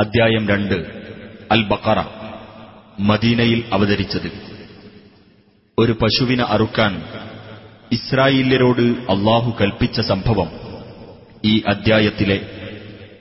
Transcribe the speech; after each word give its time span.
അദ്ധ്യായം 0.00 0.48
രണ്ട്. 0.48 0.74
അൽ 1.52 1.62
ബക്കറ 1.62 2.04
മദീനയിൽ 3.00 3.64
അവതരിച്ചത്. 3.72 4.32
ഒരു 5.78 5.92
പശുവിനെ 5.92 6.44
അറുക്കാൻ 6.44 7.02
ഇസ്രായേല്യരോട് 7.92 8.80
അള്ളാഹു 8.80 9.56
കൽപ്പിച്ച 9.60 10.00
സംഭവം 10.00 10.50
ഈ 11.44 11.62
അദ്ധ്യായത്തിലെ 11.68 12.40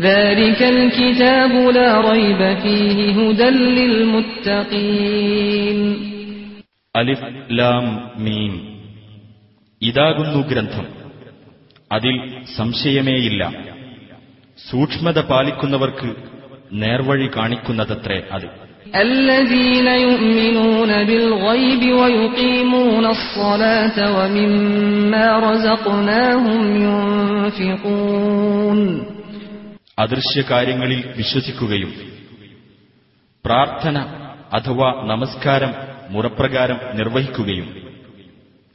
ذلك 0.00 0.60
الكتاب 0.64 1.52
لا 1.70 1.90
ريب 2.10 2.40
فيه 2.56 2.96
هدى 3.18 3.48
للمتقين 3.76 5.00
അലിഫ് 6.94 7.26
ലാം 7.58 7.84
മീം 8.24 8.52
ഇതാകുന്നു 9.82 10.40
ഗ്രന്ഥം 10.48 10.86
അതിൽ 11.90 12.16
സംശയമേയില്ല 12.56 13.42
സൂക്ഷ്മത 14.58 15.18
പാലിക്കുന്നവർക്ക് 15.30 16.08
നേർവഴി 16.82 17.28
കാണിക്കുന്നതത്രേ 17.36 18.18
അത് 18.36 18.48
അദൃശ്യകാര്യങ്ങളിൽ 29.97 31.03
വിശ്വസിക്കുകയും 31.17 31.93
പ്രാർത്ഥന 33.45 33.97
അഥവാ 34.53 35.03
നമസ്കാരം 35.05 35.73
മുറപ്രകാരം 36.09 36.79
നിർവഹിക്കുകയും 36.93 37.67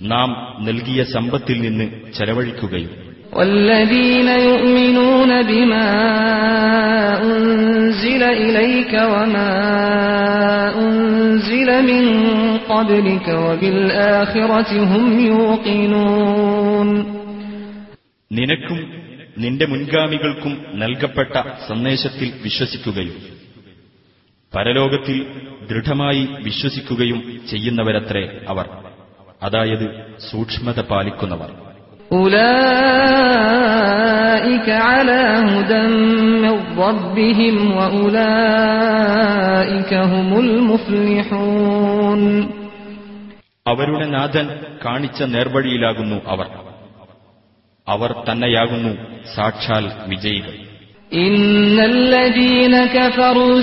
നാം 0.03 0.59
നൽകിയ 0.65 1.05
സമ്പത്തിൽ 1.05 1.61
നിന്ന് 1.61 2.13
ചെലവഴിക്കുകയും 2.15 3.10
والذين 3.34 4.28
يؤمنون 4.50 5.32
بما 5.44 5.90
أنزل 7.22 8.24
إليك 8.24 8.94
وما 9.06 9.52
أنزل 10.78 11.70
من 11.84 12.04
قبلك 12.70 13.28
وبالآخرة 13.44 14.72
هم 14.92 15.06
يوقنون 15.28 16.90
നിനക്കും 18.32 18.80
നിന്റെ 19.38 19.66
മുൻഗാമികൾക്കും 19.66 20.54
നൽകപ്പെട്ട 20.74 21.34
സന്ദേശത്തിൽ 21.68 22.30
വിശ്വസിക്കുകയും 22.44 23.18
പരലോകത്തിൽ 24.54 25.18
ദൃഢമായി 25.70 26.24
വിശ്വസിക്കുകയും 26.44 27.20
ചെയ്യുന്നവരത്രേ 27.50 28.24
അവർ 28.48 28.66
അതായത് 29.44 29.88
സൂക്ഷ്മത 30.30 30.80
പാലിക്കുന്നവർ 30.92 31.52
أولئك 33.36 34.68
على 34.88 35.20
هدى 35.46 35.84
من 36.44 36.56
ربهم 36.80 37.56
وأولئك 37.78 39.52
هم 40.06 40.30
المفلحون 40.40 42.22
അവരുടെ 43.70 44.06
നാഥൻ 44.16 44.46
കാണിച്ച 44.84 45.20
നേർവഴിയിലാകുന്നു 45.34 46.18
അവർ 46.28 46.48
അവർ 47.88 48.12
തന്നെയാകുന്നു 48.28 48.92
സാക്ഷാൽ 49.36 49.86
വിജയികൾ 50.12 50.54
إن 51.14 51.80
الذين 51.94 52.86
كفروا 52.88 53.62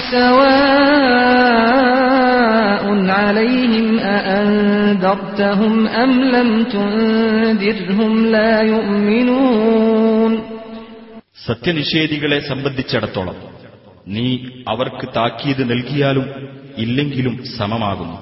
سواء 1.73 2.85
عليهم 3.11 3.99
أأنذرتهم 3.99 5.75
أم 6.03 6.11
لم 6.35 6.51
تنذرهم 6.65 8.13
لا 8.27 8.53
يؤمنون 8.73 10.33
സത്യനിഷേധികളെ 11.49 12.39
സംബന്ധിച്ചിടത്തോളം 12.51 13.37
നീ 14.15 14.27
അവർക്ക് 14.73 15.07
താക്കീത് 15.17 15.63
നൽകിയാലും 15.73 16.27
ഇല്ലെങ്കിലും 16.85 17.35
സമമാകുന്നു 17.59 18.19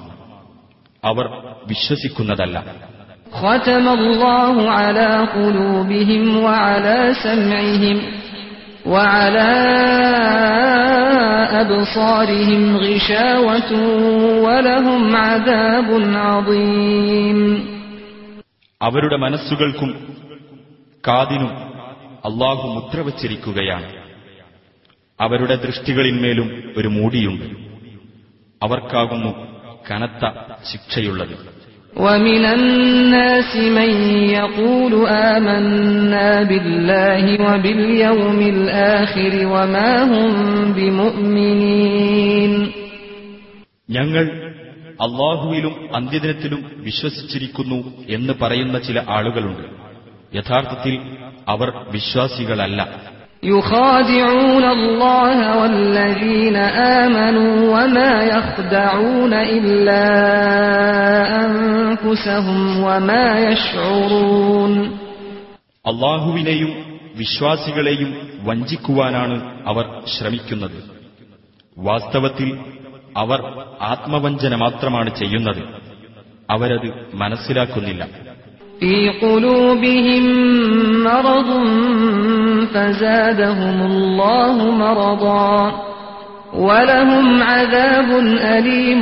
അവർ 1.03 1.25
വിശ്വസിക്കുന്നതല്ല 1.71 2.57
ختم 3.41 3.85
الله 3.99 4.55
على 4.79 5.09
قلوبهم 5.37 6.23
وعلى 6.45 6.99
سمعهم 7.25 7.97
وعلى 8.85 9.51
أبصارهم 11.61 12.77
غشاوة 12.77 13.71
ولهم 14.45 15.15
عذاب 15.17 15.89
عظيم 16.25 17.39
അവരുടെ 18.81 19.17
മനസ്സുകൾക്കും 19.17 19.89
കാതിനും 21.03 21.51
അള്ളാഹു 22.23 22.65
മുദ്ര 22.75 22.99
വച്ചിരിക്കുകയാണ് 23.01 23.89
അവരുടെ 25.19 25.55
ദൃഷ്ടികളിന്മേലും 25.65 26.47
ഒരു 26.77 26.89
മൂടിയുണ്ട് 26.97 27.45
അവർക്കാകുന്നു 28.61 29.31
കനത്ത 29.87 30.23
ശിക്ഷയുള്ളത് 30.71 31.35
ومن 31.97 32.45
الناس 32.47 33.55
من 33.55 33.91
يقول 34.31 34.93
آمنا 35.07 36.43
بالله 36.43 37.23
وباليوم 37.45 38.39
الآخر 38.55 39.33
وما 39.47 39.91
هم 40.03 40.31
بمؤمنين 40.73 42.53
ഞങ്ങൾ 43.89 44.25
അള്ളാഹുവിലും 45.05 45.73
അന്ത്യദിനത്തിലും 45.97 46.61
വിശ്വസിച്ചിരിക്കുന്നു 46.83 47.79
എന്ന് 48.07 48.33
പറയുന്ന 48.41 48.77
ചില 48.79 48.97
ആളുകളുണ്ട് 49.07 49.65
യഥാർത്ഥത്തിൽ 50.35 50.95
അവർ 51.47 51.69
വിശ്വാസികളല്ല 51.91 52.79
يخادعون 53.43 54.63
الله 54.63 55.37
والذين 55.61 56.55
آمنوا 56.99 57.53
وما 57.73 58.13
يخدعون 58.23 59.33
إلا 59.33 60.05
أنفسهم 61.45 62.59
وما 62.83 63.27
يشعرون 63.41 64.73
അള്ളാഹുവിനെയും 65.85 66.71
വിശ്വാസികളെയും 67.15 68.09
വഞ്ചിക്കുവാനാണ് 68.45 69.35
അവർ 69.65 69.85
ശ്രമിക്കുന്നത് 70.13 70.77
വാസ്തവത്തിൽ 71.77 72.49
അവർ 73.15 73.39
ആത്മവഞ്ചന 73.93 74.53
മാത്രമാണ് 74.55 75.09
ചെയ്യുന്നത് 75.15 75.61
അവരത് 76.49 76.89
മനസ്സിലാക്കുന്നില്ല 77.13 78.03
في 78.81 79.09
قلوبهم 79.11 80.23
مرض 81.03 81.49
فزادهم 82.73 83.77
الله 83.83 84.55
مرضا 84.77 85.57
ولهم 86.59 87.41
عذاب 87.43 88.09
أليم 88.49 89.01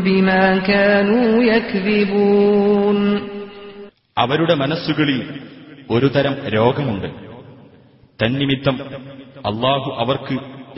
بما 0.00 0.44
كانوا 0.60 1.28
يكذبون 1.44 2.98
അവരുടെ 4.16 4.54
മനസ്സുകളിൽ 4.62 5.18
ഒരു 5.90 6.06
തരം 6.08 6.34
രോഗമുണ്ട് 6.48 7.08
തന്നിമിത്തം 8.20 8.76
അള്ളാഹു 9.44 9.88
അവർക്ക് 10.02 10.36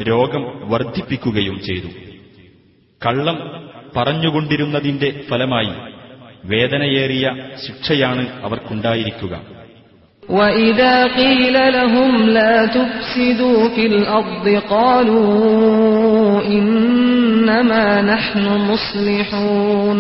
രോഗം 0.09 0.43
വർദ്ധിപ്പിക്കുകയും 0.73 1.57
ചെയ്തു 1.69 1.89
കള്ളം 3.03 3.37
പറഞ്ഞുകൊണ്ടിരുന്നതിന്റെ 3.95 5.09
ഫലമായി 5.29 5.73
വേദനയേറിയ 6.51 7.25
ശിക്ഷയാണ് 7.65 8.25
അവർക്കുണ്ടായിരിക്കുക 8.45 9.35
وإذا 10.23 10.95
قيل 11.15 11.57
لهم 11.73 12.11
لا 12.31 12.57
تفسدوا 12.69 13.61
في 13.69 13.85
الأرض 13.89 14.47
قالوا 14.71 15.31
إنما 16.53 17.87
نحن 18.05 18.45
مصلحون 18.71 19.99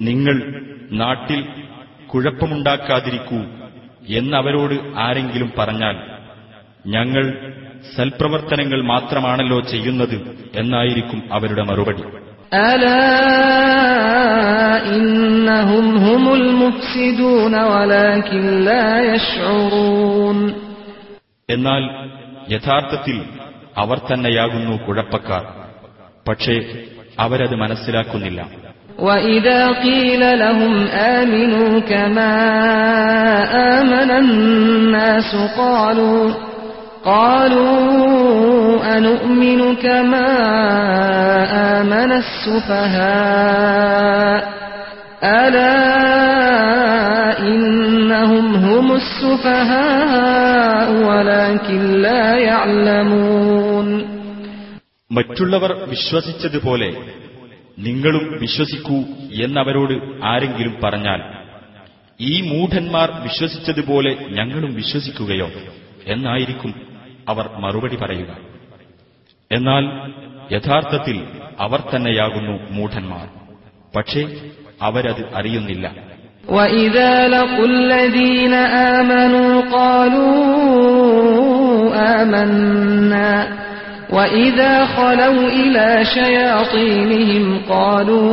നിങ്ങൾ 0.00 0.36
നാട്ടിൽ 1.00 1.40
കുഴപ്പമുണ്ടാക്കാതിരിക്കൂ 2.10 3.40
എന്നവരോട് 4.12 4.74
ആരെങ്കിലും 5.04 5.50
പറഞ്ഞാൽ 5.58 5.96
ഞങ്ങൾ 6.86 7.24
സൽപ്രവർത്തനങ്ങൾ 7.96 8.80
മാത്രമാണല്ലോ 8.92 9.58
ചെയ്യുന്നത് 9.72 10.16
എന്നായിരിക്കും 10.54 11.20
അവരുടെ 11.32 11.62
മറുപടി 11.68 12.04
ألا 12.54 13.04
إنهم 14.96 15.96
هم 15.96 16.24
المفسدون 16.34 17.54
ولكن 17.64 18.42
لا 18.64 18.88
يشعرون 19.14 20.38
എന്നാൽ 21.48 21.82
യഥാർത്ഥത്തിൽ 22.48 23.16
അവർ 23.76 23.98
തന്നെയാകുന്നു 24.10 24.74
കുഴപ്പക്കാർ 24.86 25.44
പക്ഷേ 26.28 26.56
അവരത് 27.24 27.56
മനസ്സിലാക്കുന്നില്ല 27.62 28.40
وإذا 28.98 29.60
قيل 29.86 30.22
لهم 30.38 30.74
آمنوا 31.18 31.72
كما 31.82 32.34
آمن 33.72 34.10
الناس 34.22 35.30
قالوا 35.58 36.22
قالوا 37.06 37.76
أنؤمن 38.96 39.60
كما 39.76 40.28
آمن 41.78 42.10
السفهاء 43.34 44.40
ألا 45.32 45.78
إنهم 47.40 48.46
هم 48.56 48.86
السفهاء 48.94 50.86
ولكن 51.08 51.80
لا 52.02 52.24
يعلمون 52.42 53.88
മറ്റുള്ളവർ 55.10 55.70
വിശ്വസിച്ചതുപോലെ 55.90 56.88
നിങ്ങളും 57.78 58.24
വിശ്വസിക്കൂ 58.42 58.98
എന്നവരോട് 59.42 59.94
ആരെങ്കിലും 60.30 60.74
പറഞ്ഞാൽ 60.84 61.20
ഈ 62.20 62.34
മൂഢന്മാർ 62.50 63.08
വിശ്വസിച്ചതുപോലെ 63.26 64.12
ഞങ്ങളും 64.38 64.72
വിശ്വസിക്കുകയോ 64.80 65.48
എന്നായിരിക്കും 66.06 66.72
അവർ 67.28 67.46
മറുപടി 67.58 67.96
പറയുക 67.96 68.30
എന്നാൽ 69.50 69.84
യഥാർത്ഥത്തിൽ 70.50 71.16
അവർ 71.60 71.80
തന്നെയാകുന്നു 71.92 72.54
മൂഢന്മാർ 72.70 73.26
പക്ഷേ 73.96 74.22
അവരത് 74.82 75.24
അറിയുന്നില്ല 75.34 75.86
وإذا 76.48 77.12
لقوا 77.28 77.66
الذين 77.66 78.54
آمنوا 78.94 79.52
قالوا 79.72 80.32
آمنا 82.14 83.32
وإذا 84.10 84.72
خلوا 84.86 85.48
إلى 85.50 85.86
شياطينهم 86.06 87.44
قالوا 87.68 88.32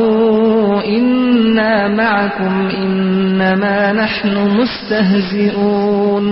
إنا 0.96 1.88
معكم 1.90 2.54
إنما 2.76 3.92
نحن 3.92 4.34
مستهزئون 4.58 6.24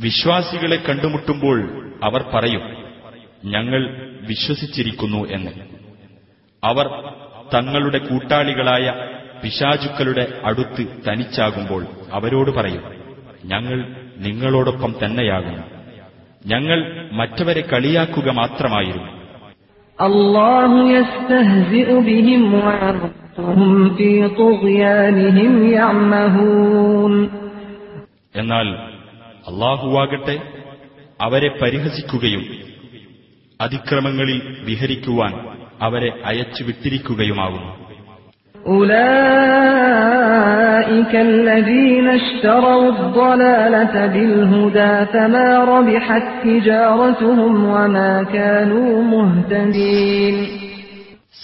വിശ്വാസികളെ 0.00 0.76
കണ്ടുമുട്ടുമ്പോൾ 0.76 1.68
അവർ 2.02 2.24
പറയും 2.34 2.60
ഞങ്ങൾ 3.44 4.06
വിശ്വസിച്ചിരിക്കുന്നു 4.28 5.28
എന്ന്. 5.28 5.50
അവർ 6.64 6.86
തങ്ങളുടെ 7.54 7.98
കൂട്ടാളികളായ 7.98 8.94
പിശാചുക്കളുടെ 9.42 10.40
അടുത്ത് 10.44 10.86
തനിച്ചാകുമ്പോൾ 11.08 11.86
അവരോട് 12.12 12.50
പറയും 12.50 12.82
ഞങ്ങൾ 13.44 13.86
നിങ്ങളോടൊപ്പം 14.16 14.94
തന്നെയാകുന്നു. 15.04 15.62
ഞങ്ങൾ 16.46 17.08
മറ്റവരെ 17.12 17.60
കളിയാക്കുക 17.60 18.30
മാത്രമായിരുന്നു. 18.30 19.16
എന്നാൽ 28.36 28.95
അള്ളാഹുവാകട്ടെ 29.46 30.38
അവരെ 31.20 31.48
പരിഹസിക്കുകയും 31.62 32.44
അതിക്രമങ്ങളിൽ 33.60 34.56
വിഹരിക്കുവാൻ 34.64 35.48
അവരെ 35.82 36.12
അയച്ചു 36.24 36.64
വിട്ടിരിക്കുകയുമാകുന്നു. 36.64 37.86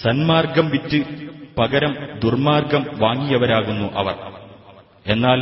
സന്മാർഗം 0.01 0.69
വിറ്റ് 0.69 1.03
പകരം 1.57 1.95
ദുർമാർഗം 2.23 2.85
വാങ്ങിയവരാകുന്നു 2.99 3.87
അവർ. 3.95 4.15
എന്നാൽ 5.07 5.41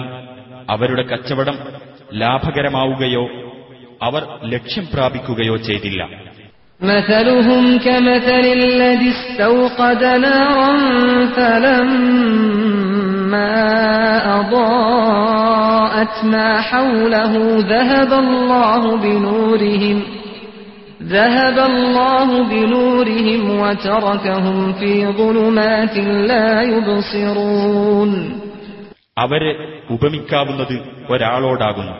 അവരുടെ 0.69 1.03
കച്ചവടം 1.03 1.57
ലാഭകരമാവുകയോ 2.12 3.24
അവർ 4.02 4.22
ലക്ഷ്യം 4.54 4.86
പ്രാപിക്കുകയോ 4.94 5.56
ചെയ്തില്ല 5.68 6.02
مثلهم 6.80 7.78
كمثل 7.78 8.44
الذي 8.60 9.10
استوقد 9.16 10.02
نارا 10.26 10.72
فلما 11.36 12.46
أضاءت 14.40 16.24
ما 16.24 16.60
حوله 16.60 17.32
ذهب 17.58 18.12
الله 18.24 18.96
بنورهم 18.96 20.02
ذهب 21.02 21.58
الله 21.72 22.42
بنورهم 22.42 23.60
وتركهم 23.60 24.72
في 24.72 25.06
ظلمات 25.06 25.96
لا 26.30 26.62
يبصرون 26.62 28.12
അവരെ 29.21 29.81
ഉപമിക്കാവുന്നത് 29.91 31.05
ഒരാളോടാകുന്നു. 31.09 31.91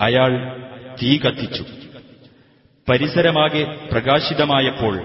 അയാൾ 0.00 0.56
തീ 1.02 1.18
കത്തിച്ചു. 1.18 1.64
പരിസരമാകെ 2.88 3.76
പ്രകാശിതമായപ്പോൾ 3.92 4.98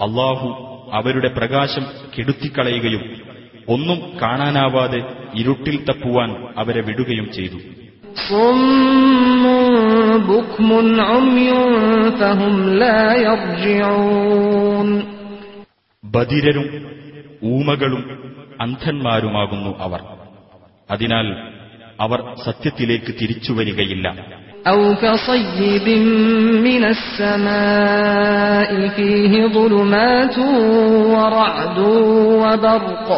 അള്ളാഹു 0.00 0.66
അവരുടെ 0.92 1.28
പ്രകാശം 1.28 1.86
കെടുത്തിക്കളയുകയും 2.18 3.22
ഒന്നും 3.68 4.18
കാണാനാവാതെ 4.22 5.02
ഇരുട്ടിൽ 5.34 5.84
തപ്പുവാൻ 5.84 6.54
അവരെ 6.56 6.80
വിടുകയും 6.80 7.32
ചെയ്തു. 7.32 7.56
ബദിരരും 16.04 16.90
ഊമകളും 17.44 18.32
അന്ധന്മാരുമാകുന്നു 18.60 19.78
അവർ. 19.78 20.19
അതിനാൽ 20.91 21.27
അവർ 21.99 22.19
സത്യത്തിലേക്ക് 22.45 23.11
തിരിച്ചുവരികയില്ല 23.21 24.07
أو 24.73 24.95
كصيب 24.95 25.87
من 26.67 26.83
السماء 26.95 28.87
فيه 28.87 29.47
ظلمات 29.47 30.37
ورعد 31.13 31.79
وبرق 32.41 33.09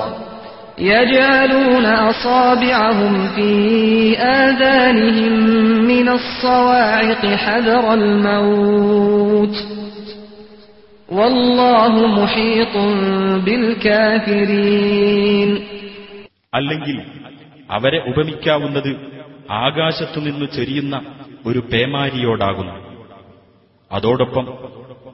يجعلون 0.79 1.85
أصابعهم 1.85 3.27
في 3.35 3.51
آذانهم 4.19 5.33
من 5.91 6.07
الصواعق 6.09 7.25
حذر 7.43 7.93
الموت 7.93 9.55
والله 11.09 11.93
محيط 12.21 12.75
بالكافرين 13.45 15.49
അല്ലെങ്കിൽ 16.53 16.97
അവരെ 17.72 18.04
ഉപമിക്കാവുന്നത് 18.08 18.96
ആകാശത്തുനിന്നു 19.50 20.44
ചെരിയുന്ന 20.44 21.02
ഒരു 21.46 21.58
പേമാരിയോടാകുന്നു. 21.58 22.92
അതോടൊപ്പം 23.92 24.48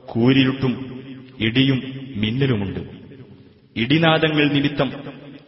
കൂരിരുട്ടും 0.06 1.02
ഇടിയും 1.40 1.82
മിന്നലുമുണ്ട്. 2.16 2.80
ഇടിനാദങ്ങൾ 3.76 4.52
നിമിത്തം 4.52 4.92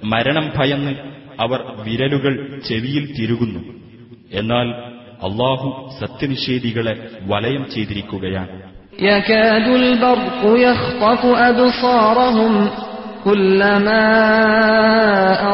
മരണം 0.05 0.53
ഭയന്ന് 0.57 0.95
അവർ 1.41 1.65
വിരലുകൾ 1.83 2.61
ചെവിയിൽ 2.69 3.15
തിരുകുന്നു. 3.15 3.61
എന്നാൽ 4.33 4.69
അള്ളാഹു 5.23 5.91
സത്യനിഷേധികളെ 6.01 7.09
വലയം 7.23 7.67
ചെയ്തിരിക്കുകയാണ്. 7.75 8.63
كلما 13.26 14.06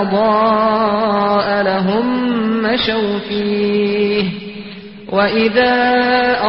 أضاء 0.02 1.64
لهم 1.64 2.06
مشوا 2.64 3.20
فيه 3.30 4.26
وإذا 5.10 5.76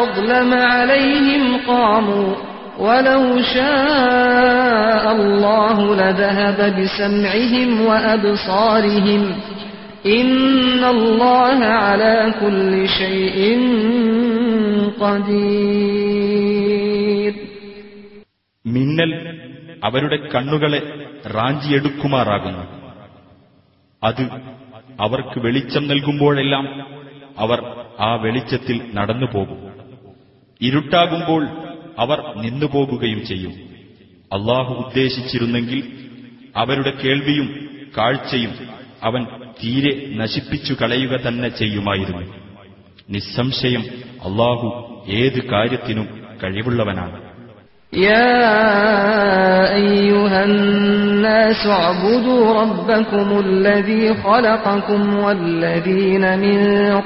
أظلم 0.02 0.54
عليهم 0.54 1.56
قاموا 1.68 2.34
ولو 2.78 3.42
شاء 3.54 5.12
الله 5.12 5.94
لذهب 5.94 6.80
بسمعهم 6.80 7.86
وأبصارهم 7.86 9.32
إن 10.06 10.84
الله 10.84 11.64
على 11.64 12.34
كل 12.40 12.88
شيء 12.88 13.38
قدير 15.02 17.32
മിന്നൽ 18.66 19.12
അവരുടെ 19.84 20.16
കണ്ണുകളെ 20.34 20.80
റാഞ്ചിയെടുക്കുമാറാകുന്നു. 21.35 22.63
അത് 24.03 24.21
അവർക്ക് 24.99 25.39
വെളിച്ചം 25.39 25.87
നൽകുമ്പോഴെല്ലാം 25.87 26.65
അവർ 27.37 27.85
ആ 27.99 28.15
വെളിച്ചത്തിൽ 28.15 28.91
നടന്നു 28.93 29.25
പോകും 29.25 29.59
ഇരുട്ടാകുമ്പോൾ 30.61 31.47
അവർ 31.99 32.33
നിന്നുപോകുകയും 32.37 33.25
ചെയ്യും. 33.25 33.51
അള്ളാഹു 34.33 34.73
ഉദ്ദേശിച്ചിരുന്നെങ്കിൽ 34.73 35.83
അവരുടെ 36.55 36.91
കേൾവിയും 37.03 37.69
കാഴ്ചയും 37.97 38.67
അവൻ 39.03 39.25
തീരെ 39.63 40.15
നശിപ്പിച്ചു 40.15 40.73
കളയുക 40.73 41.27
തന്നെ 41.27 41.49
ചെയ്യുമായിരുന്നു. 41.49 42.25
നിസ്സംശയം 43.09 43.83
അള്ളാഹു 44.23 44.67
ഏത് 45.09 45.49
കാര്യത്തിനും 45.49 46.07
കഴിവുള്ളവനാണ്. 46.43 47.26
يا 47.92 48.42
أيها 49.76 50.44
الناس 50.44 51.66
اعبدوا 51.68 52.44
ربكم 52.54 53.28
الذي 53.40 54.14
خلقكم 54.16 55.14
والذين 55.16 56.24
من 56.38 56.58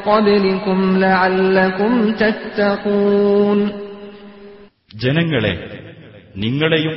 قبلكم 0.03 0.79
لعلكم 0.99 1.93
تتقون 2.15 3.61
ജനങ്ങളെ 5.05 5.55
നിങ്ങളെയും 6.37 6.95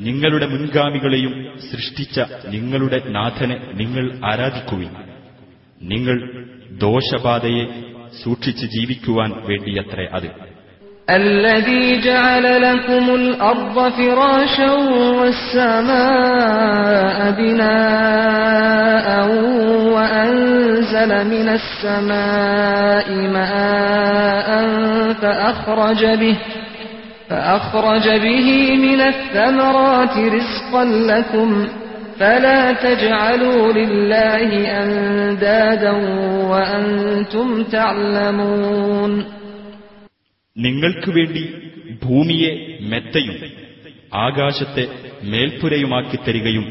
നിങ്ങളുടെ 0.00 0.46
മുൻഗാമികളെയും 0.52 1.32
സൃഷ്ടിച്ച 1.68 2.16
നിങ്ങളുടെ 2.54 2.98
നാഥനെ 3.16 3.56
നിങ്ങൾ 3.80 4.04
ആരാധിക്കുവിൻ 4.30 4.92
നിങ്ങൾ 5.84 6.16
ദോഷബാധയെ 6.84 7.64
സൂക്ഷിച്ച് 8.22 8.66
ജീവിക്കുവാൻ 8.74 9.30
വേണ്ടിയത്രേ 9.48 10.06
അത് 10.16 10.28
الذي 11.09 12.01
جعل 12.01 12.61
لكم 12.61 13.15
الأرض 13.15 13.91
فراشا 13.91 14.71
والسماء 15.21 16.51
بناء 17.31 19.09
وأنزل 19.93 21.27
من 21.27 21.49
السماء 21.49 23.13
ماء 23.13 24.49
فأخرج 25.21 26.05
به 26.05 26.37
فأخرج 27.29 28.09
به 28.09 28.77
من 28.77 29.01
الثمرات 29.01 30.17
رزقا 30.17 30.85
لكم 30.85 31.67
فلا 32.19 32.71
تجعلوا 32.71 33.73
لله 33.73 34.81
أندادا 34.81 35.91
وأنتم 36.49 37.63
تعلمون 37.63 39.38
നിങ്ങൾക്ക് 40.58 41.10
വേണ്ടി 41.10 41.42
ഭൂമിയെ 42.02 42.52
മെത്തയും 42.90 43.36
ആകാശത്തെ 44.18 44.84
മേൽപ്പുരയുമാക്കി 45.24 46.18
തരികയും 46.26 46.66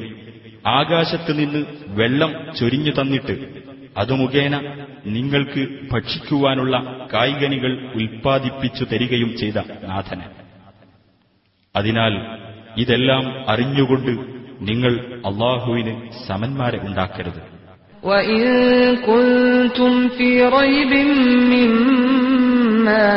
ആകാശത്ത് 0.74 1.32
നിന്ന് 1.40 1.62
വെള്ളം 1.94 2.32
ചൊരിഞ്ഞു 2.60 2.92
തന്നിട്ട് 2.92 3.36
അത് 3.98 4.14
മുഖേന 4.14 4.56
നിങ്ങൾക്ക് 5.08 5.62
ഭക്ഷിക്കുവാനുള്ള 5.92 6.76
കായികനികൾ 7.14 7.72
ഉൽപ്പാദിപ്പിച്ചു 7.96 8.84
തരികയും 8.84 9.32
ചെയ്ത 9.36 9.58
നാഥന് 9.84 10.28
അതിനാൽ 11.76 12.14
ഇതെല്ലാം 12.78 13.24
അറിഞ്ഞുകൊണ്ട് 13.48 14.14
നിങ്ങൾ 14.62 14.94
അള്ളാഹുവിന് 15.26 15.96
സമന്മാരെ 16.28 16.80
ഉണ്ടാക്കരുത് 16.88 17.42
وإن 18.04 18.42
كنتم 19.08 19.94
في 20.10 20.30
ريب 20.52 20.92
مما 21.52 22.47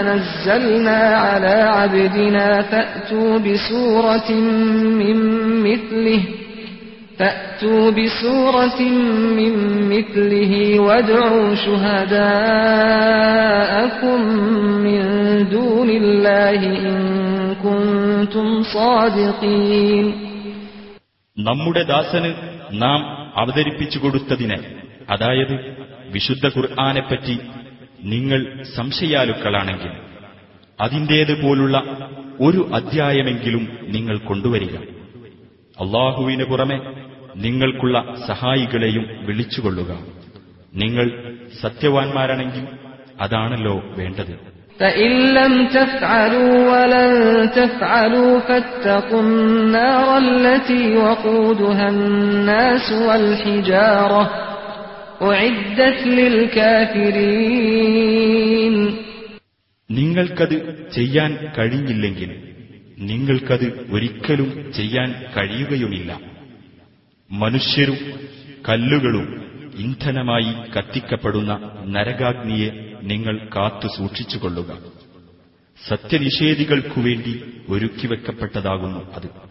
نزلنا 0.03 1.01
على 1.27 1.55
عبدنا 1.77 2.63
فأتوا 2.63 3.39
بسورة 3.39 4.31
من 5.01 5.17
مثله 5.67 6.21
فأتوا 7.19 7.91
بسورة 7.91 8.81
من 9.39 9.53
مثله 9.89 10.53
وادعوا 10.81 11.55
شهداءكم 12.87 14.21
من 14.87 15.03
دون 15.49 15.89
الله 15.91 16.61
إن 16.81 16.97
كنتم 17.65 18.47
صادقين 18.77 20.07
നമ്മുടെ 21.37 21.83
ദാസന് 21.93 22.31
നാം 22.83 23.01
അവതരിപ്പിച്ചു 23.37 23.99
കൊടുത്തതിന് 23.99 24.59
അതായത് 25.11 25.57
വിശുദ്ധ 26.15 26.47
ഖുർആാനെപ്പറ്റി 26.47 27.35
നിങ്ങൾ 28.04 28.64
സംശയാലുക്കളാണെങ്കിൽ 28.76 29.92
അതിന്റേതുപോലുള്ള 30.82 31.84
ഒരു 32.42 32.72
അധ്യായമെങ്കിലും 32.74 33.78
നിങ്ങൾ 33.82 34.18
കൊണ്ടുവരിക. 34.18 34.76
അള്ളാഹുവിനു 35.82 36.44
പുറമെ 36.44 37.06
നിങ്ങൾക്കുള്ള 37.36 38.16
സഹായികളെയും 38.28 39.26
വിളിച്ചുകൊള്ളുക. 39.26 40.00
നിങ്ങൾ 40.74 41.36
സത്യവാൻമാരാണെങ്കിൽ 41.62 42.68
അതാണല്ലോ 43.22 43.82
വേണ്ടത്. 43.98 44.52
നിങ്ങൾക്കത് 59.92 60.88
ചെയ്യാൻ 60.92 61.38
കഴിഞ്ഞില്ലെങ്കിൽ 61.58 62.54
നിങ്ങൾക്കത് 63.00 63.88
ഒരിക്കലും 63.92 64.74
ചെയ്യാൻ 64.74 65.24
കഴിയുകയുമില്ല. 65.38 66.20
മനുഷ്യരും 67.32 67.98
കല്ലുകളും 68.70 69.42
ഇന്ധനമായി 69.78 70.72
കത്തിക്കപ്പെടുന്ന 70.78 71.84
നരകാഗ്നിയെ 71.86 72.70
നിങ്ങൾ 73.04 73.50
കാത്തു 73.56 73.88
സൂക്ഷിച്ചുകൊള്ളുക. 73.88 74.78
സത്യനിഷേധികൾക്കുവേണ്ടി 75.90 77.42
ഒരുക്കിവെക്കപ്പെട്ടതാകുന്നു 77.70 79.14
അത്. 79.14 79.51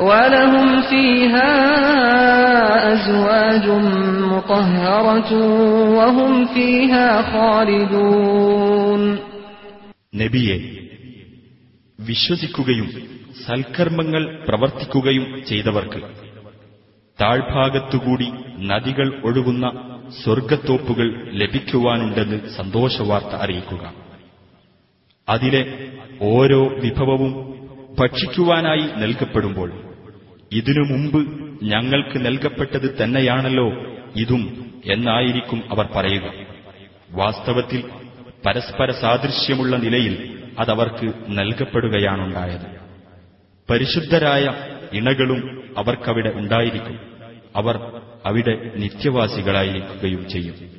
ولهم 0.00 0.80
فيها 0.82 1.50
أزواج 2.92 3.66
مطهرة 4.26 5.30
وهم 5.98 6.32
فيها 6.46 7.06
خالدون 7.24 9.02
നബിയെ 10.16 10.56
വിശ്വസിക്കുകയും 11.98 12.88
സൽക്കർമ്മങ്ങൾ 13.44 14.22
പ്രവർത്തിക്കുകയും 14.46 15.24
ചെയ്തവർക്ക് 15.44 16.00
താഴ്ഭാഗത്തുകൂടി 17.18 18.28
നദികൾ 18.70 19.08
ഒഴുകുന്ന 19.24 19.66
സ്വർഗത്തോപ്പുകൾ 20.16 21.06
ലഭിക്കുവാനുണ്ടെന്ന് 21.40 22.38
സന്തോഷവാർത്ത 22.56 23.32
അറിയിക്കുക 23.44 23.84
അതിലെ 25.28 25.62
ഓരോ 26.32 26.60
വിഭവവും 26.82 27.32
ഭക്ഷിക്കുവാനായി 27.98 28.86
നൽകപ്പെടുമ്പോൾ 29.02 29.70
ഇതിനു 30.51 30.79
മുമ്പ് 30.79 31.49
ഞങ്ങൾക്ക് 31.65 32.25
നൽകപ്പെട്ടത് 32.25 33.03
തന്നെയാണല്ലോ 33.03 33.71
ഇതും 34.15 34.71
എന്നായിരിക്കും 34.85 35.63
അവർ 35.71 35.85
പറയുക. 35.95 36.33
വാസ്തവത്തിൽ 37.11 37.83
പരസ്പര 38.45 38.91
സാദൃശ്യമുള്ള 38.91 39.77
നിലയിൽ 39.77 40.39
അതവർക്ക് 40.59 41.13
നൽകപ്പെടുകയാണുണ്ടായത്. 41.27 42.79
പരിശുദ്ധരായ 43.69 44.53
ഇണകളും 44.93 45.73
അവർക്കവിടെ 45.77 46.29
ഉണ്ടായിരിക്കും. 46.29 46.99
അവർ 47.55 48.01
അവിടെ 48.25 48.71
നിത്യവാസികളായിരിക്കുകയും 48.75 50.29
ചെയ്യും. 50.29 50.78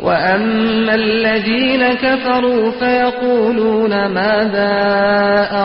وأما 0.00 0.94
الذين 0.94 1.82
كفروا 1.94 2.70
فيقولون 2.70 4.06
ماذا 4.06 4.74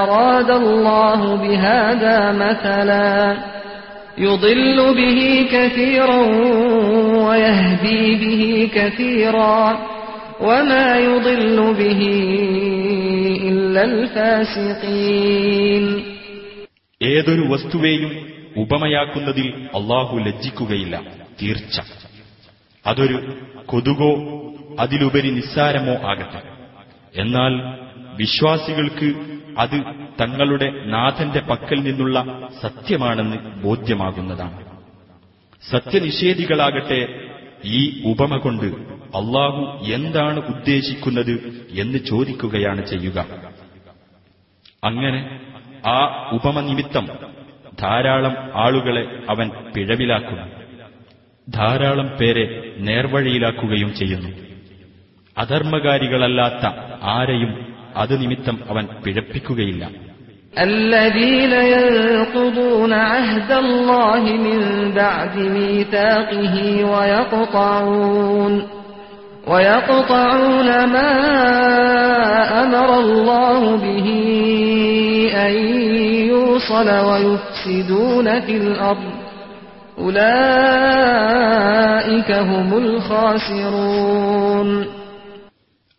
أراد 0.01 0.49
الله 0.51 1.35
بهذا 1.35 2.31
مثلا 2.33 3.37
يضل 4.17 4.77
به 4.95 5.19
كثيرا 5.51 6.21
ويهدي 7.27 8.15
به 8.15 8.43
كثيرا 8.75 9.61
وما 10.41 10.87
يضل 10.99 11.57
به 11.73 12.01
إلا 13.49 13.81
الفاسقين 13.91 15.85
ഏതൊരു 17.01 17.43
വസ്തുവേയും 17.51 18.11
ഉപമയാക്കുന്നതിൽ 18.55 19.47
അള്ളാഹു 19.77 20.13
ലജ്ജിക്കുകയില്ല 20.25 20.95
തീർച്ച 21.41 21.75
അതൊരു 22.86 23.38
കൊതുകോ 23.66 24.10
അതിലുപരി 24.80 25.30
നിസ്സാരമോ 25.30 26.10
ആകട്ടെ. 26.10 26.42
എന്നാൽ 27.20 27.52
വിശ്വാസികൾക്ക് 28.16 29.14
അത് 29.58 29.82
തങ്ങളുടെ 30.20 30.84
നാഥന്റെ 30.84 31.40
പക്കൽ 31.40 31.80
നിന്നുള്ള 31.80 32.48
സത്യമാണെന്ന് 32.62 33.36
ബോധ്യമാകുന്നതാണ്. 33.36 34.64
സത്യനിഷേധികളാകട്ടെ 35.70 37.30
ഈ 37.64 38.02
ഉപമ 38.10 38.36
കൊണ്ട് 38.36 38.64
അള്ളാഹു 39.14 39.84
എന്താണ് 39.84 40.38
ഉദ്ദേശിക്കുന്നത് 40.38 41.66
എന്ന് 41.70 41.98
ചോദിക്കുകയാണ് 41.98 42.86
ചെയ്യുക. 42.86 43.26
അങ്ങനെ 44.84 45.40
ആ 45.86 46.30
ഉപമ 46.32 46.60
നിമിത്തം 46.60 47.08
ധാരാളം 47.80 48.36
ആളുകളെ 48.54 49.22
അവൻ 49.30 49.50
പിഴവിലാക്കും 49.76 50.53
ധാരാളം 51.47 52.09
പേരെ 52.19 52.45
നേർവഴിയിലാക്കുകയും 52.79 53.89
ചെയ്യുന്നു 53.93 54.31
അധർമ്മകാരികളല്ലാത്ത 55.37 56.63
ആരെയും 57.15 57.51
അത് 57.95 58.13
നിമിത്തം 58.21 58.57
അവൻ 58.69 58.85
പിഴപ്പിക്കുകയില്ല 59.03 59.83
الذين 60.69 61.53
ينقضون 61.73 62.93
عهد 62.93 63.51
الله 63.53 64.21
من 64.37 64.59
بعد 64.93 65.33
ميثاقه 65.57 66.55
ويقطعون 66.83 68.53
ويقطعون 69.47 70.85
ما 70.85 71.11
أمر 72.63 72.89
الله 72.99 73.75
به 73.77 74.07
أن 75.47 75.53
يوصل 76.27 76.89
ويفسدون 77.09 78.39
في 78.39 78.57
الأرض 78.57 79.03
أولئك 79.09 79.12
هم 79.12 79.12
الخاسرون 79.12 79.12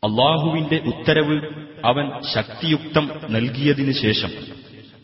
അള്ളാഹുവിന്റെ 0.06 0.82
ഉത്തരവ് 0.86 1.42
അവൻ 1.86 2.12
ശക്തിയുക്തം 2.34 3.12
നൽകിയതിനു 3.30 3.92
ശേഷം 3.92 4.30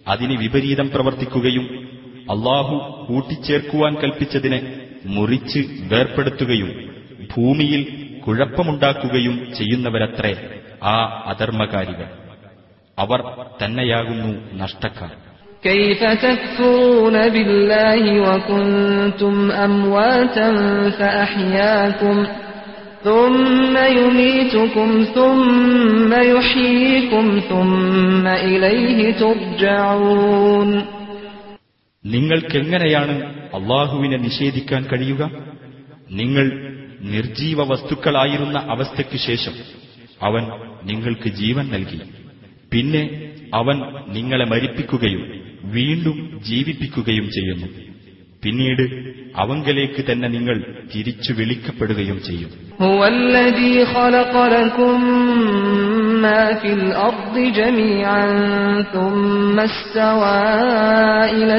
അതിന് 0.07 0.37
വിപരീതം 0.37 0.89
പ്രവർത്തിക്കുകയും 0.89 1.89
അള്ളാഹു 2.31 3.05
കൂട്ടിച്ചേർക്കുവാൻ 3.09 3.95
കൽപ്പിച്ചതിനെ 3.95 4.81
മുറിച്ച് 5.05 5.59
വേർപ്പെടുത്തുകയും 5.81 6.95
ഭൂമിയിൽ 7.37 8.11
കുഴപ്പമുണ്ടാക്കുകയും 8.27 9.53
ചെയ്യുന്നവരത്രേ 9.55 10.59
ആ 10.83 10.95
അധർമ്മകാരികൾ. 11.05 12.05
അവർ 12.99 13.23
തന്നെയാകുന്നു 13.65 14.53
നഷ്ടക്കാർ. 14.53 15.30
كيف 15.62 16.00
تكفرون 16.04 17.28
بالله 17.28 18.02
وكنتم 18.20 19.34
أمواتا 19.50 20.48
فأحياكم 20.90 22.16
ثم 23.04 23.74
يميتكم 23.96 24.88
ثم 25.14 26.10
يحييكم 26.30 27.24
ثم 27.50 28.26
إليه 28.26 28.98
ترجعون 29.14 30.70
നിങ്ങൾക്കെങ്ങനെയാണ് 32.04 33.14
അള്ളാഹുവിനെ 33.54 34.18
നിഷേധിക്കാൻ 34.18 34.82
കഴിയുക 34.84 35.22
നിങ്ങൾ 36.20 36.46
നിർജീവ 37.06 37.58
വസ്തുക്കളായിരുന്ന 37.62 38.58
അവസ്ഥയ്ക്കു 38.74 39.18
ശേഷം 39.20 39.54
അവൻ 40.22 40.44
നിങ്ങൾക്ക് 40.82 41.28
ജീവൻ 41.40 41.66
നൽകി 41.74 41.98
പിന്നെ 42.72 43.02
അവൻ 43.54 43.76
നിങ്ങളെ 44.08 44.44
മരിപ്പിക്കുകയും 44.44 45.24
വീണ്ടും 45.76 46.16
ജീവിപ്പിക്കുകയും 46.48 47.26
ചെയ്യുന്നു 47.30 47.68
പിന്നീട് 48.42 48.84
അവങ്കലേക്ക് 49.36 50.02
തന്നെ 50.08 50.28
നിങ്ങൾ 50.28 50.56
തിരിച്ചു 50.94 51.32
വിളിക്കപ്പെടുകയും 51.32 52.20
ചെയ്യും 52.22 52.52
هو 52.80 53.00
الذي 53.16 53.76
خلق 53.86 54.34
لكم 54.56 54.96
ما 56.24 56.54
في 56.54 56.70
الأرض 56.72 57.34
جميعا 57.60 58.26
ثم 58.94 59.56
استوى 59.60 60.42
إلى 61.36 61.56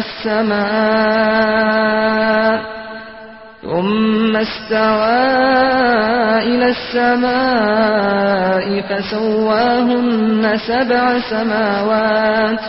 السماء 1.17 2.55
ثم 3.63 4.35
استوى 4.37 5.23
إلى 6.49 6.67
السماء 6.75 8.65
فسواهن 8.81 10.43
سبع 10.69 11.03
سماوات 11.29 12.59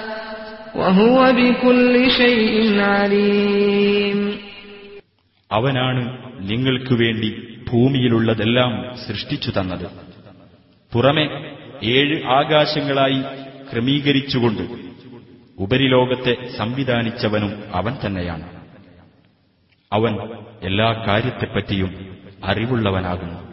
അവനാണ് 5.51 6.17
നിങ്ങൾക്കു 6.51 6.93
വേണ്ടി 6.93 7.57
ഭൂമിയിലുള്ളതെല്ലാം 7.71 8.97
സൃഷ്ടിച്ചു 9.07 9.51
തന്നത്. 9.59 9.87
പുറമെ 10.93 11.55
ഏഴ് 11.83 12.23
ആകാശങ്ങളായി 12.23 13.21
ക്രമീകരിച്ചുകൊണ്ട് 13.73 14.61
ഉപരിലോകത്തെ 15.59 16.37
സംവിധാനിച്ചവനും 16.57 17.63
അവൻ 17.73 17.97
തന്നെയാണ്. 18.05 18.49
അവൻ 19.93 20.17
എല്ലാ 20.61 21.05
കാര്യത്തെപ്പറ്റിയും 21.07 22.17
അറിവുള്ളവനാകുന്നു. 22.43 23.52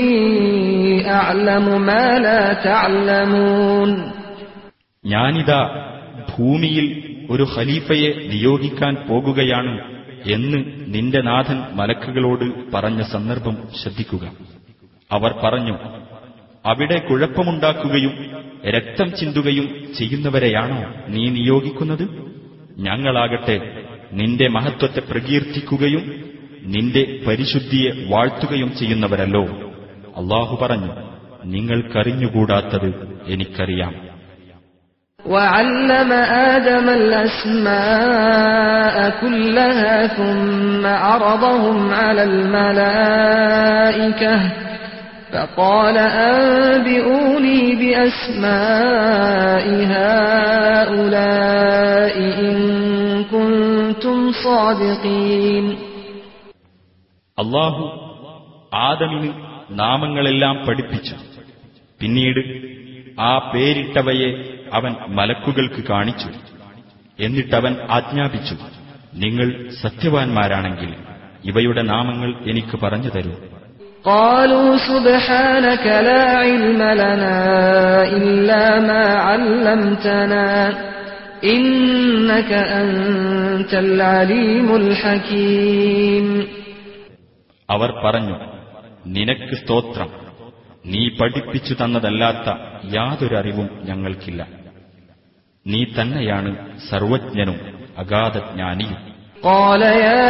ഞാനിതാ 5.05 5.87
ഭൂമിയിൽ 6.39 7.11
ഒരു 7.29 7.47
ഖലീഫയെ 7.57 8.27
നിയോഗിക്കാൻ 8.27 8.95
പോകുകയാണ് 9.09 10.01
എന്ന് 10.31 10.57
നിന്റെ 10.87 11.21
നാഥൻ 11.21 11.63
മലക്കുകളോട് 11.73 12.71
പറഞ്ഞ 12.73 13.01
സന്ദർഭം 13.01 13.57
ശ്രദ്ധിക്കുക. 13.83 14.31
അവർ 15.11 15.31
പറഞ്ഞു 15.31 15.77
അവിടെ 16.65 16.99
കുഴപ്പമുണ്ടാക്കുകയും 16.99 18.31
രക്തം 18.69 19.17
ചിന്തുകയും 19.17 19.93
ചെയ്യുന്നവരെയാണോ 19.99 20.93
നീ 21.07 21.29
നിയോഗിക്കുന്നത്? 21.29 22.31
ഞങ്ങളാകട്ടെ 22.77 23.85
നിന്റെ 24.13 24.47
മഹത്വത്തെ 24.47 24.99
പ്രകീർത്തിക്കുകയും 24.99 26.23
നിന്റെ 26.63 27.19
പരിശുദ്ധിയെ 27.27 28.09
വാഴ്ത്തുകയും 28.09 28.77
ചെയ്യുന്നവരല്ലോ. 28.77 29.60
അള്ളാഹു 30.20 30.56
പറഞ്ഞു 30.56 30.92
നിങ്ങൾക്കറിഞ്ഞുകൂടാത്തത് 31.54 32.90
എനിക്കറിയാം 33.26 33.94
وعلم 35.20 36.10
آدم 36.52 36.86
الأسماء 37.00 38.96
كلها 39.22 40.06
ثم 40.08 40.86
عرضهم 41.04 41.94
على 41.94 42.22
الملائكة 42.24 44.36
فقال 45.32 45.96
أنبئوني 46.32 47.74
بأسماء 47.74 49.66
هؤلاء 50.76 52.16
إن 52.40 52.56
كنتم 53.26 54.32
صادقين 54.44 55.66
അള്ളാഹു 57.38 57.82
ആദമിന് 58.88 59.30
നാമങ്ങളെല്ലാം 59.80 60.56
പഠിപ്പിച്ചു 60.66 61.16
പിന്നീട് 62.00 62.40
ആ 63.22 63.32
പേരിട്ടവയെ 63.52 64.30
അവൻ 64.72 64.92
മലക്കുകൾക്ക് 65.18 65.82
കാണിച്ചു 65.90 66.30
എന്നിട്ടവൻ 67.18 67.74
ആജ്ഞാപിച്ചു 67.90 68.56
നിങ്ങൾ 69.16 69.48
സത്യവാൻമാരാണെങ്കിൽ 69.82 70.90
ഇവയുടെ 71.50 71.84
നാമങ്ങൾ 71.94 72.30
എനിക്ക് 72.52 72.78
പറഞ്ഞു 72.84 73.12
തരൂ 73.16 73.34
قالوا 74.16 74.68
سبحانك 74.90 75.84
لا 76.08 76.22
علم 76.40 76.80
لنا 77.02 77.38
إلا 78.18 78.64
ما 78.80 79.04
علمتنا 79.28 80.46
إنك 81.46 82.50
أنت 82.80 83.72
العليم 83.76 84.68
الحكيم 84.76 86.26
അവർ 87.68 87.90
പറഞ്ഞു 88.04 88.36
നിനക്ക് 89.14 89.54
സ്തോത്രം 89.62 90.10
നീ 90.84 91.02
പഠിപ്പിച്ചു 91.18 91.74
തന്നതല്ലാത്ത 91.74 92.48
യാതൊരു 92.96 93.36
അറിവും 93.40 93.68
ഞങ്ങൾക്കില്ല 93.88 94.42
നീ 95.66 95.80
തന്നെയാണ് 95.96 96.50
സർവജ്ഞനും 96.90 97.58
അഗാധജ്ഞാനിയും 98.02 99.00
قال 99.46 99.82
يا 100.06 100.26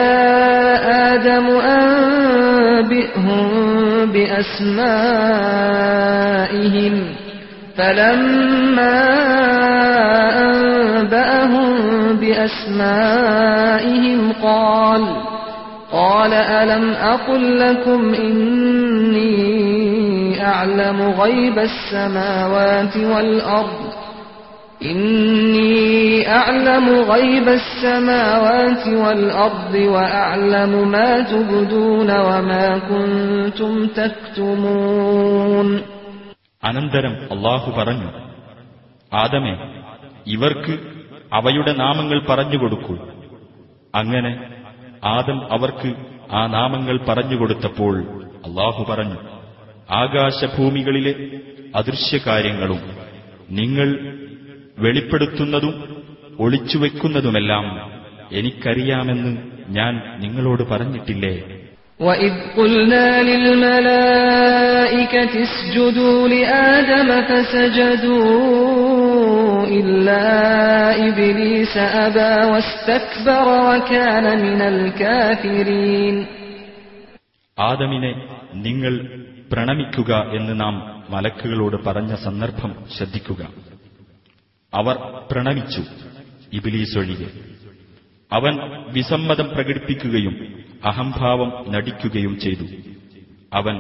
آدم 1.09 1.46
أنبئهم 1.79 3.44
بأسمائهم 5.96 7.14
فلما 7.76 8.98
أنبأهم 10.42 11.72
بأسمائهم 12.20 14.20
قال 14.42 15.02
قال 15.92 16.33
ألم 16.55 16.85
أقل 16.90 17.59
لكم 17.59 18.14
إني 18.16 19.35
أعلم 20.44 20.98
غيب 21.12 21.57
السماوات 21.61 22.96
والأرض 22.96 23.81
إني 24.83 26.29
أعلم 26.31 26.87
غيب 27.12 27.48
السماوات 27.50 28.87
والأرض 28.87 29.74
وأعلم 29.74 30.72
ما 30.90 31.20
تبدون 31.22 32.11
وما 32.20 32.66
كنتم 32.81 33.72
تكتمون 33.96 35.68
അനന്തരം 36.62 37.14
അള്ളാഹു 37.35 37.68
പറഞ്ഞു 37.70 38.09
ആദമേ 39.12 39.55
ഇവർക്ക് 40.26 40.74
അവയുടെ 41.33 41.72
നാമങ്ങൾ 41.72 42.18
പറഞ്ഞുകൊടുക്കൂ 42.31 42.94
അങ്ങനെ 43.94 44.33
ആദം 45.12 45.40
അവർക്ക് 45.55 45.90
ആ 46.33 46.46
നാമങ്ങൾ 46.55 46.98
പറഞ്ഞുകൊടുത്തപ്പോൾ 47.09 47.94
അള്ളാഹു 48.46 48.85
പറഞ്ഞു 48.88 49.18
ആകാശഭൂമികളിലെ 50.00 51.14
അദൃശ്യകാര്യങ്ങളും 51.74 52.81
നിങ്ങൾ 53.50 53.88
വെളിപ്പെടുത്തുന്നതും 54.79 55.74
ഒളിച്ചുവെക്കുന്നതുമെല്ലാം 56.38 57.66
എനിക്കറിയാമെന്ന് 58.33 59.35
ഞാൻ 59.70 59.92
നിങ്ങളോട് 60.24 60.62
പറഞ്ഞിട്ടില്ലേ 60.72 61.37
وإذ 62.00 62.33
قلنا 62.57 63.22
للملائكة 63.22 65.42
اسجدوا 65.42 66.29
لآدم 66.29 67.22
فسجدوا 67.22 68.99
إلا 69.76 70.26
إبليس 71.00 71.76
أبى 72.00 72.33
واستكبر 72.50 73.46
وكان 73.66 74.26
من 74.44 74.61
الكافرين 74.64 76.16
ആദമിനെ 77.59 78.12
നിങ്ങൾ 78.66 78.94
പ്രണമിക്കുക 79.52 80.12
എന്ന് 80.37 80.61
നാം 80.61 80.74
മലക്കുകളോട് 81.11 81.76
പറഞ്ഞ 81.87 82.14
സന്ദർഭം 82.24 82.72
ശ്രദ്ധിക്കുക 82.96 83.42
അവർ 84.72 84.96
പ്രണമിച്ചു 85.31 85.83
ഇബിലീസ് 86.52 86.98
ഒഴികെ 86.98 87.29
അവൻ 88.31 88.55
വിസമ്മതം 88.92 89.50
പ്രകടിപ്പിക്കുകയും 89.55 90.35
അഹംഭാവം 90.85 91.64
നടിക്കുകയും 91.68 92.38
ചെയ്തു 92.44 92.66
അവൻ 93.52 93.76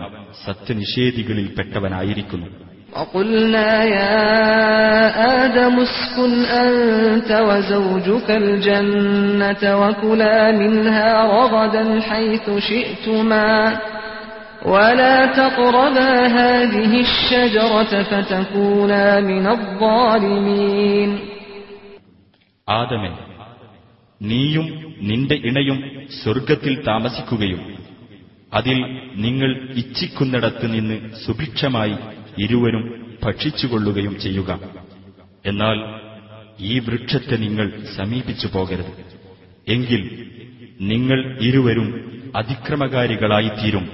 സത്യനിഷേധികളിൽപ്പെട്ടവനായിരിക്കുന്നു 0.46 2.48
وقلنا 2.92 3.70
يا 3.86 4.16
آدم 5.36 5.74
اسكن 5.80 6.32
أنت 6.56 7.30
وزوجك 7.40 8.28
الجنة 8.32 9.62
وكلا 9.78 10.38
منها 10.52 11.10
رغدا 11.34 12.00
حيث 12.00 12.46
شئتما 12.60 13.52
ولا 14.64 15.16
تقربا 15.32 16.10
هذه 16.28 16.92
الشجرة 17.00 17.92
فتكونا 18.02 19.06
من 19.22 19.44
الظالمين 19.48 21.10
ആദമേ 22.68 23.10
നീയും 24.20 24.66
നിന്റെ 25.00 25.36
ഇണയും 25.48 25.78
സ്വർഗത്തിൽ 26.20 26.74
താമസിക്കുകയും 26.88 27.60
അതിൽ 28.52 28.78
നിങ്ങൾ 29.16 29.50
ഇച്ഛിക്കുന്നിടത്ത് 29.82 30.66
നിന്ന് 30.66 30.96
സുഭിക്ഷമായി 31.24 31.96
ഇരുവരും 32.38 32.84
ഭക്ഷിച്ചുകൊള്ളുകയും 33.22 34.14
ചെയ്യുക 34.16 34.50
എന്നാൽ 35.44 35.78
ഈ 36.62 36.74
വൃക്ഷത്തെ 36.78 37.36
നിങ്ങൾ 37.36 37.66
സമീപിച്ചു 37.96 38.48
പോകരുത് 38.48 38.92
എങ്കിൽ 39.68 40.02
നിങ്ങൾ 40.90 41.18
ഇരുവരും 41.40 41.88
അതിക്രമകാരികളായിത്തീരും 42.38 43.84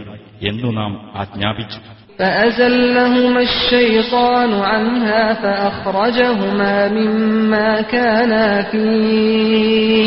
എന്നു 0.42 0.70
നാം 0.78 0.92
ആജ്ഞാപിച്ചു 1.14 1.80
فأزلهما 2.18 3.40
الشيطان 3.42 4.52
عنها 4.64 5.22
فأخرجهما 5.34 6.74
مما 6.90 7.70
كانا 7.84 8.46
فيه 8.62 10.06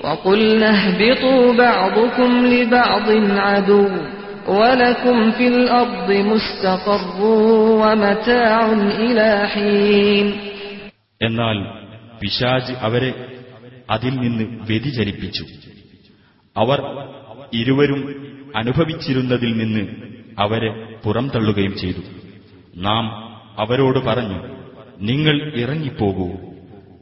وقلنا 0.00 0.68
اهبطوا 0.76 1.52
بعضكم 1.54 2.30
لبعض 2.46 3.06
عدو 3.38 3.82
ولكم 4.50 5.30
في 5.30 5.46
الأرض 5.48 6.08
مستقر 6.24 7.20
ومتاع 7.82 8.56
إلى 8.98 9.28
حين 9.48 10.26
എന്നാൽ 11.20 11.56
പിശാജ് 12.20 12.72
അവരെ 12.82 13.10
അതിൽ 13.88 14.14
നിന്ന് 14.16 14.44
വ്യതിചലിപ്പിച്ചു 14.68 15.44
അവർ 16.56 16.78
ഇരുവരും 17.52 18.00
അനുഭവിച്ചിരുന്നതിൽ 18.60 19.52
നിന്ന് 19.60 19.82
അവരെ 20.38 20.70
പുറംതള്ളുകയും 21.04 21.74
ചെയ്തു 21.82 22.02
നാം 22.82 23.04
അവരോട് 23.58 23.98
പറഞ്ഞു 24.08 24.38
നിങ്ങൾ 25.02 25.36
ഇറങ്ങിപ്പോകൂ 25.62 26.28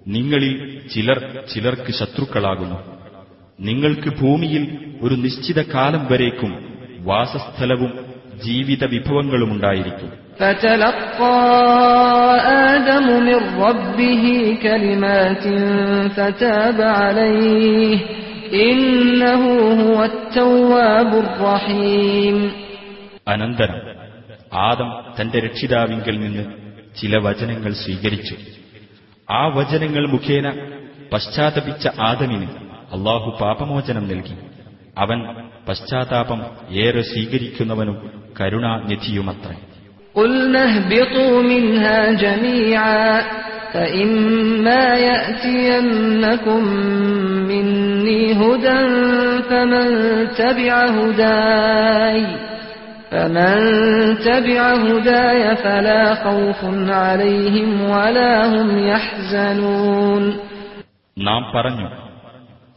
നിങ്ങളിൽ 0.08 0.54
ചിലർ 0.92 1.18
ചിലർക്ക് 1.52 1.92
ശത്രുക്കളാകുന്നു 1.92 2.78
നിങ്ങൾക്ക് 3.58 4.10
ഭൂമിയിൽ 4.20 4.64
ഒരു 5.02 5.14
നിശ്ചിത 5.24 5.60
കാലം 5.74 6.02
വരേക്കും 6.10 6.52
വാസസ്ഥലവും 7.03 8.05
ജീവിത 8.45 8.85
വിഭവങ്ങളുമുണ്ടായിരിക്കും 8.85 10.23
അനന്തരം 23.27 23.81
ആദം 24.53 25.21
തന്റെ 25.21 25.39
രക്ഷിതാവിങ്കിൽ 25.39 26.19
നിന്ന് 26.19 26.43
ചില 27.01 27.17
വചനങ്ങൾ 27.17 27.73
സ്വീകരിച്ചു. 27.73 28.35
ആ 29.29 29.47
വചനങ്ങൾ 29.47 30.07
മുഖേന 30.07 30.67
പശ്ചാത്തപിച്ച 31.13 31.87
ആദമിന് 32.01 32.47
അള്ളാഹു 32.93 33.37
പാപമോചനം 33.41 34.07
നൽകി. 34.07 34.35
അവൻ 34.97 35.43
പശ്ചാത്താപം 35.68 36.40
ഏറെ 36.84 37.02
സ്വീകരിക്കുന്നവനും 37.12 37.96
കരുണാനിധിയുമത്രേ 38.38 39.56
قلنا 40.14 40.62
اهبطوا 40.64 41.34
منها 41.42 41.98
جميعا 42.14 43.08
فإما 43.74 44.84
يأتينكم 45.08 46.62
مني 47.50 48.22
هدى 48.32 48.80
فمن 49.42 49.86
تبع 50.34 50.74
هداي 50.98 52.18
فمن 53.10 53.56
تبع 54.18 54.60
هداي 54.86 55.56
فلا 55.56 56.14
خوف 56.14 56.60
عليهم 57.02 57.70
ولا 57.90 58.32
هم 58.46 58.68
يحزنون 58.88 60.24
നാം 61.16 61.42
പറഞ്ഞു 61.54 61.88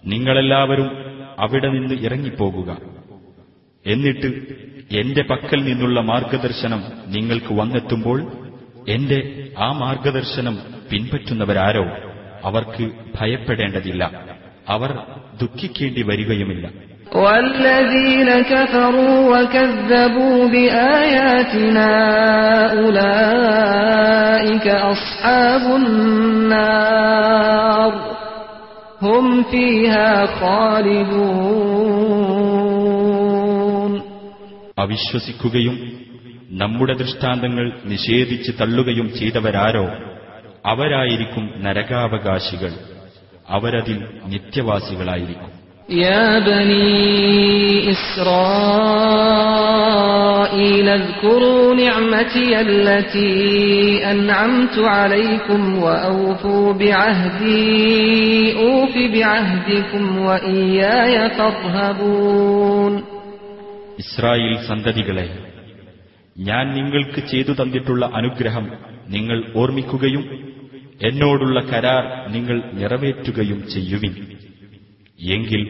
നിങ്ങളെല്ലാവരും 0.06 0.88
അവിടെ 1.39 1.69
നിന്ന് 1.69 1.95
ഇറങ്ങിപ്പോകുക. 1.95 2.77
എന്നിട്ട് 3.87 4.27
എന്റെ 4.93 5.23
പക്കൽ 5.23 5.65
നിന്നുള്ള 5.65 6.01
മാർഗദർശനം 6.01 6.83
നിങ്ങൾക്ക് 7.07 7.55
വന്നെത്തുമ്പോൾ 7.55 8.33
എന്റെ 8.89 9.49
ആ 9.59 9.73
മാർഗദർശനം 9.73 10.59
പിൻപറ്റുന്നവരാരോ 10.91 11.87
അവർക്ക് 12.45 12.91
ഭയപ്പെടേണ്ടതില്ല. 13.21 14.11
അവർ 14.69 14.99
ദുഃഖിക്കേണ്ടി 15.41 16.03
വരികയുമില്ല. 16.03 16.71
ഉലൈക 22.73 23.47
هم 29.02 29.44
فيها 29.44 30.10
خالدون 33.12 33.94
അവിശ്വസിക്കുകയും 34.78 35.76
നമ്മുടെ 36.52 36.94
ദൃഷ്ടാന്തങ്ങൾ 36.94 37.66
നിഷേധിച്ച് 37.86 38.52
തള്ളുകയും 38.62 39.08
ചെയ്തവരാരോ 39.14 39.86
അവരായിരിക്കും 40.66 41.46
നരകാവകാശികൾ 41.58 42.72
അവരതിൽ 43.50 43.98
നിത്യവാസികളായിരിക്കും 44.26 45.52
يا 45.90 46.40
بني 46.42 47.92
إسرائيل 49.52 50.88
اذكروا 50.92 51.76
نعمتي 51.76 52.62
التي 52.62 53.32
أنعمت 54.12 54.80
عليكم 54.80 55.62
وأوفوا 55.78 56.74
بعهدي 56.74 57.74
أوف 58.56 58.94
بعهدكم 59.14 60.04
وإياي 60.20 61.16
فارهبون 61.32 62.94
ഇസ്രായേൽ 64.02 64.54
സന്തതികളെ 64.70 65.26
ഞാൻ 66.42 66.66
നിങ്ങൾക്ക് 66.78 67.22
ചെയ്തു 67.32 67.52
തന്നിട്ടുള്ള 67.60 68.04
അനുഗ്രഹം 68.20 68.66
നിങ്ങൾ 69.16 69.38
ഓർമ്മിക്കുകയും 69.56 70.24
എന്നോടുള്ള 71.02 71.58
കരാർ 71.72 72.04
നിങ്ങൾ 72.36 72.58
നിറവേറ്റുകയും 72.80 73.60
ചെയ്യുവിൻ 73.74 74.14
എങ്കിൽ 75.20 75.64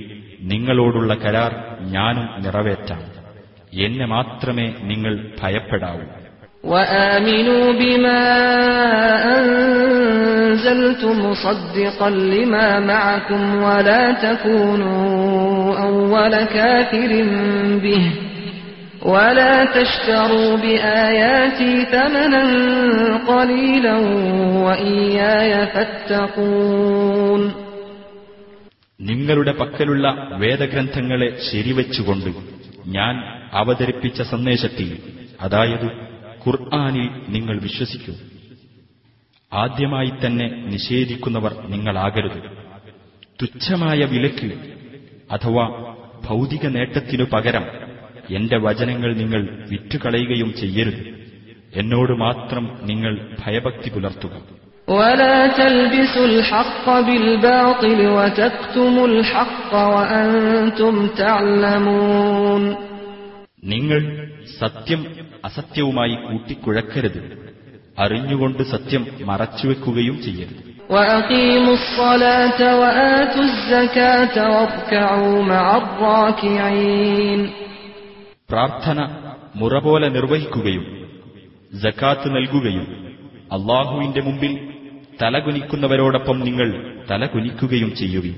നിങ്ങളോടുള്ള 0.52 1.14
കരാർ 1.24 1.52
ഞാനും 1.96 2.28
നിറവേറ്റാം 2.46 3.04
എന്നെ 3.82 4.08
മാത്രമേ 4.16 4.68
നിങ്ങൾ 4.90 5.14
ഭയപ്പെടാവൂ 5.42 6.06
وآمنوا 6.64 7.66
بما 7.74 8.22
أنزلت 9.38 11.04
مصدقا 11.24 12.10
لما 12.10 12.80
معكم 12.82 13.64
ولا 13.64 14.12
تكونوا 14.12 15.78
أول 15.80 16.44
كافر 16.46 17.12
به 17.84 18.06
ولا 19.04 19.66
تشتروا 19.68 20.58
بآياتي 20.58 21.86
ثمنا 21.86 22.44
قليلا 23.28 23.98
وإياي 24.66 25.68
فاتقون 25.68 27.42
നിങ്ങളുടെ 29.01 29.53
പക്കലുള്ള 29.53 30.29
വേദഗ്രന്ഥങ്ങളെ 30.39 31.39
ശരിവച്ചുകൊണ്ട് 31.53 32.31
ഞാൻ 32.87 33.15
അവതരിപ്പിച്ച 33.53 34.23
സന്ദേശത്തിൽ 34.23 34.99
അതായത് 35.41 35.87
ഖുർആാനിൽ 36.47 37.11
നിങ്ങൾ 37.29 37.61
വിശ്വസിക്കൂ. 37.61 38.13
ആദ്യമായി 39.53 40.11
തന്നെ 40.27 40.49
നിഷേധിക്കുന്നവർ 40.49 41.67
നിങ്ങളാകരുത്. 41.69 42.43
തുച്ഛമായ 43.43 43.99
വിലക്ക് 44.05 44.55
അഥവാ 45.31 45.95
ഭൗതിക 46.25 46.67
നേട്ടത്തിനു 46.67 47.25
പകരം 47.33 47.65
എന്റെ 48.31 48.59
വചനങ്ങൾ 48.59 49.15
നിങ്ങൾ 49.15 49.69
വിറ്റുകളയുകയും 49.71 50.55
ചെയ്യരുത്. 50.55 51.17
എന്നോട് 51.75 52.13
മാത്രം 52.13 52.79
നിങ്ങൾ 52.83 53.37
ഭയഭക്തി 53.47 53.91
പുലർത്തുക. 53.91 54.56
ولا 54.88 55.48
تلبسوا 55.50 56.26
الحق 56.26 56.86
بالباطل 57.00 58.00
وتكتموا 58.10 59.08
الحق 59.08 59.72
وأنتم 59.94 60.94
تعلمون 61.18 62.64
നിങ്ങൾ 63.64 64.02
സത്യം 64.62 65.02
അസത്യവുമായി 65.48 66.16
കൂട്ടിക്കുഴക്കരുത് 66.26 67.20
അറിഞ്ഞുകൊണ്ട് 67.98 68.62
സത്യം 68.74 69.04
മറച്ചുവെക്കുകയും 69.30 70.18
ചെയ്യരുത് 70.26 70.62
وأقيموا 70.90 71.78
الصلاة 71.82 72.60
وآتوا 72.82 73.46
الزكاة 73.52 74.36
واركعوا 74.54 75.38
مع 75.44 75.66
الراكعين 75.78 77.40
പ്രാർത്ഥന 78.50 79.00
മുറ 79.56 79.74
പോലെ 79.86 80.08
നിർവഹിക്കുകയും 80.18 80.84
ജക്കാത്ത് 81.84 82.28
നൽകുകയും 82.36 82.86
അള്ളാഹുവിന്റെ 83.56 84.22
മുമ്പിൽ 84.28 84.54
തലകുനിക്കുന്നവരോടൊപ്പം 85.23 86.41
നിങ്ങൾ 86.41 86.69
തലകുനിക്കുകയും 87.11 87.95
ചെയ്യുവി 87.95 88.33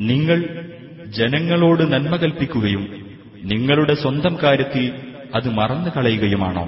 നിങ്ങൾ 0.00 0.38
ജനങ്ങളോട് 1.08 1.82
നന്മ 1.92 2.16
കൽപ്പിക്കുകയും 2.16 2.84
നിങ്ങളുടെ 3.42 3.94
സ്വന്തം 3.94 4.38
കാര്യത്തിൽ 4.42 4.84
അത് 5.34 5.48
മറന്നു 5.50 5.90
കളയുകയുമാണോ 5.96 6.64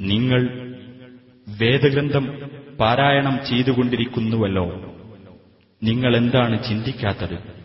നിങ്ങൾ 0.00 0.42
വേദഗ്രന്ഥം 1.46 2.24
പാരായണം 2.80 3.40
ചെയ്തുകൊണ്ടിരിക്കുന്നുവല്ലോ. 3.50 4.94
നിങ്ങൾ 5.82 6.16
എന്താണ് 6.16 6.64
ചിന്തിക്കാത്തത് 6.68 7.58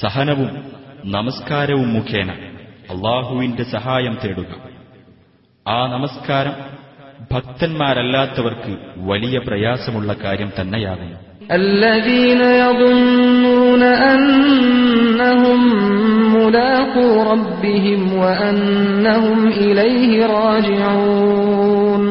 സഹനവും 0.00 0.72
നമസ്കാരവും 1.04 1.94
മുഖേന 1.94 2.30
അള്ളാഹുവിന്റെ 2.90 3.62
സഹായം 3.62 4.18
തേടുക. 4.24 4.56
ആ 5.68 5.86
നമസ്കാരം 5.86 6.52
ഭക്തന്മാരല്ലാത്തവർക്ക് 7.32 8.76
വലിയ 8.96 9.38
പ്രയാസമുള്ള 9.38 10.12
കാര്യം 10.12 10.52
തന്നെയാകുന്നു. 10.60 11.23
الذين 11.51 12.41
يظنون 12.63 13.83
أنهم 14.09 15.59
ملاقو 16.35 17.07
ربهم 17.23 18.13
وأنهم 18.13 19.39
إليه 19.59 20.11
راجعون 20.27 22.03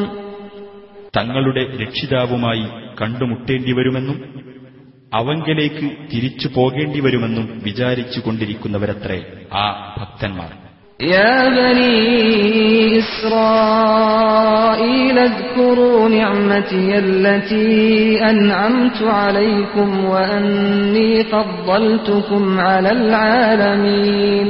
തങ്ങളുടെ 1.13 1.63
രക്ഷിതാവുമായി 1.83 2.65
കണ്ടുമുട്ടേണ്ടി 3.01 3.71
വരുമെന്നും 3.71 4.17
അവങ്കലേക്ക് 5.13 5.87
തിരിച്ചു 6.11 6.47
പോകേണ്ടി 6.55 6.99
വരുമെന്നും 6.99 7.45
വിചാരിച്ചു 7.63 8.19
കൊണ്ടിരിക്കുന്നവരത്രേ 8.19 9.19
ആ 9.55 9.65
ഭക്തന്മാർ 9.97 10.51
يا 10.99 11.35
بني 11.51 11.97
إسرائيل 13.89 15.17
اذكروا 15.21 16.09
نعمتي 16.11 16.97
التي 16.99 17.79
أنعمت 18.23 19.01
عليكم 19.19 20.05
وأني 20.05 21.23
فضلتكم 21.25 22.43
على 22.61 22.91
العالمين 22.91 24.47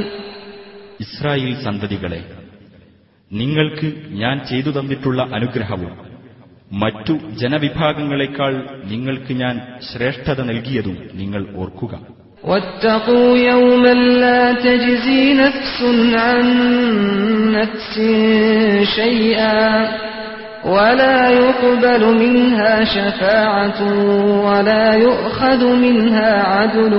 ഇസ്രായേൽ 1.04 1.52
സന്തതികളെ 1.66 2.20
നിങ്ങൾക്ക് 3.30 3.88
ഞാൻ 4.22 4.36
ചെയ്തു 4.50 4.70
തന്നിട്ടുള്ള 4.70 5.20
അനുഗ്രഹവും 5.36 5.92
മറ്റു 6.80 7.14
ജനവിഭാഗങ്ങളെക്കാൾ 7.40 8.52
നിങ്ങൾക്ക് 8.84 9.32
ഞാൻ 9.34 9.54
ശ്രേഷ്ഠത 9.88 10.40
നൽകിയതും 10.50 10.96
നിങ്ങൾ 11.14 11.42
ഓർക്കുക 11.56 11.92
واتقوا 12.44 13.36
يوما 13.38 13.94
لا 13.94 14.52
تجزي 14.54 15.34
نفس 15.34 15.78
عن 16.14 16.44
نفس 17.52 17.94
شيئا 18.96 19.88
ولا 20.64 21.28
يقبل 21.30 22.02
منها 22.18 22.84
شفاعة 22.84 23.80
ولا 24.46 24.94
يؤخذ 24.96 25.62
منها 25.76 26.32
عدل 26.44 26.94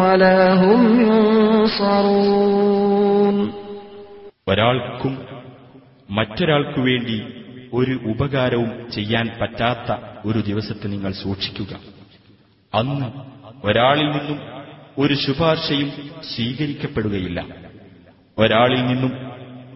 ولا 0.00 0.40
هم 0.54 0.80
ينصرون 2.14 3.36
ഒരാൾക്കും 4.50 5.14
മറ്റൊരാൾക്കു 6.08 6.80
വേണ്ടി 6.88 7.18
ഒരു 7.72 7.94
ഉപകാരവും 8.12 8.70
ചെയ്യാൻ 8.94 9.26
പറ്റാത്ത 9.40 9.88
ഒരു 10.28 10.40
ദിവസത്തെ 10.48 10.86
നിങ്ങൾ 10.94 11.12
സൂക്ഷിക്കുക 11.24 11.72
അന്ന് 12.72 13.08
ഒരാളിൽ 13.64 14.08
നിന്നും 14.16 14.38
ഒരു 14.98 15.14
ശുപാർശയും 15.24 15.90
സ്വീകരിക്കപ്പെടുകയില്ല 16.30 17.40
ഒരാളിൽ 18.38 18.82
നിന്നും 18.90 19.12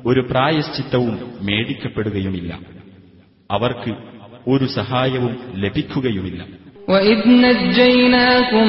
ഒരു 0.06 0.26
പ്രായശ്ചിത്തവും 0.30 1.38
മേടിക്കപ്പെടുകയുമില്ല 1.42 2.52
അവർക്ക് 3.50 3.92
ഒരു 4.46 4.66
സഹായവും 4.78 5.34
ലഭിക്കുകയുമില്ല 5.64 6.42
وإذ 6.88 7.20
نجيناكم 7.44 8.68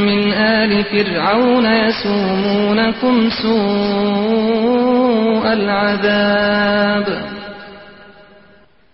من 0.00 0.32
آل 0.54 0.72
فرعون 0.86 1.66
يسومونكم 1.80 3.14
سوء 3.42 5.44
العذاب 5.52 7.06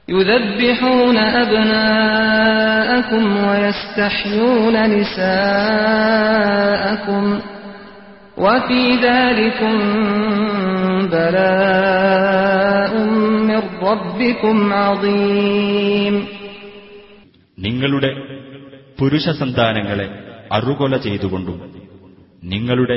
يذبحون 0.09 1.17
أبناءكم 1.43 3.25
ويستحيون 3.49 4.75
نساءكم 6.03 7.25
وفي 8.39 8.83
ذلكم 8.99 9.75
بلاء 11.13 12.93
من 13.49 13.61
ربكم 13.83 14.57
عظيم 14.75 16.15
നിങ്ങളുടെ 17.59 18.11
പുരുഷ 18.99 19.27
സന്താനങ്ങളെ 19.41 20.07
അറുകൊല 20.53 20.93
ചെയ്തുകൊണ്ടും 21.07 21.59
നിങ്ങളുടെ 22.45 22.97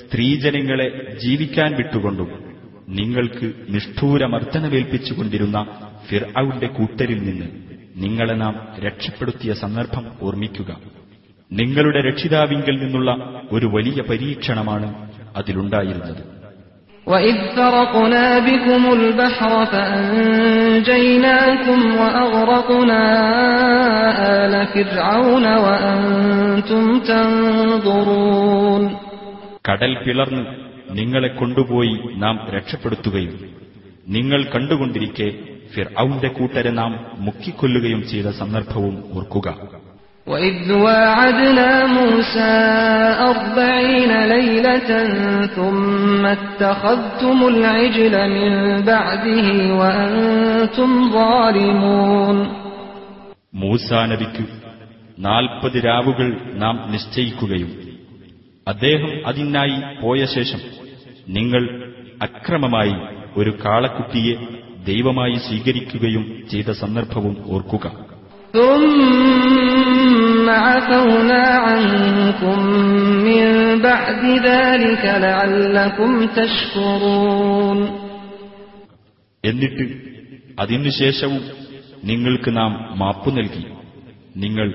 സ്ത്രീജനങ്ങളെ 0.00 0.86
ജീവിക്കാൻ 1.24 1.70
വിട്ടുകൊണ്ടും 1.78 2.28
നിങ്ങൾക്ക് 2.98 3.46
നിഷ്ഠൂരമർദ്ദനമേൽപ്പിച്ചുകൊണ്ടിരുന്ന 3.74 5.58
ഫിർഔന്റെ 6.06 6.68
കൂട്ടരിൽ 6.76 7.20
നിന്ന് 7.24 7.48
നിങ്ങളെ 8.02 8.36
നാം 8.36 8.54
രക്ഷപ്പെടുത്തിയ 8.84 9.52
സന്ദർഭം 9.62 10.04
ഓർമ്മിക്കുക 10.22 10.70
നിങ്ങളുടെ 11.50 12.00
രക്ഷിതാവിങ്കിൽ 12.06 12.76
നിന്നുള്ള 12.82 13.10
ഒരു 13.52 13.66
വലിയ 13.74 13.98
പരീക്ഷണമാണ് 14.08 14.88
അതിലുണ്ടായിരുന്നത് 15.38 16.22
وإذ 17.06 17.36
فرقنا 17.52 18.26
بكم 18.40 18.82
البحر 18.92 19.52
فأنجيناكم 20.52 21.78
وأغرقنا 21.96 23.02
آل 24.36 24.54
فرعون 24.74 25.46
وأنتم 25.64 26.84
تنظرون 27.04 28.82
കടൽ 29.64 29.92
പിളർന്ന് 30.04 30.42
നിങ്ങളെ 30.92 31.30
കൊണ്ടുപോയി 31.32 31.94
നാം 32.16 32.36
രക്ഷപ്പെടുത്തുകയും 32.54 33.34
നിങ്ങൾ 34.08 34.40
കണ്ടുകൊണ്ടിരിക്കെ 34.54 35.28
ഫിർഔന്റെ 35.75 36.27
കൂട്ടരെ 36.27 36.69
നാം 36.69 37.05
മുക്കിക്കൊല്ലുകയും 37.15 38.07
ചെയ്ത 38.07 38.25
സന്ദർഭവും 38.25 39.03
ഓർക്കുക. 39.13 39.77
وَإِذْ 40.27 40.73
وَاعَدْنَا 40.73 41.69
مُوسَىٰ 41.97 42.57
أَرْبَعِينَ 43.29 44.11
لَيْلَةً 44.33 44.89
ثُمَّ 45.57 46.25
اتَّخَذْتُمُ 46.27 47.39
الْعِجْلَ 47.47 48.15
من 48.27 48.53
بَعْدِهِ 48.83 49.47
وأنتم 49.79 51.11
ظَالِمُونَ. 51.13 52.47
മൂസ 53.53 53.93
നബിക്കു 53.93 54.43
നാൽപ്പത് 55.19 55.85
രാവുകൾ 55.85 56.51
നാം 56.53 56.91
നിശ്ചയിക്കുകയും 56.91 57.71
അദ്ദേഹം 58.67 59.27
അതിനായി 59.27 60.01
പോയ 60.01 60.25
ശേഷം 60.25 60.59
നിങ്ങൾ 61.29 61.91
അക്രമമായി 62.21 62.93
ഒരു 63.37 63.57
കാളക്കുട്ടിയെ 63.65 64.35
ദൈവമായി 64.86 65.36
സ്വീകരിക്കുകയും 65.46 66.24
ചെയ്ത 66.52 66.68
സന്ദർഭവും 66.82 67.34
ഓർക്കുക 67.54 67.86
ثم 68.54 70.46
عفونا 70.66 71.44
عنكم 71.66 72.58
من 73.28 73.44
بعد 73.80 74.22
ذلك 74.44 75.04
لعلكم 75.26 76.10
تشكرون 76.38 77.78
എന്നിട്ട് 79.44 79.84
അതിനുശേഷവും 80.58 81.42
നിങ്ങൾക്ക് 82.04 82.50
നാം 82.56 82.72
മാപ്പു 83.00 83.30
നൽകി 83.30 83.64
നിങ്ങൾ 84.36 84.68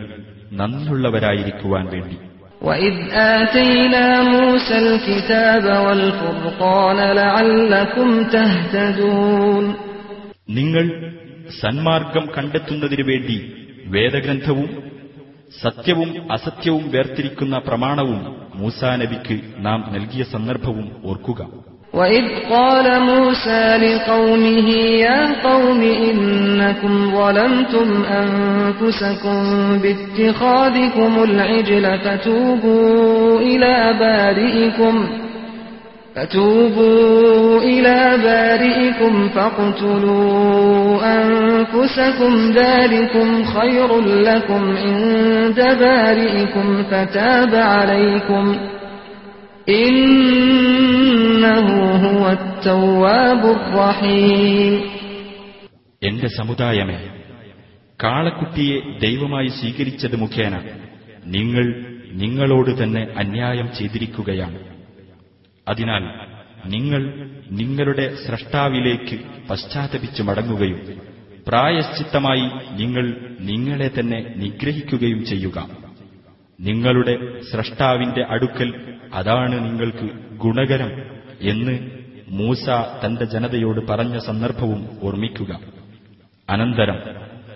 നന്ദിയുള്ളവരായിരിക്കുവാൻ 0.59 1.85
വേണ്ടി 1.95 2.17
وإذ 2.61 2.95
آتينا 3.37 4.05
موسى 4.33 4.75
الكتاب 4.85 5.65
والفرقان 5.85 6.99
لعلكم 7.15 8.09
تهتدون 8.25 9.65
നിങ്ങൾ 10.49 10.85
സന്മാർഗം 11.61 12.25
കണ്ടെത്തുന്നതിനു 12.35 13.05
വേണ്ടി 13.09 13.37
വേദഗ്രന്ഥവും 13.93 14.69
സത്യവും 15.53 16.09
അസത്യവും 16.31 16.83
വേർതിരിക്കുന്ന 16.93 17.57
പ്രമാണവും 17.67 18.19
മൂസാ 18.55 18.91
നബിക്ക് 18.95 19.37
നാം 19.59 19.79
നൽകിയ 19.95 20.23
സന്ദർഭവും 20.33 20.87
ഓർക്കുക 21.09 21.41
وإذ 21.93 22.25
قال 22.49 22.87
موسى 23.03 23.63
لقومه 23.77 24.67
يا 24.99 25.19
قوم 25.43 25.81
إنكم 26.09 26.93
ظلمتم 27.11 27.87
أنفسكم 28.15 29.37
باتخاذكم 29.83 31.13
العجل 31.23 31.85
فتوبوا 31.99 33.39
إلى 33.41 33.75
بارئكم 33.99 34.95
فتوبوا 36.15 37.61
إلى 37.63 37.97
بارئكم 38.23 39.13
فاقتلوا 39.29 40.99
أنفسكم 41.17 42.33
ذلكم 42.53 43.27
خير 43.45 43.89
لكم 44.21 44.63
عند 44.77 45.59
بارئكم 45.79 46.83
فتاب 46.83 47.53
عليكم 47.55 48.45
إنه 49.69 51.67
هو 52.05 52.23
التواب 52.31 53.41
الرحيم 53.57 54.73
എന്റെ 56.01 56.27
സമുദായമേ 56.29 56.99
കാളക്കുട്ടിയെ 57.99 58.77
ദൈവമായി 58.99 59.49
സ്വീകരിച്ചത് 59.49 60.15
മുഖേന 60.15 60.53
നിങ്ങൾ 61.35 61.65
നിങ്ങളോട് 62.13 62.71
തന്നെ 62.81 63.03
അന്യായം 63.17 63.67
ചെയ്തിരിക്കുകയാണ് 63.77 64.59
അതിനാൽ 65.68 66.26
നിങ്ങൾ 66.66 67.30
നിങ്ങളുടെ 67.50 68.16
സ്രഷ്ടാവിലേക്ക് 68.26 69.20
പശ്ചാത്തപിച്ചു 69.50 70.22
മടങ്ങുകയും 70.22 71.02
പ്രായശ്ചിത്തമായി 71.48 72.74
നിങ്ങൾ 72.80 73.36
നിങ്ങളെ 73.40 73.90
തന്നെ 74.00 74.34
നിഗ്രഹിക്കുകയും 74.36 75.24
ചെയ്യുക. 75.24 75.70
നിങ്ങളുടെ 76.60 77.40
സ്രഷ്ടാവിന്റെ 77.40 78.24
അടുക്കൽ 78.24 78.94
അതാണ് 79.14 79.64
നിങ്ങൾക്ക് 79.64 80.36
ഗുണകരം 80.36 80.90
എന്ന് 81.40 81.90
മൂസ 82.28 82.68
തന്റെ 83.04 83.24
ജനതയോട് 83.24 83.88
പറഞ്ഞ 83.88 84.18
സന്ദർഭവും 84.18 84.88
ഓർമ്മിക്കുക. 85.02 85.60
അനന്തരം 86.50 86.96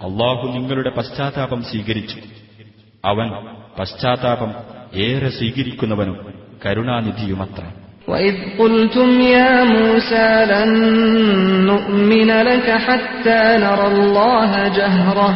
അള്ളാഹു 0.03 0.47
നിങ്ങളുടെ 0.47 0.91
പശ്ചാത്താപം 0.91 1.63
സ്വീകരിച്ചു. 1.63 2.17
അവൻ 3.05 3.31
പശ്ചാത്താപം 3.79 4.55
ഏറെ 4.95 5.29
സ്വീകരിക്കുന്നവനും 5.29 6.35
കരുണാനിധിയുമത്ര. 6.67 7.63
وإذ 8.08 8.36
قلتم 8.60 9.10
يا 9.32 9.54
موسى 9.66 10.30
لن 10.46 10.72
نؤمن 11.66 12.30
لك 12.42 12.68
حتى 12.80 13.42
نرى 13.58 13.88
الله 13.88 14.52
جهرة 14.70 15.30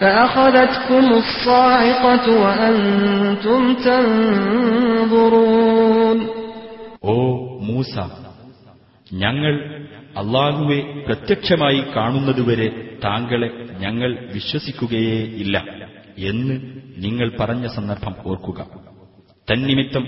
فأخذتكم 0.00 1.04
الصاعقة 1.14 2.26
وأنتم 2.42 3.60
تنظرون 4.94 6.18
ഓ 7.06 7.16
മൂസ 7.68 7.94
ഞങ്ങൾ 9.22 9.54
അള്ളാഹുവെ 10.22 10.78
പ്രത്യക്ഷമായി 11.06 11.80
കാണുന്നതുവരെ 11.94 12.68
താങ്കളെ 13.04 13.48
ഞങ്ങൾ 13.78 14.10
വിശ്വസിക്കുകയേ 14.34 15.18
ഇല്ല 15.42 15.56
എന്ന് 16.30 16.54
നിങ്ങൾ 16.96 17.28
പറഞ്ഞ 17.40 17.64
സന്ദർഭം 17.76 18.14
ഓർക്കുക 18.26 18.60
തന്നിമിത്തം 19.48 20.04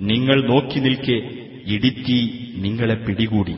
നിങ്ങൾ 0.00 0.48
നോക്കി 0.48 0.78
നിൽക്കെ 0.78 1.22
ഇടുക്കി 1.66 2.52
നിങ്ങളെ 2.56 2.94
പിടികൂടി. 2.94 3.56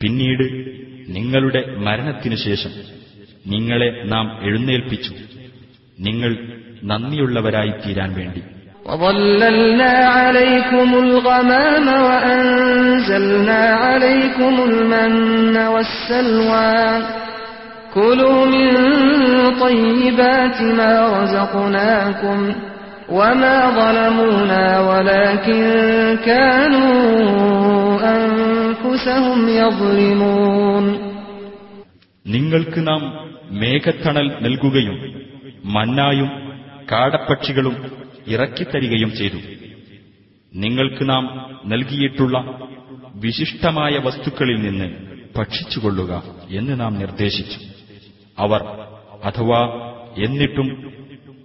പിന്നീട് 0.00 0.44
നിങ്ങളുടെ 1.08 1.76
മരണത്തിനു 1.78 2.36
ശേഷം 2.36 2.70
നിങ്ങളെ 3.46 4.02
നാം 4.04 4.40
എഴുന്നേൽപ്പിച്ചു. 4.42 5.12
നിങ്ങൾ 6.00 6.36
നന്ദിയുള്ളവരായി 6.84 7.72
തീരാൻ 7.86 8.14
വേണ്ടി. 8.14 8.42
وظللنا 8.85 9.93
عليكم 10.09 10.89
الغمام 10.95 11.87
وأنزلنا 12.05 13.61
عليكم 13.75 14.53
المن 14.63 15.57
والسلوى 15.67 17.03
كلوا 17.93 18.45
من 18.47 18.71
طيبات 19.59 20.57
ما 20.79 20.93
رزقناكم 21.15 22.39
وما 23.09 23.57
ظلمونا 23.71 24.65
ولكن 24.81 25.59
كانوا 26.25 26.93
أنفسهم 28.15 29.39
يظلمون 29.51 30.85
നിങ്ങൾക്ക് 32.25 32.79
നാം 32.87 33.01
മേഘത്തണൽ 33.61 34.27
നൽകുകയും 34.43 34.97
മന്നായും 35.75 36.29
കാടപ്പക്ഷികളും 36.91 37.75
ഇറക്കിത്തരികയും 38.27 39.11
ചെയ്തു 39.11 39.39
നിങ്ങൾക്ക് 40.53 41.03
നാം 41.09 41.23
നൽകിയിട്ടുള്ള 41.65 42.37
വിശിഷ്ടമായ 43.15 43.97
വസ്തുക്കളിൽ 43.97 44.59
നിന്ന് 44.61 44.87
ഭക്ഷിച്ചുകൊള്ളുക 45.35 46.11
എന്ന് 46.51 46.75
നാം 46.79 46.93
നിർദ്ദേശിച്ചു 46.99 47.59
അവർ 48.37 48.61
അഥവാ 49.23 49.61
എന്നിട്ടും 50.17 50.67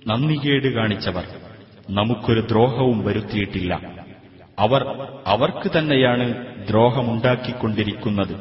നന്ദികേട് 0.06 0.68
കാണിച്ചവർ 0.74 1.26
നമുക്കൊരു 1.90 2.42
ദ്രോഹവും 2.50 2.98
വരുത്തിയിട്ടില്ല 3.04 3.72
അവർ 4.58 4.82
അവർക്ക് 5.26 5.70
തന്നെയാണ് 5.76 6.26
ദ്രോഹമുണ്ടാക്കിക്കൊണ്ടിരിക്കുന്നത് 6.68 8.34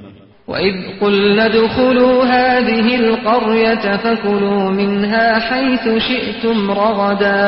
وإذ 0.47 0.76
قلنا 1.01 1.45
ادخلوا 1.47 2.16
هذه 2.36 2.88
القرية 2.95 3.86
فكلوا 3.97 4.64
منها 4.72 5.28
حيث 5.41 5.86
شئتم 5.99 6.58
رغدا 6.74 7.43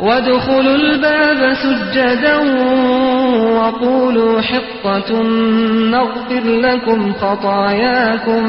وادخلوا 0.00 0.76
الباب 0.76 1.40
سجدا 1.56 2.36
وقولوا 3.54 4.40
حطة 4.40 5.10
نغفر 5.90 6.44
لكم 6.60 7.12
خطاياكم 7.14 8.44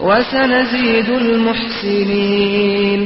وسنزيد 0.00 1.08
المحسنين 1.22 3.00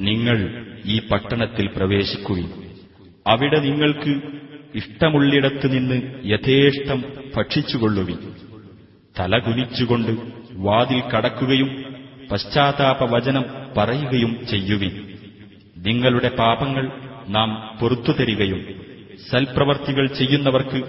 നിങ്ങൾ 0.00 0.38
ഈ 0.86 0.96
പട്ടണത്തിൽ 1.10 1.66
പ്രവേശിക്കുകയും 1.76 2.50
അവിടെ 3.26 3.58
നിങ്ങൾക്ക് 3.60 4.12
ഇഷ്ടമുള്ളിടത്ത് 4.74 5.66
നിന്ന് 5.72 5.98
യഥേഷ്ടം 6.32 6.98
ഭക്ഷിച്ചുകൊള്ളുവിൻ 7.34 8.18
തലകുനിച്ചുകൊണ്ട് 9.16 10.12
വാതിൽ 10.66 11.00
കടക്കുകയും 11.12 11.70
പശ്ചാത്താപ 12.30 13.00
വചനം 13.14 13.44
പറയുകയും 13.76 14.32
ചെയ്യുവിൻ 14.50 14.92
നിങ്ങളുടെ 15.86 16.30
പാപങ്ങൾ 16.40 16.84
നാം 17.28 17.48
പൊറത്തുതരികയും 17.78 18.60
സൽപ്രവർത്തികൾ 19.26 20.06
ചെയ്യുന്നവർക്ക് 20.18 20.80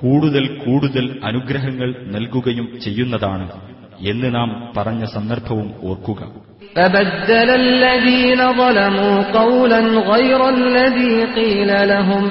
കൂടുതൽ 0.00 0.44
കൂടുതൽ 0.64 1.04
അനുഗ്രഹങ്ങൾ 1.22 1.90
നൽകുകയും 2.14 2.66
ചെയ്യുന്നതാണ് 2.84 3.46
എന്ന് 4.08 4.28
നാം 4.34 4.48
പറഞ്ഞ 4.76 5.04
സന്ദർഭവും 5.14 5.68
ഓർക്കുക 5.90 6.22
فبدل 6.76 7.48
الذين 7.62 8.40
ظلموا 8.54 9.16
قولا 9.32 9.80
غير 10.12 10.40
الذي 10.50 11.14
قيل 11.36 11.70
لهم 11.88 12.24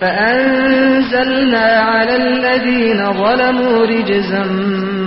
فأنزلنا 0.00 1.66
على 1.90 2.14
الذين 2.16 3.00
ظلموا 3.14 3.86
رجزا 3.86 4.44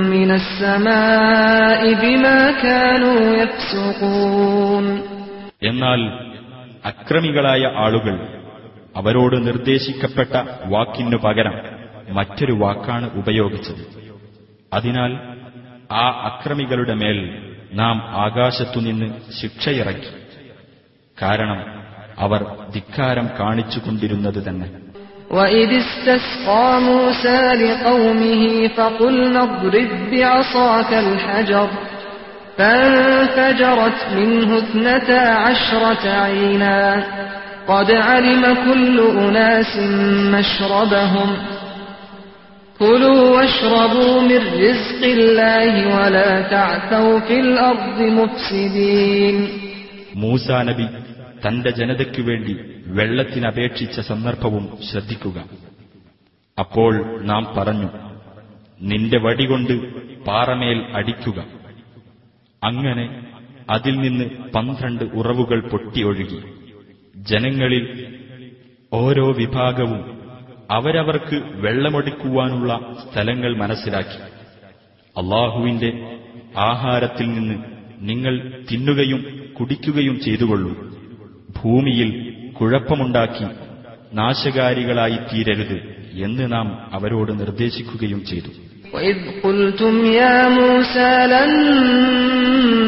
من 0.07 0.29
السماء 0.31 1.81
بما 1.95 2.39
كانوا 2.59 3.19
يفسقون 3.33 4.85
എന്നാൽ 5.61 6.01
അക്രമികളായ 6.85 7.63
ആളുകൾ 7.77 8.15
അവരോട് 8.95 9.35
നിർദ്ദേശിക്കപ്പെട്ട 9.47 10.33
വാക്കിനു 10.65 11.17
പകരം 11.17 11.55
മറ്റൊരു 12.09 12.53
വാക്കാണ് 12.63 13.07
ഉപയോഗിച്ചത് 13.15 13.83
അതിനാൽ 14.71 15.11
ആ 15.95 16.05
അക്രമികളുടെ 16.29 16.95
മേൽ 17.01 17.19
നാം 17.73 17.97
ആകാശത്തുനിന്ന് 18.25 19.07
ശിക്ഷയിറക്കി 19.39 20.11
കാരണം 21.17 21.59
അവർ 22.19 22.41
ധിക്കാരം 22.71 23.27
കാണിച്ചുകൊണ്ടിരുന്നത് 23.39 24.41
തന്നെ 24.47 24.69
وإذ 25.31 25.69
استسقى 25.77 26.67
موسى 26.81 27.41
لقومه 27.61 28.43
فقلنا 28.69 29.41
اضرب 29.43 29.89
بعصاك 30.11 30.91
الحجر 31.01 31.67
فانفجرت 32.57 33.99
منه 34.15 34.57
اثنتا 34.57 35.21
عشرة 35.39 36.03
عينا 36.23 36.79
قد 37.67 37.91
علم 38.07 38.43
كل 38.65 38.97
أناس 39.19 39.73
مشربهم 40.35 41.29
كلوا 42.79 43.21
واشربوا 43.29 44.21
من 44.21 44.41
رزق 44.57 45.01
الله 45.07 45.71
ولا 45.95 46.31
تعثوا 46.49 47.19
في 47.19 47.35
الأرض 47.39 47.97
مفسدين 48.19 49.35
മൂസാ 50.21 50.57
നബി 50.69 50.85
തന്റെ 51.43 51.69
ജനതയ്ക്കു 51.79 52.21
വേണ്ടി 52.29 52.53
വെള്ളത്തിനപേക്ഷിച്ച 52.97 53.97
സന്ദർഭവും 54.09 54.65
ശ്രദ്ധിക്കുക 54.89 55.37
അപ്പോൾ 56.57 56.93
നാം 57.29 57.43
പറഞ്ഞു 57.57 57.89
നിന്റെ 58.81 59.17
വടികൊണ്ട് 59.25 59.73
പാറമേൽ 60.27 60.79
അടിക്കുക 60.99 61.39
അങ്ങനെ 62.64 63.26
അതിൽ 63.70 63.96
നിന്ന് 63.96 64.52
പന്ത്രണ്ട് 64.54 65.04
ഉറവുകൾ 65.04 65.68
പൊട്ടിയൊഴുകി. 65.68 66.42
ജനങ്ങളിൽ 67.16 67.84
ഓരോ 68.92 69.32
വിഭാഗവും 69.32 70.18
അവരവർക്ക് 70.70 71.42
വെള്ളമൊടുക്കുവാനുള്ള 71.54 72.94
സ്ഥലങ്ങൾ 73.04 73.56
മനസ്സിലാക്കി. 73.56 74.20
അള്ളാഹുവിന്റെ 75.16 76.20
ആഹാരത്തിൽ 76.58 77.28
നിന്ന് 77.28 77.54
നിങ്ങൾ 77.98 78.64
തിന്നുകയും 78.72 79.50
കുടിക്കുകയും 79.60 80.20
ചെയ്തുകൊള്ളൂ. 80.20 80.94
ഭൂമിയിൽ 81.62 82.10
കുഴപ്പമുണ്ടാക്കി 82.60 83.46
നാശകാരികളായി 84.14 85.16
തീരരുത് 85.16 85.78
എന്ന് 86.12 86.52
നാം 86.52 86.94
അവരോട് 86.94 87.40
നിർദ്ദേശിക്കുകയും 87.40 88.24
ചെയ്തു. 88.24 88.73
وإذ 88.94 89.16
قلتم 89.44 90.04
يا 90.04 90.48
موسى 90.48 91.26
لن 91.26 91.50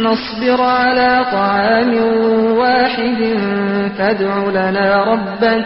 نصبر 0.03 0.63
على 0.63 1.25
طعام 1.33 1.95
واحد 2.57 3.39
فادع 3.99 4.45
لنا 4.45 5.05
ربك 5.05 5.65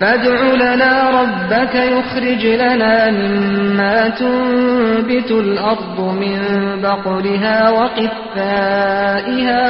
فادع 0.00 0.42
لنا 0.54 1.10
ربك 1.20 1.74
يخرج 1.74 2.46
لنا 2.46 3.10
مما 3.10 4.08
تنبت 4.08 5.30
الأرض 5.30 6.00
من 6.00 6.38
بقلها 6.82 7.70
وقثائها 7.70 8.96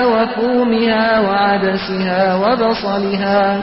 وفومها 0.07 1.21
وعدسها 1.21 2.35
وبصلها. 2.35 3.63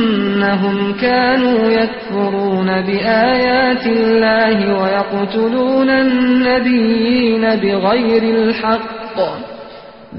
بأنهم 0.40 0.92
كانوا 0.94 1.70
يكفرون 1.70 2.66
بآيات 2.80 3.86
الله 3.88 4.56
ويقتلون 4.74 5.90
النبيين 5.90 7.44
بغير 7.56 8.22
الحق 8.36 9.16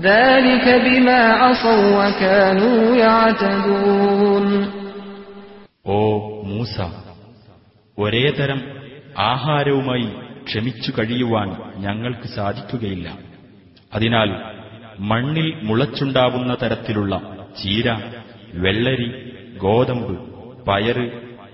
ذلك 0.01 0.65
بما 0.85 1.21
عصوا 1.33 1.83
وكانوا 1.99 2.79
يعتدون 2.97 4.47
ഓ 5.89 5.99
മൂസ 6.49 6.75
ഒരേ 7.97 8.25
തരം 8.39 8.59
ആഹാരവുമായി 9.31 10.07
ക്ഷമിച്ചു 10.47 10.89
കഴിയുവാൻ 10.97 11.47
ഞങ്ങൾക്ക് 11.85 12.27
സാധിക്കുകയില്ല 12.37 13.07
അതിനാൽ 13.93 14.29
മണ്ണിൽ 15.11 15.47
മുളച്ചുണ്ടാവുന്ന 15.67 16.51
തരത്തിലുള്ള 16.63 17.13
ചീര 17.61 17.87
വെള്ളരി 18.63 19.09
ഗോതമ്പ് 19.62 20.18
പയറ് 20.64 21.10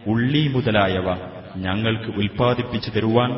ഉള്ളി 0.06 0.48
മുതലായവ 0.48 1.14
ഞങ്ങൾക്ക് 1.56 2.18
ഉൽപ്പാദിപ്പിച്ചു 2.18 2.90
തരുവാൻ 2.90 3.30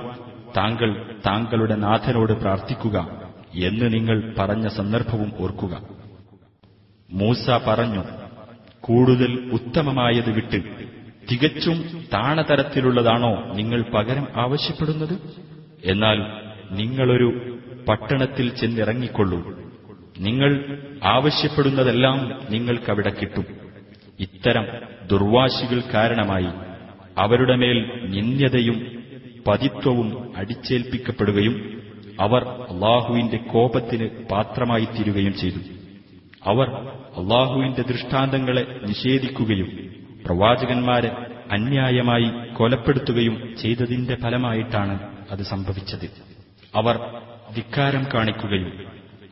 താങ്കൾ 0.57 1.15
താങ്കളുടെ 1.27 1.75
നാഥനോട് 1.75 2.33
പ്രാർത്ഥിക്കുക 2.33 3.21
എന്ന് 3.55 3.95
നിങ്ങൾ 3.95 4.35
പറഞ്ഞ 4.39 4.69
സന്ദർഭവും 4.69 5.33
ഓർക്കുക. 5.39 5.83
മൂസ 7.11 7.51
പറഞ്ഞു 7.51 8.05
കൂടുതൽ 8.81 9.51
ഉത്തമമായത് 9.53 10.31
വിട്ട് 10.31 10.63
തികച്ചും 11.33 12.05
താണതരത്തിലുള്ളതാണോ 12.15 13.53
നിങ്ങൾ 13.55 13.85
പകരം 13.95 14.27
ആവശ്യപ്പെടുന്നത്? 14.37 15.19
എന്നാൽ 15.85 16.17
നിങ്ങളൊരു 16.71 17.59
പട്ടണത്തിൽ 17.89 18.57
ചെന്നിറങ്ങിക്കൊള്ളൂ. 18.57 19.59
നിങ്ങൾ 20.19 20.79
ആവശ്യപ്പെടുന്നതെല്ലാം 21.05 22.47
നിങ്ങൾക്കവിടെ 22.51 23.11
കിട്ടും. 23.11 23.60
ഇത്തരം 24.21 24.67
ദുർവാശികൾ 25.07 25.83
കാരണമായി 25.95 26.51
അവരുടെ 27.19 27.57
മേൽ 27.57 27.79
നിന്ദ്യതയും 28.05 28.79
പതിത്വവും 29.49 30.37
അടിച്ചേൽപ്പിക്കപ്പെടുകയും 30.37 31.83
അവർ 32.21 32.43
അള്ളാഹുവിന്റെ 32.45 33.37
കോപത്തിന് 33.37 34.07
പാത്രമായി 34.31 34.85
തീരുകയും 34.85 35.35
ചെയ്തു. 35.35 35.61
അവർ 36.47 36.69
അള്ളാഹുവിന്റെ 37.21 37.83
ദൃഷ്ടാന്തങ്ങളെ 37.83 38.81
നിഷേധിക്കുകയും 38.89 39.69
പ്രവാചകന്മാരെ 40.25 41.11
അന്യായമായി 41.53 42.55
കൊലപ്പെടുത്തുകയും 42.55 43.55
ചെയ്തതിന്റെ 43.63 44.17
ഫലമായിട്ടാണ് 44.17 44.95
അത് 45.31 45.43
സംഭവിച്ചത്. 45.43 46.07
അവർ 46.75 46.97
ധിക്കാരം 47.55 48.05
കാണിക്കുകയും 48.15 48.71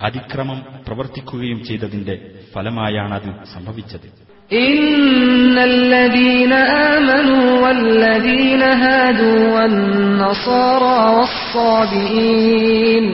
അതിക്രമം 0.02 0.62
പ്രവർത്തിക്കുകയും 0.86 1.64
ചെയ്തതിന്റെ 1.64 2.14
ഫലമായാണത് 2.54 3.44
സംഭവിച്ചത്. 3.54 4.27
إن 4.53 5.57
الذين 5.57 6.53
آمنوا 6.93 7.67
والذين 7.67 8.61
هادوا 8.61 9.39
والنصارى 9.55 11.15
والصابئين 11.17 13.05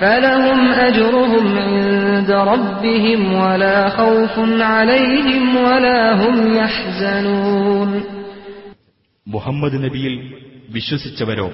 فلهم 0.00 0.72
أجرهم 0.72 1.58
عند 1.58 2.30
ربهم 2.30 3.34
ولا 3.34 3.88
خوف 3.88 4.34
عليهم 4.60 5.56
ولا 5.56 6.00
هم 6.14 6.36
يحزنون 6.56 7.90
മുഹമ്മദ് 9.26 9.76
നബിയിൽ 9.84 10.14
വിശ്വസിച്ചവരോ 10.68 11.46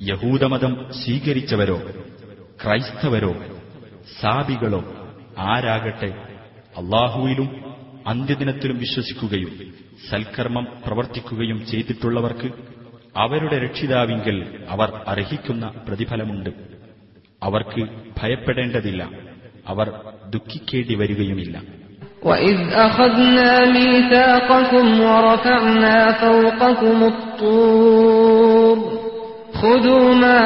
യഹൂദമതം 0.00 0.72
സ്വീകരിച്ചവരോ 1.00 1.78
ക്രൈസ്തവരോ 2.62 3.32
സാബികളോ 4.14 4.80
ആരാകട്ടെ 5.48 6.10
അള്ളാഹുവിലും 6.80 7.48
അന്ത്യദിനത്തിലും 8.06 8.76
വിശ്വസിക്കുകയും 8.84 9.50
സൽക്കർമ്മം 10.08 10.66
പ്രവർത്തിക്കുകയും 10.84 11.58
ചെയ്തിട്ടുള്ളവർക്ക് 11.70 12.48
അവരുടെ 13.16 13.56
രക്ഷിതാവിങ്കൽ 13.64 14.36
അവർ 14.74 14.88
അർഹിക്കുന്ന 15.12 15.66
പ്രതിഫലമുണ്ട് 15.86 16.50
അവർക്ക് 17.42 17.82
ഭയപ്പെടേണ്ടതില്ല 18.18 19.02
അവർ 19.66 19.88
ദുഃഖിക്കേണ്ടി 20.34 20.96
വരികയുമില്ല 21.02 21.56
وإذ 22.24 22.58
أخذنا 22.86 23.50
ميثاقكم 23.76 24.86
ورفعنا 25.04 25.96
فوقكم 26.14 26.98
الطور 27.04 28.33
خذوا 29.54 30.14
ما 30.16 30.40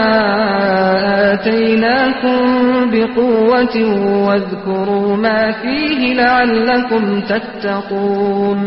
آتيناكم 1.32 2.38
بقوة 2.92 3.76
واذكروا 4.26 5.16
ما 5.16 5.40
فيه 5.55 6.00
لعلكم 6.14 7.02
تتقون 7.22 8.61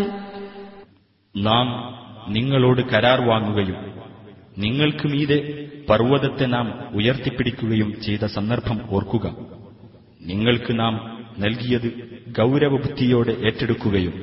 നാം 1.35 1.67
നിങ്ങളോട് 2.35 2.81
കരാർ 2.91 3.19
വാങ്ങുകയും 3.29 3.77
നിങ്ങൾക്ക് 4.57 5.05
മീതെ 5.07 5.39
പർവ്വതത്തെ 5.89 6.45
നാം 6.47 6.67
ഉയർത്തിപ്പിടിക്കുകയും 6.99 7.89
ചെയ്ത 8.05 8.23
സന്ദർഭം 8.38 8.77
ഓർക്കുക 8.91 9.25
നിങ്ങൾക്ക് 10.29 10.73
നാം 10.79 10.93
നൽകിയത് 11.39 11.89
ഗൗരവബുദ്ധിയോടെ 12.39 13.33
ഏറ്റെടുക്കുകയും 13.47 14.15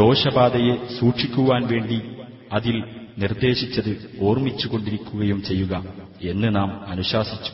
ദോഷബാധയെ 0.00 0.74
സൂക്ഷിക്കുവാൻ 0.98 1.62
വേണ്ടി 1.72 1.98
അതിൽ 2.52 2.76
നിർദ്ദേശിച്ചത് 3.17 4.11
ഓർമ്മിച്ചുകൊണ്ടിരിക്കുകയും 4.21 5.43
ചെയ്യുക 5.43 5.83
എന്ന് 6.21 6.55
നാം 6.55 6.85
അനുശാസിച്ചു. 6.87 7.51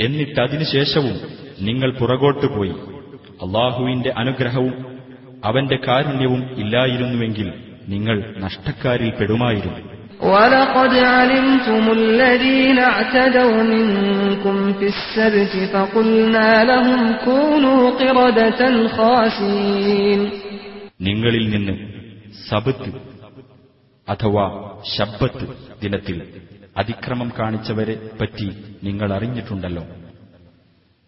എന്നിട്ടതിനുശേഷവും 0.00 1.20
നിങ്ങൾ 1.60 1.92
പുറകോട്ടു 1.92 2.46
പോയി. 2.46 2.74
അള്ളാഹുവിന്റെ 3.42 4.14
അനുഗ്രഹവും 4.16 4.98
അവന്റെ 5.44 5.78
കാരുണ്യവും 5.88 6.50
ഇല്ലായിരുന്നുവെങ്കിൽ 6.58 7.67
നിങ്ങൾ 7.87 8.15
നഷ്ടക്കാരിൽ 8.43 9.11
പെടുമായിരുന്നു 9.19 9.81
ولقد 10.27 10.93
علمتم 11.13 11.83
الذين 11.93 12.79
اعتدوا 12.89 13.57
منكم 13.65 14.55
في 14.73 14.87
السبت 14.87 15.53
فقلنا 15.73 16.51
لهم 16.63 16.99
كونوا 17.25 17.81
قردة 17.99 18.61
خاسئين 18.89 20.21
നിങ്ങളിൽ 20.99 21.45
നിന്ന് 21.49 21.75
സബത്ത് 22.49 22.89
അഥവാ 24.07 24.45
ശബ്ബത്ത് 24.95 25.45
ദിനത്തിൽ 25.81 26.17
അതിക്രമം 26.77 27.29
കാണിച്ചവരെ 27.39 27.95
പറ്റി 28.19 28.47
നിങ്ങൾ 28.83 29.09
അറിഞ്ഞിട്ടുണ്ടല്ലോ 29.13 29.83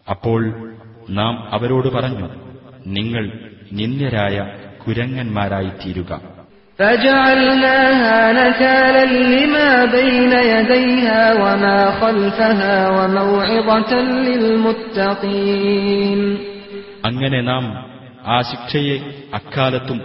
അപ്പോൾ 0.06 0.40
നാം 1.10 1.34
അവരോട് 1.50 1.88
പറഞ്ഞു 1.88 2.28
നിങ്ങൾ 2.88 3.24
നിന്ദ്യരായ 3.72 4.36
കുരങ്ങന്മാരായി 4.82 5.70
തീരുക 5.80 6.12
فجعلناها 6.80 8.18
نكالا 8.32 9.04
لما 9.34 9.70
بين 9.86 10.32
يديها 10.52 11.22
وما 11.34 11.78
خلفها 11.92 12.76
وموعظة 12.90 13.92
للمتقين 15.06 16.20
അങ്ങനെ 17.08 17.40
നാം 17.50 17.64
ആ 18.26 18.38
ശിക്ഷയെ 18.42 18.96
അക്കാലത്തും 19.38 19.98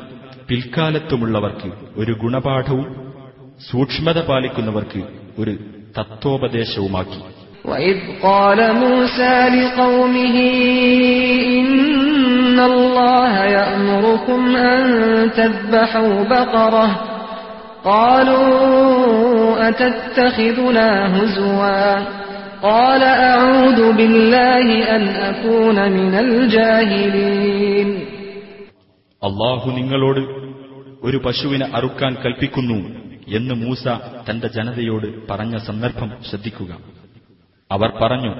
പിൽക്കാലത്തുമുള്ളവർക്ക് 0.49 1.70
ഒരു 1.97 2.14
ഗുണപാഠവും 2.22 2.88
സൂക്ഷ്മത 3.70 4.18
പാലിക്കുന്നവർക്ക് 4.30 5.02
ഒരു 5.41 5.54
തത്വോപദേശവുമാക്കി 5.97 7.22
وإذ 7.66 7.97
قال 8.24 8.60
موسى 8.76 9.36
لقومه 9.56 10.36
إن 11.56 11.68
الله 12.62 13.34
يأمركم 13.52 14.41
أن 14.68 14.82
تذبحوا 15.32 16.24
بقرة 16.26 16.88
قالوا 17.84 18.47
أتتخذنا 19.70 20.88
هزوا 21.16 21.95
قال 22.64 23.04
أعوذ 23.04 23.93
بالله 23.93 24.68
أن 24.95 25.04
أكون 25.26 25.78
من 25.91 26.14
الجاهلين 26.16 27.89
അള്ളാഹു 29.22 29.68
നിങ്ങളോട് 29.72 30.22
ഒരു 31.04 31.18
പശുവിനെ 31.18 31.66
അറുക്കാൻ 31.74 32.14
കൽപ്പിക്കുന്നു 32.24 32.78
എന്ന് 33.38 33.56
മൂസ 33.56 33.84
തന്റെ 34.28 34.47
ജനതയോട് 34.47 35.08
പറഞ്ഞ 35.30 35.56
സന്ദർഭം 35.68 36.10
ശ്രദ്ധിക്കുക 36.30 36.72
അവർ 37.72 37.89
പറഞ്ഞു 38.02 38.32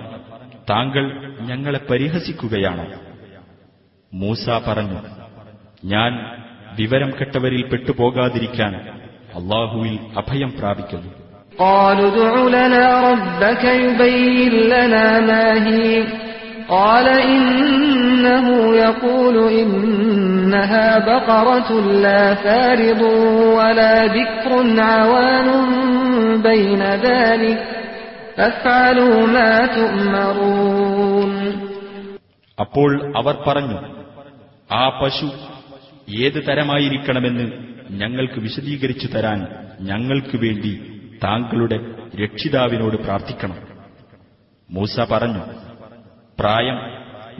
താങ്കൾ 0.70 1.04
ഞങ്ങളെ 1.42 1.80
പരിഹസിക്കുകയാണോ 1.90 2.86
മൂസ 4.12 4.46
പറഞ്ഞു 4.68 5.00
ഞാൻ 5.84 6.12
വിവരം 6.76 7.12
കെട്ടവരിൽ 7.20 7.64
പെട്ടുപോകാതിരിക്കാൻ 7.72 8.74
അള്ളാഹുവിൽ 9.36 9.96
അഭയം 10.22 10.54
പ്രാപിക്കുന്നു 10.60 11.12
قالوا 11.60 12.10
ادع 12.12 12.34
لنا 12.58 12.86
ربك 13.10 13.64
يبين 13.84 14.54
لنا 14.74 15.06
ما 15.22 15.46
هي 15.68 16.04
قال 16.70 17.08
إنه 17.28 18.48
يقول 18.78 19.36
إنها 19.54 20.88
بقرة 21.02 21.70
لا 22.06 22.24
فارض 22.36 23.02
ولا 23.58 23.96
بكر 24.08 24.52
عوان 24.92 25.48
بين 26.42 26.82
ذلك 27.08 27.60
فافعلوا 28.38 29.18
ما 29.28 29.52
تؤمرون 29.78 31.32
അപ്പോൾ 32.58 32.90
അവർ 33.16 33.36
പറഞ്ഞു 33.48 33.78
ആ 34.73 34.89
പശു 34.89 35.33
ഏത് 36.19 36.47
തരമായിരിക്കണമെന്ന് 36.49 37.53
ഞങ്ങൾക്ക് 37.91 38.41
വിശദീകരിച്ചു 38.41 39.07
തരാൻ 39.07 39.47
ഞങ്ങൾക്ക് 39.81 40.37
വേണ്ടി 40.37 41.01
താങ്കളുടെ 41.25 41.79
രക്ഷിതാവിനോട് 42.23 42.97
പ്രാർത്ഥിക്കണം. 42.97 43.57
മൂസ 44.71 45.01
പറഞ്ഞു 45.01 45.45
പ്രായം 46.39 46.79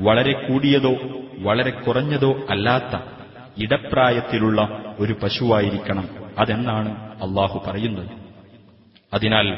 വളരെ 0.05 0.49
കൂടിയതോ 0.49 0.97
വളരെ 1.39 1.71
കുറഞ്ഞതോ 1.71 2.47
അല്ലാത്ത 2.51 3.01
ഇടപ്രായത്തിലുള്ള 3.59 4.83
ഒരു 4.99 5.17
പശുവായിരിക്കണം 5.23 6.09
അതെന്നാണ് 6.39 7.13
അള്ളാഹു 7.13 7.63
പറയുന്നത്. 7.67 8.11
അതിനാൽ 9.15 9.57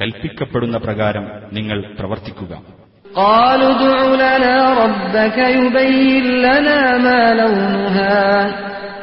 കൽപ്പിക്കപ്പെടുന്ന 0.00 0.78
പ്രകാരം 0.78 1.28
നിങ്ങൾ 1.52 1.96
പ്രവർത്തിക്കുക. 1.98 2.77
قالوا 3.17 3.69
ادع 3.69 3.97
لنا 4.15 4.55
ربك 4.83 5.37
يبين 5.37 6.25
لنا 6.41 6.97
ما 6.97 7.33
لونها 7.33 8.27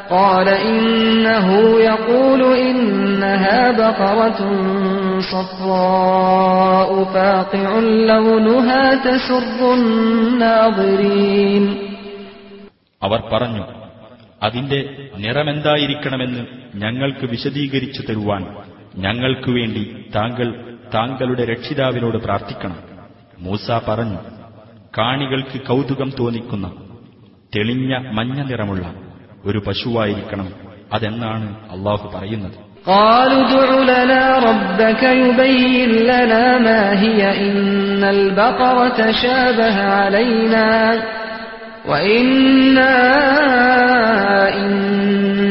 قال 0.09 0.47
إنه 0.47 1.47
يقول 1.81 2.41
إنها 2.59 3.71
بقرة 3.71 4.39
صفراء 5.33 7.03
فاقع 7.03 7.69
لونها 8.09 8.83
تسر 8.97 9.59
الناظرين 9.73 11.65
അവർ 13.01 13.21
പറഞ്ഞു 13.31 13.63
അതിന്റെ 14.41 14.79
നിറമെന്തായിരിക്കണമെന്ന് 15.17 16.43
ഞങ്ങൾക്ക് 16.75 17.25
വിശദീകരിച്ചു 17.25 18.01
തരുവാൻ 18.01 18.43
ഞങ്ങൾക്കു 18.97 19.51
വേണ്ടി 19.51 19.83
താങ്കൾ 20.15 20.47
താങ്കളുടെ 20.93 21.43
രക്ഷിതാവിനോട് 21.45 22.17
പ്രാർത്ഥിക്കണം 22.17 22.79
മൂസ 23.39 23.67
പറഞ്ഞു 23.87 24.19
കാണികൾക്ക് 24.97 25.57
കൗതുകം 25.67 26.09
തോന്നിക്കുന്ന 26.19 26.67
തെളിഞ്ഞ 27.53 27.91
മഞ്ഞ 28.17 28.39
നിറമുള്ള 28.41 28.83
ഒരു 29.45 29.59
പശുവായിരിക്കണം 29.67 30.49
അതെന്നാണ് 30.93 31.47
അള്ളാഹു 31.73 32.07
പറയുന്നത് 32.17 32.57
قالوا 32.87 33.41
ادع 33.45 33.69
لنا 33.91 34.23
ربك 34.41 35.03
يبين 35.21 35.91
لنا 36.11 36.43
ما 36.59 36.81
هي 37.03 37.21
إن 37.45 37.61
البقرة 38.09 38.99
شابه 39.13 39.75
علينا 39.93 40.69
وإنا 41.85 42.93
إن 44.57 44.73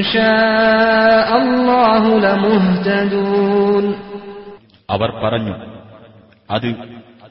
شاء 0.05 1.29
الله 1.43 2.03
لمهتدون 2.21 3.85
അവർ 4.89 5.11
പറഞ്ഞു 5.23 5.55
അത് 6.51 6.69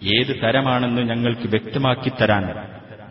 ഏത് 0.05 0.37
തരമാണെന്ന് 0.43 1.03
ഞങ്ങൾക്ക് 1.03 1.49
വ്യക്തമാക്കി 1.49 2.13
തരാൻ 2.21 2.45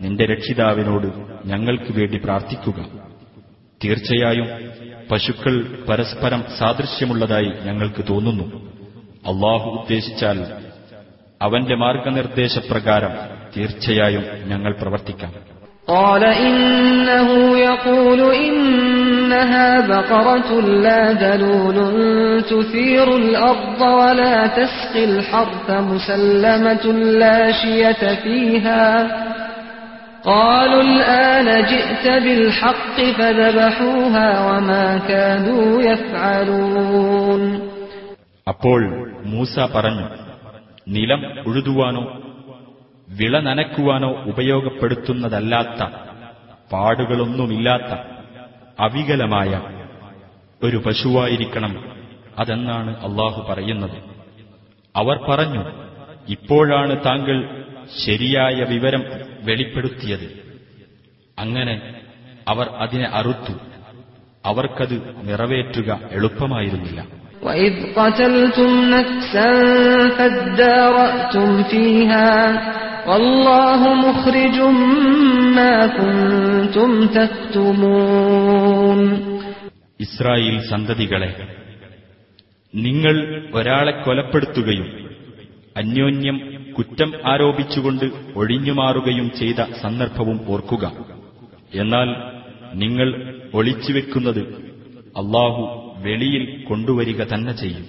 നിന്റെ 0.00 0.24
രക്ഷിതാവിനോട് 0.24 1.06
ഞങ്ങൾക്ക് 1.46 1.92
വേണ്ടി 1.92 2.18
പ്രാർത്ഥിക്കുക. 2.24 2.86
തീർച്ചയായും 3.84 4.48
പശുക്കൾ 5.10 5.84
പരസ്പരം 5.88 6.44
സാദൃശ്യമുള്ളതായി 6.58 7.52
ഞങ്ങൾക്ക് 7.64 8.04
തോന്നുന്നു. 8.08 8.44
അള്ളാഹു 9.26 9.70
ഉദ്ദേശിച്ചാൽ 9.70 10.38
അവന്റെ 11.42 11.74
മാർഗനിർദ്ദേശപ്രകാരം 11.74 13.10
തീർച്ചയായും 13.56 14.24
ഞങ്ങൾ 14.48 14.76
പ്രവർത്തിക്കാം. 14.82 15.53
قال 15.87 16.23
إنه 16.23 17.57
يقول 17.57 18.33
إنها 18.35 19.69
بقرة 19.87 20.49
لا 20.61 21.01
ذلول 21.13 21.77
تثير 22.43 23.07
الأرض 23.17 23.81
ولا 23.81 24.47
تسقي 24.47 25.03
الحرث 25.05 25.67
مسلمة 25.93 26.85
لا 27.23 27.51
شية 27.51 28.15
فيها 28.23 28.85
قالوا 30.25 30.81
الآن 30.81 31.47
جئت 31.65 32.05
بالحق 32.23 32.97
فذبحوها 33.17 34.29
وما 34.47 34.87
كانوا 35.07 35.81
يفعلون 35.81 37.41
അപ്പോൾ 38.51 38.81
മൂസ 39.25 39.55
പറഞ്ഞു 39.73 40.05
നിലം 40.87 41.21
ഉഴുതുവാനോ 41.47 42.03
വിള 43.13 43.35
നനയ്ക്കുവാനോ 43.39 44.09
ഉപയോഗപ്പെടുത്തുന്നതല്ലാത്ത 44.31 45.81
പാടുകളൊന്നുമില്ലാത്ത 46.71 47.91
അവികലമായ 48.79 49.51
ഒരു 50.61 50.77
പശുവായിരിക്കണം 50.85 51.73
അതെന്നാണ് 52.39 52.91
അള്ളാഹു 53.03 53.39
പറയുന്നത് 53.49 53.97
അവർ 54.95 55.17
പറഞ്ഞു 55.29 55.63
ഇപ്പോഴാണ് 56.29 56.93
താങ്കൾ 57.05 57.37
ശരിയായ 57.99 58.57
വിവരം 58.69 59.03
വെളിപ്പെടുത്തിയത് 59.43 60.27
അങ്ങനെ 61.37 61.75
അവർ 62.47 62.67
അതിനെ 62.79 63.07
അറുത്തു 63.13 63.55
അവർക്കത് 64.45 64.97
നിറവേറ്റുക 65.29 65.89
എളുപ്പമായിരുന്നില്ല 66.17 67.01
وإذ 67.43 67.73
قتلتم 67.95 68.71
نفسا 68.89 69.49
فادارأتم 70.17 71.47
فيها 71.63 72.29
ഇസ്രായേൽ 80.00 80.60
സന്തതികളെ 80.70 81.48
നിങ്ങൾ 82.74 83.16
ഒരാളെ 83.54 83.92
കൊലപ്പെടുത്തുകയും 83.92 84.88
അന്യോന്യം 85.76 86.36
കുറ്റം 86.78 87.12
ആരോപിച്ചുകൊണ്ട് 87.26 88.04
ഒഴിഞ്ഞുമാറുകയും 88.36 89.30
ചെയ്ത 89.38 89.60
സന്ദർഭവും 89.82 90.40
ഓർക്കുക. 90.48 90.92
എന്നാൽ 91.74 92.08
നിങ്ങൾ 92.74 93.08
ഒളിച്ചുവെക്കുന്നത് 93.54 94.40
അള്ളാഹു 95.16 95.62
വെളിയിൽ 96.02 96.64
കൊണ്ടുവരിക 96.68 97.22
തന്നെ 97.22 97.52
ചെയ്യും. 97.52 97.86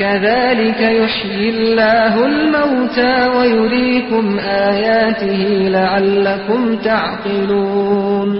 كذلك 0.00 0.80
يحيي 0.96 1.48
الله 1.50 2.14
الموتى 2.26 3.14
ويريكم 3.28 4.24
آياته 4.68 5.40
لعلكم 5.70 6.60
تعقلون 6.82 8.30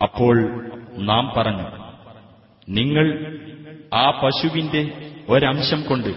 അപ്പോൾ 0.00 0.36
നാം 1.08 1.24
പറഞ്ഞു 1.36 1.66
നിങ്ങൾ 2.68 3.06
ആ 3.94 4.06
പശുവിന്റെ 4.22 4.82
ഒരംശം 5.28 5.80
കൊണ്ട് 5.82 6.10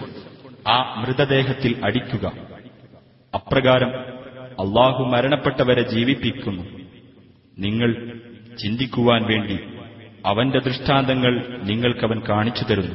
ആ 0.66 0.78
മൃതദേഹത്തിൽ 1.00 1.72
അടിക്കുക 1.84 2.24
അപ്രകാരം 3.32 3.90
അള്ളാഹു 4.58 5.02
മരണപ്പെട്ടവരെ 5.12 5.84
ജീവിപ്പിക്കുന്നു 5.92 6.64
നിങ്ങൾ 7.56 7.90
ചിന്തിക്കുവാൻ 8.58 9.22
വേണ്ടി 9.24 9.56
അവന്റെ 10.24 10.58
ദൃഷ്ടാന്തങ്ങൾ 10.58 11.32
നിങ്ങൾക്കവൻ 11.62 12.18
കാണിച്ചു 12.30 12.64
തരുന്നു 12.68 12.94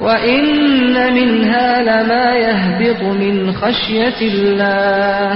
وإن 0.00 0.44
منها 1.14 1.68
لما 1.82 2.26
يهبط 2.38 3.02
من 3.14 3.34
خشية 3.54 4.18
الله 4.24 5.30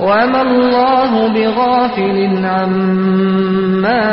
وما 0.00 0.40
الله 0.42 1.12
بغافل 1.28 2.16
عما 2.48 4.04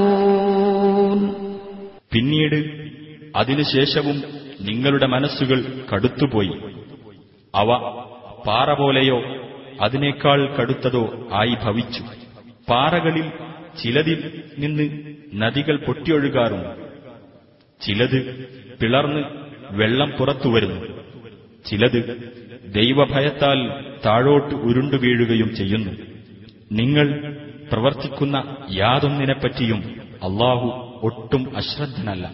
تعملون 0.00 1.20
പിന്നീട് 2.14 2.58
അതിനുശേഷവും 3.34 4.16
നിങ്ങളുടെ 4.60 5.06
മനസ്സുകൾ 5.14 5.58
കടുത്തുപോയി 5.90 6.54
അവ 7.54 7.68
പാറ 8.46 8.68
പോലെയോ 8.74 9.18
അതിനേക്കാൾ 9.84 10.40
കടുത്തതോ 10.56 11.04
ആയി 11.32 11.54
ഭവിച്ചു 11.62 12.02
പാറകളിൽ 12.68 13.26
ചിലതിൽ 13.76 14.18
നിന്ന് 14.62 14.86
നദികൾ 15.42 15.76
പൊട്ടിയൊഴുകാറുണ്ട് 15.86 16.72
ചിലത് 17.84 18.18
പിളർന്ന് 18.80 19.22
വെള്ളം 19.74 20.10
പുറത്തുവരുന്നു 20.18 20.80
ചിലത് 21.64 22.00
ദൈവഭയത്താൽ 22.74 23.58
താഴോട്ട് 24.04 24.54
ഉരുണ്ടു 24.68 24.96
വീഴുകയും 24.96 25.50
ചെയ്യുന്നു 25.54 25.92
നിങ്ങൾ 26.72 27.06
പ്രവർത്തിക്കുന്ന 27.70 28.36
യാതൊന്നിനെപ്പറ്റിയും 28.74 29.80
അള്ളാഹു 30.22 30.68
ഒട്ടും 31.08 31.42
അശ്രദ്ധനല്ല 31.60 32.26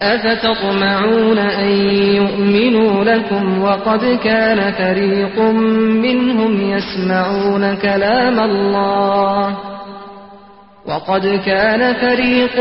أفتطمعون 0.00 1.38
أن 1.58 1.70
يؤمنوا 2.18 3.04
لكم 3.04 3.44
وقد 3.60 4.02
كان 4.24 4.60
فريق 4.74 5.36
منهم 6.04 6.52
يسمعون 6.68 7.74
كلام 7.76 8.36
الله 8.40 9.44
وقد 10.88 11.26
كان 11.46 11.94
فريق 11.96 12.60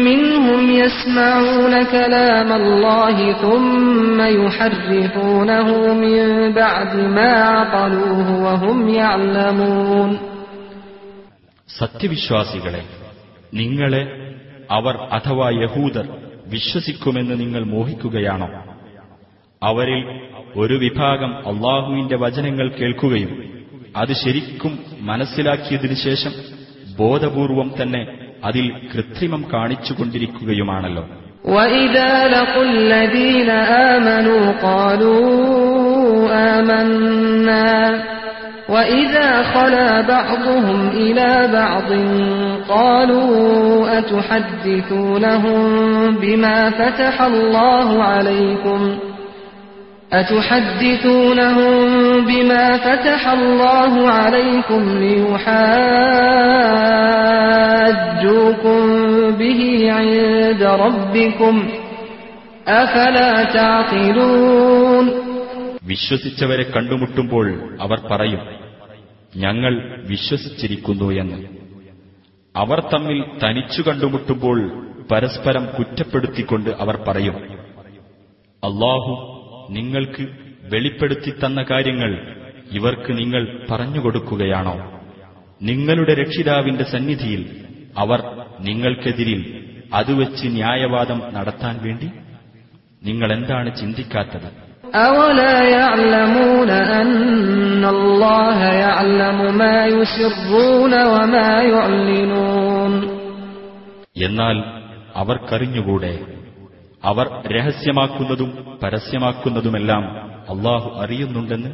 منهم 0.00 0.70
يسمعون 0.72 1.84
كلام 1.86 2.52
الله 2.52 3.16
ثم 3.34 4.18
يحرفونه 4.38 5.68
من 5.96 6.22
بعد 6.52 6.92
ما 7.08 7.32
عقلوه 7.50 8.28
وهم 8.44 8.78
يعلمون 8.90 10.10
സത്യവിശ്വാസികളെ 11.68 12.82
നിങ്ങളെ 13.52 14.02
അവർ 14.70 14.94
അഥവാ 15.16 15.48
യഹൂദർ 15.56 16.06
വിശ്വസിക്കുമെന്ന് 16.48 17.34
നിങ്ങൾ 17.42 17.62
മോഹിക്കുകയാണോ 17.74 18.48
അവരിൽ 19.62 20.00
ഒരു 20.60 20.76
വിഭാഗം 20.84 21.30
അള്ളാഹുവിന്റെ 21.50 22.16
വചനങ്ങൾ 22.24 22.66
കേൾക്കുകയും 22.78 23.32
അത് 23.96 24.12
ശരിക്കും 24.22 24.72
മനസ്സിലാക്കിയതിനു 25.10 25.96
ശേഷം 26.06 26.32
ബോധപൂർവം 26.98 27.70
തന്നെ 27.82 28.02
അതിൽ 28.44 28.72
കൃത്രിമം 28.94 29.44
കാണിച്ചുകൊണ്ടിരിക്കുകയുമാണല്ലോ 29.52 31.04
وَإِذَا 31.44 32.28
لَقُوا 32.28 32.64
الَّذِينَ 32.64 33.50
آمَنُوا 33.90 34.52
قَالُوا 34.62 35.28
آمَنَّا 36.56 37.72
وَإِذَا 38.68 39.42
خَلَا 39.42 40.00
بَعْضُهُمْ 40.00 40.88
إِلَى 40.88 41.48
بَعْضٍ 41.52 41.90
قَالُوا 42.68 43.98
أَتُحَدِّثُونَهُم 43.98 45.60
بِمَا 46.22 46.70
فَتَحَ 46.70 47.22
اللَّهُ 47.22 47.88
عَلَيْكُمْ 48.02 48.80
أتحدثونهم 50.12 51.70
بما 52.22 52.76
فتح 52.78 53.28
الله 53.30 53.92
عليكم 54.10 54.82
ليحاجوكم 57.78 58.80
به 59.32 59.60
عند 59.92 60.62
ربكم 60.76 61.54
أفلا 62.74 63.30
تعقلون 63.52 65.06
വിശ്വസിച്ചവരെ 65.90 66.64
കണ്ടുമുട്ടുമ്പോൾ 66.74 67.46
അവർ 67.84 67.98
പറയും 68.10 68.42
ഞങ്ങൾ 69.36 69.72
വിശ്വസിച്ചിരിക്കുന്നു 70.06 71.08
എന്ന് 71.22 71.38
അവർ 72.54 72.78
തമ്മിൽ 72.92 73.18
തനിച്ചു 73.42 73.80
കണ്ടുമുട്ടുമ്പോൾ 73.88 74.58
പരസ്പരം 75.10 75.64
കുറ്റപ്പെടുത്തിക്കൊണ്ട് 75.76 76.70
അവർ 76.82 76.96
പറയും 77.08 77.36
അള്ളാഹു 78.62 79.12
നിങ്ങൾക്ക് 79.73 80.23
വെളിപ്പെടുത്തി 80.63 81.31
തന്ന 81.31 81.63
കാര്യങ്ങൾ 81.63 82.11
ഇവർക്ക് 82.71 83.11
നിങ്ങൾ 83.17 83.67
പറഞ്ഞുകൊടുക്കുകയാണോ 83.71 84.75
നിങ്ങളുടെ 85.61 86.13
രക്ഷിതാവിന്റെ 86.13 86.83
സന്നിധിയിൽ 86.83 87.43
അവർ 87.97 88.19
നിങ്ങൾക്കെതിരിൽ 88.59 89.41
അതുവെച്ച് 89.93 90.45
ന്യായവാദം 90.47 91.21
നടത്താൻ 91.33 91.79
വേണ്ടി? 91.83 92.07
നിങ്ങൾ 93.03 93.33
എന്താണ് 93.33 93.69
ചിന്തിക്കാത്തത്? 93.75 94.49
എന്നാൽ 104.25 104.57
അവർക്കറിഞ്ഞുകൂടെ 105.15 106.13
അവർ 107.04 107.24
രഹസ്യമാക്കുന്നതും 107.54 108.50
പരസ്യമാക്കുന്നതുമെല്ലാം 108.82 110.04
അള്ളാഹു 110.52 110.88
അറിയുന്നുണ്ടെന്ന് 111.02 111.70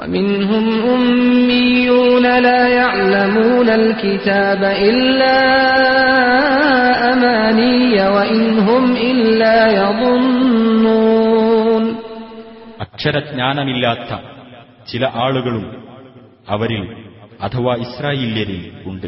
ومنهم 0.00 0.64
أميون 0.90 2.40
لا 2.40 2.68
يعلمون 2.74 3.68
الكتاب 3.74 4.62
إلا 4.90 5.38
أماني 7.04 8.08
وإن 8.08 8.58
هم 8.60 8.96
إلا 9.10 9.56
يظنون 9.78 11.84
അക്ഷരജ്ഞാനമില്ലാത്ത 12.84 14.10
ചില 14.86 15.10
ആളുകളും 15.16 15.64
അവരിൽ 16.48 16.82
അഥവാ 17.40 17.76
ഇസ്രായേല്യരിൽ 17.84 18.86
ഉണ്ട് 18.86 19.06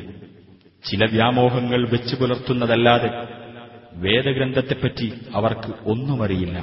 ചില 0.85 1.05
വ്യാമോഹങ്ങൾ 1.14 1.89
വെച്ചു 1.93 2.16
പുലർത്തുന്നതല്ലാതെ 2.16 3.11
വേദഗ്രന്ഥത്തെപ്പറ്റി 4.05 5.09
അവർക്ക് 5.39 5.70
ഒന്നുമറിയില്ല 5.93 6.57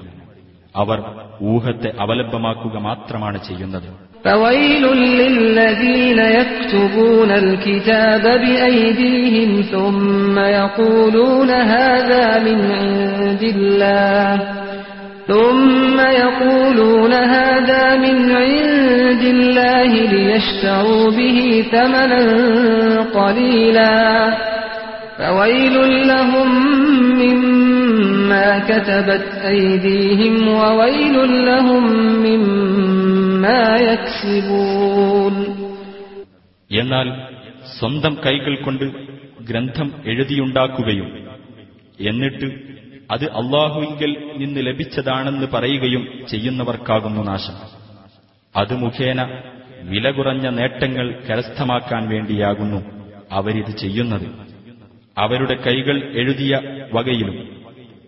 അവർ 0.75 0.99
ഊഹത്തെ 1.51 1.89
അവലംബമാക്കുക 2.03 2.75
മാത്രമാണ് 2.89 3.39
ചെയ്യുന്നത് 3.49 3.89
فويل 4.25 4.83
للذين 5.21 6.19
يكتبون 6.39 7.31
الكتاب 7.43 8.23
بأيديهم 8.43 9.49
ثم 9.73 10.35
يقولون 10.59 11.49
هذا 11.75 12.25
من 12.39 12.59
عند 12.71 13.43
الله 13.55 14.29
ثم 15.27 15.97
يقولون 16.23 17.13
هذا 17.37 17.83
من 17.97 18.17
عند 18.33 19.23
الله 19.35 19.91
ليشتروا 20.13 21.11
به 21.11 21.37
ثمنا 21.71 22.21
قليلا 23.19 23.97
എന്നാൽ 36.70 37.08
സ്വന്തം 37.78 38.16
കൈകൾ 38.26 38.62
കൊണ്ട് 38.62 38.84
ഗ്രന്ഥം 39.44 39.92
എഴുതിയുണ്ടാക്കുകയും 40.06 41.28
എന്നിട്ട് 42.00 42.46
അത് 43.10 43.24
അള്ളാഹുവിങ്കിൽ 43.24 44.16
നിന്ന് 44.36 44.60
ലഭിച്ചതാണെന്ന് 44.60 45.46
പറയുകയും 45.46 46.08
ചെയ്യുന്നവർക്കാകുന്നു 46.30 47.22
നാശം. 47.22 47.78
അത് 48.56 48.74
മുഖേന 48.74 49.22
വില 49.82 50.10
കുറഞ്ഞ 50.10 50.48
നേട്ടങ്ങൾ 50.48 51.22
കരസ്ഥമാക്കാൻ 51.30 52.08
വേണ്ടിയാകുന്നു 52.08 52.82
അവരിത് 53.32 53.76
ചെയ്യുന്നത്. 53.76 54.47
അവരുടെ 55.17 55.55
കൈകൾ 55.65 55.97
എഴുതിയ 56.21 56.53
വകയിലും 56.95 57.35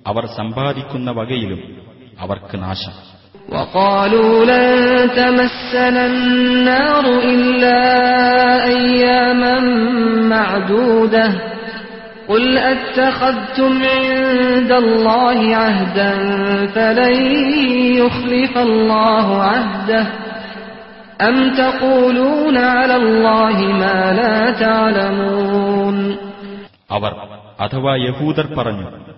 അവർ 0.08 0.24
സമ്പാദിക്കുന്ന 0.40 1.10
വകയിലും 1.20 1.62
അവർക്ക് 2.20 2.58
നാശം 2.66 2.96
وقالوا 3.50 4.46
لن 4.46 4.70
تمسنا 5.12 6.04
النار 6.06 7.06
إلا 7.34 7.82
أياما 8.76 9.56
معدودة 10.34 11.28
قل 12.30 12.58
أتخذتم 12.58 13.74
عند 13.86 14.72
الله 14.84 15.56
عهدا 15.56 16.12
فلن 16.68 17.16
يخلف 18.02 18.54
الله 18.60 19.44
عهده 19.44 20.06
أم 21.22 21.36
تقولون 21.54 22.58
على 22.58 22.96
الله 22.96 23.58
ما 23.82 24.00
لا 24.14 24.38
تعلمون 24.54 25.98
അവർ 26.91 27.13
അഥവാ 27.61 27.97
യഹൂദർ 27.97 28.55
പറഞ്ഞു 28.55 29.11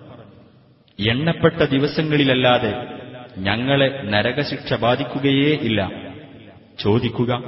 എണ്ണപ്പെട്ട 0.99 1.63
ദിവസങ്ങളിലല്ലാതെ 1.63 2.87
ഞങ്ങളെ 3.37 4.01
നരകശിക്ഷ 4.03 4.73
ബാധിക്കുകയേ 4.73 5.55
ഇല്ല. 5.55 5.91
ചോദിക്കുക 6.79 7.43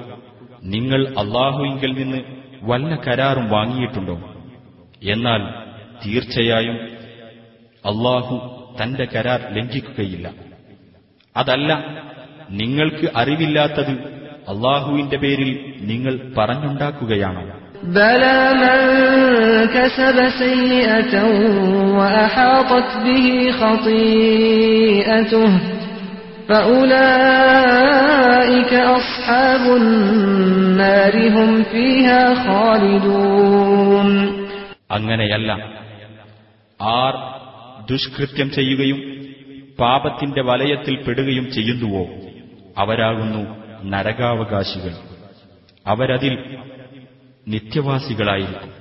നിങ്ങൾ 0.63 1.07
അള്ളാഹുവിങ്കിൽ 1.07 1.93
നിന്ന് 1.93 2.17
വല്ല 2.61 2.95
കരാറും 2.95 3.49
വാങ്ങിയിട്ടുണ്ടോ? 3.49 4.15
എന്നാൽ 5.03 5.41
തീർച്ചയായും 6.05 6.75
അള്ളാഹു 7.85 8.35
തന്റെ 8.83 9.05
കരാർ 9.05 9.41
ലംഘിക്കുകയില്ല. 9.51 10.33
അതല്ല 11.37 11.83
നിങ്ങൾക്ക് 12.49 13.09
അറിവില്ലാത്തത് 13.15 13.91
അള്ളാഹുവിന്റെ 14.47 15.17
പേരിൽ 15.17 15.75
നിങ്ങൾ 15.81 16.33
പറഞ്ഞുണ്ടാക്കുകയാണോ? 16.37 17.64
بلى 17.84 18.38
من 18.54 18.78
كسب 19.66 20.16
سيئة 20.38 21.14
وأحاطت 21.98 22.90
به 23.04 23.26
خطيئته 23.60 25.50
فأولئك 27.40 28.72
أصحاب 28.74 29.64
النار 29.76 31.14
هم 31.28 31.50
فيها 31.64 32.22
خالدون 32.44 34.08
അങ്ങനെയല്ല 34.96 35.50
ആർ 37.00 37.14
ദുഷ്കൃത്യം 37.90 38.48
ചെയ്യുകയും 38.50 38.98
പാപത്തിന്റെ 39.78 40.42
വലയത്തിൽ 40.48 40.94
പെടുകയും 41.04 41.46
ചെയ്യുന്നുവോ 41.56 42.02
അവരാകുന്നു 42.76 43.42
നരകാവകാശികൾ 43.92 44.94
അവരതിൽ 45.86 46.34
നിത്യവാസികളായിരിക്കും. 47.47 48.75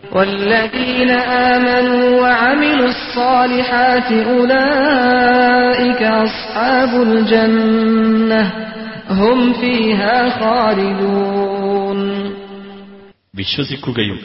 വിശ്വസിക്കുകയും 13.35 14.19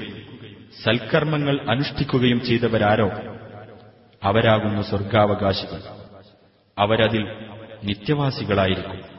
സൽക്കർമ്മങ്ങൾ 0.84 1.60
അനുഷ്ഠിക്കുകയും 1.70 2.46
ചെയ്തവരാരോ? 2.46 3.12
അവരാകുന്ന 4.24 4.82
സ്വർഗാവകാശികൾ. 4.82 5.80
അവരതിൽ 6.78 7.28
നിത്യവാസികളായിരിക്കും. 7.84 9.19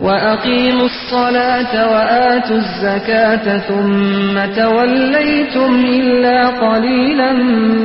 وأقيموا 0.00 0.86
الصلاة 0.86 1.72
وآتوا 1.92 2.56
الزكاة 2.56 3.46
ثم 3.60 4.34
توليتم 4.54 5.72
إلا 5.96 6.38
قليلا 6.60 7.30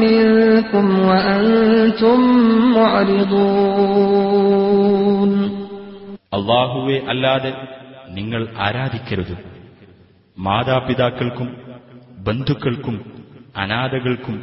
منكم 0.03 0.85
وأنتم 1.01 2.19
معرضون 4.05 5.31
അള്ളാഹുവെ 6.37 6.97
അല്ലാതെ 7.11 7.51
നിങ്ങൾ 8.09 8.41
ആരാധിക്കരുത് 8.65 9.35
മാതാപിതാക്കൾക്കും 10.37 11.49
ബന്ധുക്കൾക്കും 12.27 12.95
അനാഥകൾക്കും 13.57 14.37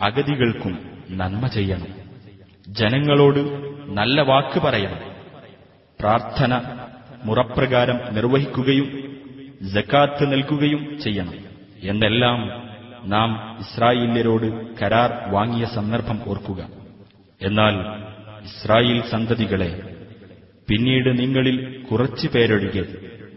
അഗതികൾക്കും 0.00 0.74
നന്മ 1.20 1.44
ചെയ്യണം 1.46 1.90
ജനങ്ങളോട് 2.78 3.40
നല്ല 3.98 4.20
വാക്ക് 4.22 4.58
പറയണം 4.60 5.00
പ്രാർത്ഥന 6.00 6.52
മുറപ്രകാരം 7.23 7.99
നിർവഹിക്കുകയും 8.13 9.11
ജക്കാത്ത് 9.73 10.31
നൽകുകയും 10.31 10.99
ചെയ്യണം. 11.03 11.33
എന്നെല്ലാം 11.83 12.61
നാം 13.05 13.57
ഇസ്രായേല്യരോട് 13.59 14.75
കരാർ 14.79 15.31
വാങ്ങിയ 15.31 15.65
സന്ദർഭം 15.65 16.19
ഓർക്കുക. 16.27 16.69
എന്നാൽ 17.41 17.73
ഇസ്രായേൽ 18.43 19.03
സന്തതികളെ 19.09 19.95
പിന്നീട് 20.69 21.19
നിങ്ങളിൽ 21.19 21.83
കുറച്ചു 21.91 22.27
പേരൊഴികെ 22.27 22.85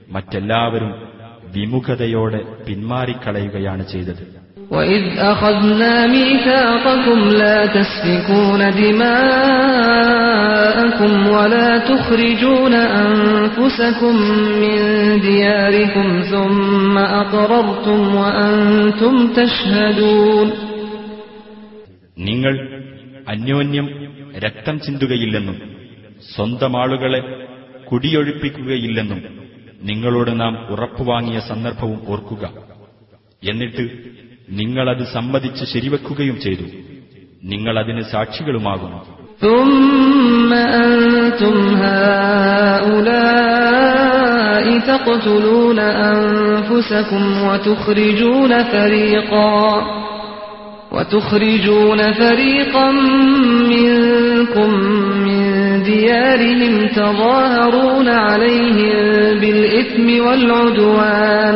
മറ്റെല്ലാവരും 0.08 1.08
വിമുഖതയോടെ 1.44 2.64
പിന്മാറിക്കളയുകയാണ് 2.64 3.88
ചെയ്തത്. 3.88 4.43
وإذ 4.71 5.03
أخذنا 5.23 6.07
ميثاقكم 6.07 7.19
لا 7.33 7.65
تسفكون 7.67 8.61
دماءكم 9.89 11.27
ولا 11.29 11.77
تخرجون 11.79 12.73
أنفسكم 13.03 14.15
من 14.55 14.77
دياركم 15.21 16.07
ثم 16.23 16.95
أقررتم 17.21 17.99
وأنتم 18.15 19.13
تشهدون 19.33 20.47
നിങ്ങൾ 22.27 22.53
അന്യോന്യം 23.27 23.85
രക്തം 24.35 24.75
ചിന്തുകയില്ലെന്നും 24.77 25.57
സ്വന്തം 26.29 26.73
ആളുകളെ 26.77 27.21
കുടിയൊഴിപ്പിക്കുകയില്ലെന്നും 27.89 29.19
നിങ്ങളോട് 29.81 30.31
നാം 30.39 30.53
ഉറപ്പുവാങ്ങിയ 30.69 31.39
സന്ദർഭവും 31.49 31.99
ഓർക്കുക 32.07 32.43
എന്നിട്ട് 33.43 33.83
നിങ്ങളത് 34.51 35.03
സമ്മതിച്ച് 35.15 35.63
ശരിവെക്കുകയും 35.73 36.37
ചെയ്തു 36.45 36.67
നിങ്ങൾ 37.43 37.75
അതിന് 37.83 38.03
സാക്ഷികളുമാകുന്നു 38.13 38.99
ثم 39.41 40.51
أنتم 40.53 41.55
هؤلاء 43.39 44.79
تقتلون 44.81 45.79
أنفسكم 45.79 47.23
وتخرجون 47.47 48.63
فريقا 48.63 49.59
وتخرجون 50.91 52.11
فريقا 52.13 52.91
منكم 53.73 54.69
من 55.27 55.43
ديارهم 55.83 56.87
تظاهرون 56.95 58.07
عليهم 58.07 58.95
بالإثم 59.41 60.25
والعدوان 60.25 61.55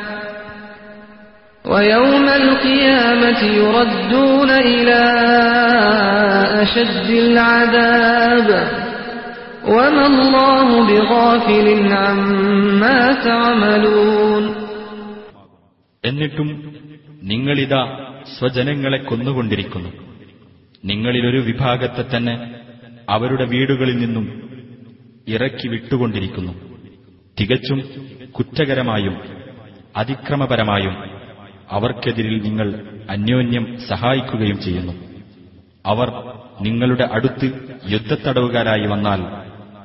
ويوم 1.64 2.26
القيامة 2.42 3.42
يردون 3.58 4.50
إلى 4.70 5.00
أشد 6.62 7.08
العذاب 7.24 8.48
وما 9.66 10.06
الله 10.08 10.68
بغافل 10.90 11.66
عما 11.94 12.98
تعملون 13.24 14.44
എന്നിട്ടും 16.04 16.48
നിങ്ങളിതാ 17.30 17.82
സ്വജനങ്ങളെ 18.36 18.98
കൊന്നുകൊണ്ടിരിക്കുന്നു 19.00 19.90
നിങ്ങളിലൊരു 20.84 21.40
വിഭാഗത്തെ 21.48 22.04
തന്നെ 22.04 22.34
അവരുടെ 23.08 23.44
വീടുകളിൽ 23.52 23.96
നിന്നും 24.02 24.26
ഇറക്കി 25.26 25.66
വിട്ടുകൊണ്ടിരിക്കുന്നു 25.68 26.52
തികച്ചും 27.36 27.80
കുറ്റകരമായും 28.36 29.16
അതിക്രമപരമായും 29.94 30.94
അവർക്കെതിരിൽ 31.71 32.43
നിങ്ങൾ 32.43 32.87
അന്യോന്യം 33.09 33.79
സഹായിക്കുകയും 33.87 34.61
ചെയ്യുന്നു. 34.61 34.93
അവർ 35.85 36.11
നിങ്ങളുടെ 36.61 37.03
അടുത്ത് 37.03 37.51
യുദ്ധത്തടവുകാരായി 37.89 38.87
വന്നാൽ 38.87 39.21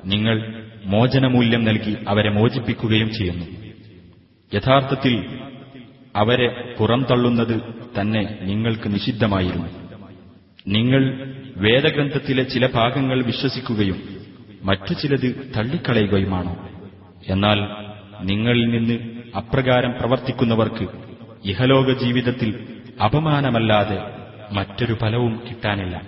നിങ്ങൾ 0.09 0.64
മോചനമൂല്യം 0.84 1.64
നൽകി 1.64 1.97
അവരെ 2.09 2.30
മോചിപ്പിക്കുകയും 2.30 3.11
ചെയ്യുന്നു. 3.11 3.47
യഥാർത്ഥത്തിൽ 4.55 5.41
അവരെ 6.16 6.74
പുറംതള്ളുന്നത് 6.78 7.61
തന്നെ 8.01 8.39
നിങ്ങൾക്ക് 8.43 8.95
നിഷിദ്ധമായിരുന്നു. 8.95 9.66
നിങ്ങൾ 10.68 11.34
വേദഗ്രന്ഥത്തിലെ 11.57 12.43
ചില 12.43 12.68
ഭാഗങ്ങൾ 12.74 13.22
വിശ്വസിക്കുകയും 13.22 14.03
മറ്റു 14.62 14.95
ചിലത് 14.95 15.53
തള്ളിക്കളയുകയുമാണോ? 15.57 16.68
എന്നാൽ 17.28 17.59
നിങ്ങളിൽ 18.26 18.64
നിന്ന് 18.68 18.99
അപ്രകാരം 19.37 19.91
പ്രവർത്തിക്കുന്നവർക്ക് 19.91 21.05
ഇഹലോക 21.47 21.92
ജീവിതത്തിൽ 21.92 22.66
അപമാനമല്ലാതെ 23.05 23.99
മറ്റൊരു 24.53 24.94
ഫലവും 24.94 25.42
കിട്ടാനില്ല. 25.49 26.03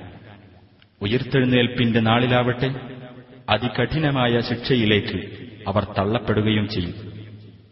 ഉയർത്തെഴുന്നേൽപ്പിന്റെ 1.03 2.01
നാളിലാവട്ടെ 2.01 2.75
അതികഠിനമായ 3.49 4.41
ശിക്ഷയിലേക്ക് 4.41 5.23
അവർ 5.69 5.87
തള്ളപ്പെടുകയും 5.99 6.69
ചെയ്യും. 6.69 6.95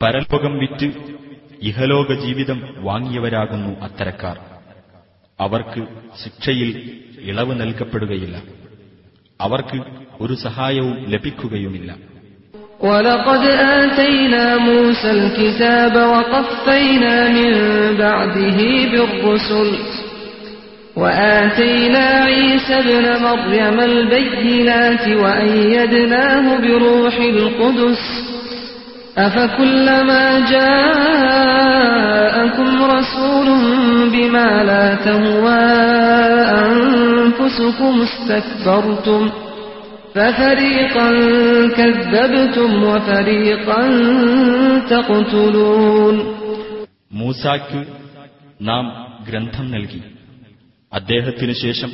പരലോകം 0.00 0.58
വിറ്റ് 0.58 0.88
ഇഹലോക 1.62 2.12
ജീവിതം 2.14 2.58
വാങ്ങിയവരാകുന്നു 2.82 3.80
അത്തരക്കാർ 3.80 4.36
അവർക്ക് 5.40 5.82
ശിക്ഷയിൽ 6.24 6.70
ഇളവ് 7.20 7.60
നൽകപ്പെടുകയില്ല 7.60 8.36
അവർക്ക് 9.40 9.78
ഒരു 10.20 10.34
സഹായവും 10.46 10.96
ലഭിക്കുകയുമില്ല 11.08 11.90
ولقد 12.80 13.42
آتينا 13.78 14.56
موسى 14.58 15.10
الكتاب 15.10 15.94
وقفينا 15.96 17.28
من 17.28 17.52
بعده 17.96 18.58
بالرسل 18.92 19.68
وآتينا 20.96 22.06
عيسى 22.24 22.74
ابن 22.74 23.04
مريم 23.22 23.78
البينات 23.80 25.04
وأيدناه 25.22 26.44
بروح 26.58 27.14
القدس 27.34 28.02
أفكلما 29.18 30.24
جاءكم 31.54 32.70
رسول 32.84 33.48
بما 34.12 34.50
لا 34.64 34.86
تهوى 34.94 35.64
أنفسكم 36.66 37.92
استكبرتم 38.02 39.22
ففريقا 40.14 41.08
كذبتم 41.76 42.70
وفريقا 42.84 43.82
تقتلون 44.90 46.16
മൂസായ്ക്ക് 47.12 47.80
നാം 48.60 48.84
ഗ്രന്ഥം 49.28 49.66
നൽകി 49.74 50.00
അദ്ദേഹത്തിനു 50.93 51.51
ശേഷം 51.51 51.91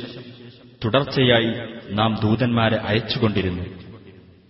തുടർച്ചയായി 0.84 1.52
നാം 1.90 2.18
ദൂതന്മാരെ 2.22 2.76
അയച്ചുകൊണ്ടിരുന്നു. 2.76 3.64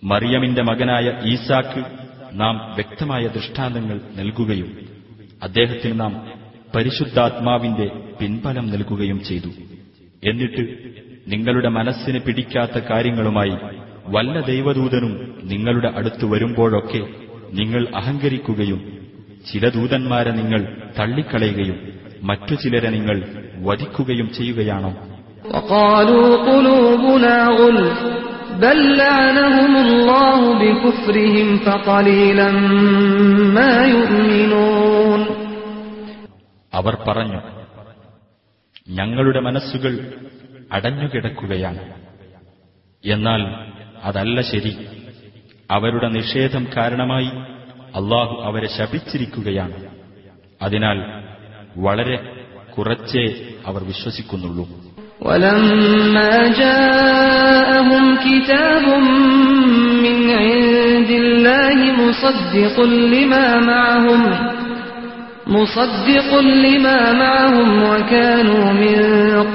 മറിയമിന്റെ 0.05 0.63
മകനായ 0.63 1.23
ഈസാക്ക് 1.33 1.85
നാം 2.33 2.75
വ്യക്തമായ 2.75 3.27
ദൃഷ്ടാന്തങ്ങൾ 3.27 4.01
നൽകുകയും 4.17 4.87
അദ്ദേഹത്തിന് 5.43 6.01
നാം 6.01 6.29
പരിശുദ്ധാത്മാവിന്റെ 6.75 7.87
പിൻബലം 8.21 8.71
നൽകുകയും 8.71 9.25
ചെയ്തു. 9.25 9.49
എന്നിട്ട് 10.25 10.63
നിങ്ങളുടെ 11.29 11.69
മനസ്സിന് 11.69 12.19
പിടിക്കാത്ത 12.19 12.79
കാര്യങ്ങളുമായി 12.79 13.57
വല്ല 14.07 14.41
ദൈവദൂതനും 14.41 15.41
നിങ്ങളുടെ 15.45 15.89
അടുത്ത് 15.89 16.25
വരുമ്പോഴൊക്കെ 16.25 17.01
നിങ്ങൾ 17.53 17.89
അഹങ്കരിക്കുകയും 17.95 18.81
ചില 19.53 19.69
ദൂതന്മാരെ 19.69 20.31
നിങ്ങൾ 20.31 20.61
തള്ളിക്കളയുകയും 20.99 21.96
മറ്റു 22.23 22.55
ചിലരെ 22.55 22.91
നിങ്ങൾ 22.91 23.23
വധിക്കുകയും 23.57 24.33
ചെയ്യുകയാണോ? 24.33 24.95
അവർ 36.75 36.97
പറഞ്ഞു 37.09 37.41
ഞങ്ങളുടെ 38.89 39.41
മനസ്സുകൾ 39.41 40.15
അടഞ്ഞുകിടക്കുകയാണ്. 40.73 41.79
എന്നാൽ 43.05 43.71
അതല്ല 44.03 44.41
ശരി. 44.41 44.77
അവരുടെ 45.71 46.09
നിഷേധം 46.09 46.69
കാരണമായി 46.77 47.29
അള്ളാഹു 47.95 48.43
അവരെ 48.43 48.69
ശപിച്ചിരിക്കുകയാണ്. 48.69 49.85
അതിനാൽ 50.63 51.26
വളരെ 51.86 52.18
കുറച്ചേ 52.76 53.26
അവർ 53.70 53.82
വിശ്വസിക്കുന്നുള്ളൂ 53.92 54.66
ولما 55.28 56.34
جاءهم 56.64 58.04
كتاب 58.28 58.86
من 60.06 60.18
عند 60.44 61.10
الله 61.24 61.78
مصدق 62.04 62.76
لما 63.14 63.48
معهم 63.72 64.22
مصدق 65.48 66.30
لما 66.66 67.00
معهم 67.24 67.70
وكانوا 67.84 68.66
من 68.84 68.98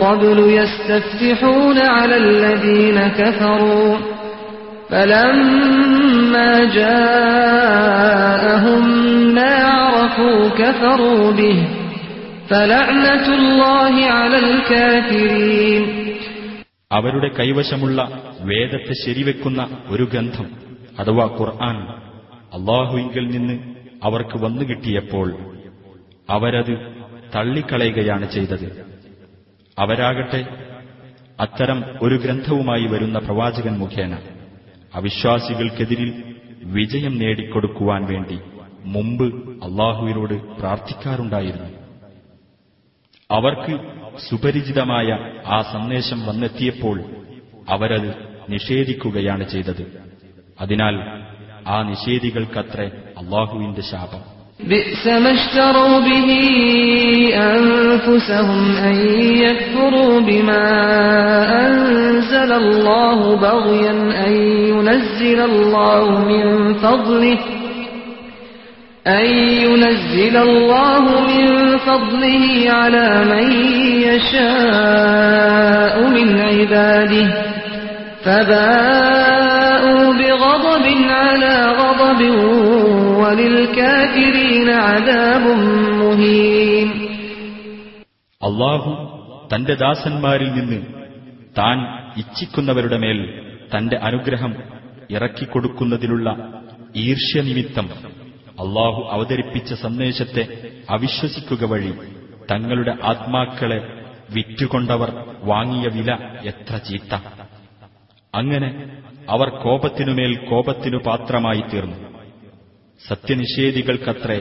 قبل 0.04 0.38
يستفتحون 0.60 1.78
على 1.78 2.16
الذين 2.16 2.98
كفروا 3.20 3.96
فلما 4.90 6.64
جاءهم 7.46 8.82
ما 9.34 9.54
عرفوا 9.78 10.48
كفروا 10.60 11.32
به 11.32 11.58
അവരുടെ 16.93 17.27
കൈവശമുള്ള 17.27 18.21
വേദത്തെ 18.39 18.93
ശരിവെക്കുന്ന 19.05 19.77
ഒരു 19.87 20.03
ഗ്രന്ഥം 20.03 20.51
അഥവാ 20.99 21.25
ഖുർആൻ 21.25 21.77
അള്ളാഹുവിങ്കിൽ 22.53 23.31
നിന്ന് 23.31 23.59
അവർക്ക് 24.03 24.43
വന്നു 24.43 24.63
കിട്ടിയപ്പോൾ 24.63 25.35
അവരത് 26.29 26.95
തള്ളിക്കളയുകയാണ് 27.35 28.31
ചെയ്തത്. 28.31 28.85
അവരാകട്ടെ 29.79 30.47
അത്തരം 31.39 31.85
ഒരു 32.01 32.15
ഗ്രന്ഥവുമായി 32.15 32.85
വരുന്ന 32.85 33.19
പ്രവാചകൻ 33.19 33.77
മുഖേന 33.77 34.17
അവിശ്വാസികൾക്കെതിരിൽ 34.95 36.23
വിജയം 36.63 37.17
നേടിക്കൊടുക്കുവാൻ 37.17 38.05
വേണ്ടി 38.05 38.39
മുമ്പ് 38.85 39.27
അള്ളാഹുവിനോട് 39.63 40.55
പ്രാർത്ഥിക്കാറുണ്ടായിരുന്നു. 40.57 41.80
അവർക്ക് 43.31 43.79
സുപരിചിതമായ 44.29 45.17
ആ 45.47 45.61
സന്ദേശം 45.61 46.27
വന്നെത്തിയപ്പോൾ 46.27 47.01
അവരത് 47.69 48.15
നിഷേധിക്കുകയാണ് 48.49 49.49
ചെയ്തത്. 49.49 49.85
അതിനാൽ 50.61 51.03
ആ 51.67 51.81
നിഷേധികൾക്കത്രേ 51.81 52.87
അള്ളാഹുവിന്റെ 53.17 53.81
ശാപം. 53.81 54.41
ബിസമഷ്തറൂ 54.69 55.99
ബിഹി 55.99 57.31
അൻഫുസഹും 57.31 58.77
അൻ 58.77 58.95
ബിമാ 60.19 60.63
അൻസലല്ലാഹു 61.65 63.35
അൻ 64.15 64.41
മിൻ 66.27 67.60
أن 69.06 69.26
ينزل 69.62 70.36
الله 70.38 71.02
من 71.22 71.46
فضله 71.78 72.44
على 72.70 73.08
من 73.26 73.46
يشاء 74.66 75.96
من 76.08 76.28
عباده 76.42 77.26
فباءوا 78.26 80.12
بغضب 80.14 80.86
على 81.14 81.56
غضب 81.72 82.20
وللكافرين 83.20 84.68
عذاب 84.86 85.44
مهين 86.00 86.88
അള്ളാഹു 88.40 88.90
തന്റെ 89.50 89.74
ദാസന്മാരിൽ 89.80 90.50
നിന്ന് 90.54 90.78
താൻ 91.56 91.76
ഇച്ഛിക്കുന്നവരുടെ 92.16 92.98
മേൽ 93.04 93.18
തന്റെ 93.72 93.96
അനുഗ്രഹം 94.08 94.52
ഇറക്കിക്കൊടുക്കുന്നതിലുള്ള 95.10 96.26
ഈർഷ്യനിമിത്തം 97.04 97.86
അള്ളാഹു 98.60 99.00
അവതരിപ്പിച്ച 99.14 99.70
സന്ദേശത്തെ 99.82 100.44
അവിശ്വസിക്കുക 100.90 101.64
വഴി 101.72 101.92
തങ്ങളുടെ 102.50 102.92
ആത്മാക്കളെ 103.10 103.78
വിറ്റുകൊണ്ടവർ 104.34 105.10
വാങ്ങിയ 105.44 105.86
വില 105.96 106.10
എത്ര 106.50 106.76
ചീത്ത 106.86 107.12
അങ്ങനെ 108.34 108.70
അവർ 109.28 109.48
കോപത്തിനുമേൽ 109.62 110.32
കോപത്തിനു 110.48 110.98
പാത്രമായി 111.06 111.62
തീർന്നു 111.70 111.98
സത്യനിഷേധികൾക്കത്രേ 113.00 114.40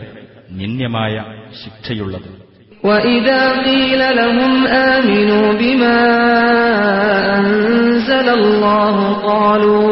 നിന്ദ്യമായ 0.59 1.15
ശിക്ഷയുള്ളത് 1.61 2.31
وإذا 2.83 3.41
قيل 3.61 4.01
لهم 4.13 4.53
آمنوا 4.91 5.47
بما 5.55 5.99
أنزل 7.31 8.27
الله 8.31 8.95
قالوا 9.23 9.91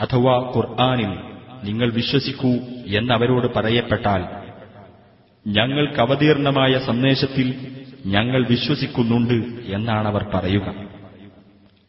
അഥവാ 0.00 0.52
ഖുർആാനിൽ 0.56 1.34
നിങ്ങൾ 1.64 1.92
വിശ്വസിക്കൂ 1.92 2.48
എന്നവരോട് 2.86 3.54
പറയപ്പെട്ടാൽ 3.54 4.24
ഞങ്ങൾക്ക് 5.46 6.00
അവതീർണമായ 6.00 6.78
സന്ദേശത്തിൽ 6.78 7.54
ഞങ്ങൾ 8.06 8.46
വിശ്വസിക്കുന്നുണ്ട് 8.48 9.34
എന്നാണവർ 9.74 10.30
പറയുക. 10.34 10.74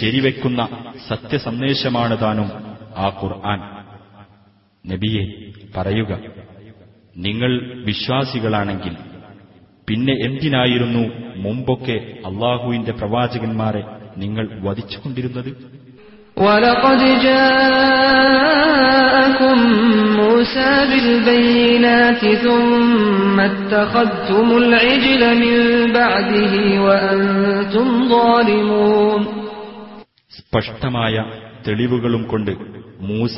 ശരിവെക്കുന്ന 0.00 0.68
സത്യസന്ദേശമാണ് 1.08 2.20
താനും 2.20 2.48
ആ 2.96 3.20
ഖുർആൻ. 3.22 3.60
നബിയെ 4.92 5.52
പറയുക 5.76 6.18
നിങ്ങൾ 7.16 7.82
വിശ്വാസികളാണെങ്കിൽ 7.84 8.96
പിന്നെ 9.87 10.13
എന്തിനായിരുന്നു 10.21 11.03
മുമ്പൊക്കെ 11.37 11.97
അള്ളാഹുവിന്റെ 12.25 12.91
പ്രവാചകന്മാരെ 12.91 13.83
നിങ്ങൾ 14.17 14.45
വധിച്ചുകൊണ്ടിരുന്നത് 14.61 15.51
ولقد 16.37 17.01
جاءكم 18.21 19.57
موسى 20.15 20.71
بالبينات 20.91 22.21
ثم 22.37 23.37
اتخذتم 23.41 24.47
العجل 24.57 25.21
من 25.43 25.55
بعده 25.93 26.53
وأنتم 26.85 27.87
ظالمون 28.09 29.21
സ്പഷ്ടമായ 30.31 31.15
തെളിവുകളും 31.67 32.23
കൊണ്ട് 32.27 32.53
മൂസ 33.01 33.37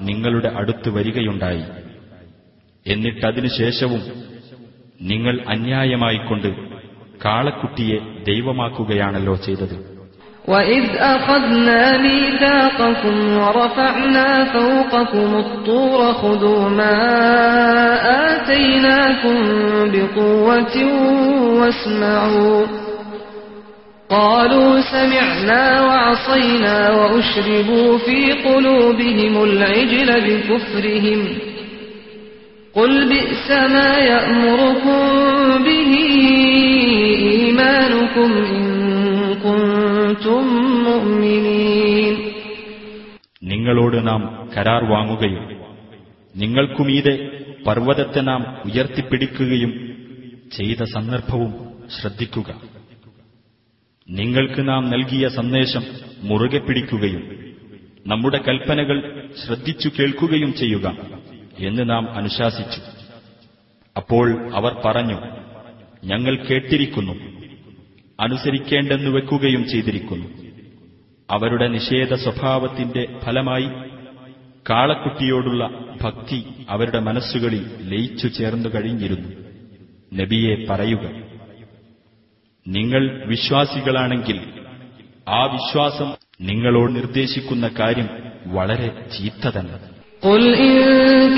നിങ്ങളുടെ 0.00 0.50
അടുത്ത് 0.60 0.88
വരികയുണ്ടായി 0.90 1.64
എന്നിട്ടതിനുശേഷവും 2.86 4.02
നിങ്ങൾ 5.00 5.34
അന്യായമായിക്കൊണ്ട് 5.48 6.50
കാളക്കുട്ടിയെ 7.24 7.98
ദൈവമാക്കുകയാണല്ലോ 8.30 9.36
ചെയ്തത് 9.46 9.76
وإذ 10.48 10.84
أخذنا 11.14 11.82
ميثاقكم 11.98 13.16
ورفعنا 13.36 14.28
فوقكم 14.54 15.30
الطور 15.36 16.12
خذوا 16.12 16.68
ما 16.70 16.96
آتيناكم 18.30 19.36
بقوة 19.94 20.76
واسمعوا 21.60 22.60
قالوا 24.10 24.80
سمعنا 24.94 25.62
وعصينا 25.82 26.76
وأشربوا 26.92 27.98
في 27.98 28.32
قلوبهم 28.46 29.34
العجل 29.44 30.08
بكفرهم 30.26 31.20
قل 32.74 33.08
بئس 33.08 33.48
ما 33.68 33.90
يأمركم 34.08 35.00
به 35.60 35.92
إيمانكم 37.24 38.30
إن 38.48 38.64
كنتم 39.38 40.42
مؤمنين 40.84 42.14
നിങ്ങളോട് 43.42 43.96
നാം 44.08 44.22
കരാർ 44.54 44.82
വാങ്ങുകയും 44.92 45.42
നിങ്ങൾക്കുമീതെ 46.34 47.14
പർവ്വതത്തെ 47.66 48.20
നാം 48.22 48.40
ഉയർത്തിപ്പിടിക്കുകയും 48.68 49.72
ചെയ്ത 50.52 50.82
സന്ദർഭവും 50.94 51.50
ശ്രദ്ധിക്കുക 51.96 52.48
നിങ്ങൾക്ക് 54.08 54.62
നാം 54.68 54.82
നൽകിയ 54.92 55.24
സന്ദേശം 55.38 55.84
മുറുകെ 56.22 56.60
പിടിക്കുകയും 56.66 57.22
നമ്മുടെ 58.06 58.38
കൽപ്പനകൾ 58.46 58.96
ശ്രദ്ധിച്ചു 59.42 59.88
കേൾക്കുകയും 59.96 60.50
ചെയ്യുക 60.60 60.86
എന്ന് 61.59 61.89
നാം 61.89 62.15
അനുശാസിച്ചു. 62.15 62.81
അപ്പോൾ 63.97 64.55
അവർ 64.55 64.81
പറഞ്ഞു 64.85 65.17
ഞങ്ങൾ 66.03 66.35
കേട്ടിരിക്കുന്നു. 66.35 67.13
അനുസരിക്കേണ്ടെന്ന് 68.19 69.09
വെക്കുകയും 69.09 69.69
ചെയ്തിരിക്കുന്നു. 69.69 70.27
അവരുടെ 71.29 71.67
നിഷേധ 71.67 72.13
സ്വഭാവത്തിന്റെ 72.13 73.19
ഫലമായി 73.23 73.67
കാളക്കുട്ടിയോടുള്ള 74.69 75.69
ഭക്തി 76.01 76.43
അവരുടെ 76.69 76.99
മനസ്സുകളിൽ 76.99 77.65
ലയിച്ചു 77.81 78.27
ചേർന്നു 78.27 78.69
കഴിഞ്ഞിരുന്നു. 78.69 79.29
നബിയെ 80.13 80.65
പറയുക 80.69 81.29
നിങ്ങൾ 82.67 83.27
വിശ്വാസികളാണെങ്കിൽ 83.27 84.41
ആ 85.27 85.43
വിശ്വാസം 85.45 86.13
നിങ്ങളോട് 86.41 86.95
നിർദ്ദേശിക്കുന്ന 86.95 87.67
കാര്യം 87.67 88.09
വളരെ 88.45 89.07
ചീത്ത 89.17 89.49
തന്നെ. 89.49 89.98
قل 90.22 90.54
إن 90.56 90.76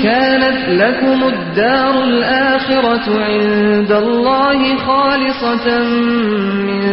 كانت 0.03 0.59
لكم 0.81 1.19
الدار 1.27 2.03
الآخرة 2.03 3.07
عند 3.23 3.91
الله 3.93 4.59
خالصة 4.77 5.67
من 6.67 6.83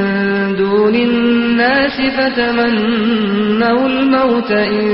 دون 0.56 0.94
الناس 0.94 1.96
فتمنوا 2.16 3.86
الموت 3.88 4.50
إن 4.50 4.84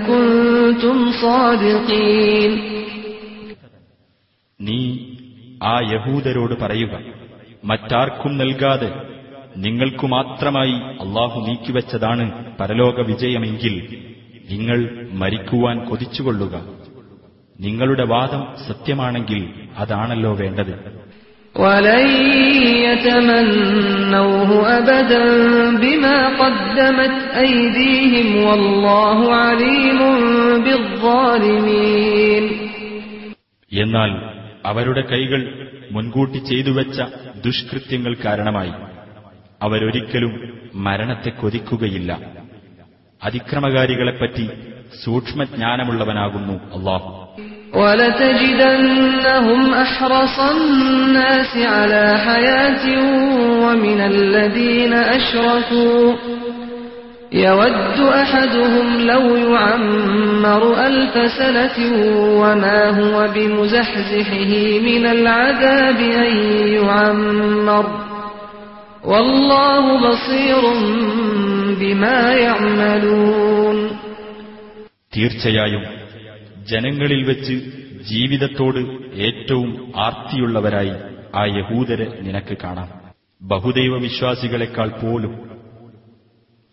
كنتم 0.00 0.96
صادقين 1.22 2.52
നീ 4.60 4.80
ആ 5.64 5.74
യഹൂദരോട് 5.92 6.54
പറയുക 6.62 6.94
മറ്റാർക്കും 7.64 8.32
നൽകാതെ 8.36 8.90
നിങ്ങൾക്കു 9.56 10.06
മാത്രമായി 10.06 10.76
അള്ളാഹു 11.04 11.38
നീക്കിവച്ചതാണ് 11.46 12.24
പരലോക 12.60 12.96
വിജയമെങ്കിൽ 13.10 13.74
നിങ്ങൾ 14.49 15.07
മരിക്കുവാൻ 15.11 15.89
കൊതിച്ചുകൊള്ളുക. 15.89 16.61
നിങ്ങളുടെ 17.59 18.05
വാദം 18.05 18.47
സത്യമാണെങ്കിൽ 18.67 19.49
അതാണല്ലോ 19.77 20.33
വേണ്ടത്. 20.33 20.99
എന്നാൽ 33.73 34.11
അവരുടെ 34.65 35.01
കൈകൾ 35.01 35.67
മുൻകൂട്ടി 35.91 36.37
ചെയ്തുവെച്ച 36.37 37.01
ദുഷ്കൃത്യങ്ങൾ 37.45 38.15
കാരണമായി. 38.25 38.71
അവരൊരിക്കലും 39.61 40.59
മരണത്തെ 40.75 41.29
കൊതിക്കുകയില്ല. 41.29 42.39
അതിക്രമകാരികളെപ്പറ്റി 43.22 44.46
സൂക്ഷ്മജ്ഞാനമുള്ളവനാകുന്നു 45.04 46.56
അള്ളാഹു 46.76 47.10
ولتجدنهم 47.74 49.60
أحرص 49.76 50.36
الناس 50.56 51.52
على 51.68 52.18
حياة 52.18 52.84
ومن 53.64 54.00
الذين 54.06 54.92
أشركوا 54.92 56.14
يود 57.32 57.98
أحدهم 58.14 59.00
لو 59.02 59.24
يعمر 59.36 60.62
ألف 60.86 61.32
سنة 61.32 61.78
وما 62.40 62.80
هو 62.90 63.28
بمزحزحه 63.34 64.50
من 64.80 65.06
العذاب 65.06 66.00
أن 66.18 66.32
يعمر 66.78 67.84
തീർച്ചയായും 75.15 75.83
ജനങ്ങളിൽ 76.65 77.23
വെച്ച് 77.23 77.53
ജീവിതത്തോട് 78.03 78.79
ഏറ്റവും 79.13 79.93
ആർത്തിയുള്ളവരായി 79.95 80.91
ആ 81.35 81.45
യഹൂദരെ 81.45 82.21
നിനക്ക് 82.21 82.57
കാണാം. 82.63 82.89
ബഹുദൈവ 83.41 83.97
വിശ്വാസികളെക്കാൾ 83.97 84.89
പോലും. 84.89 85.49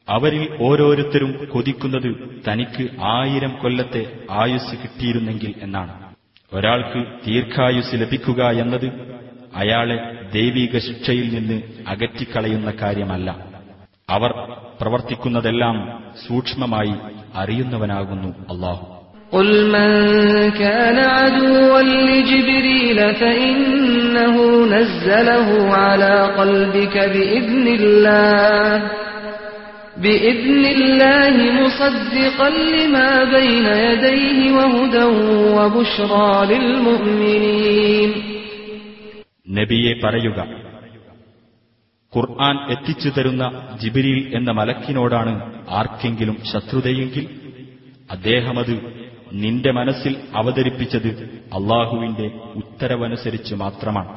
അവരിൽ 0.08 0.58
ഓരോരുത്തരും 0.60 1.48
കൊതിക്കുന്നത് 1.52 2.40
തനിക്ക് 2.48 2.88
ആയിരം 3.00 3.58
കൊല്ലത്തെ 3.62 4.26
ആയുസ് 4.30 4.82
കിട്ടിയിരുന്നെങ്കിൽ 4.82 5.54
എന്നാണ്. 5.62 6.14
ഒരാൾക്ക് 6.52 7.26
ദീർഘായുസ് 7.26 7.94
ലഭിക്കുക 7.94 8.50
എന്നത് 8.50 9.15
അയാളെ 9.55 9.97
ദൈവിക 10.33 10.77
ശിക്ഷയിൽ 10.79 11.27
നിന്ന് 11.33 11.57
അകറ്റിക്കളയുന്ന 11.87 12.69
കാര്യമല്ല 12.81 13.29
അവർ 14.09 14.31
പ്രവർത്തിക്കുന്നതെല്ലാം 14.81 15.75
സൂക്ഷ്മമായി 16.27 16.95
അറിയുന്നവനാകുന്നു 17.35 18.31
അള്ളാഹു 18.53 18.85
قل 19.31 19.49
من 19.69 19.89
كان 20.61 20.97
عدوا 21.17 21.81
لجبريل 21.81 22.99
فإنه 23.15 24.35
نزله 24.65 25.47
على 25.75 26.15
قلبك 26.39 26.95
بإذن 27.13 27.65
الله 27.79 28.81
بإذن 29.97 30.63
الله 30.67 31.35
مصدقا 31.61 32.49
لما 32.75 33.11
بين 33.35 33.65
يديه 33.83 34.39
وهدى 34.51 35.05
وبشرى 35.57 36.31
للمؤمنين 36.51 38.09
നബിയെ 39.46 39.92
പറയുക. 40.04 40.38
ഖുർആൻ 42.12 42.70
എത്തിച്ചു 42.70 43.08
തരുന്ന 43.08 43.44
ജിബിരിൽ 43.82 44.36
എന്ന 44.36 44.50
മലക്കിനോടാണ് 44.50 45.32
ആർക്കെങ്കിലും 45.70 46.36
ശത്രുതയെങ്കിൽ 46.52 47.26
അദ്ദേഹമത് 48.10 48.74
നിന്റെ 49.32 49.70
മനസ്സിൽ 49.70 50.16
അവതരിപ്പിച്ചത് 50.34 51.08
അള്ളാഹുവിന്റെ 51.52 52.26
ഉത്തരവനുസരിച്ച് 52.54 53.54
മാത്രമാണ്. 53.54 54.12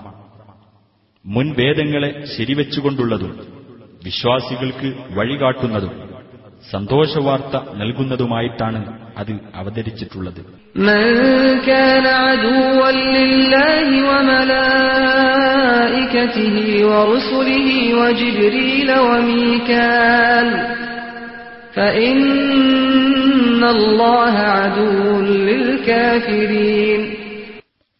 മുൻവേദങ്ങളെ 1.25 2.25
ശരിവെച്ചുകൊണ്ടുള്ളതും 2.37 3.33
വിശ്വാസികൾക്ക് 4.03 4.89
വഴികാട്ടുന്നതും 5.11 5.93
സന്തോഷവാർത്ത 6.71 7.73
നൽകുന്നതുമായിട്ടാണ് 7.73 9.08
അതിൽ 9.19 9.39
അവതരിച്ചിട്ടുള്ളത്. 9.55 10.41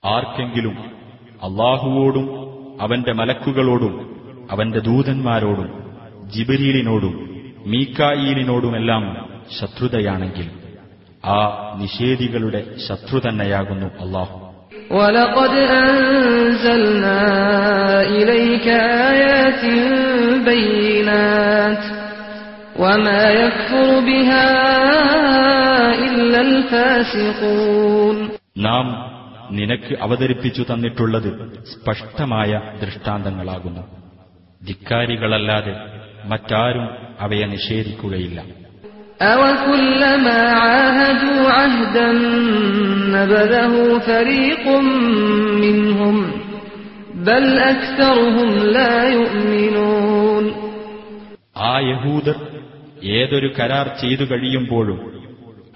ആർക്കെങ്കിലും 0.03 0.76
അള്ളാഹുവോടും 1.43 2.28
അവന്റെ 2.82 3.13
മലക്കുകളോടും 3.13 3.93
അവന്റെ 4.51 4.80
ദൂതന്മാരോടും 4.80 5.70
ജിബരീലിനോടും 6.36 7.15
മീക്കായീലിനോടുമെല്ലാം 7.65 9.03
ശത്രുതയാണെങ്കിൽ 9.59 10.47
ആ 11.30 11.40
നിഷേധികളുടെ 11.82 12.61
ശത്രു 12.86 13.18
തന്നെയാകുന്നു 13.26 13.88
അള്ളാഹു 14.05 14.34
ولقد 14.90 15.55
أنزلنا 15.84 17.20
إليك 18.12 18.66
آيات 19.11 19.62
بينات 20.49 21.82
وما 22.76 23.22
يكفر 23.34 23.88
بها 24.01 24.47
إلا 26.07 26.40
الفاسقون 26.42 28.16
നാം 28.66 28.86
നിനക്ക് 29.51 29.92
അവതരിപ്പിച്ചു 30.01 30.62
തന്നിട്ടുള്ളത് 30.62 31.30
സ്പഷ്ടമായ 31.72 32.51
ദൃഷ്ടാന്തങ്ങളാകുന്നു 32.82 33.82
ധിക്കാരികളല്ലാതെ 34.62 35.74
മറ്റാരും 36.32 36.86
അവയെ 37.20 37.47
നിഷേധിക്കുകയില്ല 37.47 38.38
أوكلما 39.24 40.38
عاهدوا 40.61 41.51
عهدا 41.51 42.09
نبذه 43.14 43.74
فريق 44.01 44.64
منهم 45.57 46.16
بل 47.20 47.45
أكثرهم 47.64 48.49
لا 48.68 48.95
يؤمنون 49.14 50.45
ആ 51.64 51.74
യഹൂദർ 51.84 52.36
ഏതൊരു 53.14 53.49
കരാർ 53.59 53.86
ചെയ്തു 54.01 54.24
കഴിയുമ്പോഴും 54.30 54.99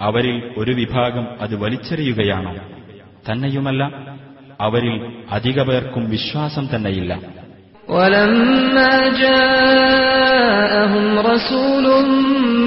അവരിൽ 0.01 0.37
ഒരു 0.59 0.73
വിഭാഗം 0.79 1.25
അത് 1.43 1.53
വലിച്ചെറിയുകയാണോ 1.63 2.51
തന്നെയുമല്ല 3.27 3.81
അവരിൽ 4.59 4.95
അധിക 5.37 5.59
പേർക്കും 5.69 6.03
വിശ്വാസം 6.15 6.65
തന്നെയില്ല 6.73 7.11
ولما 7.89 8.91
جاءهم 9.23 10.95
رسول 11.25 11.85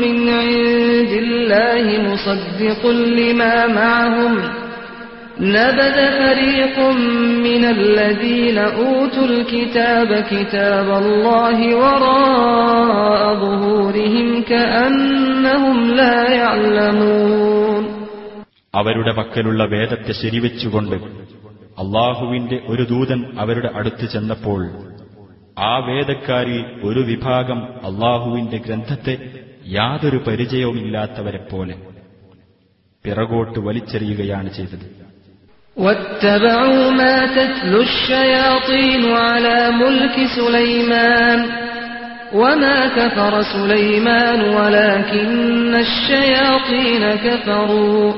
من 0.07 0.29
عند 0.31 1.13
الله 1.17 1.85
مصدق 2.05 2.87
لما 3.19 3.67
معهم 3.69 4.33
نبذ 5.41 5.97
فريق 6.19 6.77
من 7.41 7.65
الذين 7.67 8.59
أوتوا 8.59 9.27
الكتاب 9.27 10.09
كتاب 10.25 10.89
الله 10.95 11.59
وراء 11.77 13.35
ظهورهم 13.37 14.29
كأنهم 14.45 15.77
لا 15.93 16.19
يعلمون 16.35 17.85
അവരുടെ 18.75 19.13
പക്കലുള്ള 19.13 19.63
വേദത്തെ 19.67 20.13
ശരിവെച്ചുകൊണ്ട് 20.23 20.97
അള്ളാഹുവിന്റെ 21.79 22.57
ഒരു 22.69 22.85
ദൂതൻ 22.93 23.21
അവരുടെ 23.39 23.71
അടുത്ത് 23.79 24.05
ചെന്നപ്പോൾ 24.15 24.61
ആ 25.63 25.73
വേദക്കാരിൽ 25.89 26.61
ഒരു 26.89 27.01
വിഭാഗം 27.11 27.59
അള്ളാഹുവിന്റെ 27.89 28.59
ഗ്രന്ഥത്തെ 28.67 29.15
യാതൊരു 29.79 30.19
പരിചയവുമില്ലാത്തവരെ 30.27 31.41
പോലെ 31.51 31.77
പിറകോട്ട് 33.05 33.59
വലിച്ചെറിയുകയാണ് 33.69 34.51
ചെയ്തത് 34.59 34.87
واتبعوا 35.77 36.91
ما 37.01 37.17
تتلو 37.37 37.81
الشياطين 37.83 39.03
على 39.27 39.59
ملك 39.83 40.17
سليمان 40.39 41.41
وما 42.35 42.79
كفر 42.99 43.43
سليمان 43.55 44.41
ولكن 44.59 45.75
الشياطين 45.87 47.05
كفروا 47.27 48.13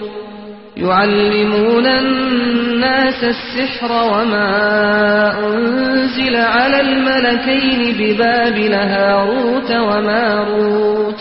يعلمون 0.77 1.87
الناس 1.87 3.21
السحر 3.25 3.93
وما 4.13 4.51
أنزل 5.49 6.37
على 6.57 6.79
الملكين 6.81 7.81
ببابل 7.99 8.75
هاروت 8.93 9.71
وماروت 9.89 11.21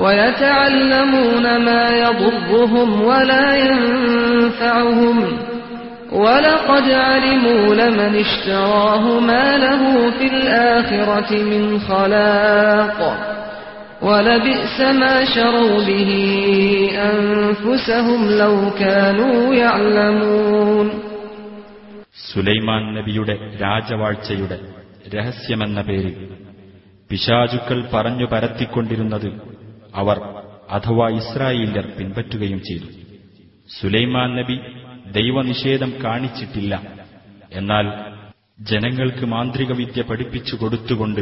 ويتعلمون 0.00 1.56
ما 1.58 1.84
يضرهم 1.98 2.88
ولا 3.02 3.46
ينفعهم 3.56 5.16
ولقد 6.14 6.90
علموا 7.06 7.74
لمن 7.74 8.12
اشتراه 8.16 9.20
ما 9.20 9.58
له 9.58 9.82
في 10.10 10.26
الآخرة 10.26 11.30
من 11.42 11.62
خلاق 11.80 12.98
ولبئس 14.02 14.80
ما 14.80 15.24
شروا 15.26 15.76
به 15.80 16.10
أنفسهم 17.12 18.20
لو 18.38 18.54
كانوا 18.78 19.54
يعلمون 19.54 20.88
സുലൈമാൻ 22.30 22.82
നബിയുടെ 22.96 23.34
രാജവാഴ്ചയുടെ 23.64 24.56
രഹസ്യമെന്ന 25.14 25.78
പേരിൽ 25.88 26.14
പിശാചുക്കൾ 27.10 27.78
പറഞ്ഞു 27.92 28.26
പരത്തിക്കൊണ്ടിരുന്നത് 28.32 29.28
അവർ 29.95 30.19
അഥവാ 30.69 31.09
ഇസ്രായേല്യർ 31.09 31.91
പിൻപറ്റുകയും 31.99 32.59
ചെയ്തു. 32.59 32.85
സുലൈമാൻ 33.79 34.35
നബി 34.35 34.59
ദൈവനിഷേധം 35.11 35.93
കാണിച്ചിട്ടില്ല. 36.03 36.81
എന്നാൽ 37.51 38.11
ജനങ്ങൾക്ക് 38.59 39.25
മാന്ത്രിക 39.25 39.71
വിദ്യ 39.71 40.01
പഠിപ്പിച്ചു 40.01 40.55
കൊടുത്തുകൊണ്ട് 40.55 41.21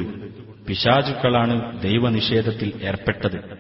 പിശാചുക്കളാണ് 0.66 1.82
ദൈവനിഷേധത്തിൽ 1.82 2.74
ഏർപ്പെട്ടത്. 2.84 3.58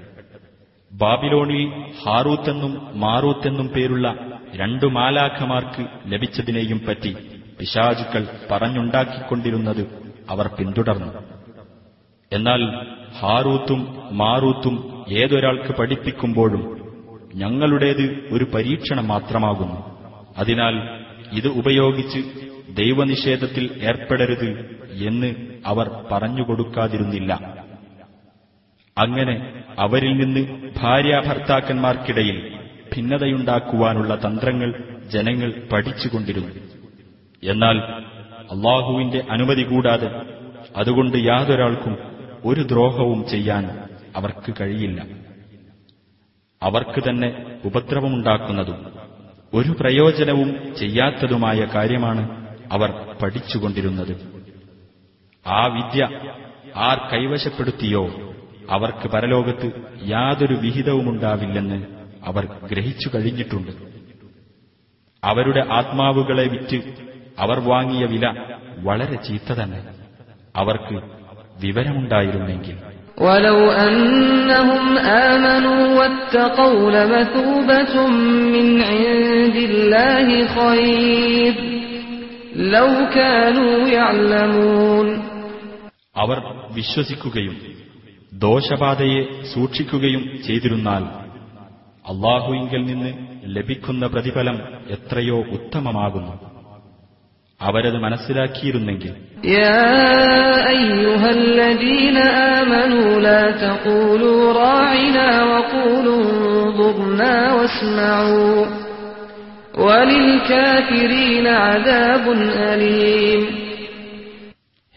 ബാബിലോണിൽ 0.91 1.93
ഹാറൂത്തെന്നും 2.05 2.99
മാറൂത്തെന്നും 2.99 3.67
പേരുള്ള 3.67 4.15
രണ്ടു 4.55 4.85
മാലാഖമാർക്ക് 4.85 6.11
ലഭിച്ചതിനെയും 6.13 6.85
പറ്റി 6.87 7.15
പിശാചുക്കൾ 7.59 8.27
പറഞ്ഞുണ്ടാക്കിക്കൊണ്ടിരുന്നത് 8.51 10.13
അവർ 10.29 10.47
പിന്തുടർന്നു. 10.47 11.13
എന്നാൽ 12.31 12.61
ഹാറൂത്തും 13.19 13.99
മാറൂത്തും 14.11 14.98
ഏതൊരാൾക്ക് 15.09 15.71
പഠിപ്പിക്കുമ്പോഴും 15.71 16.63
ഞങ്ങളുടേത് 17.33 18.05
ഒരു 18.31 18.45
പരീക്ഷണം 18.53 19.07
മാത്രമാകുന്നു. 19.07 19.79
അതിനാൽ 20.37 20.75
ഇത് 21.31 21.47
ഉപയോഗിച്ച് 21.47 22.19
ദൈവനിഷേധത്തിൽ 22.75 23.71
ഏർപ്പെടരുത് 23.81 24.49
എന്ന് 25.07 25.29
അവർ 25.65 25.87
പറഞ്ഞുകൊടുക്കാതിരുന്നില്ല. 26.11 27.31
അങ്ങനെ 28.97 29.35
അവരിൽ 29.79 30.13
നിന്ന് 30.17 30.43
ഭാര്യാഭർത്താക്കന്മാർക്കിടയിൽ 30.81 32.37
ഭിന്നതയുണ്ടാക്കുവാനുള്ള 32.95 34.15
തന്ത്രങ്ങൾ 34.15 34.69
ജനങ്ങൾ 35.11 35.69
പഠിച്ചുകൊണ്ടിരുന്നു. 35.71 36.53
എന്നാൽ 37.43 37.77
അള്ളാഹുവിന്റെ 38.49 39.19
അനുമതി 39.29 39.61
കൂടാതെ 39.61 40.09
അതുകൊണ്ട് 40.75 41.17
യാതൊരാൾക്കും 41.17 41.95
ഒരു 42.45 42.61
ദ്രോഹവും 42.61 43.25
ചെയ്യാൻ 43.25 43.63
അവർക്ക് 44.15 44.53
കഴിയില്ല. 44.61 45.07
അവർക്ക് 46.63 47.09
തന്നെ 47.09 47.59
ഉപദ്രവമുണ്ടാക്കുന്നതും 47.65 48.85
ഒരു 49.53 49.75
പ്രയോജനവും 49.79 50.75
ചെയ്യാത്തതുമായ 50.75 51.67
കാര്യമാണ് 51.75 52.49
അവർ 52.71 53.15
പഠിച്ചുകൊണ്ടിരുന്നത്. 53.21 54.43
ആ 55.47 55.65
വിദ്യ 55.65 56.09
ആർ 56.75 56.97
കൈവശപ്പെടുത്തിയോ 57.13 58.33
അവർക്ക് 58.69 59.07
പരലോകത്ത് 59.07 59.71
യാതൊരു 60.03 60.53
വിഹിതവുമുണ്ടാവില്ലെന്ന് 60.53 61.87
അവർ 62.23 62.45
ഗ്രഹിച്ചു 62.71 63.09
കഴിഞ്ഞിട്ടുണ്ട്. 63.15 63.71
അവരുടെ 65.23 65.67
ആത്മാവുകളെ 65.73 66.47
വിറ്റ് 66.47 66.93
അവർ 67.39 67.59
വാങ്ങിയ 67.59 68.05
വില 68.05 68.27
വളരെ 68.77 69.15
ചീത്ത 69.15 69.53
തന്നെ. 69.53 69.87
അവർക്ക് 70.55 71.01
വിവരമുണ്ടായിരുന്നെങ്കിൽ. 71.59 72.88
ولو 73.18 73.70
أنهم 73.70 74.84
آمنوا 75.28 75.82
واتقوا 75.98 76.90
لمثوبة 76.90 77.94
من 78.54 78.66
عند 78.82 79.56
الله 79.70 80.26
خير 80.48 81.54
لو 82.56 82.88
كانوا 83.14 83.74
يعلمون 83.88 85.08
അവർ 86.16 86.38
വിശ്വസിക്കുകയും 86.74 87.54
ദോഷബാധയെ 88.44 89.20
സൂക്ഷിക്കുകയും 89.52 90.22
ചെയ്തിരുന്നാൽ 90.46 91.04
അള്ളാഹുവിങ്കിൽ 92.04 92.82
നിന്ന് 92.84 93.10
ലഭിക്കുന്ന 93.56 94.04
പ്രതിഫലം 94.06 94.56
എത്രയോ 94.96 95.38
ഉത്തമമാകുന്നു 95.56 96.34
അവരത് 97.61 97.97
മനസ്സിലാക്കിയിരുന്നെങ്കിൽ. 97.97 99.13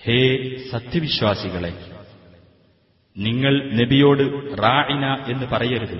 ഹേ 0.04 0.48
സത്യവിശ്വാസികളെ 0.72 1.72
നിങ്ങൾ 3.18 3.70
നബിയോട് 3.72 4.22
റായിന 4.62 5.24
എന്ന് 5.28 5.46
പറയരുത്. 5.46 5.98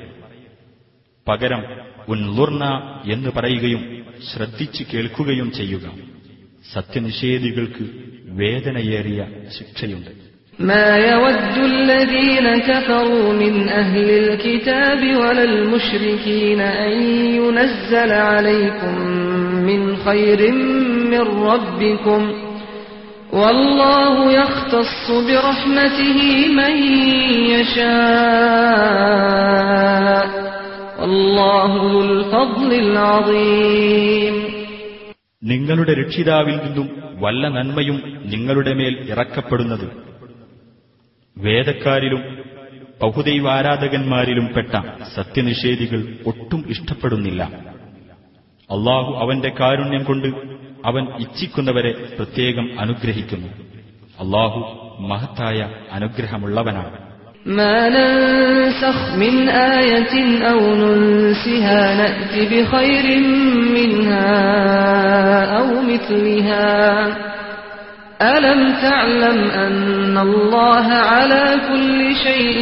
പകരം 1.28 1.64
ഉൻ 2.08 2.36
ലുർണ 2.36 2.64
എന്ന് 3.12 3.30
പറയുകയും 3.36 4.06
ശ്രദ്ധിച്ചു 4.32 4.84
കേൾക്കുകയും 4.94 5.52
ചെയ്യുക. 5.52 6.11
സത്യനിഷേധികൾക്ക് 6.75 7.85
വേദനയേറിയ 8.39 9.21
ശിക്ഷയുണ്ട് 9.57 10.13
ما 10.59 10.87
يود 11.09 11.55
الذين 11.73 12.47
كفروا 12.69 13.33
من 13.33 13.55
أهل 13.81 14.07
الكتاب 14.23 15.01
ولا 15.21 15.43
المشركين 15.43 16.59
أن 16.85 16.93
ينزل 17.39 18.11
عليكم 18.31 18.95
من 19.69 19.81
خير 19.97 20.41
من 21.13 21.23
ربكم 21.51 22.21
والله 23.33 24.15
يختص 24.31 25.05
برحمته 25.27 26.19
من 26.59 26.73
يشاء 28.87 30.25
والله 30.99 31.71
ذو 31.91 32.01
الفضل 32.01 32.71
العظيم 32.85 34.35
നിങ്ങളുടെ 35.42 35.94
രക്ഷിതാവിൽ 35.94 36.56
നിന്നും 36.56 36.88
വല്ല 37.14 37.48
നന്മയും 37.48 38.22
നിങ്ങളുടെ 38.24 38.74
മേൽ 38.74 39.10
ഇറക്കപ്പെടുന്നത്. 39.10 40.02
വേദക്കാരിലും 41.38 42.38
ബഹുദൈവാരാധകന്മാരിലും 43.02 44.52
പെട്ട 44.56 44.74
സത്യനിഷേധികൾ 45.14 46.18
ഒട്ടും 46.26 46.64
ഇഷ്ടപ്പെടുന്നില്ല. 46.68 47.42
അള്ളാഹു 48.70 49.12
അവന്റെ 49.12 49.52
കാരുണ്യം 49.60 50.04
കൊണ്ട് 50.04 50.28
അവൻ 50.84 51.14
ഇച്ഛിക്കുന്നവരെ 51.14 51.92
പ്രത്യേകം 52.18 52.80
അനുഗ്രഹിക്കുന്നു. 52.80 53.48
അള്ളാഹു 54.20 54.58
മഹത്തായ 55.02 55.70
അനുഗ്രഹമുള്ളവനാണ്. 55.92 57.01
ما 57.47 57.89
ننسخ 57.89 59.15
من 59.15 59.35
آية 59.49 60.13
أو 60.43 60.59
ننسها 60.75 61.95
نأت 61.95 62.33
بخير 62.51 63.05
منها 63.77 64.31
أو 65.57 65.67
مثلها 65.83 67.07
ألم 68.19 68.61
تعلم 68.81 69.39
أن 69.57 70.17
الله 70.19 70.87
على 71.11 71.43
كل 71.69 71.99
شيء 72.25 72.59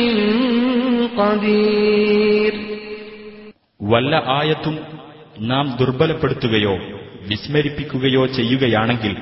قدير 1.17 2.53
വല്ല 3.81 4.13
ആയത്തും 4.37 4.75
നാം 5.49 5.65
ദുർബലപ്പെടുത്തുകയോ 5.79 6.75
വിസ്മരിപ്പിക്കുകയോ 7.29 8.23
ചെയ്യുകയാണെങ്കിൽ 8.37 9.13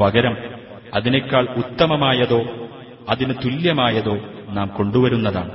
പകരം 0.00 0.34
അതിനേക്കാൾ 0.94 1.44
ഉത്തമമായതോ 1.60 2.40
അതിന് 3.10 3.34
തുല്യമായതോ 3.42 4.16
നാം 4.56 4.68
കൊണ്ടുവരുന്നതാണ് 4.76 5.54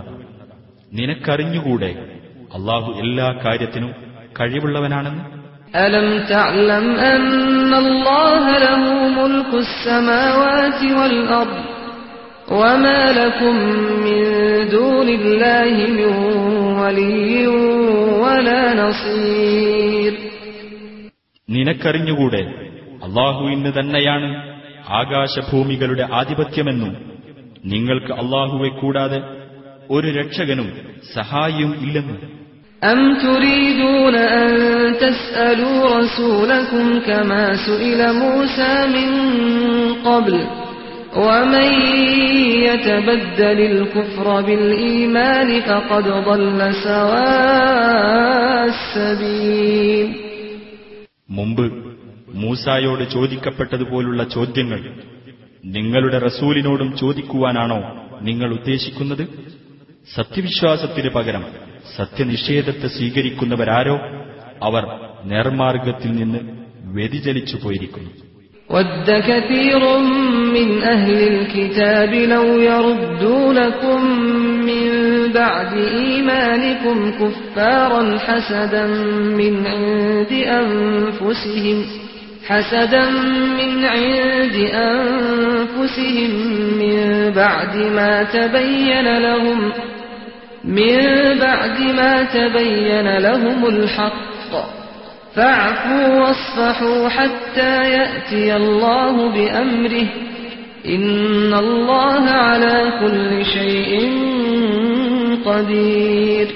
നിനക്കറിഞ്ഞുകൂടെ 0.92 1.92
അള്ളാഹു 2.56 2.90
എല്ലാ 3.04 3.28
കാര്യത്തിനും 3.44 3.92
കഴിവുള്ളവനാണെന്ന് 4.40 5.24
ألم 5.80 6.08
تعلم 6.28 6.86
أن 7.08 7.72
الله 7.76 8.44
له 8.60 8.82
ملك 9.20 9.52
السماوات 9.66 10.80
والأرض 10.98 11.58
وما 12.54 13.02
لكم 13.14 13.56
من 14.06 14.22
دون 14.70 15.08
الله 15.12 15.74
من 15.92 16.10
ولي 16.80 17.48
ولا 18.24 18.64
نصير 18.76 20.14
നിനക്കറിഞ്ഞുകൂടെ 21.50 22.42
അള്ളാഹുവിന് 23.06 23.72
തന്നെയാണ് 23.78 24.30
ആകാശഭൂമികളുടെ 24.94 26.06
ആധിപത്യമെന്നും 26.12 26.92
നിങ്ങൾക്ക് 27.66 28.14
അള്ളാഹുവെ 28.22 28.70
കൂടാതെ 28.82 29.20
ഒരു 29.90 30.08
രക്ഷകനും 30.20 30.68
സഹായിയും 31.14 31.74
ഇല്ലെന്നും 31.86 32.20
أم 32.84 33.02
تريدون 33.20 34.16
أن 34.38 34.50
تسألوا 34.98 35.80
رسولكم 35.98 36.86
كما 37.00 37.44
سئل 37.68 38.00
موسى 38.16 38.74
من 38.88 39.10
قبل 40.04 40.36
ومن 41.18 41.70
يتبدل 42.64 43.60
الكفر 43.72 44.42
بالإيمان 44.42 45.62
فقد 45.62 46.06
ضل 46.28 46.60
سواء 46.84 48.68
السبيل 48.68 50.08
മുമ്പ് 51.30 51.66
മൂസായോട് 52.36 53.04
ചോദിക്കപ്പെട്ടതുപോലുള്ള 53.06 54.22
ചോദ്യങ്ങൾ 54.28 54.80
നിങ്ങളുടെ 55.68 56.18
റസൂലിനോടും 56.20 56.98
ചോദിക്കുവാനാണോ 56.98 57.80
നിങ്ങൾ 58.22 58.50
ഉദ്ദേശിക്കുന്നത് 58.54 59.24
സത്യവിശ്വാസത്തിന് 60.08 61.10
പകരം 61.10 61.44
സത്യനിഷേധത്തെ 61.96 62.88
സ്വീകരിക്കുന്നവരാരോ 62.88 63.96
അവർ 64.64 64.84
നേർമാർഗത്തിൽ 65.26 66.12
നിന്ന് 66.16 66.42
വ്യതിചലിച്ചു 66.94 67.58
പോയിരിക്കുന്നു 67.58 68.14
ود 68.70 69.10
كثير 69.30 69.82
من 70.56 70.70
أهل 70.86 71.20
الكتاب 71.34 72.12
لو 72.34 72.46
يردونكم 72.70 74.00
من 74.70 74.84
بعد 75.34 75.72
إيمانكم 76.00 76.98
كفارا 77.12 78.04
حسدا 78.18 78.86
من 79.40 79.54
عند 79.68 80.32
أنفسهم 80.62 81.78
حسدا 82.48 83.10
من 83.60 83.86
عند 83.86 84.56
أنفسهم 84.90 86.32
من 86.82 86.98
بعد 87.32 87.76
ما 87.78 88.24
تبين 88.24 89.08
لهم 89.18 89.72
من 90.64 90.98
بعد 91.40 91.78
ما 92.00 92.24
تبين 92.24 93.18
لهم 93.18 93.66
الحق 93.66 94.52
فاعفوا 95.36 96.08
واصفحوا 96.22 97.10
حتى 97.10 97.74
يأتي 97.92 98.56
الله 98.56 99.30
بأمره 99.30 100.08
إن 100.86 101.54
الله 101.54 102.24
على 102.30 102.76
كل 103.02 103.46
شيء 103.46 103.92
قدير 105.46 106.48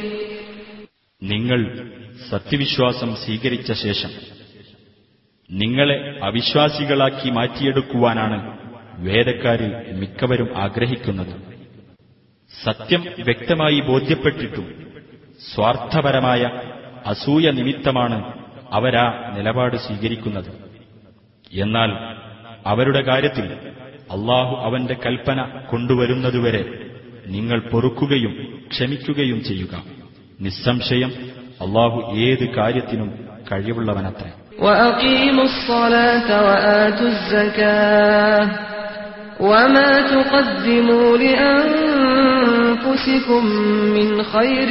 നിങ്ങൾ 1.24 1.62
സത്യവിശ്വാസം 2.30 3.10
സ്വീകരിച്ച 3.16 3.72
ശേഷം 3.72 4.12
നിങ്ങളെ 5.53 6.19
അവിശ്വാസികളാക്കി 6.23 7.31
മാറ്റിയെടുക്കുവാനാണ് 7.31 8.59
വേദക്കാരിൽ 8.97 9.97
മിക്കവരും 9.99 10.49
ആഗ്രഹിക്കുന്നത്. 10.57 11.35
സത്യം 12.65 13.05
വ്യക്തമായി 13.19 13.81
ബോധ്യപ്പെട്ടിട്ടും 13.81 14.87
സ്വാർത്ഥപരമായ 15.55 16.51
അസൂയ 17.07 17.51
നിമിത്തമാണ് 17.51 18.45
അവരാ 18.73 19.33
നിലപാട് 19.37 19.77
സ്വീകരിക്കുന്നത്. 19.77 20.51
എന്നാൽ 21.53 21.91
അവരുടെ 22.67 23.03
കാര്യത്തിൽ 23.03 23.53
അള്ളാഹു 24.11 24.57
അവന്റെ 24.57 24.97
കൽപ്പന 25.07 25.43
കൊണ്ടുവരുന്നതുവരെ 25.71 26.91
നിങ്ങൾ 27.27 27.61
പൊറുക്കുകയും 27.61 28.65
ക്ഷമിക്കുകയും 28.71 29.45
ചെയ്യുക. 29.45 29.83
നിസ്സംശയം 30.41 31.13
അള്ളാഹു 31.61 32.17
ഏത് 32.17 32.55
കാര്യത്തിനും 32.55 33.29
കഴിവുള്ളവനത്രേ. 33.53 34.42
وأقيموا 34.60 35.44
الصلاة 35.44 36.30
وآتوا 36.48 37.08
الزكاة 37.08 38.46
وما 39.40 40.02
تقدموا 40.14 41.18
لأنفسكم 42.18 43.44
من 43.96 44.24
خير 44.26 44.70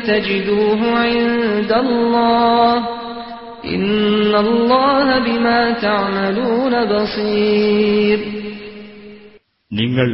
تجدوه 0.00 0.80
عند 0.98 1.72
الله 1.74 2.72
إن 3.66 4.34
الله 4.36 5.18
بما 5.18 5.60
تعملون 5.80 6.74
بصير 6.86 8.18
നിങ്ങൾ 9.70 10.08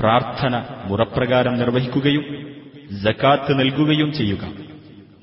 പ്രാർത്ഥന 0.00 0.54
മുറപ്രകാരം 0.84 1.54
നിർവഹിക്കുകയും 1.58 2.24
ജക്കാത്ത് 3.02 3.52
നൽകുകയും 3.60 4.12
ചെയ്യുക 4.12 4.44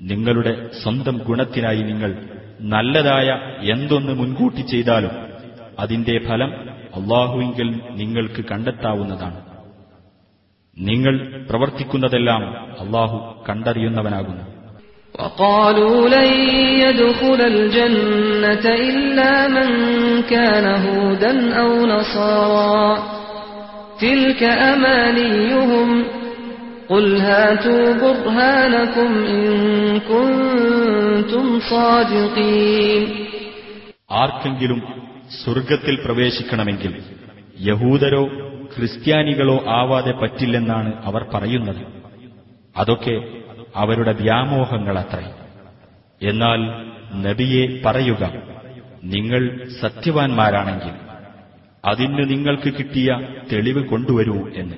നിങ്ങളുടെ 0.02 0.54
സ്വന്തം 0.84 1.16
ഗുണത്തിനായി 1.28 1.82
നിങ്ങൾ 1.82 2.12
നല്ലതായ 2.74 3.30
എന്തൊന്ന് 3.74 4.14
മുൻകൂട്ടി 4.14 4.64
ചെയ്താലും 4.64 5.14
അതിന്റെ 5.80 6.16
ഫലം 6.28 6.52
അള്ളാഹുവിങ്കിൽ 7.00 7.68
നിങ്ങൾക്ക് 7.94 8.42
കണ്ടെത്താവുന്നതാണ് 8.44 9.40
നിങ്ങൾ 10.78 11.16
പ്രവർത്തിക്കുന്നതെല്ലാം 11.50 12.44
അള്ളാഹു 12.84 13.18
കണ്ടറിയുന്നവനാകുന്നു 13.48 14.46
وقالوا 15.16 16.00
لن 16.10 16.30
يدخل 16.84 17.40
الجنة 17.54 18.66
إلا 18.90 19.32
من 19.48 19.70
كان 20.24 20.66
هودا 20.86 21.34
أو 21.56 21.72
نصارى 21.88 22.86
تلك 24.00 24.42
أمانيهم 24.74 25.90
قل 26.92 27.16
هاتوا 27.20 27.94
برهانكم 27.96 29.10
إن 29.28 29.44
كنتم 30.02 31.46
صادقين 31.70 33.04
ആർക്കെങ്കിലും 34.18 34.80
സ്വർഗത്തിൽ 35.38 35.96
പ്രവേശിക്കണമെങ്കിൽ 36.06 36.94
യഹൂദരോ 37.62 38.24
ക്രിസ്ത്യാനികളോ 38.74 39.58
ആവാതെ 39.78 40.14
പറ്റില്ലെന്നാണ് 40.22 40.92
അവർ 41.06 41.24
പറയുന്നത് 41.34 41.82
അതൊക്കെ 42.76 43.16
അവരുടെ 43.76 44.14
വ്യാമോഹങ്ങളത്രേ 44.22 45.28
എന്നാൽ 46.22 46.62
നബിയെ 47.26 47.64
പറയുക 47.86 48.24
നിങ്ങൾ 49.14 49.42
സത്യവാൻമാരാണെങ്കിൽ 49.82 50.96
അതിന് 51.84 52.24
നിങ്ങൾക്ക് 52.32 52.70
കിട്ടിയ 52.74 53.10
തെളിവ് 53.52 53.82
കൊണ്ടുവരൂ 53.92 54.40
എന്ന് 54.62 54.78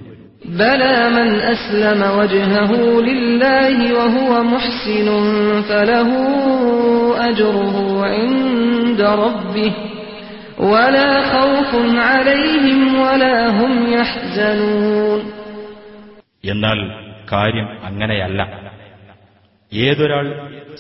بلى 0.58 1.10
من 1.10 1.30
أسلم 1.46 2.02
وجهه 2.20 2.72
لله 3.02 3.78
وهو 3.94 4.44
محسن 4.46 5.08
فله 5.62 6.10
أجره 7.22 7.76
عند 8.08 9.02
ربه 9.02 9.74
ولا 10.72 11.10
خوف 11.34 11.72
عليهم 12.02 12.80
ولا 12.98 13.38
هم 13.50 13.74
يحزنون 13.94 15.22
എന്നാൽ 16.44 16.80
കാര്യം 17.32 17.68
അങ്ങനെയല്ല 17.84 18.40
ഏതൊരാൾ 19.72 20.26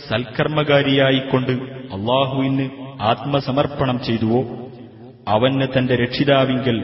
സൽക്കർമ്മകാരിയായിക്കൊണ്ട് 0.09 1.53
അള്ളാഹുവിന് 1.95 2.65
ആത്മസമർപ്പണം 3.03 3.97
ചെയ്തുവോ 3.99 4.41
അവന് 5.27 5.67
തന്റെ 5.75 5.95
രക്ഷിതാവിങ്കൽ 5.95 6.77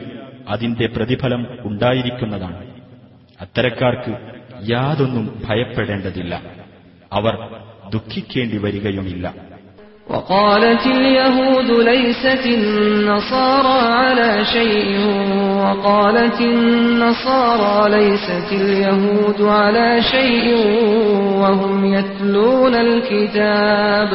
അതിന്റെ 0.47 0.85
പ്രതിഫലം 0.95 1.41
ഉണ്ടായിരിക്കുന്നതാണ് 1.65 2.59
അത്തരക്കാർക്ക് 3.41 4.13
യാതൊന്നും 4.73 5.26
ഭയപ്പെടേണ്ടതില്ല 5.47 6.34
അവർ 7.11 7.35
ദുഃഖിക്കേണ്ടി 7.95 8.57
വരികയുമില്ല 8.57 9.27
وقالت 10.09 10.84
اليهود 10.88 11.69
ليست 11.91 12.43
النصارى 12.59 13.77
على 14.01 14.31
شيء 14.45 14.89
وقالت 15.61 16.39
النصارى 16.41 17.76
ليست 17.97 18.49
اليهود 18.61 19.39
على 19.59 20.01
شيء 20.13 20.45
وهم 21.41 21.93
يتلون 21.95 22.76
الكتاب 22.88 24.09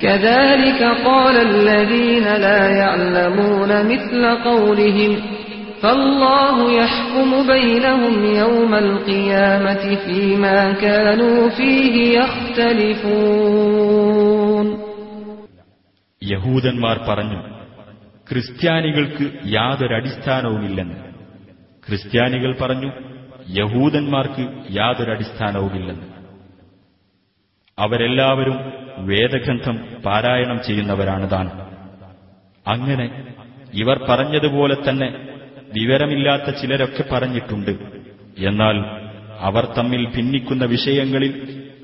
كذلك 0.00 0.80
قال 1.04 1.36
الذين 1.36 2.24
لا 2.36 2.68
يعلمون 2.70 3.70
مثل 3.92 4.22
قولهم 4.44 5.12
فالله 5.82 6.56
يحكم 6.72 7.30
بينهم 7.48 8.14
يوم 8.36 8.72
القيامة 8.76 9.84
فيما 9.96 10.72
كانوا 10.74 11.48
فيه 11.50 11.94
يختلفون 13.36 14.66
യഹൂദന്മാർ 16.22 16.96
പറഞ്ഞു 17.08 17.40
ക്രിസ്ത്യാനികൾക്ക് 18.26 19.24
യാതൊരടിസ്ഥാനവുമില്ലെന്ന് 19.48 20.96
ക്രിസ്ത്യാനികൾ 21.86 22.50
പറഞ്ഞു 22.60 22.90
യഹൂദന്മാർക്ക് 23.54 24.44
യാതൊരടിസ്ഥാനവുമില്ലെന്ന് 24.70 26.06
അവരെല്ലാവരും 27.78 28.56
വേദഗ്രന്ഥം 29.06 29.76
പാരായണം 30.04 30.58
ചെയ്യുന്നവരാണ് 30.60 31.26
താൻ 31.30 31.46
അങ്ങനെ 32.66 33.06
ഇവർ 33.74 33.96
പറഞ്ഞതുപോലെ 34.08 34.76
തന്നെ 34.82 35.08
വിവരമില്ലാത്ത 35.72 36.48
ചിലരൊക്കെ 36.60 37.04
പറഞ്ഞിട്ടുണ്ട് 37.10 37.72
എന്നാൽ 38.44 38.76
അവർ 39.40 39.64
തമ്മിൽ 39.78 40.02
ഭിന്നിക്കുന്ന 40.14 40.64
വിഷയങ്ങളിൽ 40.74 41.32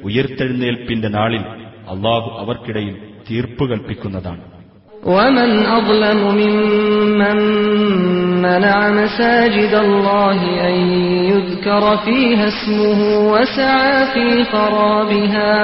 ഉയർത്തെഴുന്നേൽപ്പിന്റെ 0.08 1.10
നാളിൽ 1.16 1.42
അള്ളാഹു 1.88 2.30
അവർക്കിടയിൽ 2.42 2.94
തീർപ്പ് 3.28 3.66
കൽപ്പിക്കുന്നതാണ് 3.70 4.42
ومن 5.08 5.50
أظلم 5.70 6.20
ممن 6.36 7.38
منع 8.42 8.76
مساجد 8.92 9.74
الله 9.76 10.38
أن 10.62 10.76
يذكر 11.26 11.82
فيها 11.98 12.46
اسمه 12.48 13.00
وسعى 13.32 13.96
في 14.06 14.26
خرابها 14.46 15.54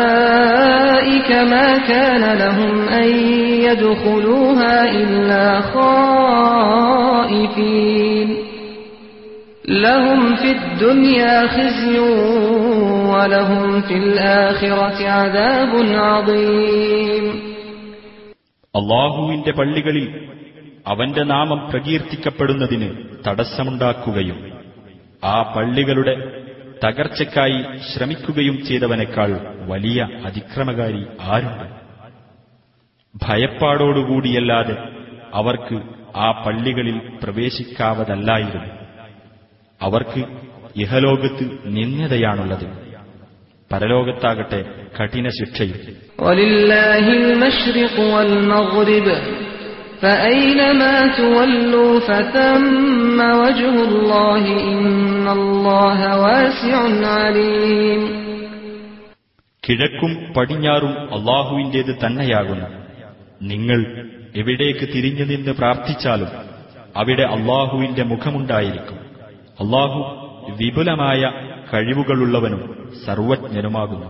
أولئك 0.00 1.30
ما 1.44 1.78
كان 1.80 2.38
لهم 2.38 2.88
أن 2.90 3.08
يدخلوها 3.62 4.74
إلا 4.92 5.60
خائفين 7.22 8.28
لهم 9.64 10.36
في 10.36 10.50
الدنيا 10.52 11.46
خزي 11.48 11.98
ولهم 13.08 13.80
في 13.82 13.94
الآخرة 13.96 14.98
عذاب 15.10 15.72
عظيم 16.00 17.26
അള്ളാഹുവിന്റെ 18.74 19.52
പള്ളികളിൽ 19.52 20.04
അവന്റെ 20.86 21.22
നാമം 21.24 21.60
പ്രകീർത്തിക്കപ്പെടുന്നതിന് 21.70 22.88
തടസ്സമുണ്ടാക്കുകയും 23.24 24.38
ആ 25.22 25.36
പള്ളികളുടെ 25.54 26.14
തകർച്ചയ്ക്കായി 26.85 27.63
ശ്രമിക്കുകയും 27.93 28.65
ചെയ്തവനേക്കാൾ 28.65 29.29
വലിയ 29.67 30.07
അതിക്രമകാരി 30.25 31.05
ആരുണ്ട്? 31.21 31.85
ഭയപ്പാടോടുകൂടിയല്ലാതെ 33.25 34.77
അവർക്ക് 35.33 35.81
ആ 36.15 36.43
പള്ളികളിൽ 36.47 36.97
പ്രവേശിക്കാവതല്ലായിരുന്നു. 37.23 38.73
അവർക്ക് 39.81 40.23
ഇഹലോകത്ത് 40.75 41.59
നിന്ദതയാണുള്ളത് 41.65 42.85
പരലോകത്താകട്ടെ 43.71 44.65
കഠിന 45.01 45.29
ശിക്ഷയും 45.29 45.77
فأينما 50.04 50.94
تولوا 51.16 52.00
فثم 52.00 53.18
وجه 53.34 53.74
الله 53.84 54.42
إن 54.64 55.26
الله 55.30 55.98
واسع 56.18 56.76
عليم 57.16 58.02
കിഴക്കും 59.62 60.12
പടിഞ്ഞാറും 60.36 60.94
അള്ളാഹുവിന്റേത് 61.16 61.92
തന്നെയാകുന്നു 62.02 62.68
നിങ്ങൾ 63.42 63.80
എവിടേക്ക് 64.34 64.86
തിരിഞ്ഞു 64.94 65.24
നിന്ന് 65.24 65.52
പ്രാർത്ഥിച്ചാലും 65.52 66.30
അവിടെ 66.96 67.24
അള്ളാഹുവിന്റെ 67.36 68.04
മുഖമുണ്ടായിരിക്കും 68.04 68.98
അള്ളാഹു 69.60 69.98
വിപുലമായ 70.58 71.22
കഴിവുകളുള്ളവനും 71.70 72.62
സർവജ്ഞനുമാകുന്നു 73.04 74.08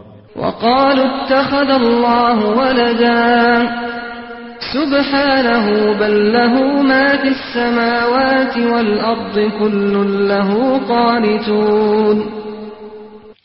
سبحانه 4.74 5.66
بل 6.00 6.14
له 6.32 6.54
ما 6.82 7.06
في 7.16 7.28
السماوات 7.28 8.54
والأرض 8.72 9.36
كل 9.60 9.94
له 10.28 10.50
قانتون 10.88 12.18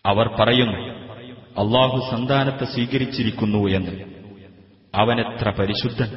അവർ 0.05 0.27
പറയുന്നു 0.39 0.79
അള്ളാഹു 1.61 1.97
സന്താനത്തെ 2.11 2.65
സ്വീകരിച്ചിരിക്കുന്നു 2.73 3.61
എന്ന് 3.77 3.93
അവനെത്ര 4.93 5.47
പരിശുദ്ധൻ 5.59 6.09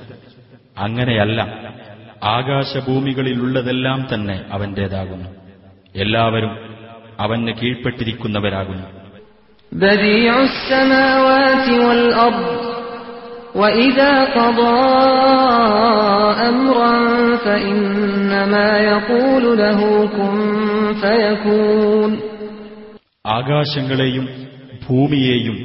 അങ്ങനെയല്ല 0.76 1.40
ആകാശഭൂമികളിലുള്ളതെല്ലാം 2.34 4.00
തന്നെ 4.12 4.36
അവന്റേതാകുന്നു 4.50 5.28
എല്ലാവരും 5.94 6.52
അവന് 7.20 7.52
കീഴ്പ്പെട്ടിരിക്കുന്നവരാകുന്നു 7.60 8.86
بديع 9.72 10.34
السماوات 10.50 11.66
والأرض 11.82 12.51
وإذا 13.54 14.12
قضى 14.30 14.78
أمرا 16.42 16.94
فإنما 17.38 18.68
يقول 18.86 19.58
له 19.58 19.80
كن 20.08 20.36
فيكون 21.02 22.10
ആകാശങ്ങളെയും 23.38 24.24
ഭൂമിയെയും 24.84 25.56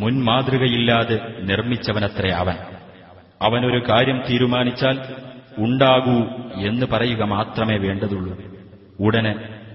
മുൻമാതൃകയില്ലാതെ 0.00 1.16
നിർമ്മിച്ചവനത്രേ 1.48 2.30
അവൻ 2.40 2.56
അവനൊരു 3.40 3.80
കാര്യം 3.88 4.18
തീരുമാനിച്ചാൽ 4.28 4.96
ഉണ്ടാകൂ 5.58 6.18
എന്ന് 6.68 6.86
പറയുക 6.86 7.22
മാത്രമേ 7.34 7.76
വേണ്ടതുള്ളൂ 7.78 8.34
ഉടനെ 8.98 9.32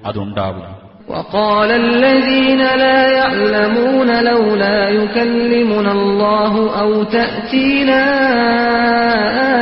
അതുണ്ടാകും 0.08 0.66
وقال 1.08 1.72
الذين 1.72 2.58
لا 2.58 3.08
يعلمون 3.08 4.24
لولا 4.24 4.90
يكلمنا 4.90 5.92
الله 5.92 6.54
أو 6.82 7.04
تأتينا 7.04 8.04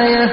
آية 0.04 0.26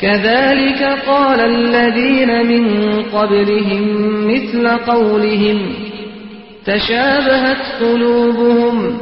كذلك 0.00 0.82
قال 1.06 1.40
الذين 1.40 2.46
من 2.46 2.64
قبلهم 3.02 3.84
مثل 4.32 4.68
قولهم 4.68 5.58
تشابهت 6.66 7.62
قلوبهم 7.80 8.98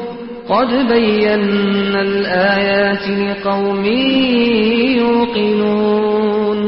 قد 0.48 0.70
بينا 0.88 2.00
الآيات 2.02 3.04
لقوم 3.08 3.84
يوقنون 5.00 6.58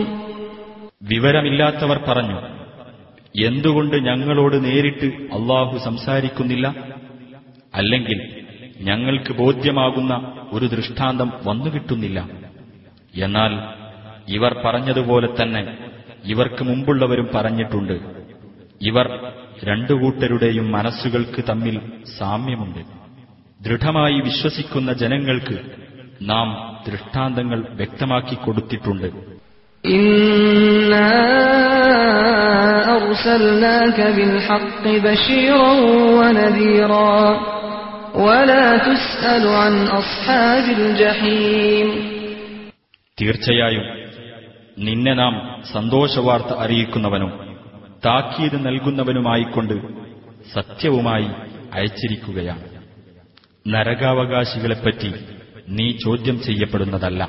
വിവരമില്ലാത്തവർ 1.11 1.99
പറഞ്ഞു 2.09 2.39
എന്തുകൊണ്ട് 3.36 3.96
ഞങ്ങളോട് 3.96 4.66
നേരിട്ട് 4.66 5.06
അള്ളാഹു 5.06 5.78
സംസാരിക്കുന്നില്ല? 5.78 6.76
അല്ലെങ്കിൽ 7.76 8.46
ഞങ്ങൾക്ക് 8.80 9.34
ബോധ്യമാകുന്ന 9.34 10.34
ഒരു 10.52 10.66
ദൃഷ്ടാന്തം 10.66 11.32
വന്നുകിട്ടുന്നില്ല 11.46 12.30
എന്നാൽ 13.16 13.82
ഇവർ 14.32 14.62
പറഞ്ഞതുപോലെ 14.66 15.44
തന്നെ 15.44 15.78
ഇവർക്ക് 16.26 16.64
മുമ്പുള്ളവരും 16.64 17.30
പറഞ്ഞിട്ടുണ്ട്. 17.36 18.00
ഇവർ 18.82 19.34
രണ്ടു 19.64 19.94
കൂട്ടരുടെയും 19.94 20.72
മനസ്സുകൾക്ക് 20.72 21.44
തമ്മിൽ 21.50 21.82
സാമ്യമുണ്ട്. 22.18 22.80
ദൃഢമായി 23.64 24.14
വിശ്വസിക്കുന്ന 24.14 24.94
ജനങ്ങൾക്ക് 24.94 25.60
നാം 26.22 26.80
ദൃഷ്ടാന്തങ്ങൾ 26.92 27.68
വ്യക്തമാക്കി 27.70 28.36
കൊടുത്തിട്ടുണ്ട്. 28.36 29.31
إنا 29.85 31.13
أرسلناك 32.97 34.01
بالحق 34.17 34.85
بشيرا 35.05 35.73
ونذيرا 36.19 37.21
ولا 38.17 38.67
تسأل 38.81 39.45
عن 39.57 39.75
أصحاب 39.93 40.65
الجحيم 40.79 41.89
തീർച്ചയായും 43.19 43.85
നിന്നെ 44.79 45.13
നാം 45.15 45.35
സന്തോഷവാർത്ത 45.73 46.51
അറിയിക്കുന്നവനും 46.65 47.31
താക്കീത് 48.03 48.57
നൽകുന്നവനുമായിക്കൊണ്ട് 48.67 49.77
സത്യവുമായി 50.55 51.29
അയച്ചിരിക്കുകയാണ് 51.73 52.65
നരകാവകാശികളെപ്പറ്റി 53.67 55.11
നീ 55.69 55.87
ചോദ്യം 56.05 56.37
ചെയ്യപ്പെടുന്നതല്ല 56.43 57.23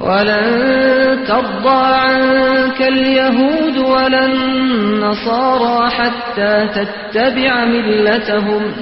ولن 0.00 1.24
ترضى 1.28 1.94
عنك 1.94 2.82
اليهود 2.82 3.78
ولا 3.78 4.26
النصارى 4.26 5.90
حتى 5.90 6.68
تتبع 6.74 7.64
ملتهم. 7.64 8.72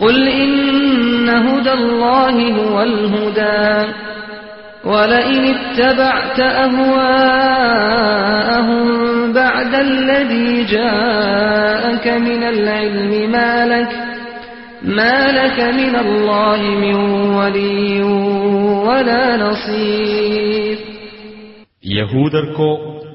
قل 0.00 0.28
إن 0.28 1.28
هدى 1.28 1.72
الله 1.72 2.52
هو 2.52 2.82
الهدى. 2.82 3.92
ولئن 4.84 5.54
اتبعت 5.54 6.40
أهواءهم 6.40 7.40
بعد 9.32 9.74
الذي 9.74 10.64
جاءك 10.64 12.08
من 12.08 12.42
العلم 12.44 13.30
ما 13.32 13.66
لك 13.66 14.09
ما 14.91 15.17
لك 15.33 15.57
من 15.73 15.95
الله 15.97 16.59
من 16.83 16.95
ولي 17.37 18.01
ولا 18.87 19.23
نصير 19.37 20.77
യഹൂദർക്കോ 21.91 22.69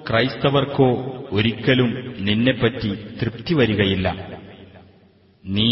ക്രൈസ്തവർക്കോ 0.09 0.91
ഒരിക്കലും 1.33 1.91
നിന്നെപ്പറ്റി 2.29 2.91
തൃപ്തി 3.21 3.55
വരികയില്ല 3.55 4.07
നീ 5.45 5.69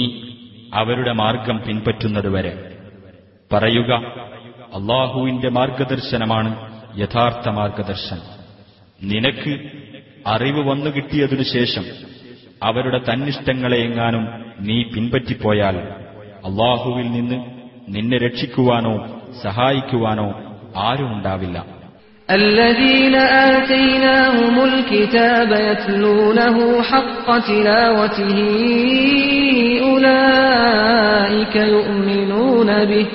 അവരുടെ 0.73 1.12
മാർഗം 1.20 1.57
പിൻപറ്റുന്നതുവരെ 1.66 2.53
പറയുക 3.51 3.91
അള്ളാഹുവിന്റെ 4.79 5.49
മാർഗദർശനമാണ് 5.59 6.51
യഥാർത്ഥ 7.03 7.47
മാർഗദർശനം 7.59 8.27
നിനക്ക് 9.01 9.53
അറിവ് 10.27 10.62
വന്നു 10.70 10.91
കിട്ടിയതിനു 10.97 11.45
ശേഷം 11.55 11.85
അവരുടെ 12.62 13.01
തന്നിഷ്ടങ്ങളെയെങ്ങാനും 13.09 14.25
നീ 14.66 14.77
പിൻപറ്റിപ്പോയാൽ 14.93 15.77
അള്ളാഹുവിൽ 16.49 17.09
നിന്ന് 17.16 17.39
നിന്നെ 17.89 18.19
രക്ഷിക്കുവാനോ 18.19 18.95
സഹായിക്കുവാനോ 19.45 20.29
ആരുമുണ്ടാവില്ല 20.83 21.59
الذين 22.29 23.15
آتيناهم 23.51 24.57
الكتاب 24.65 25.51
يتلونه 25.62 26.57
حق 26.83 27.27
تلاوته 27.41 28.37
أولئك 29.85 31.57
يؤمنون 31.69 32.85
به 32.85 33.07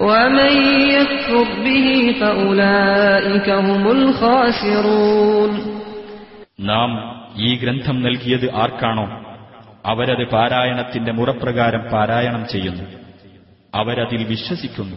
ومن 0.00 0.52
يكفر 0.90 1.36
به 1.64 1.86
فأولئك 2.20 3.48
هم 3.60 3.82
الخاسرون 3.88 5.52
നാം 6.70 6.90
ഈ 7.38 7.50
ഗ്രന്ഥം 7.56 7.96
നൽകിയത് 8.02 8.46
ആർക്കാണോ 8.62 9.06
അവരത് 9.85 10.27
പാരായണത്തിന്റെ 10.27 11.11
മുറപ്രകാരം 11.11 11.81
പാരായണം 11.93 12.47
ചെയ്യുന്നു. 12.51 12.83
അവരതിൽ 13.75 14.23
വിശ്വസിക്കുന്നു. 14.23 14.95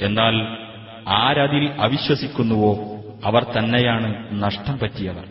എന്നാൽ 0.00 0.34
ആരതിൽ 1.08 1.70
അവിശ്വസിക്കുന്നുവോ 1.80 2.94
അവർ 3.24 3.46
തന്നെയാണ് 3.58 4.42
നഷ്ടം 4.42 4.78
പറ്റിയവർ. 4.78 5.24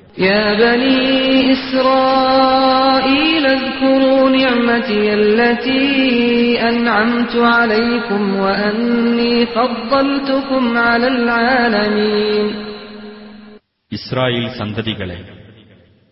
ഇസ്രായേൽ 13.91 14.49
സന്തതികളെ 14.57 15.25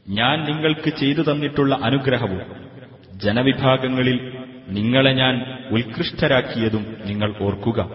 ഞാൻ 0.09 0.45
നിങ്ങൾക്ക് 0.51 0.89
ചെയ്തു 0.89 1.21
തന്നിട്ടുള്ള 1.21 1.79
അനുഗ്രഹവും 1.83 2.70
ജനവിഭാഗങ്ങളിൽ 3.23 4.41
നിങ്ങളെ 4.67 5.11
ഞാൻ 5.11 5.57
ഉത്കൃഷ്ടരാക്കിയതും 5.71 6.95
നിങ്ങൾ 7.05 7.33
ഓർക്കുക. 7.41 7.89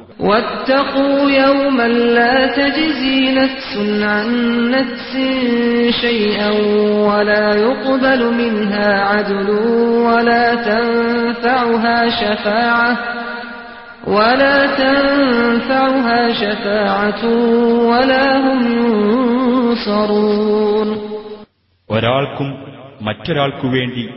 ഒരാൾക്കും 21.91 22.59
മറ്റൊരാൾക്കു 23.03 23.67
വേണ്ടി 23.67 24.09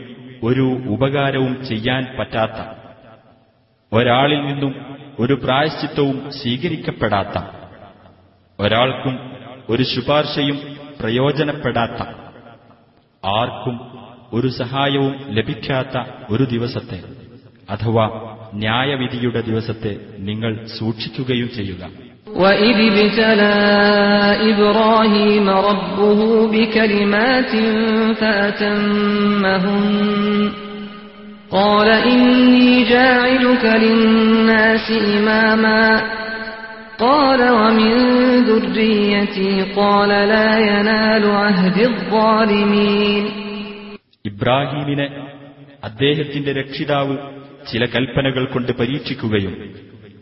ഒരു 0.42 0.66
ഉപകാരവും 0.86 1.64
ചെയ്യാൻ 1.68 2.16
പറ്റാത്ത 2.18 2.58
ഒരാളിൽ 3.92 4.40
നിന്നും 4.46 4.72
ഒരു 5.18 5.34
പ്രായശ്ചിത്തവും 5.34 6.30
സ്വീകരിക്കപ്പെടാത്ത 6.30 7.38
ഒരാൾക്കും 8.58 9.16
ഒരു 9.68 9.82
ശുപാർശയും 9.82 10.58
പ്രയോജനപ്പെടാത്ത 11.00 12.00
ആർക്കും 13.24 13.76
ഒരു 14.32 14.48
സഹായവും 14.48 15.14
ലഭിക്കാത്ത 15.28 15.96
ഒരു 16.30 16.44
ദിവസത്തെ 16.44 17.00
അഥവാ 17.70 18.06
ന്യായവിധിയുടെ 18.54 19.40
ദിവസത്തെ 19.40 19.92
നിങ്ങൾ 20.18 20.66
സൂക്ഷിക്കുകയും 20.78 21.50
ചെയ്യുക. 21.54 21.82
وإذ 22.35 22.77
ابتلى 22.91 23.55
إبراهيم 24.51 25.49
ربه 25.49 26.47
بكلمات 26.47 27.51
فأتمهن 28.19 30.51
قال 31.51 31.87
إني 31.87 32.83
جاعلك 32.83 33.65
للناس 33.83 34.91
إماما 35.17 36.01
قال 36.99 37.49
ومن 37.51 37.93
ذريتي 38.43 39.61
قال 39.75 40.09
لا 40.09 40.49
ينال 40.69 41.23
عهد 41.41 41.77
الظالمين 41.81 43.23
ഇബ്രാഹീമിനെ 44.25 45.07
അദ്ദേഹത്തിന്റെ 45.83 46.51
രക്ഷിതാവ് 46.59 47.15
ചില 47.71 47.85
കൽപ്പനകൾ 47.85 48.45
കൊണ്ട് 48.45 48.71
പരീക്ഷിക്കുകയും 48.71 49.53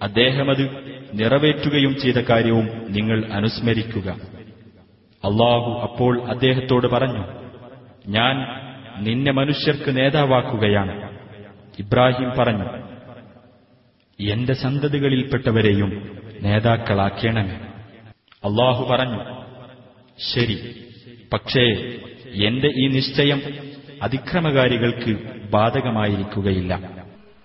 അദ്ദേഹമത് 0.01 0.93
നിറവേറ്റുകയും 1.12 2.00
ചെയ്ത 2.00 2.14
കാര്യവും 2.14 2.68
നിങ്ങൾ 2.88 3.32
അനുസ്മരിക്കുക. 3.32 4.10
അള്ളാഹു 5.24 5.80
അപ്പോൾ 5.82 6.30
അദ്ദേഹത്തോട് 6.30 6.86
പറഞ്ഞു 6.86 7.24
ഞാൻ 8.08 8.36
നിന്നെ 9.04 9.32
മനുഷ്യർക്ക് 9.32 9.96
നേതാവാക്കുകയാണ്. 9.96 11.18
ഇബ്രാഹിം 11.78 12.32
പറഞ്ഞു 12.38 12.64
എന്റെ 14.32 14.52
സന്തതികളിൽപ്പെട്ടവരെയും 14.52 16.18
നേതാക്കളാക്കേണമേ. 16.42 17.54
അള്ളാഹു 18.44 18.84
പറഞ്ഞു 18.84 19.44
ശരി 20.34 20.84
പക്ഷേ 21.32 21.64
എന്റെ 22.32 22.68
ഈ 22.68 22.88
നിശ്ചയം 22.88 23.42
അതിക്രമകാരികൾക്ക് 24.02 25.18
ബാധകമായിരിക്കുകയില്ല. 25.50 26.97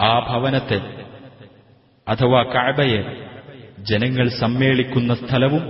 ആ 0.00 0.18
ഭവനത്തെ 0.30 0.80
അഥവാ 2.08 2.42
കഅബയെ 2.42 3.00
ജനങ്ങൾ 3.78 4.28
സമ്മേളിക്കുന്ന 4.28 5.14
സ്ഥലവും 5.14 5.64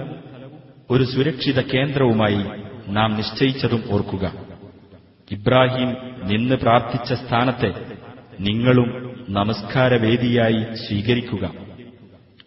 ഒരു 0.90 1.04
സുരക്ഷിത 1.04 1.60
കേന്ദ്രവുമായി 1.60 2.44
നാം 2.88 3.16
നിശ്ചയിച്ചതും 3.16 3.82
ഓർക്കുക. 3.90 4.32
ഇബ്രാഹിം 5.30 5.90
നിന്ന് 6.22 6.56
പ്രാർത്ഥിച്ച 6.56 7.12
സ്ഥാനത്തെ 7.12 7.70
നിങ്ങളും 8.40 8.88
നമസ്കാരവേദിയായി 9.28 10.62
സ്വീകരിക്കുക. 10.74 11.50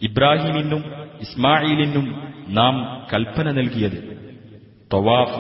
ഇബ്രാഹിമിനും 0.02 0.84
ഇസ്മായിലിനും 1.22 2.34
നാം 2.48 3.06
കൽപ്പന 3.14 3.52
നൽകിയത് 3.52 4.00
തൊവാഫ് 4.94 5.40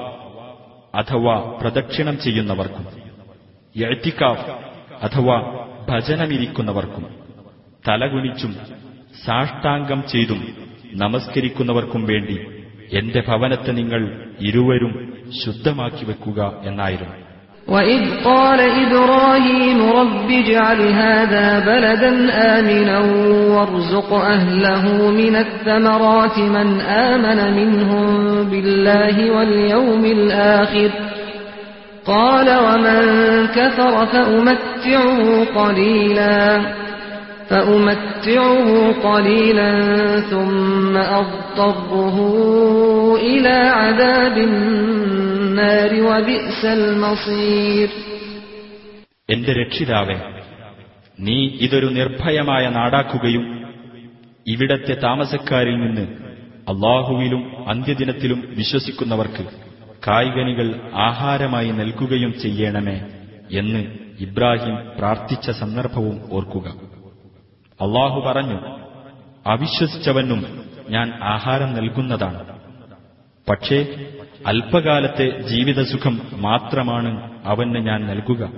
അഥവാ 0.95 1.57
പ്രദക്ഷിണം 1.61 2.19
ചെയ്യുന്നവർക്കും 2.19 2.85
എഴുത്തിക്കാഫ് 3.75 4.49
അഥവാ 5.03 5.37
ഭജനമിരിക്കുന്നവർക്കും 5.88 7.04
തലകുനിച്ചും 7.88 8.52
സാഷ്ടാംഗം 9.24 10.00
ചെയ്തും 10.12 10.40
നമസ്കരിക്കുന്നവർക്കും 11.02 12.02
വേണ്ടി 12.06 12.36
എന്റെ 12.92 13.20
ഭവനത്തെ 13.28 13.72
നിങ്ങൾ 13.72 14.02
ഇരുവരും 14.40 14.92
ശുദ്ധമാക്കി 15.42 16.04
വെക്കുക 16.04 16.40
എന്നായിരുന്നു 16.64 17.16
وإذ 17.68 18.02
قال 18.24 18.60
إبراهيم 18.84 19.78
رب 19.92 20.28
اجعل 20.32 20.80
هذا 21.02 21.46
بلدا 21.60 22.12
آمنا 22.56 22.98
وارزق 23.54 24.10
أهله 24.36 24.84
من 25.12 25.34
الثمرات 25.36 26.36
من 26.56 26.68
آمن 27.10 27.38
منهم 27.56 28.04
بالله 28.50 29.16
واليوم 29.30 30.04
الآخر 30.18 30.90
قال 32.06 32.48
ومن 32.58 33.00
كفر 33.48 34.06
فأمتعه 34.06 35.20
قليلا 35.54 36.60
فأمتعه 37.48 38.68
قليلا 39.02 39.72
ثم 40.22 40.94
أضطره 40.96 42.16
إلى 43.22 43.56
عذاب 43.72 44.36
النار 44.40 45.92
وبئس 46.02 46.62
المصير 46.72 47.88
എന്റെ 49.28 49.52
രക്ഷിതാവേ 49.52 50.16
നീ 51.18 51.38
ഇതൊരു 51.60 51.88
നിർഭയമായ 51.90 52.64
നാടാക്കുകയും 52.68 53.44
ഇവിടത്തെ 54.46 54.94
താമസക്കാരിൽ 55.02 55.76
നിന്ന് 55.80 56.04
അള്ളാഹുവിലും 56.70 57.42
അന്ത്യദിനത്തിലും 57.68 58.40
വിശ്വസിക്കുന്നവർക്ക് 58.56 59.42
കായികനികൾ 60.07 60.91
ആഹാരമായി 60.93 61.71
നൽകുകയും 61.71 62.39
ചെയ്യണമേ 62.39 63.01
എന്ന് 63.51 63.85
ഇബ്രാഹിം 64.19 64.91
പ്രാർത്ഥിച്ച 64.97 65.51
സന്ദർഭവും 65.51 66.21
ഓർക്കുക. 66.31 66.67
അള്ളാഹു 67.81 68.19
പറഞ്ഞു 68.19 68.61
അവിശ്വസിച്ചവനും 69.47 70.65
ഞാൻ 70.89 71.13
ആഹാരം 71.23 71.73
നൽകുന്നതാണ്. 71.73 72.59
പക്ഷേ 73.49 74.05
അല്പകാലത്തെ 74.47 75.41
ജീവിതസുഖം 75.41 76.21
മാത്രമാണ് 76.33 77.31
അവന് 77.43 77.75
ഞാൻ 77.75 78.07
നൽകുക. 78.07 78.51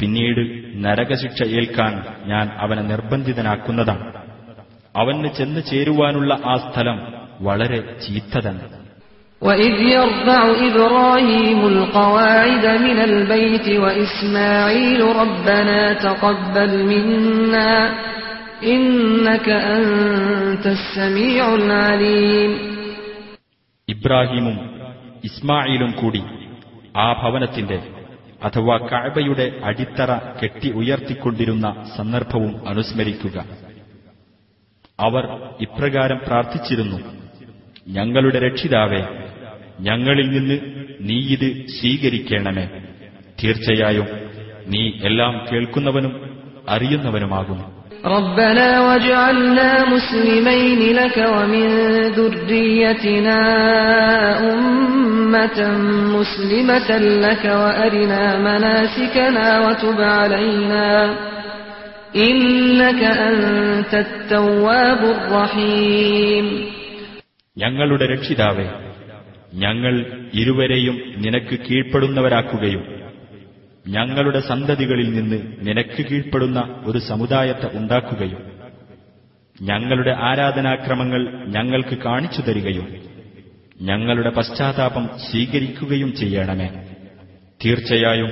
പിന്നീട് 0.00 0.72
നരകശിക്ഷ 0.84 1.42
ഏൽക്കാൻ 1.42 2.06
ഞാൻ 2.26 2.48
അവനെ 2.48 2.82
നിർബന്ധിതനാക്കുന്നതാണ്. 2.82 4.12
അവന് 4.96 5.28
ചെന്നു 5.28 5.60
ചേരുവാനുള്ള 5.60 6.38
ആ 6.46 6.54
സ്ഥലം 6.54 7.12
വളരെ 7.40 8.00
ചീത്ത 8.00 8.40
തന്നെ. 8.40 8.85
وإذ 9.41 9.73
يرفع 9.89 10.41
إبراهيم 10.67 11.59
القواعد 11.67 12.65
من 12.77 12.97
البيت 13.01 13.67
وإسماعيل 13.79 15.01
ربنا 15.15 15.79
تقبل 15.99 16.71
منا 16.85 17.73
إنك 18.65 19.47
أنت 19.77 20.65
السميع 20.69 21.43
العليم 21.55 22.51
ഇബ്രാഹീമും 23.87 24.57
ഇസ്മായിലും 25.23 25.91
കൂടി 25.93 26.21
ആ 26.97 27.07
ഭവനത്തിന്റെ 27.13 27.79
അഥവാ 28.41 28.75
കഅബയുടെ 28.89 29.47
അടിത്തറ 29.69 30.11
കെട്ടി 30.39 30.69
ഉയർത്തിക്കൊണ്ടിരുന്ന 30.79 31.67
സന്ദർഭവും 31.97 32.53
അനുസ്മരിക്കുക 32.67 33.37
അവർ 34.99 35.25
ഇപ്രകാരം 35.65 36.19
പ്രാർത്ഥിച്ചിരുന്നു 36.27 36.99
ഞങ്ങളുടെ 37.87 38.39
രക്ഷിതാവേ 38.47 39.01
ഞങ്ങളിൽ 39.79 40.27
നിന്ന് 40.35 40.57
നീ 41.07 41.17
ഇത് 41.35 41.47
സ്വീകരിക്കണമേ 41.77 42.65
തീർച്ചയായും 43.39 44.07
നീ 44.67 44.81
എല്ലാം 45.09 45.33
കേൾക്കുന്നവനും 45.49 46.13
അറിയുന്നവനുമാകുന്നു 46.67 47.67
ربنا 48.17 48.69
واجعلنا 48.87 49.69
مسلمين 49.85 50.81
لك 50.99 51.17
ومن 51.35 51.67
ذريتنا 52.17 53.39
أمة 54.51 55.59
مسلمة 56.17 56.89
لك 57.25 57.43
وأرنا 57.61 58.23
مناسكنا 58.39 59.47
وتب 59.65 59.99
علينا 60.17 60.87
إنك 62.27 63.01
أنت 63.29 63.93
التواب 64.05 65.01
الرحيم 65.15 66.45
ഞങ്ങളുടെ 67.56 68.06
രക്ഷിതാവേ 68.06 68.66
ഞങ്ങൾ 69.54 69.94
ഇരുവരെയും 70.34 71.14
നിനക്ക് 71.16 71.58
കീഴ്പ്പെടുന്നവരാക്കുകയും 71.58 72.84
ഞങ്ങളുടെ 73.88 74.40
സന്തതികളിൽ 74.40 75.14
നിന്ന് 75.14 75.68
നിനക്ക് 75.68 76.06
കീഴ്പ്പെടുന്ന 76.06 76.82
ഒരു 76.86 76.98
സമുദായത്തെ 76.98 77.78
ഉണ്ടാക്കുകയും 77.78 78.42
ഞങ്ങളുടെ 79.62 80.10
ആരാധനാക്രമങ്ങൾ 80.10 81.46
ഞങ്ങൾക്ക് 81.46 81.98
കാണിച്ചു 81.98 82.42
തരികയും 82.42 82.86
ഞങ്ങളുടെ 83.80 84.30
പശ്ചാത്താപം 84.30 85.08
സ്വീകരിക്കുകയും 85.18 86.16
ചെയ്യണമേ. 86.16 86.68
തീർച്ചയായും 87.64 88.30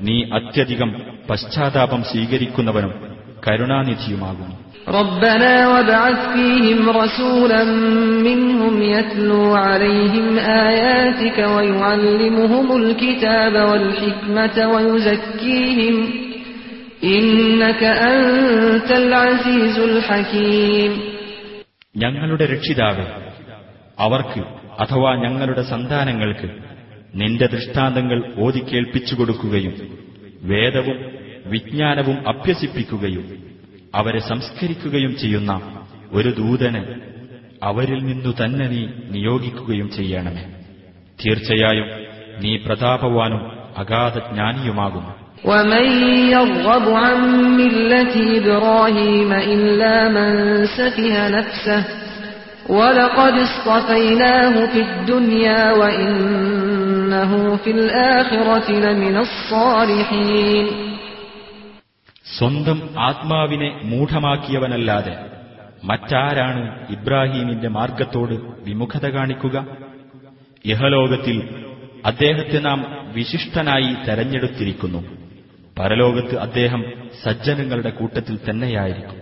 നീ 0.00 0.24
അത്യധികം 0.30 1.02
പശ്ചാത്താപം 1.30 2.04
സ്വീകരിക്കുന്നവനും 2.04 3.16
കരുണാനിധിയുമാകുന്നു. 3.48 4.63
ربنا 4.89 5.67
وابعث 5.67 6.19
فيهم 6.33 6.89
رسولا 6.91 7.63
منهم 8.27 8.81
يتلو 8.83 9.55
عليهم 9.57 10.37
آياتك 10.67 11.37
ويعلمهم 11.55 12.67
الكتاب 12.81 13.53
والحكمة 13.69 14.57
ويزكيهم 14.73 15.95
إنك 17.03 17.83
أنت 17.83 18.89
العزيز 18.93 19.77
الحكيم 19.81 20.91
ഞങ്ങളുടെ 21.95 22.45
രക്ഷിതാവേ 22.53 23.05
അവർക്ക് 23.97 24.41
അഥവാ 24.83 25.11
ഞങ്ങളുടെ 25.15 25.63
സന്താനങ്ങൾക്ക് 25.71 26.47
നിന്റെ 27.13 27.45
ദൃഷ്ടാന്തങ്ങൾ 27.45 28.19
ഓതിക്കേൾപ്പിച്ചു 28.37 29.13
കൊടുക്കുകയും 29.15 29.73
വേദവും 30.43 30.97
വിജ്ഞാനവും 31.53 32.17
അഭ്യസിപ്പിക്കുകയും 32.31 33.25
അവരെ 33.93 34.21
സംസ്കരിക്കുകയും 34.29 35.13
ചെയ്യുന്ന 35.21 35.51
ഒരു 36.11 36.29
ദൂതന് 36.39 36.81
അവരിൽ 37.61 37.99
നിന്നു 38.09 38.31
തന്നെ 38.39 38.65
നീ 38.73 38.81
നിയോഗിക്കുകയും 39.13 39.87
ചെയ്യണമേ 39.97 40.43
തീർച്ചയായും 41.19 41.87
നീ 42.43 42.51
പ്രതാപവാനും 42.65 43.43
അഗാധ 43.83 44.15
ജ്ഞാനിയുമാകുന്നു 44.29 45.13
ومن 45.45 45.85
يرغب 46.35 46.85
عن 47.03 47.17
ملة 47.59 48.15
إبراهيم 48.39 49.31
إلا 49.53 49.95
من 50.09 50.29
سفه 50.69 51.15
نفسه 51.29 51.81
ولقد 52.69 53.33
اصطفيناه 53.39 54.65
في 54.65 54.79
الدنيا 54.81 55.63
وإنه 55.73 57.31
في 57.55 57.71
الآخرة 57.71 58.67
لمن 58.77 59.15
الصالحين 59.19 60.65
സ്വന്തം 62.27 62.79
ആത്മാവിനെ 63.01 63.69
മൂഢമാക്കിയവനല്ലാതെ 63.91 65.15
മറ്റാരാണ് 65.83 66.63
ഇബ്രാഹീമിന്റെ 66.91 67.69
മാർഗത്തോട് 67.69 68.35
വിമുഖത 68.65 69.05
കാണിക്കുക 69.15 69.57
ഇഹലോകത്തിൽ 70.65 71.37
അദ്ദേഹത്തെ 72.05 72.59
നാം 72.59 72.79
വിശിഷ്ടനായി 73.15 73.91
തെരഞ്ഞെടുത്തിരിക്കുന്നു 74.05 75.01
പരലോകത്ത് 75.77 76.35
അദ്ദേഹം 76.39 76.81
സജ്ജനങ്ങളുടെ 77.23 77.93
കൂട്ടത്തിൽ 77.99 78.37
തന്നെയായിരിക്കും 78.47 79.15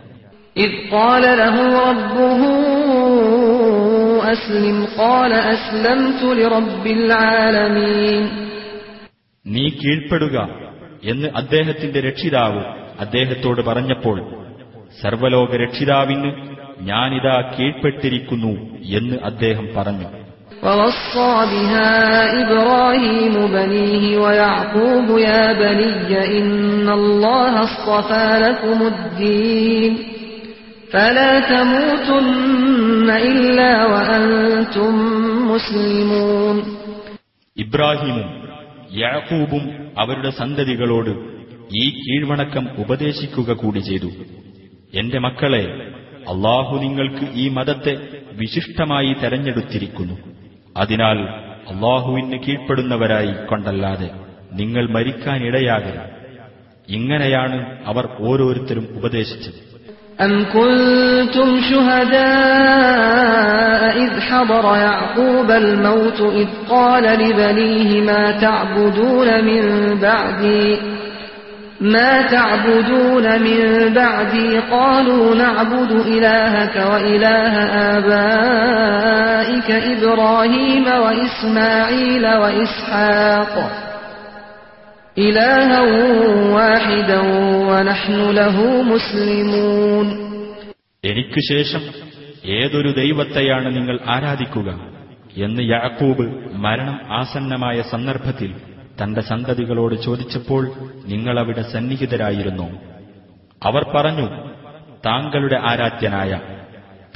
إذ 0.56 0.72
قال 0.92 1.24
له 1.36 1.56
ربه 1.84 2.42
أسلم 4.28 4.78
قال 4.98 5.32
أسلمت 5.56 6.22
لرب 6.40 6.86
العالمين 7.00 8.24
നീ 9.46 9.66
കീഴ്പ്പെടുക 9.78 10.38
എന്ന് 11.04 11.28
അദ്ദേഹത്തിന്റെ 11.36 12.00
രക്ഷിതാവ് 12.02 12.62
അദ്ദേഹത്തോട് 13.04 13.62
പറഞ്ഞപ്പോൾ 13.62 14.18
സർവലോക 15.02 15.52
രക്ഷിതാവിന് 15.64 16.30
ഞാനിതാ 16.90 17.36
കീഴ്പ്പെട്ടിരിക്കുന്നു 17.54 18.54
എന്ന് 19.00 19.18
അദ്ദേഹം 19.30 19.68
പറഞ്ഞു 19.78 20.10
ووصى 20.64 21.34
بها 21.54 21.92
إبراهيم 22.42 23.36
بنيه 23.50 24.04
ويعقوب 24.18 25.08
يا 25.28 25.46
بني 25.56 25.92
إن 26.40 26.50
الله 26.92 27.54
اصطفى 27.64 28.28
لكم 28.40 28.80
الدين 28.86 29.92
فلا 30.92 31.32
تموتن 31.52 32.28
إلا 33.30 33.72
وأنتم 33.86 34.94
مسلمون 35.52 36.56
ഇബ്രാഹിമും 37.58 38.28
യാക്കൂബും 38.98 39.64
അവരുടെ 39.98 40.30
സന്തതികളോട് 40.32 41.12
ഈ 41.76 42.02
കീഴ്വണക്കം 42.02 42.68
ഉപദേശിക്കുക 42.84 43.52
കൂടി 43.62 43.80
ചെയ്തു 43.90 44.10
എന്റെ 44.94 45.20
മക്കളെ 45.26 45.64
അള്ളാഹു 46.34 46.76
നിങ്ങൾക്ക് 46.84 47.26
ഈ 47.36 47.50
മതത്തെ 47.50 47.94
വിശിഷ്ടമായി 48.42 49.16
തെരഞ്ഞെടുത്തിരിക്കുന്നു 49.22 50.16
അതിനാൽ 50.76 51.20
അള്ളാഹുവിന് 51.72 52.38
കീഴ്പ്പെടുന്നവരായി 52.46 53.34
കൊണ്ടല്ലാതെ 53.50 54.10
നിങ്ങൾ 54.54 54.88
മരിക്കാനിടയാകരുത് 54.96 56.14
ഇങ്ങനെയാണ് 56.90 57.88
അവർ 57.88 58.08
ഓരോരുത്തരും 58.22 58.88
ഉപദേശിച്ചത് 59.00 59.78
أم 60.20 60.46
كنتم 60.48 61.62
شهداء 61.62 63.98
إذ 63.98 64.22
حضر 64.22 64.78
يعقوب 64.78 65.52
الموت 65.54 66.34
إذ 66.34 66.48
قال 66.70 67.04
لبنيه 67.22 68.02
ما 68.02 68.38
تعبدون 68.38 69.44
من 69.44 69.64
بعدي 69.98 70.78
ما 71.82 72.22
تعبدون 72.28 73.42
من 73.42 73.60
بعدي 73.94 74.60
قالوا 74.72 75.36
نعبد 75.36 75.92
إلهك 75.92 76.76
وإله 76.92 77.54
آبائك 77.98 79.70
إبراهيم 79.94 80.86
وإسماعيل 81.04 82.26
وإسحاق 82.34 83.54
إلها 85.18 85.82
واحدا 86.52 87.20
ونحن 87.70 88.30
له 88.32 88.58
مسلمون 88.84 90.08
എനിക്കു 91.04 91.40
ശേഷം 91.52 91.84
ഏതൊരു 92.58 92.92
ദൈവത്തെയാണ് 92.92 93.68
നിങ്ങൾ 93.76 93.98
ആരാധിക്കുക 94.06 94.70
എന്ന് 95.38 95.64
യാക്കൂബ് 95.74 96.26
മരണം 96.58 96.98
ആസന്നമായ 97.12 97.78
സന്ദർഭത്തിൽ 97.92 98.52
തന്റെ 99.03 99.21
സന്തതികളോട് 99.21 99.95
ചോദിച്ചപ്പോൾ 99.95 100.69
നിങ്ങളവിടെ 101.07 101.63
സന്നിഹിതരായിരുന്നു. 101.63 102.81
അവർ 103.63 103.85
പറഞ്ഞു 103.97 104.29
താങ്കളുടെ 105.07 105.61
ആരാധ്യനായ 105.65 106.41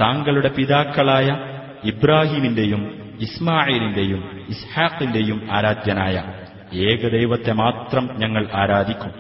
താങ്കളുടെ 0.00 0.48
പിതാക്കളായ 0.48 1.36
ഇബ്രാഹിമിന്റെയും 1.84 3.12
ഇസ്മായിലിന്റെയും 3.20 4.46
ഇസ്ഹാഖിന്റെയും 4.48 5.48
ആരാധ്യനായ 5.52 6.24
ഏകദൈവത്തെ 6.72 7.52
മാത്രം 7.52 8.10
ഞങ്ങൾ 8.18 8.48
ആരാധിക്കും. 8.54 9.10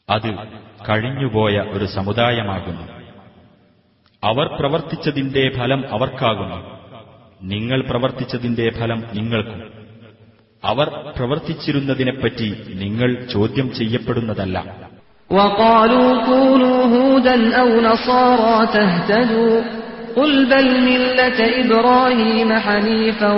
അത് 0.08 0.30
കഴിഞ്ഞുപോയ 0.88 1.54
ഒരു 1.74 1.86
സമുദായമാകുന്നു 1.86 2.84
അവർ 4.22 4.46
പ്രവർത്തിച്ചതിന്റെ 4.58 5.44
ഫലം 5.56 5.80
അവർക്കാകുന്നു 5.90 6.58
നിങ്ങൾ 7.44 7.78
പ്രവർത്തിച്ചതിന്റെ 7.80 8.66
ഫലം 8.70 9.00
നിങ്ങൾക്കും 9.14 9.60
അവർ 10.62 10.86
പ്രവർത്തിച്ചിരുന്നതിനെപ്പറ്റി 11.16 12.48
നിങ്ങൾ 12.74 13.10
ചോദ്യം 13.28 13.68
ചെയ്യപ്പെടുന്നതല്ല 13.78 14.56
وقالوا 15.30 16.10
كونوا 16.24 16.80
هودا 16.86 17.36
أو 17.56 17.68
نصارى 17.80 18.66
تهتدوا 18.66 19.56
قل 20.16 20.46
بل 20.46 20.80
ملة 20.82 21.40
إبراهيم 21.62 22.58
حنيفا 22.58 23.32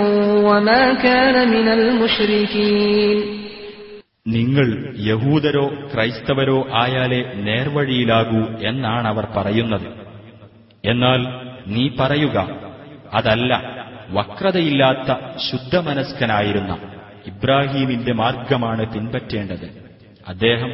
وما 0.47 0.93
كان 0.95 1.49
من 1.49 1.67
المشركين 1.69 3.17
നിങ്ങൾ 4.29 4.67
യഹൂദരോ 5.09 5.65
ക്രൈസ്തവരോ 5.91 6.67
ആയാലേ 6.81 7.21
നേർവഴിയിലാകൂ 7.47 8.41
എന്നാണ് 8.61 9.07
അവർ 9.07 9.27
പറയുന്നത് 9.37 9.87
എന്നാൽ 10.83 11.21
നീ 11.67 11.91
പറയുക 11.99 12.37
അതല്ല 13.13 13.53
വക്രതയില്ലാത്ത 14.09 15.09
ശുദ്ധമനസ്കനായിരുന്ന 15.47 16.77
ഇബ്രാഹീമിന്റെ 17.25 18.13
മാർഗമാണ് 18.13 18.93
പിൻപറ്റേണ്ടത് 18.93 19.67
അദ്ദേഹം 20.27 20.71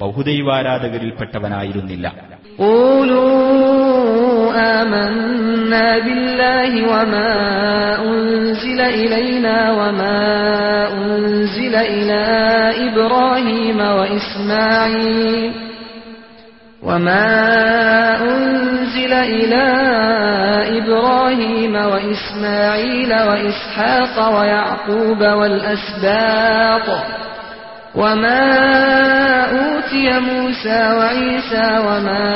ബഹുദൈവാരാധകരിൽപ്പെട്ടവനായിരുന്നില്ല 0.00 2.27
قولوا 2.59 4.51
آمنا 4.81 5.99
بالله 5.99 6.71
وما 6.91 7.33
أنزل 8.01 8.81
إلينا 8.81 9.71
وما 9.71 10.19
أنزل 10.93 11.75
إلى 11.75 12.23
إبراهيم 12.89 13.79
وإسماعيل 13.79 15.51
وما 16.83 17.27
أنزل 18.21 19.13
إلى 19.13 19.65
إبراهيم 20.77 21.75
وإسماعيل 21.75 23.13
وإسحاق 23.13 24.39
ويعقوب 24.39 25.21
والأسباط 25.21 26.87
وما 27.98 28.44
أوتي 29.52 30.06
موسى 30.20 30.80
وعيسى 30.92 31.66
وما 31.78 32.26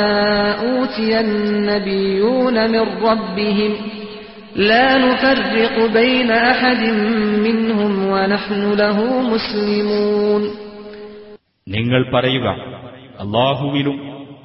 أوتي 0.60 1.20
النبيون 1.20 2.70
من 2.70 2.84
ربهم 3.02 3.72
لا 4.56 4.98
نفرق 4.98 5.92
بين 5.92 6.30
أحد 6.30 6.82
منهم 7.46 7.92
ونحن 8.06 8.60
له 8.74 8.98
مسلمون 9.32 10.42
നിങ്ങൾ 11.66 12.02
പറയുക 12.14 12.46
അള്ളാഹുവിലും 13.22 13.96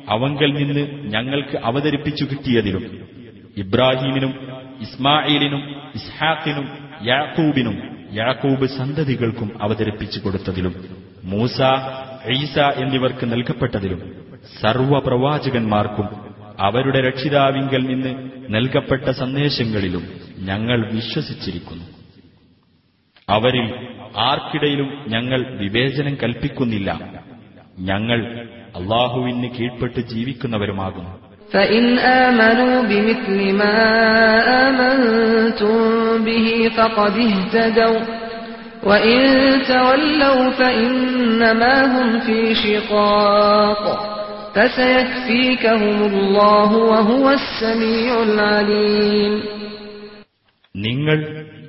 അവങ്കൽ 0.07 0.51
നിന്ന് 0.59 0.83
ഞങ്ങൾക്ക് 1.13 1.55
അവതരിപ്പിച്ചു 1.69 2.23
കിട്ടിയതിലും 2.25 2.83
ഇബ്രാഹീമിനും 3.57 4.31
ഇസ്മായിലിനും 4.85 5.61
ഇസ്ഹാഖിനും 5.99 6.65
യാക്കൂബിനും 7.11 7.75
യാക്കൂബ് 8.19 8.65
സന്തതികൾക്കും 8.79 9.49
അവതരിപ്പിച്ചു 9.65 10.19
കൊടുത്തതിലും 10.19 10.73
മൂസ 11.27 11.57
ഈസ 12.33 12.57
എന്നിവർക്ക് 12.81 13.25
നൽകപ്പെട്ടതിലും 13.25 14.01
സർവപ്രവാചകന്മാർക്കും 14.61 16.07
അവരുടെ 16.59 16.99
രക്ഷിതാവിങ്കൽ 17.07 17.81
നിന്ന് 17.87 18.11
നൽകപ്പെട്ട 18.49 19.09
സന്ദേശങ്ങളിലും 19.19 20.03
ഞങ്ങൾ 20.45 20.79
വിശ്വസിച്ചിരിക്കുന്നു 20.91 21.85
അവരിൽ 23.27 23.67
ആർക്കിടയിലും 24.23 24.89
ഞങ്ങൾ 25.07 25.39
വിവേചനം 25.57 26.15
കൽപ്പിക്കുന്നില്ല 26.23 26.89
ഞങ്ങൾ 27.89 28.19
അള്ളാഹുവിന് 28.75 29.49
കീഴ്പ്പെട്ട് 29.57 30.01
ജീവിക്കുന്നവരുമാകുന്നു 30.13 31.13
فإن 31.51 31.85
آمنوا 32.23 32.75
بمثل 32.83 33.39
ما 33.53 33.75
آمنتم 34.65 35.75
به 36.19 36.47
فقد 36.69 37.13
اهتدوا 37.27 37.97
وإن 38.83 39.19
تولوا 39.65 40.49
فإنما 40.51 41.75
هم 41.85 42.19
في 42.19 42.39
شقاق 42.55 43.83
فسيكفيكهم 44.55 45.97
الله 46.05 46.69
وهو 46.91 47.25
السميع 47.31 48.13
العليم 48.23 49.33
നിങ്ങൾ 50.75 51.17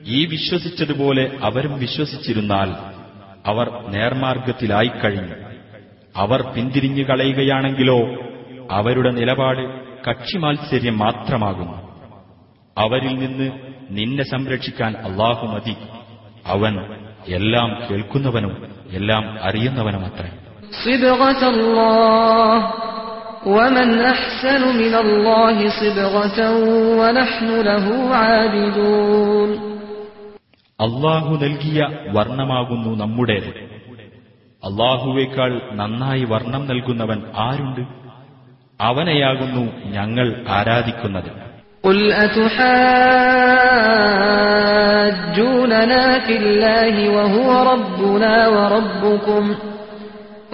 ഈ 0.08 0.20
വിശ്വസിച്ചതുപോലെ 0.26 1.24
അവരും 1.46 1.74
വിശ്വസിച്ചിരുന്നാൽ 1.78 2.70
അവർ 3.44 3.66
നേർമാർഗത്തിലായിക്കഴിഞ്ഞു 3.94 5.36
അവർ 6.14 6.40
പിന്തിരിഞ്ഞു 6.54 7.04
കളയുകയാണെങ്കിലോ 7.04 7.98
അവരുടെ 8.70 9.10
നിലപാട് 9.18 9.62
കക്ഷിമാത്സര്യം 10.08 10.96
മാത്രമാകുന്നു 10.98 11.76
അവരിൽ 12.76 13.14
നിന്ന് 13.18 13.48
നിന്നെ 13.98 14.24
സംരക്ഷിക്കാൻ 14.32 14.92
അള്ളാഹു 15.06 15.44
മതി 15.52 15.74
അവൻ 16.49 16.79
എല്ലാം 17.27 17.81
കേൾക്കുന്നവനും 17.91 18.67
എല്ലാം 18.91 19.37
അറിയുന്നവനുമത്രേ. 19.41 20.31
അള്ളാഹു 30.81 31.35
നൽകിയ 31.35 31.87
വർണമാകുന്നു 32.09 33.05
നമ്മുടേത്. 33.05 33.69
അള്ളാഹുവേക്കാൾ 34.63 35.61
നന്നായി 35.73 36.23
വർണം 36.23 36.65
നൽകുന്നവൻ 36.65 37.23
ആരുണ്ട്? 37.35 37.81
അവനെയാകുന്നു 38.81 39.71
ഞങ്ങൾ 39.85 40.45
ആരാധിക്കുന്നത്. 40.49 41.48
قل 41.84 41.98
أتحاجوننا 44.84 46.18
في 46.20 46.34
الله 46.36 46.94
وهو 47.10 47.48
ربنا 47.72 48.34
وربكم 48.48 49.44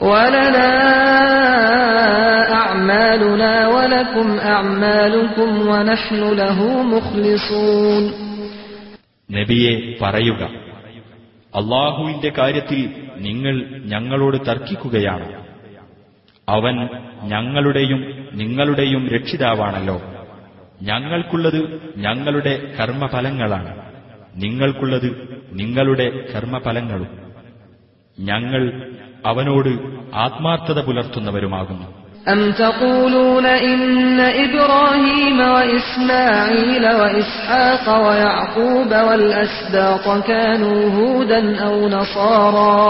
ولنا 0.03 0.71
أعمالنا 2.55 3.53
ولكم 3.69 4.27
أعمالكم 4.47 5.49
ونحن 5.69 6.21
له 6.33 6.59
مخلصون 6.85 8.05
നബിയെ 9.31 9.73
പറയുക 10.03 10.43
അള്ളാഹുവിന്റെ 11.53 12.31
കാര്യത്തിൽ 12.39 12.81
നിങ്ങൾ 13.27 13.55
ഞങ്ങളോട് 13.93 14.39
തർക്കിക്കുകയാണ് 14.49 15.27
അവൻ 16.49 16.75
ഞങ്ങളുടെയും 17.33 18.01
നിങ്ങളുടെയും 18.33 19.03
രക്ഷിതാവാണല്ലോ 19.15 19.97
ഞങ്ങൾക്കുള്ളത് 20.83 21.61
ഞങ്ങളുടെ 21.97 22.55
കർമ്മഫലങ്ങളാണ് 22.79 23.73
നിങ്ങൾക്കുള്ളത് 24.37 25.09
നിങ്ങളുടെ 25.53 26.07
കർമ്മഫലങ്ങളും 26.33 27.11
ഞങ്ങൾ 28.19 28.63
അവനോട് 29.25 29.73
ആത്മാർത്ഥത 30.25 30.79
പുലർത്തുന്നവരുമാകുന്നു 30.87 31.87
أم 32.29 32.41
تقولون 32.55 33.47
إن 33.67 33.81
إبراهيم 34.45 35.39
وإسماعيل 35.57 36.85
وإسحاق 37.01 37.87
ويعقوب 38.07 38.91
والأسباط 39.09 40.07
كانوا 40.27 40.81
هودا 40.91 41.41
أو 41.61 41.75
نصارى 41.89 42.85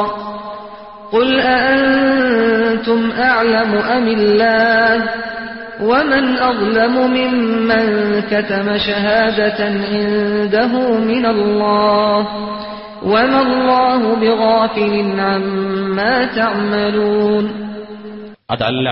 قل 1.12 1.28
أأنتم 1.54 3.00
أعلم 3.20 3.70
أم 3.88 4.06
الله 4.08 4.94
ومن 5.82 6.24
أظلم 6.40 6.94
ممن 7.12 7.84
كتم 8.22 8.66
شهادة 8.78 9.60
عنده 9.84 10.72
من 11.02 11.24
الله 11.26 12.18
وما 13.04 13.40
الله 13.42 14.00
بغافل 14.16 14.92
عما 15.20 16.14
تعملون 16.36 17.44
അതല്ല 18.52 18.86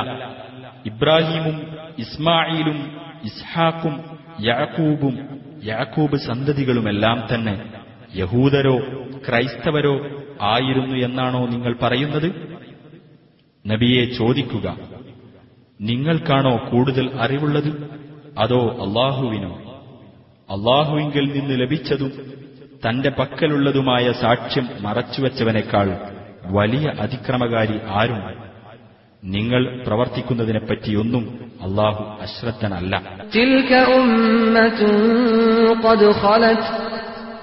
ഇബ്രാഹീമും 0.85 1.57
ഇസ്മായിലും 1.99 2.79
ഇസ്ഹാക്കും 3.25 3.95
യാക്കൂബും 4.43 5.15
യാക്കൂബ് 5.65 6.17
സന്തതികളുമെല്ലാം 6.29 7.19
തന്നെ 7.31 7.55
യഹൂദരോ 8.15 8.77
ക്രൈസ്തവരോ 9.27 9.95
ആയിരുന്നു 10.53 10.97
എന്നാണോ 11.07 11.41
നിങ്ങൾ 11.47 11.73
പറയുന്നത് 11.81 12.29
നബിയെ 13.65 14.05
ചോദിക്കുക 14.19 14.67
നിങ്ങൾക്കാണോ 15.82 16.70
കൂടുതൽ 16.72 17.20
അറിവുള്ളത്? 17.20 17.90
അതോ 18.38 18.60
അള്ളാഹുവിനോ? 18.60 19.50
അള്ളാഹുവിങ്കിൽ 20.50 21.40
നിന്ന് 21.40 21.62
ലഭിച്ചതും 21.62 22.34
തന്റെ 22.90 23.10
പക്കലുള്ളതുമായ 23.10 24.12
സാക്ഷ്യം 24.12 24.68
മറച്ചുവെച്ചവനേക്കാൾ 24.82 26.00
വലിയ 26.46 26.94
അതിക്രമകാരി 27.00 27.80
ആരും 27.88 28.44
നിങ്ങൾ 29.24 29.84
പ്രവർത്തിക്കുന്നതിനെപ്പറ്റിയൊന്നും 29.88 31.52
അള്ളാഹു 31.62 32.22
അശ്രദ്ധനല്ല. 32.22 33.02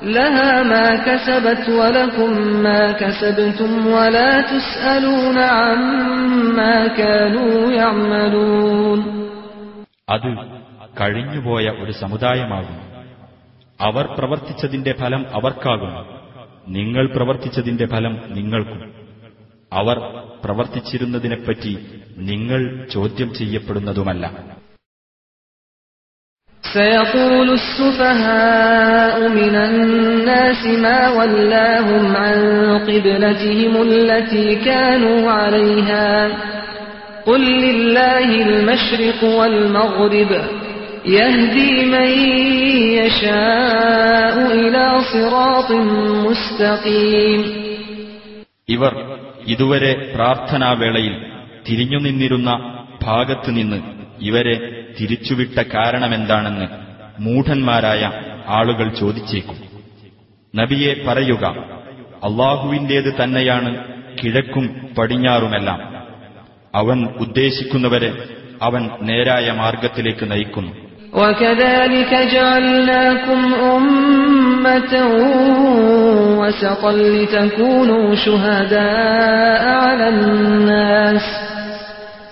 لها 0.07 0.63
ما 0.63 0.95
كسبت 0.97 1.69
ولكم 1.71 2.31
ما 2.63 2.91
كسبتم 2.93 3.87
ولا 3.87 4.41
تسألون 4.43 5.37
عما 5.57 6.87
كانوا 6.89 7.53
يعملون 7.73 8.99
അത് 10.09 10.29
കഴിഞ്ഞുപോയ 10.95 11.65
ഒരു 11.83 11.93
സമുദായമാകും 11.93 12.77
അവർ 13.79 14.05
പ്രവർത്തിച്ചതിന്റെ 14.17 14.93
ഫലം 14.93 15.21
അവർക്കാകും 15.33 15.93
നിങ്ങൾ 16.67 17.05
പ്രവർത്തിച്ചതിന്റെ 17.07 17.85
ഫലം 17.85 18.13
നിങ്ങൾക്കും 18.29 18.81
അവർ 19.71 19.97
പ്രവർത്തിച്ചിരുന്നതിനെപ്പറ്റി 20.43 21.73
നിങ്ങൾ 22.29 22.61
ചോദ്യം 22.89 23.29
ചെയ്യപ്പെടുന്നതുമല്ല 23.33 24.25
سيقول 26.73 27.49
السفهاء 27.51 29.29
من 29.29 29.55
الناس 29.57 30.65
ما 30.77 31.09
ولاهم 31.09 32.15
عن 32.15 32.39
قبلتهم 32.79 33.81
التي 33.81 34.55
كانوا 34.55 35.31
عليها 35.31 36.27
قل 37.25 37.41
لله 37.61 38.41
المشرق 38.41 39.23
والمغرب 39.23 40.31
يهدي 41.05 41.85
من 41.85 42.09
يشاء 42.99 44.35
إلى 44.53 44.85
صراط 45.13 45.69
مستقيم 46.25 47.41
ഇവർ 48.69 48.93
ഇതുവരെ 49.45 49.91
പ്രാർത്ഥനാവേളയിൽ 50.13 51.15
തിരിഞ്ഞുനിന്നിരുന്ന 51.67 52.49
ഭാഗത്തുനിന്ന് 53.03 53.79
ഇവരെ 54.19 54.55
തിരിച്ചുവിട്ട 54.97 55.59
കാരണമെന്താണെന്ന് 55.73 56.67
മൂഢന്മാരായ 57.19 58.03
ആളുകൾ 58.49 58.87
ചോദിച്ചേക്കും 58.99 59.57
നബിയെ 60.53 60.93
പറയുക 61.07 61.45
അള്ളാഹുവിന്റേത് 62.23 63.11
തന്നെയാണ് 63.21 63.71
കിഴക്കും 64.19 64.65
പടിഞ്ഞാറുമെല്ലാം 64.97 65.81
അവൻ 66.73 66.99
ഉദ്ദേശിക്കുന്നവരെ 67.19 68.11
അവൻ 68.61 68.83
നേരായ 69.01 69.47
മാർഗത്തിലേക്ക് 69.61 70.27
നയിക്കുന്നു 70.31 70.73
وكذلك 71.15 72.11
جعلناكم 72.35 73.41
أمة 73.75 74.93
وسطا 76.39 76.91
لتكونوا 76.91 78.15
شهداء 78.15 79.63
على 79.77 80.07
الناس 80.09 81.25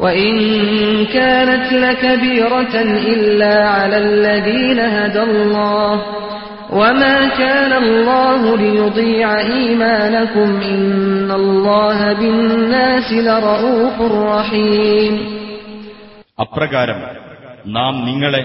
وإن 0.00 0.32
كانت 1.06 1.72
لكبيرة 1.74 2.74
إلا 3.06 3.68
على 3.68 3.98
الذين 3.98 4.80
هدى 4.96 5.22
الله 5.22 5.92
وما 6.70 7.28
كان 7.38 7.72
الله 7.74 8.56
ليضيع 8.56 9.28
إيمانكم 9.40 10.48
إن 10.62 11.30
الله 11.32 12.12
بالناس 12.12 13.08
لرؤوف 13.26 13.96
رحيم 14.30 15.14
അപ്രകാരം 16.38 16.98
നാം 17.76 17.94
നിങ്ങളെ 18.08 18.42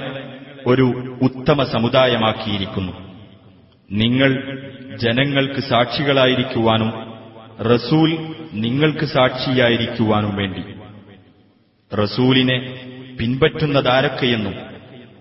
ഒരു 0.66 0.86
ഉത്തമ 1.22 1.60
സമുദായമാക്കിയിരിക്കുന്നു 1.74 2.94
നിങ്ങൾ 3.92 4.32
ജനങ്ങൾക്ക് 5.04 5.62
സാക്ഷികളായിരിക്കുവാനും 5.72 6.92
റസൂൽ 7.72 8.10
നിങ്ങൾക്ക് 8.64 9.06
സാക്ഷിയായിരിക്കുവാനും 9.18 10.34
വേണ്ടി 10.36 10.64
റസൂലിനെ 11.95 12.59
പിൻപറ്റുന്നതാരൊക്കെയെന്നും 13.21 14.55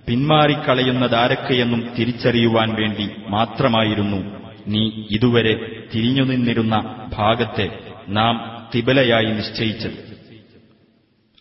പിന്മാറിക്കളയുന്നതാരൊക്കെയെന്നും 0.07 1.93
തിരിച്ചറിയുവാൻ 1.99 2.75
വേണ്ടി 2.75 3.09
മാത്രമായിരുന്നു 3.27 4.39
നീ 4.67 4.91
ഇതുവരെ 5.11 5.83
തിരിഞ്ഞുനിന്നിരുന്ന 5.95 7.05
ഭാഗത്തെ 7.13 7.79
നാം 8.07 8.67
തിബലയായി 8.75 9.25
നിശ്ചയിച്ചത്. 9.25 10.15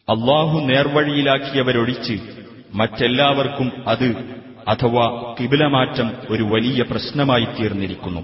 അള്ളാഹു 0.09 0.61
നേർവഴിയിലാക്കിയവരൊഴിച്ച് 0.61 2.19
മറ്റെല്ലാവർക്കും 2.75 3.73
അത് 3.89 4.35
അഥവാ 4.69 5.35
കിബിലമാറ്റം 5.41 6.11
ഒരു 6.31 6.43
വലിയ 6.43 6.83
പ്രശ്നമായി 6.83 7.45
തീർന്നിരിക്കുന്നു. 7.45 8.21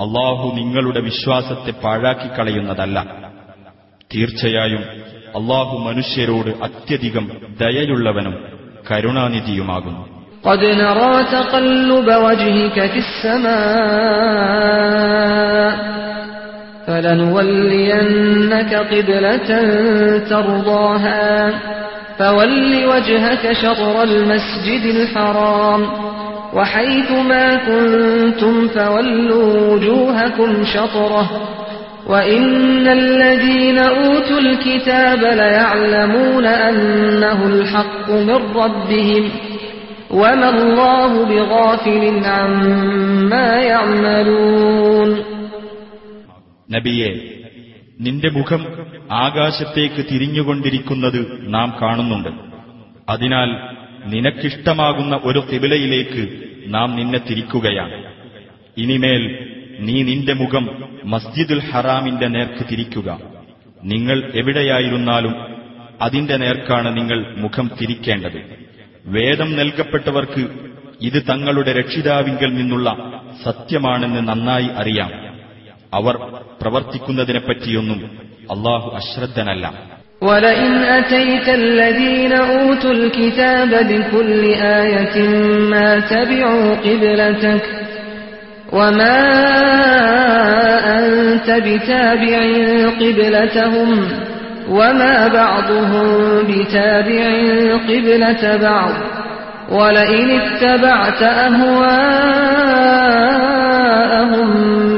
അള്ളാഹു 0.00 0.54
നിങ്ങളുടെ 0.54 1.00
വിശ്വാസത്തെ 1.00 1.70
പാഴാക്കിക്കളയുന്നതല്ല. 1.70 3.06
തീർച്ചയായും 4.14 5.15
അള്ളാഹു 5.35 5.75
മനുഷ്യരോട് 5.77 6.51
അത്യധികം 6.63 7.25
ദയയുള്ളവനും 7.61 8.35
കരുണാനിധിയുമാകുന്നു 8.89 10.03
قد 10.43 10.63
نرى 10.81 11.13
تقلب 11.31 12.07
وجهك 12.25 12.77
في 12.91 12.99
السماء 14.81 15.71
فلنولينك 16.87 18.73
قبلة 18.73 19.49
ترضاها 20.29 21.53
فول 22.19 22.85
وجهك 22.85 23.53
شطر 23.53 24.03
المسجد 24.03 24.85
الحرام 24.85 25.81
وحيث 26.53 27.11
ما 27.11 27.55
كنتم 27.67 28.67
فولوا 28.67 29.73
وجوهكم 29.73 30.63
شطره 30.65 31.27
وإن 32.05 32.43
الذين 32.89 33.77
أوتوا 33.95 34.39
الكتاب 34.39 35.21
ليعلمون 35.35 36.45
أنه 36.69 37.39
الحق 37.47 38.07
من 38.21 38.39
ربهم 38.55 39.23
وما 40.11 40.49
الله 40.49 41.11
بغافل 41.25 42.03
عما 42.27 43.49
يعملون 43.63 45.09
നബിയെ 46.69 47.11
നിന്റെ 47.99 48.29
മുഖം 48.29 48.61
ആകാശത്തേക്ക് 49.21 50.01
തിരിഞ്ഞുകൊണ്ടിരിക്കുന്നത് 50.11 51.19
നാം 51.47 51.69
കാണുന്നുണ്ട് 51.81 52.31
അതിനാൽ 53.09 53.49
നിനക്കിഷ്ടമാകുന്ന 54.05 55.15
ഒരു 55.23 55.41
കിബിലയിലേക്ക് 55.49 56.23
നാം 56.67 56.89
നിന്നെ 56.99 57.19
തിരിക്കുകയാണ് 57.27 57.97
ഇനിമേൽ 58.77 59.23
നീ 59.85 59.97
നിന്റെ 60.09 60.33
മുഖം 60.41 60.65
മസ്ജിദുൽ 61.13 61.61
ഹറാമിന്റെ 61.69 62.27
നേർക്ക് 62.35 62.63
തിരിക്കുക 62.71 63.09
നിങ്ങൾ 63.91 64.17
എവിടെയായിരുന്നാലും 64.41 65.33
അതിന്റെ 66.05 66.35
നേർക്കാണ് 66.43 66.89
നിങ്ങൾ 66.97 67.19
മുഖം 67.43 67.67
തിരിക്കേണ്ടത് 67.79 68.39
വേദം 69.15 69.49
നൽകപ്പെട്ടവർക്ക് 69.59 70.43
ഇത് 71.01 71.19
തങ്ങളുടെ 71.29 71.71
രക്ഷിതാവിങ്കൽ 71.79 72.51
നിന്നുള്ള 72.57 72.89
സത്യമാണെന്ന് 73.45 74.21
നന്നായി 74.27 74.69
അറിയാം 74.81 75.11
അവർ 75.93 76.15
പ്രവർത്തിക്കുന്നതിനെപ്പറ്റിയൊന്നും 76.61 78.01
അള്ളാഹു 78.49 78.89
അശ്രദ്ധനല്ല 78.99 79.65
ولئن 80.23 80.73
أتيت 80.99 81.47
الذين 81.63 82.33
أوتوا 82.49 82.93
الكتاب 82.93 83.71
بكل 83.91 84.43
آية 84.81 85.15
ما 85.71 85.89
تبعوا 86.05 86.67
قبلتك 86.77 87.63
وما 88.71 89.19
أنت 90.97 91.47
بتابع 91.67 92.39
قبلتهم 93.01 93.89
وما 94.69 95.27
بعضهم 95.29 96.05
بتابع 96.43 97.23
قبلة 97.87 98.43
بعض 98.59 98.93
ولئن 99.69 100.29
اتبعت 100.31 101.21
أهواءهم 103.11 104.47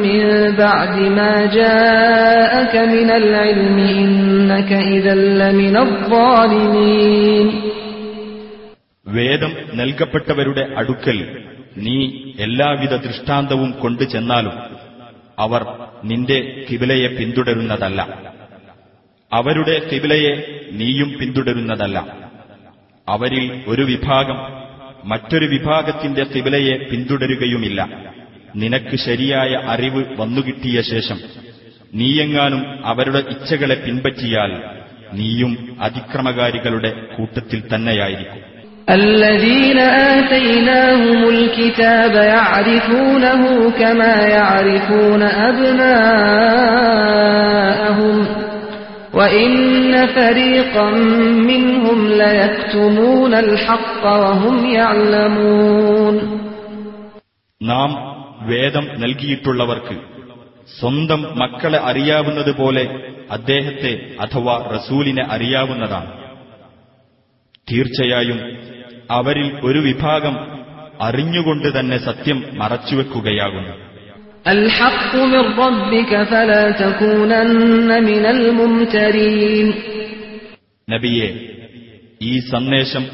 من 0.01 0.23
بعد 0.55 0.95
ما 1.11 1.45
جاءك 1.53 2.75
من 2.87 3.09
العلم 3.11 3.77
إنك 3.95 4.71
إذا 4.93 5.15
لمن 5.41 5.75
الظالمين 5.77 7.47
വേദം 9.07 9.51
നൽകപ്പെട്ടവരുടെ 9.73 10.63
അടുക്കൽ 10.77 11.17
നീ 11.78 12.10
എല്ലാവിധ 12.38 12.94
ദൃഷ്ടാന്തവും 12.96 13.70
കൊണ്ടു 13.70 14.04
ചെന്നാലും 14.04 14.52
അവർ 15.38 15.66
നിന്റെ 16.04 16.66
കിബിലയെ 16.70 17.08
പിന്തുടരുന്നതല്ല. 17.08 18.08
അവരുടെ 19.32 19.90
കിബിലയെ 19.92 20.60
നീയും 20.72 21.18
പിന്തുടരുന്നതല്ല. 21.20 22.06
അവരിൽ 23.08 23.64
ഒരു 23.66 23.82
വിഭാഗം 23.82 24.36
മറ്റൊരു 25.04 25.46
വിഭാഗത്തിന്റെ 25.46 26.24
കിബിലയെ 26.24 26.88
പിന്തുടരുകയുമില്ല. 26.90 27.88
നിനക്ക് 28.56 28.96
ശരിയായ 28.96 29.54
അറിവ് 29.54 30.20
വന്നുകിട്ടിയ 30.20 30.80
ശേഷം 30.80 31.20
നീയെങ്ങാനും 31.94 32.86
അവരുടെ 32.86 33.18
ഇച്ഛകളെ 33.18 33.74
പിൻപറ്റിയാൽ 33.74 34.78
നീയും 35.12 35.76
അതിക്രമകാരികളുടെ 35.80 36.90
കൂട്ടത്തിൽ 37.18 37.62
തന്നെയായിരിക്കും. 37.74 38.47
الذين 38.89 39.79
آتيناهم 40.13 41.29
الكتاب 41.29 42.13
يعرفونه 42.15 43.41
كما 43.71 44.15
يعرفون 44.27 45.21
أبناءهم 46.93 48.15
وإن 49.13 49.53
فريقا 50.07 50.89
منهم 51.49 52.07
ليكتمون 52.13 53.33
الحق 53.35 54.03
وهم 54.05 54.55
يعلمون 54.71 56.15
നാം 57.61 57.91
വേദം 58.47 58.85
നൽകിയിട്ടുള്ളവർക്ക് 59.01 59.95
സ്വന്തം 60.69 61.21
മക്കളെ 61.41 61.79
അറിയാവുന്നതുപോലെ 61.89 62.83
അദ്ദേഹത്തെ 63.29 63.91
അഥവാ 64.25 64.55
റസൂലിനെ 64.75 65.23
അറിയാവുന്നതാണ് 65.29 66.11
തീർച്ചയായും 67.67 68.39
അവരിൽ 69.10 69.60
ഒരു 69.64 69.78
വിഭാഗം 69.78 70.36
അറിഞ്ഞുകൊണ്ട് 71.00 71.80
തന്നെ 71.80 71.98
സത്യം 71.98 72.44
മറച്ചുവെക്കുകയാകുന്നു. 72.52 73.88
നബിയെ 80.90 81.34
ഈ 82.22 82.38
സന്ദേശം 82.38 83.06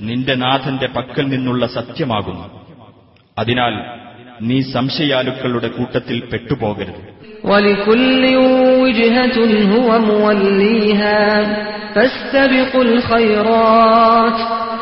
നിന്റെ 0.00 0.34
നാഥന്റെ 0.34 0.86
പക്കൽ 0.86 1.26
നിന്നുള്ള 1.26 1.66
സത്യമാകുന്നു. 1.66 2.66
അതിനാൽ 3.38 3.78
നീ 4.42 4.62
സംശയാലുക്കളുടെ 4.62 5.68
കൂട്ടത്തിൽ 5.68 6.22
പെട്ടുപോകരുത്. 6.32 7.16
ഹുവ 14.06 14.75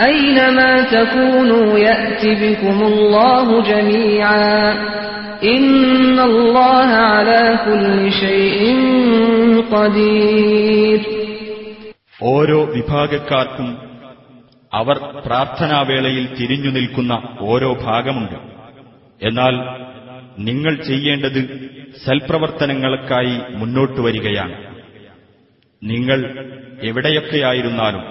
أينما 0.00 0.70
تكونوا 0.90 1.78
يأت 1.78 2.22
بكم 2.42 2.82
الله 2.82 3.46
جميعا 3.62 4.72
إن 5.46 6.18
الله 6.20 6.88
على 7.12 7.42
كل 7.64 7.86
شيء 8.14 8.60
قدير 9.72 11.00
ഓരോ 12.30 12.58
വിഭാഗക്കാർക്കും 12.74 13.68
അവർ 14.72 14.96
പ്രാർത്ഥനാവേളയിൽ 15.26 16.24
തിരിഞ്ഞു 16.38 16.70
നിൽക്കുന്ന 16.70 17.12
ഓരോ 17.42 17.70
ഭാഗമുണ്ട് 17.84 18.36
എന്നാൽ 19.20 19.54
നിങ്ങൾ 20.38 20.74
ചെയ്യേണ്ടത് 20.80 21.40
സൽപ്രവർത്തനങ്ങൾക്കായി 22.04 23.36
മുന്നോട്ടു 23.52 24.00
വരികയാണ് 24.00 24.56
നിങ്ങൾ 25.82 26.20
എവിടെയൊക്കെയായിരുന്നാലും 26.82 28.02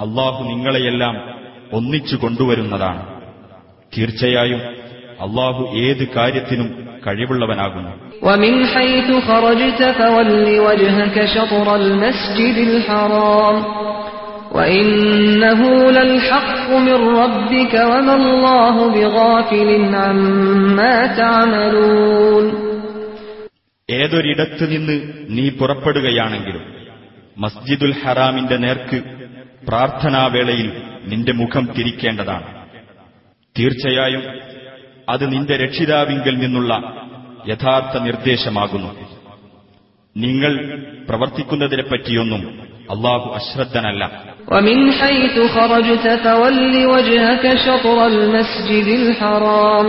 അള്ളാഹു 0.00 0.44
നിങ്ങളെയെല്ലാം 0.44 1.40
ഒന്നിച്ചു 1.72 2.16
കൊണ്ടുവരുന്നതാണ്. 2.16 3.20
തീർച്ചയായും 3.96 4.60
അള്ളാഹു 5.20 5.76
ഏത് 5.76 6.08
കാര്യത്തിനും 6.08 6.88
കഴിവുള്ളവനാകുന്നു. 7.06 8.10
ഏതൊരിടത്തു 23.90 24.64
നിന്ന് 24.64 25.02
നീ 25.28 25.50
പുറപ്പെടുകയാണെങ്കിലും 25.50 26.62
മസ്ജിദുൽ 27.38 27.94
ഹറാമിന്റെ 28.04 28.56
നേർക്ക് 28.56 29.19
പ്രാർത്ഥനാവേളയിൽ 29.67 30.69
നിന്റെ 31.05 31.33
മുഖം 31.33 31.65
തിരിക്കേണ്ടതാണ് 31.75 32.47
തീർച്ചയായും 33.55 34.23
അത് 35.09 35.33
നിന്റെ 35.33 35.55
രക്ഷിതാവിങ്കിൽ 35.57 36.35
നിന്നുള്ള 36.39 36.73
യഥാർത്ഥ 37.47 37.97
നിർദ്ദേശമാകുന്നു 37.97 38.91
നിങ്ങൾ 40.15 40.53
പ്രവർത്തിക്കുന്നതിനെപ്പറ്റിയൊന്നും 41.09 42.43
അള്ളാഹു 42.89 43.27
അശ്രദ്ധനല്ല 43.39 44.03
ومن 44.47 44.77
حيث 44.93 45.35
خرجت 45.55 46.05
فول 46.25 46.57
وجهك 46.85 47.45
شطر 47.57 47.97
المسجد 48.07 48.87
الحرام 48.99 49.87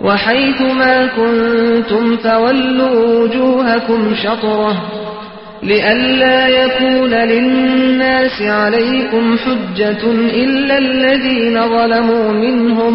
وحيث 0.00 0.60
ما 0.80 0.96
كنتم 1.08 2.16
فولوا 2.18 2.94
وجوهكم 3.14 4.00
شطره 4.14 4.74
لئلا 5.64 6.48
يكون 6.48 7.12
للناس 7.24 8.42
عليكم 8.42 9.24
حجة 9.38 10.02
إلا 10.44 10.78
الذين 10.78 11.68
ظلموا 11.68 12.32
منهم 12.34 12.94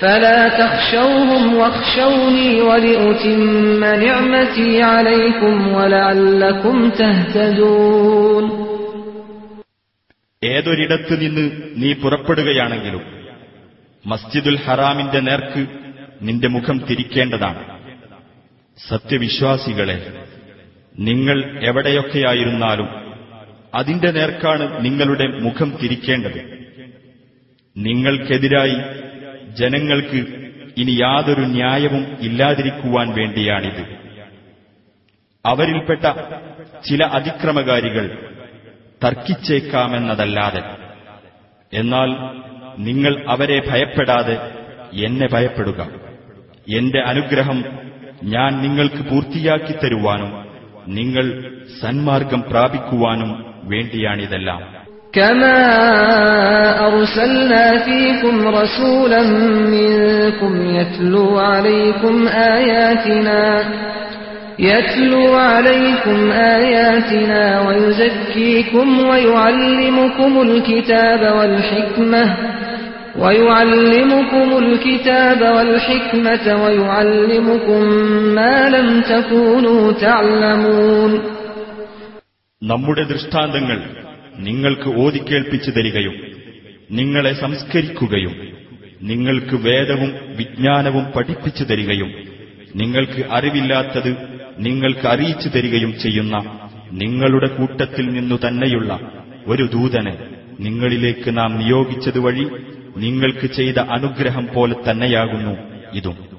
فلا 0.00 0.48
تخشوهم 0.50 1.54
واخشوني 1.54 2.60
ولأتم 2.60 3.80
نعمتي 3.96 4.82
عليكم 4.84 5.54
ولعلكم 5.74 6.76
تهتدون 6.92 8.44
ഏതൊരിടത്തു 10.42 11.14
നിന്ന് 11.14 11.44
നീ 11.76 11.90
പുറപ്പെടുകയാണെങ്കിലും 12.02 13.02
മസ്ജിദുൽ 14.04 14.58
ഹറാമിന്റെ 14.64 15.20
നേർക്ക് 15.20 15.62
നിന്റെ 16.20 16.48
മുഖം 16.48 16.76
തിരിക്കേണ്ടതാണ് 16.88 17.62
സത്യവിശ്വാസികളെ 18.78 19.96
നിങ്ങൾ 20.99 21.59
എവിടെയൊക്കെയായിരുന്നാലും 21.63 23.03
അതിന്റെ 23.75 24.11
നേർക്കാണ് 24.11 24.85
നിങ്ങളുടെ 24.85 25.27
മുഖം 25.27 25.77
തിരിക്കേണ്ടത്. 25.83 26.63
നിങ്ങൾക്കെതിരായി 27.77 28.77
ജനങ്ങൾക്ക് 29.53 30.25
ഇനി 30.77 30.91
യാതൊരു 30.91 31.41
ന്യായവും 31.41 32.17
ഇല്ലാതിരിക്കുവാൻ 32.21 33.13
വേണ്ടിയാണിത്. 33.13 33.97
അവരിൽപ്പെട്ട 35.45 36.05
ചില 36.89 37.03
അതിക്രമകാരികൾ 37.03 38.29
തർക്കിച്ചേക്കാമെന്നതല്ലാതെ 39.03 40.63
എന്നാൽ 41.73 42.09
നിങ്ങൾ 42.77 43.25
അവരെ 43.27 43.61
ഭയപ്പെടാതെ 43.69 44.37
എന്നെ 45.05 45.27
ഭയപ്പെടുക. 45.33 45.89
എന്റെ 46.77 46.99
അനുഗ്രഹം 46.99 47.63
ഞാൻ 48.23 48.61
നിങ്ങൾക്ക് 48.61 49.09
പൂർത്തിയാക്കി 49.09 49.71
തരുവാനും 49.71 50.42
നിങ്ങൾ 50.98 51.26
സന്മാർഗം 51.82 52.42
പ്രാപിക്കുവാനും 52.50 53.30
വേണ്ടിയാണിതെല്ലാം 53.72 54.60
كما 55.12 55.58
أرسلنا 56.88 57.64
فيكم 57.78 58.48
رسولا 58.60 59.22
منكم 59.74 60.52
يتلو 60.78 61.38
عليكم 61.38 62.28
آياتنا 62.28 63.40
يتلو 64.60 65.34
عليكم 65.52 66.18
آياتنا 66.56 67.42
ويزكيكم 67.66 68.88
ويعلمكم 69.00 70.42
الكتاب 70.42 71.20
والحكمة 71.38 72.22
ويعلمكم 73.16 74.48
الكتاب 74.58 75.40
والحكمة 75.56 76.46
ويعلمكم 76.62 77.82
ما 78.34 78.56
لم 78.70 78.88
تكونوا 79.04 79.82
تعلمون 79.98 81.12
നമ്മുടെ 82.62 83.02
ദൃഷ്ടാന്തങ്ങൾ 83.10 83.78
നിങ്ങൾക്ക് 84.38 84.88
ഓതിക്കേൾപ്പിച്ചു 85.02 85.70
തരികയും 85.70 86.14
നിങ്ങളെ 86.90 87.32
സംസ്കരിക്കുകയും 87.42 88.34
നിങ്ങൾക്ക് 89.02 89.56
വേദവും 89.66 90.10
വിജ്ഞാനവും 90.36 91.04
പഠിപ്പിച്ചു 91.14 91.64
തരികയും 91.64 92.10
നിങ്ങൾക്ക് 92.74 93.20
അറിവില്ലാത്തത് 93.30 94.10
നിങ്ങൾക്ക് 94.58 95.06
അറിയിച്ചു 95.08 95.48
തരികയും 95.48 95.92
ചെയ്യുന്ന 96.04 96.36
നിങ്ങളുടെ 97.02 97.48
കൂട്ടത്തിൽ 97.56 98.04
നിന്നു 98.16 98.36
തന്നെയുള്ള 98.44 98.90
ഒരു 99.46 99.64
ദൂതനെ 99.74 100.14
നിങ്ങളിലേക്ക് 100.60 101.30
നാം 101.38 101.50
നിയോഗിച്ചതുവഴി 101.60 102.46
നിങ്ങൾക്ക് 102.97 103.47
ചെയ്ത 103.47 103.79
അനുഗ്രഹം 103.79 104.47
പോലെ 104.55 104.75
തന്നെയാകുന്നു 104.91 105.57
ഇതും. 105.93 106.33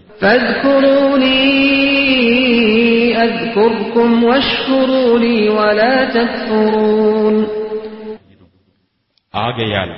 ആകയാൽ 9.35 9.91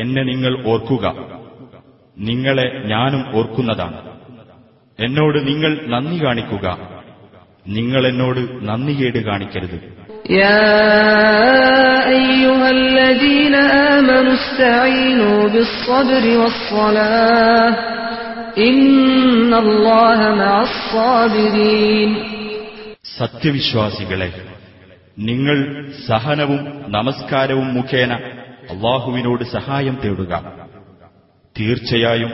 എന്നെ 0.00 0.22
നിങ്ങൾ 0.22 0.68
ഓർക്കുക. 0.68 1.14
നിങ്ങളെ 2.18 2.82
ഞാനും 2.84 3.36
ഓർക്കുന്നതാണ്. 3.36 4.12
എന്നോട് 4.98 5.46
നിങ്ങൾ 5.46 5.80
നന്ദി 5.86 6.24
കാണിക്കുക. 6.24 6.78
നിങ്ങൾ 7.68 8.06
എന്നോട് 8.06 8.68
നന്ദികേട് 8.68 9.24
കാണിക്കരുത്. 9.24 10.01
يا 10.41 10.67
أيها 12.09 12.69
الذين 12.71 13.55
آمنوا 13.91 14.33
استعينوا 14.33 15.49
بالصبر 15.49 16.23
والصلاة 16.37 17.69
إن 18.59 19.53
الله 19.55 20.19
مع 20.35 20.53
الصابرين 20.63 22.11
സത്യവിശ്വാസികളെ 23.19 24.29
നിങ്ങൾ 25.19 25.57
സഹനവും 26.07 26.61
നമസ്കാരവും 26.89 27.67
മുഖേന 27.73 28.11
അള്ളാഹുവിനോട് 28.73 29.43
സഹായം 29.55 29.95
തേടുക 30.03 30.33
തീർച്ചയായും 31.55 32.31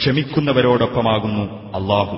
ക്ഷമിക്കുന്നവരോടൊപ്പമാകുന്നു 0.00 1.44
അള്ളാഹു 1.78 2.16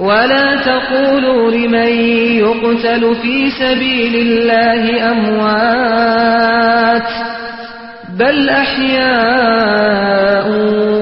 ولا 0.00 0.56
تقولوا 0.62 1.50
لمن 1.50 1.92
يقتل 2.38 3.14
في 3.14 3.50
سبيل 3.52 4.14
الله 4.16 4.82
أموات 5.12 7.08
بل 8.10 8.36
أحياء 8.64 10.46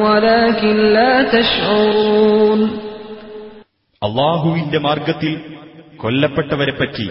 ولكن 0.01 0.77
لا 0.93 1.23
تشعرون 1.35 2.61
അള്ളാഹുവിന്റെ 4.03 4.79
മാർഗത്തിൽ 4.79 5.33
കൊല്ലപ്പെട്ടവരെപ്പറ്റി 5.97 7.07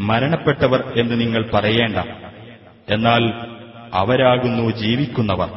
മരണപ്പെട്ടവർ 0.00 0.80
എന്ന് 0.96 1.14
നിങ്ങൾ 1.20 1.42
പറയേണ്ട 1.50 1.98
എന്നാൽ 2.90 3.22
അവരാകുന്നു 3.92 4.64
ജീവിക്കുന്നവർ 4.82 5.50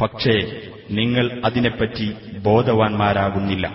പക്ഷേ 0.00 0.36
നിങ്ങൾ 0.90 1.26
അതിനെപ്പറ്റി 1.44 2.06
ബോധവാന്മാരാകുന്നില്ല 2.42 3.66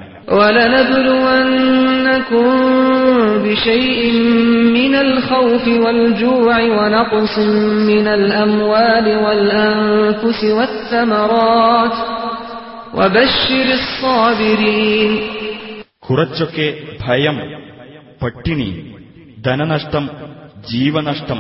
ولنبلونكم 1.20 2.48
بشيء 3.44 4.02
من 4.74 4.94
الخوف 4.98 5.66
والجوع 5.84 6.56
ونقص 6.78 7.36
من 7.92 8.08
الأموال 8.10 9.06
والأنفس 9.18 10.42
والثمرات 10.58 11.96
وبشر 12.94 13.68
الصابرين 13.74 15.12
കുറച്ചൊക്കെ 16.08 16.68
ഭയം 17.04 17.36
പട്ടിണി 18.22 18.70
ധനനഷ്ടം 19.46 20.06
ജീവനഷ്ടം 20.70 21.40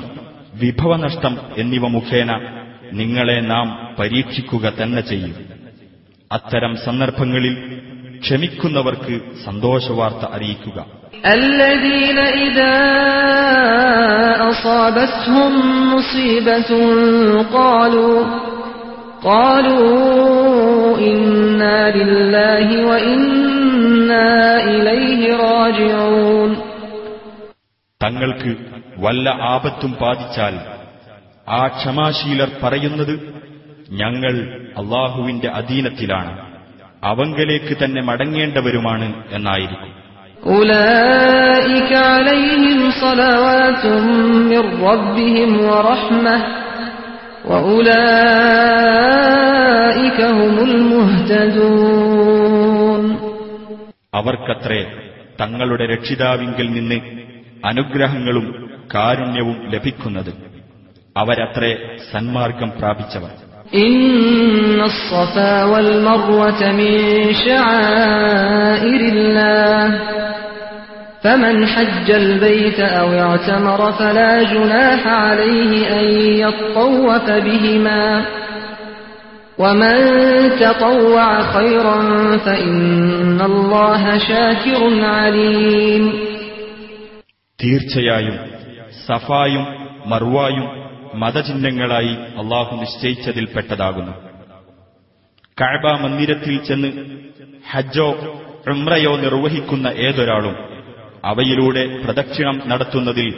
വിഭവനഷ്ടം 0.61 1.33
എന്നിവ 1.57 1.83
മുഖേന 1.95 2.29
നിങ്ങളെ 2.91 3.37
നാം 3.51 3.67
പരീക്ഷിക്കുക 3.99 4.65
തന്നെ 4.79 5.01
ചെയ്യും 5.01 5.33
അത്തരം 6.31 6.73
സന്ദർഭങ്ങളിൽ 6.85 7.55
ക്ഷമിക്കുന്നവർക്ക് 8.23 9.15
സന്തോഷവാർത്ത 9.45 10.23
അറിയിക്കുക 10.35 10.79
الذين 11.39 12.19
إذا 12.39 12.75
أصابتهم 14.49 15.53
مصيبة 15.93 16.71
قالوا 17.53 18.17
قالوا 19.23 19.89
إنا 21.05 21.79
لله 21.91 22.67
وإنا 22.83 24.27
إليه 24.67 25.21
راجعون 25.45 26.51
തങ്ങൾക്ക് 28.01 28.51
വല്ല 28.97 29.25
ആപത്തും 29.49 29.91
ബാധിച്ചാൽ 30.01 30.55
ആ 31.51 31.61
ക്ഷമാശീലർ 31.75 32.49
പറയുന്നത് 32.61 33.13
ഞങ്ങൾ 34.01 34.33
അള്ളാഹുവിന്റെ 34.81 35.49
അധീനത്തിലാണ് 35.59 36.31
അവങ്കലേക്ക് 37.04 37.84
തന്നെ 37.84 38.02
മടങ്ങേണ്ടവരുമാണ് 38.02 39.22
എന്നായിരിക്കും. 39.30 40.04
അവർക്കത്രേ 54.14 54.92
തങ്ങളുടെ 55.40 55.86
രക്ഷിതാവിങ്കിൽ 55.86 56.70
നിന്ന് 56.70 57.00
അനുഗ്രഹങ്ങളും 57.64 58.70
കാരുണ്യവും 58.94 59.70
ലഭിക്കുന്നത്. 59.70 60.34
അവരത്രേ 61.16 61.96
സന്മാർഗം 62.12 62.72
പ്രാപിച്ചവർ. 62.78 63.53
إن 63.75 64.81
الصفا 64.81 65.63
والمروة 65.63 66.71
من 66.71 66.93
شعائر 67.33 69.01
الله 69.13 69.99
فمن 71.23 71.65
حج 71.67 72.11
البيت 72.11 72.79
أو 72.79 73.07
اعتمر 73.13 73.91
فلا 73.91 74.43
جناح 74.43 75.07
عليه 75.07 75.99
أن 75.99 76.05
يطوف 76.43 77.29
بهما 77.29 78.25
ومن 79.57 79.97
تطوع 80.59 81.41
خيرا 81.41 81.97
فإن 82.37 83.41
الله 83.41 84.17
شاكر 84.17 84.81
عليم 85.03 86.03
തീർച്ചയായും 87.63 88.37
സഫായും 89.07 89.63
മർവായും 90.05 90.67
മതചിഹ്നങ്ങളായി 91.14 92.14
അള്ളാഹു 92.14 92.76
നിശ്ചയിച്ചതിൽപ്പെട്ടതാകുന്നു. 92.76 94.12
കഴബ 95.60 96.00
മന്ദിരത്തിൽ 96.00 96.64
ചെന്ന് 96.64 96.92
ഹജ്ജോ 97.70 98.08
ഉംറയോ 98.68 99.16
നിർവഹിക്കുന്ന 99.16 99.86
ഏതൊരാളും 99.86 100.56
അവയിലൂടെ 101.24 102.02
പ്രദക്ഷിണം 102.04 102.62
നടത്തുന്നതിൽ 102.66 103.28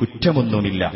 കുറ്റമൊന്നുമില്ല. 0.00 0.92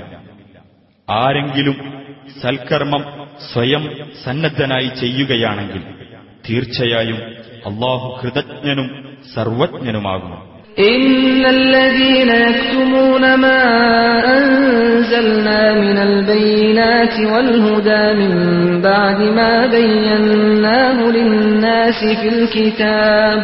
ആരെങ്കിലും 1.10 2.04
സൽക്കർമ്മം 2.42 3.28
സ്വയം 3.52 4.10
സന്നദ്ധനായി 4.24 4.88
ചെയ്യുകയാണെങ്കിൽ 5.00 5.82
തീർച്ചയായും 6.50 7.16
അള്ളാഹു 7.66 8.20
കൃതജ്ഞനും 8.22 9.18
സർവജ്ഞനുമാകുന്നു. 9.34 10.57
إن 10.79 11.45
الذين 11.47 12.29
يكتمون 12.47 13.23
ما 13.35 13.61
أنزلنا 14.37 15.61
من 15.73 15.97
البينات 15.99 17.15
والهدى 17.31 18.03
من 18.21 18.33
بعد 18.81 19.19
ما 19.39 19.65
بيناه 19.67 20.97
للناس 21.17 21.99
في 22.21 22.27
الكتاب 22.29 23.43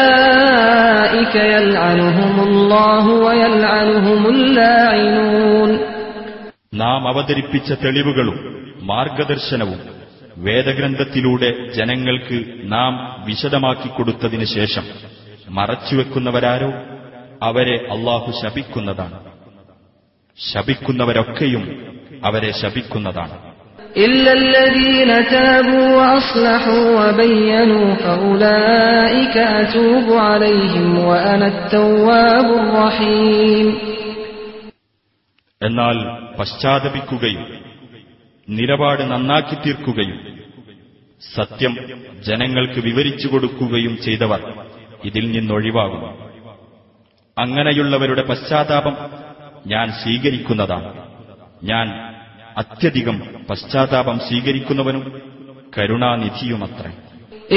أولئك 0.00 1.34
يلعنهم 1.54 2.34
الله 2.48 3.04
ويلعنهم 3.26 4.20
اللاعنون 4.26 5.70
നാം 6.82 7.02
അവതരിപ്പിച്ച 7.08 7.70
തെളിവുകളും 7.84 8.36
മാർഗദർശനവും 8.82 9.80
വേദഗ്രന്ഥത്തിലൂടെ 10.37 11.71
ജനങ്ങൾക്ക് 11.73 12.43
നാം 12.63 13.23
വിശദമാക്കിക്കൊടുത്തതിനു 13.25 14.45
ശേഷം 14.45 14.83
മറച്ചുവെക്കുന്നവരാരോ? 15.49 16.71
അവരെ 17.43 17.87
അള്ളാഹു 17.91 18.31
ശപിക്കുന്നതാണ്. 18.31 19.19
ശപിക്കുന്നവരൊക്കെയും 20.53 21.85
അവരെ 22.25 22.51
ശപിക്കുന്നതാണ്. 22.51 23.55
എന്നാൽ 35.61 35.97
പശ്ചാത്തപിക്കുകയും 36.37 37.64
നിലപാട് 38.48 39.02
നന്നാക്കി 39.10 39.56
തീർക്കുകയും 39.64 40.18
സത്യം 41.22 41.74
ജനങ്ങൾക്ക് 42.28 42.80
വിവരിച്ചു 42.88 43.28
കൊടുക്കുകയും 43.32 43.94
ചെയ്തവർ 44.04 44.40
ഇതിൽ 45.04 45.24
നിന്നൊഴിവാകും 45.34 46.02
അങ്ങനെയുള്ളവരുടെ 47.36 48.24
പശ്ചാത്താപം 48.30 48.94
ഞാൻ 49.66 49.86
സ്വീകരിക്കുന്നതാണ് 50.00 50.90
ഞാൻ 51.64 51.86
അത്യധികം 52.56 53.16
പശ്ചാത്താപം 53.50 54.18
സ്വീകരിക്കുന്നവനും 54.28 55.04
കരുണാനിധിയുമത്രേ 55.76 56.92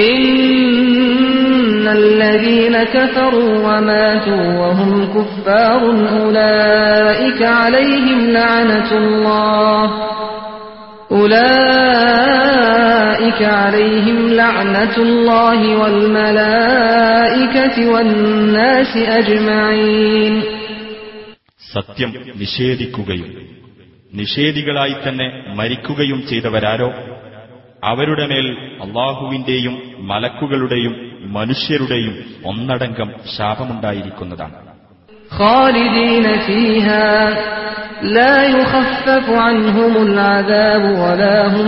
إن 0.04 1.86
الذين 2.00 2.76
كفروا 2.86 3.52
وماتوا 3.60 4.46
وهم 4.60 4.92
كفار 5.08 5.82
أولئك 6.18 7.42
عليهم 7.60 8.20
لعنة 8.32 8.90
الله 8.94 9.84
أولئك 12.04 13.42
عليهم 13.56 14.18
لعنة 14.34 14.96
الله 15.00 15.60
والملائكة 15.78 17.38
والناس 17.88 18.92
أجمعين 19.12 20.34
സത്യം 21.62 22.10
നിഷേധിക്കുകയും 22.42 23.30
നിഷേധികളായി 24.14 24.96
തന്നെ 25.00 25.28
മരിക്കുകയും 25.60 26.20
ചെയ്തവരാരോ 26.30 26.90
അവരുടെ 27.90 28.26
മേൽ 28.32 28.48
അള്ളാഹുവിന്റെയും 28.86 29.76
മലക്കുകളുടെയും 30.10 30.94
മനുഷ്യരുടെയും 31.38 32.14
ഒന്നടങ്കം 32.50 33.10
ശാപമുണ്ടായിരിക്കുന്നതാണ് 33.36 34.58
خالدين 35.32 36.26
فيها 36.48 37.08
لا 38.10 38.36
يخفف 38.50 39.26
عنهم 39.46 39.94
العذاب 40.08 40.84
ولا 41.02 41.38
هم 41.48 41.68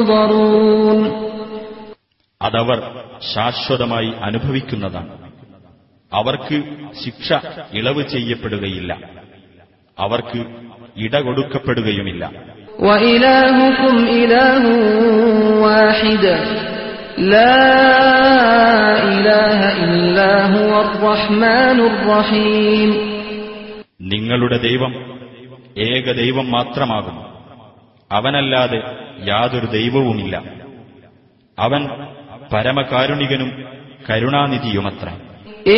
ينظرون 0.00 1.00
അതവർ 2.40 2.78
ശാശ്വതമായി 3.32 4.10
അനുഭവിക്കുന്നതാണ് 4.26 5.10
അവർക്ക് 6.12 6.56
ശിക്ഷ 7.02 7.28
ഇളവ് 7.78 8.02
ചെയ്യപ്പെടുകയില്ല 8.14 8.90
അവർക്ക് 9.98 10.40
ഇടകൊടുക്കപ്പെടുകയുമില്ല 11.04 12.24
وإلهكم 12.80 13.94
إله 14.20 14.62
واحد 15.66 16.24
لا 17.32 17.60
إله 19.12 19.60
إلا 19.86 20.32
هو 20.48 20.72
الرحمن 20.80 21.78
الرحيم 21.82 22.90
നിങ്ങളുടെ 24.12 24.58
ദൈവം 24.66 24.92
ഏക 25.88 26.06
ദൈവം 26.12 26.46
മാത്രമാകുന്നു 26.50 27.24
അവനല്ലാതെ 28.10 28.80
യാതൊരു 29.24 29.68
ദൈവവുമില്ല 29.78 30.34
അവൻ 31.58 31.82
പരമകാരുണികനും 32.52 33.50
കരുണാനിധിയുമത്ര 34.08 35.08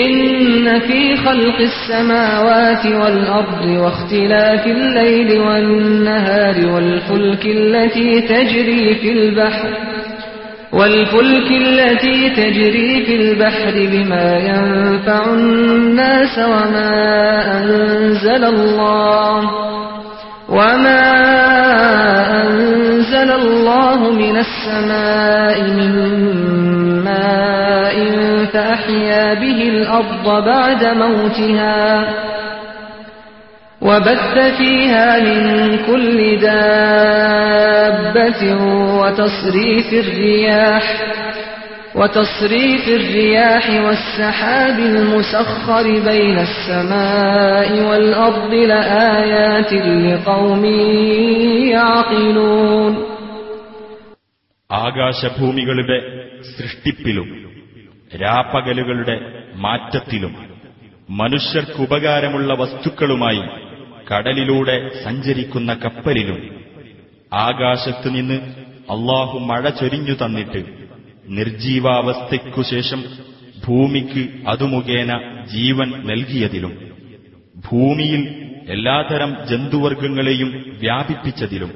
إن 0.02 0.66
في 0.80 1.00
خلق 1.16 1.58
السماوات 1.62 2.84
والأرض 3.00 3.62
واختلاف 3.82 4.62
الليل 4.68 5.30
والنهار 5.40 6.56
والفلك 6.66 7.42
التي 7.58 8.10
تجري 8.24 8.94
في 8.94 9.08
البحر 9.12 9.68
والفلك 10.73 11.51
التي 11.51 12.29
تجري 12.29 13.05
في 13.05 13.15
البحر 13.15 13.71
بما 13.73 14.37
ينفع 14.37 15.25
الناس 15.25 16.39
وما 16.39 16.93
أنزل 17.57 18.43
الله 18.43 19.51
وما 20.49 21.03
أنزل 22.43 23.31
الله 23.31 24.11
من 24.11 24.37
السماء 24.37 25.61
من 25.61 25.91
ماء 27.03 27.95
فأحيا 28.53 29.33
به 29.33 29.61
الأرض 29.69 30.45
بعد 30.45 30.83
موتها 30.83 32.07
وبث 33.82 34.38
فيها 34.58 35.20
من 35.20 35.38
كل 35.86 36.40
دابة 36.40 38.42
وتصريف 39.00 39.92
الرياح 39.94 41.12
وتصريف 41.94 42.88
الرياح 42.88 43.70
والسحاب 43.84 44.78
المسخر 44.78 45.82
بين 45.82 46.38
السماء 46.38 47.82
والأرض 47.82 48.54
لآيات 48.54 49.72
لقوم 50.06 50.64
يعقلون 51.68 53.12
ആകാശഭൂമികളുടെ 54.70 55.98
സൃഷ്ടിപ്പിലും 56.56 57.28
രാപ്പകലുകളുടെ 58.22 59.16
മാറ്റത്തിലും 59.56 60.34
മനുഷ്യർക്കുപകാരമുള്ള 61.10 62.54
വസ്തുക്കളുമായി 62.54 63.42
കടലിലൂടെ 64.07 64.75
സഞ്ചരിക്കുന്ന 65.01 65.71
കപ്പലിലും 65.83 66.39
ആകാശത്തുനിന്ന് 67.31 68.37
അള്ളാഹു 68.87 69.37
മഴ 69.47 69.63
ചൊരിഞ്ഞു 69.79 70.15
തന്നിട്ട് 70.15 70.61
നിർജീവാവസ്ഥയ്ക്കു 71.25 72.61
ശേഷം 72.69 72.99
ഭൂമിക്ക് 73.55 74.23
അതുമുഖേന 74.45 75.11
ജീവൻ 75.51 75.89
നൽകിയതിലും 76.03 76.73
ഭൂമിയിൽ 77.55 78.21
എല്ലാതരം 78.67 79.31
ജന്തുവർഗങ്ങളെയും 79.49 80.49
വ്യാപിപ്പിച്ചതിലും 80.79 81.71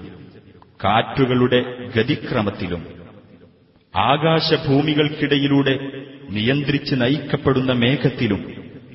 കാറ്റുകളുടെ 0.79 1.59
ഗതിക്രമത്തിലും 1.93 2.81
ആകാശഭൂമികൾക്കിടയിലൂടെ 3.93 5.75
നിയന്ത്രിച്ച് 6.27 6.95
നയിക്കപ്പെടുന്ന 7.01 7.73
മേഘത്തിലും 7.83 8.41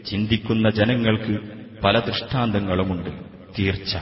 ചിന്തിക്കുന്ന 0.05 0.69
ജനങ്ങൾക്ക് 0.79 1.37
പല 1.84 1.95
ദൃഷ്ടാന്തങ്ങളുമുണ്ട് 2.10 3.12
തീർച്ച 3.60 3.94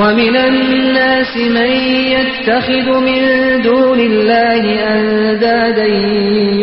ومن 0.00 0.36
الناس 0.50 1.32
من 1.58 1.70
يتخذ 2.14 2.86
من 3.08 3.20
دون 3.62 4.00
الله 4.00 4.62
أندادا 4.96 5.86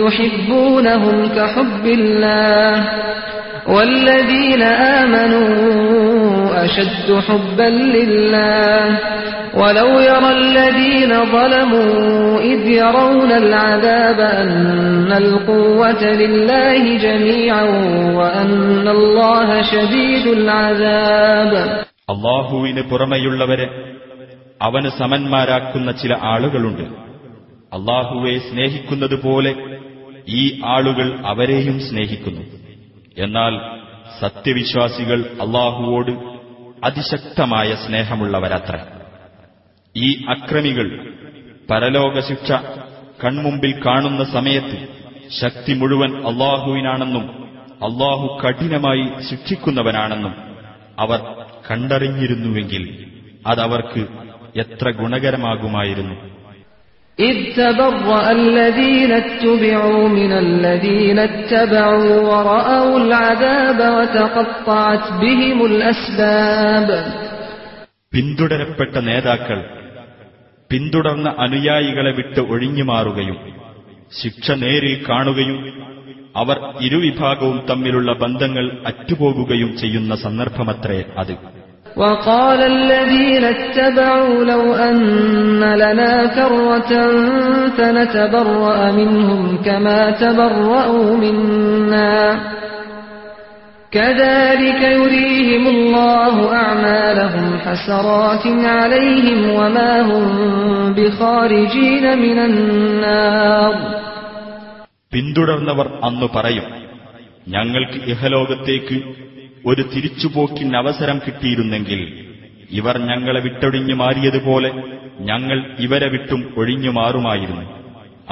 يحبونهم 0.01 1.17
كحب 1.37 1.85
الله 1.99 2.73
والذين 3.67 4.61
آمنوا 5.01 5.49
أشد 6.65 7.07
حبا 7.27 7.69
لله 7.97 8.81
ولو 9.55 9.99
يرى 10.01 10.29
الذين 10.31 11.11
ظلموا 11.27 11.93
إذ 12.43 12.59
يرون 12.75 13.31
العذاب 13.33 14.19
أن 14.19 15.11
القوة 15.13 16.03
لله 16.13 16.83
جميعا 16.99 17.63
وأن 18.15 18.87
الله 18.89 19.49
شديد 19.63 20.25
العذاب 20.29 21.53
അള്ളാഹുവിന് 22.07 22.81
പുറമെയുള്ളവരെ 22.91 23.67
അവന് 24.61 24.89
സമന്മാരാക്കുന്ന 24.99 25.89
ചില 26.01 26.13
ആളുകളുണ്ട് 26.31 26.85
അള്ളാഹുവെ 27.71 28.33
സ്നേഹിക്കുന്നതുപോലെ 28.47 29.51
ഈ 30.33 30.43
ആളുകൾ 30.67 31.07
അവരെയും 31.25 31.77
സ്നേഹിക്കുന്നു 31.81 32.43
എന്നാൽ 33.17 33.53
സത്യവിശ്വാസികൾ 34.21 35.19
അള്ളാഹുവോട് 35.45 36.11
അതിശക്തമായ 36.83 37.69
സ്നേഹമുള്ളവരത്ര 37.83 38.75
ഈ 39.95 40.09
അക്രമികൾ 40.33 40.87
പരലോകശിക്ഷ 41.69 42.49
കൺമുമ്പിൽ 43.19 43.71
കാണുന്ന 43.85 44.23
സമയത്ത് 44.33 44.77
ശക്തി 45.39 45.73
മുഴുവൻ 45.73 46.11
അള്ളാഹുവിനാണെന്നും 46.31 47.25
അള്ളാഹു 47.81 48.25
കഠിനമായി 48.41 49.05
ശിക്ഷിക്കുന്നവനാണെന്നും 49.29 50.33
അവർ 50.99 51.19
കണ്ടറിഞ്ഞിരുന്നുവെങ്കിൽ 51.69 52.83
അതവർക്ക് 53.47 54.03
എത്ര 54.55 54.87
ഗുണകരമാകുമായിരുന്നു 54.99 56.17
إذ 57.17 57.37
تبرأ 57.55 58.23
الذين 58.33 59.11
اتبعوا 59.15 60.05
من 60.11 60.31
الذين 60.45 61.19
اتبعوا 61.21 62.13
ورأوا 62.29 62.95
العذاب 62.99 63.79
وتقطعت 63.97 65.05
بهم 65.21 65.57
الأسباب 65.65 66.87
പിന്തുടരപ്പെട്ട 68.13 68.95
നേതാക്കൾ 69.07 69.59
പിന്തുടർന്ന 70.69 71.29
അനുയായികളെ 71.37 72.11
വിട്ട് 72.11 72.41
ഒഴിഞ്ഞുമാറുകയും 72.53 73.37
ശിക്ഷ 74.11 74.51
നേരിൽ 74.61 74.95
കാണുകയും 75.09 75.59
അവർ 76.35 76.57
ഇരുവിഭാഗവും 76.79 77.57
തമ്മിലുള്ള 77.69 78.11
ബന്ധങ്ങൾ 78.21 78.65
അറ്റുപോകുകയും 78.89 79.71
ചെയ്യുന്ന 79.81 80.15
സന്ദർഭമത്രേ 80.25 81.01
അത് 81.19 81.33
وقال 81.97 82.59
الذين 82.75 83.43
اتبعوا 83.55 84.43
لو 84.45 84.63
أن 84.81 84.99
لنا 85.75 86.13
كرة 86.29 86.91
فنتبرأ 87.77 88.91
منهم 88.91 89.41
كما 89.59 90.11
تبرأوا 90.13 91.17
منا 91.17 92.13
كذلك 93.95 94.81
يريهم 94.95 95.63
الله 95.67 96.35
أعمالهم 96.55 97.47
حسرات 97.59 98.45
عليهم 98.73 99.39
وما 99.51 99.93
هم 100.01 100.25
بخارجين 100.93 102.05
من 102.17 102.37
النار 102.41 103.73
പിന്തുടർന്നവർ 105.11 105.87
അന്നു 106.07 106.27
പറയും 106.35 106.67
ഞങ്ങൾക്ക് 107.47 107.97
ഇഹലോകത്തേക്ക് 108.11 108.97
ഒരു 109.65 109.83
തിരിച്ചുപോക്കിന് 109.93 110.77
അവസരം 110.77 111.17
കിട്ടിയിരുന്നെങ്കിൽ 111.25 112.01
ഇവർ 112.71 112.95
ഞങ്ങളെ 113.09 113.39
വിട്ടൊഴിഞ്ഞു 113.39 113.95
മാറിയതുപോലെ 113.95 114.69
ഞങ്ങൾ 115.29 115.57
ഇവരെ 115.85 116.07
വിട്ടും 116.15 116.41
ഒഴിഞ്ഞു 116.59 116.91
മാറുമായിരുന്നു 116.99 117.65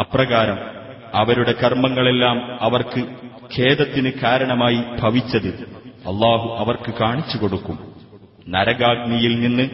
അപ്രകാരം 0.03 0.59
അവരുടെ 1.13 1.53
കർമ്മങ്ങളെല്ലാം 1.61 2.37
അവർക്ക് 2.67 3.01
ഖേദത്തിന് 3.51 4.11
കാരണമായി 4.21 4.79
ഭവിച്ചത് 5.01 5.51
അള്ളാഹു 6.05 6.47
അവർക്ക് 6.61 6.91
കാണിച്ചു 6.93 7.37
കൊടുക്കും 7.37 7.77
നരകാഗ്നിയിൽ 8.47 9.33
നിന്ന് 9.39 9.65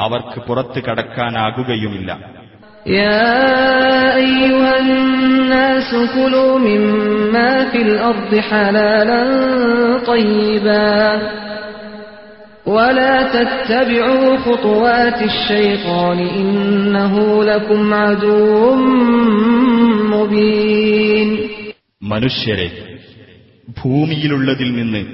അവർക്ക് 0.00 0.40
പുറത്ത് 0.40 0.80
കടക്കാനാകുകയുമില്ല 0.86 2.10
يا 3.00 3.36
أيها 4.18 4.72
الناس 4.80 5.90
كلوا 6.14 6.52
مما 6.60 7.50
في 7.70 7.80
الأرض 7.82 8.32
حلالا 8.40 9.22
طيبا 10.06 10.96
ولا 12.66 13.16
تتبعوا 13.34 14.36
خطوات 14.38 15.18
الشيطان 15.22 16.18
إنه 16.40 17.14
لكم 17.44 17.94
عدو 17.96 18.74
مبين 20.12 21.28
മനുഷ്യരെ 22.02 22.68
ഭൂമിയിലുള്ളതിൽ 23.77 24.73
നിന്ന് 24.75 25.05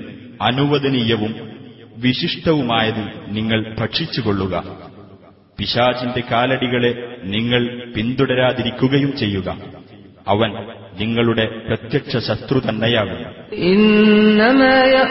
അനുവദനീയവും 0.42 1.36
വിശിഷ്ടവുമായത് 1.98 3.12
നിങ്ങൾ 3.28 3.76
ഭക്ഷിച്ചുകൊള്ളുക. 3.80 4.64
പിശാചിന്റെ 5.60 6.24
കാലടികളെ 6.32 7.18
നിങ്ങൾ 7.24 7.92
പിന്തുടരാതിരിക്കുകയും 7.96 9.18
ചെയ്യുക. 9.18 9.58
അവൻ 10.28 10.54
നിങ്ങളുടെ 11.00 11.46
പ്രത്യക്ഷ 11.68 12.18
ശത്രു 12.18 12.62
തന്നെയാകും. 12.70 13.56
ഇന്നമയൂക്കും 13.56 15.08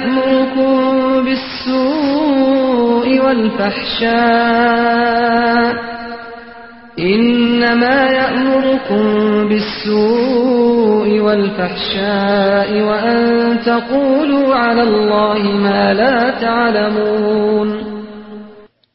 إنما 7.10 7.98
يأمركم 8.22 9.04
بالسوء 9.50 11.10
والفحشاء 11.20 12.70
وأن 12.82 13.20
تقولوا 13.62 14.56
على 14.56 14.84
الله 14.84 15.38
ما 15.60 15.84
لا 15.94 16.16
تعلمون 16.42 17.70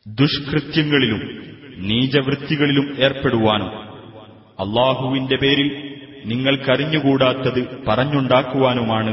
ദുഷ്കൃത്യങ്ങളിലും 0.06 1.22
നീചവൃത്തികളിലും 1.88 2.86
ഏർപ്പെടുവാനും 3.06 3.70
അള്ളാഹുവിന്റെ 4.59 5.36
പേരിൽ 5.43 5.68
നിങ്ങൾക്കറിഞ്ഞുകൂടാത്തത് 6.24 7.60
പറഞ്ഞുണ്ടാക്കുവാനുമാണ് 7.88 9.12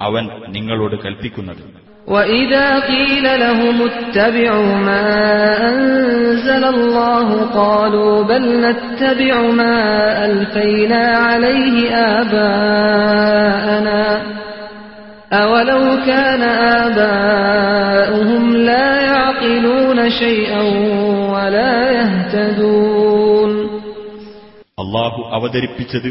അവൻ 0.00 0.24
നിങ്ങളോട് 0.56 0.96
കൽപ്പിക്കുന്നത് 1.04 1.62
وإذا 2.06 2.78
قيل 2.82 3.40
لهم 3.40 3.76
اتبعوا 3.82 4.74
ما 4.78 5.06
أنزل 5.70 6.64
الله 6.66 7.28
قالوا 7.54 8.22
بل 8.24 8.44
نتبع 8.60 9.40
ما 9.52 9.76
ألفينا 10.24 11.02
عليه 11.18 11.74
آباءنا 12.20 14.02
أولو 15.32 15.82
كان 16.06 16.42
آباؤهم 16.82 18.56
لا 18.56 19.00
يعقلون 19.02 20.10
شيئا 20.12 20.62
ولا 21.34 21.74
يهتدون 21.92 23.52
അള്ളാഹു 24.82 25.20
അവതരിപ്പിച്ചത് 25.36 26.10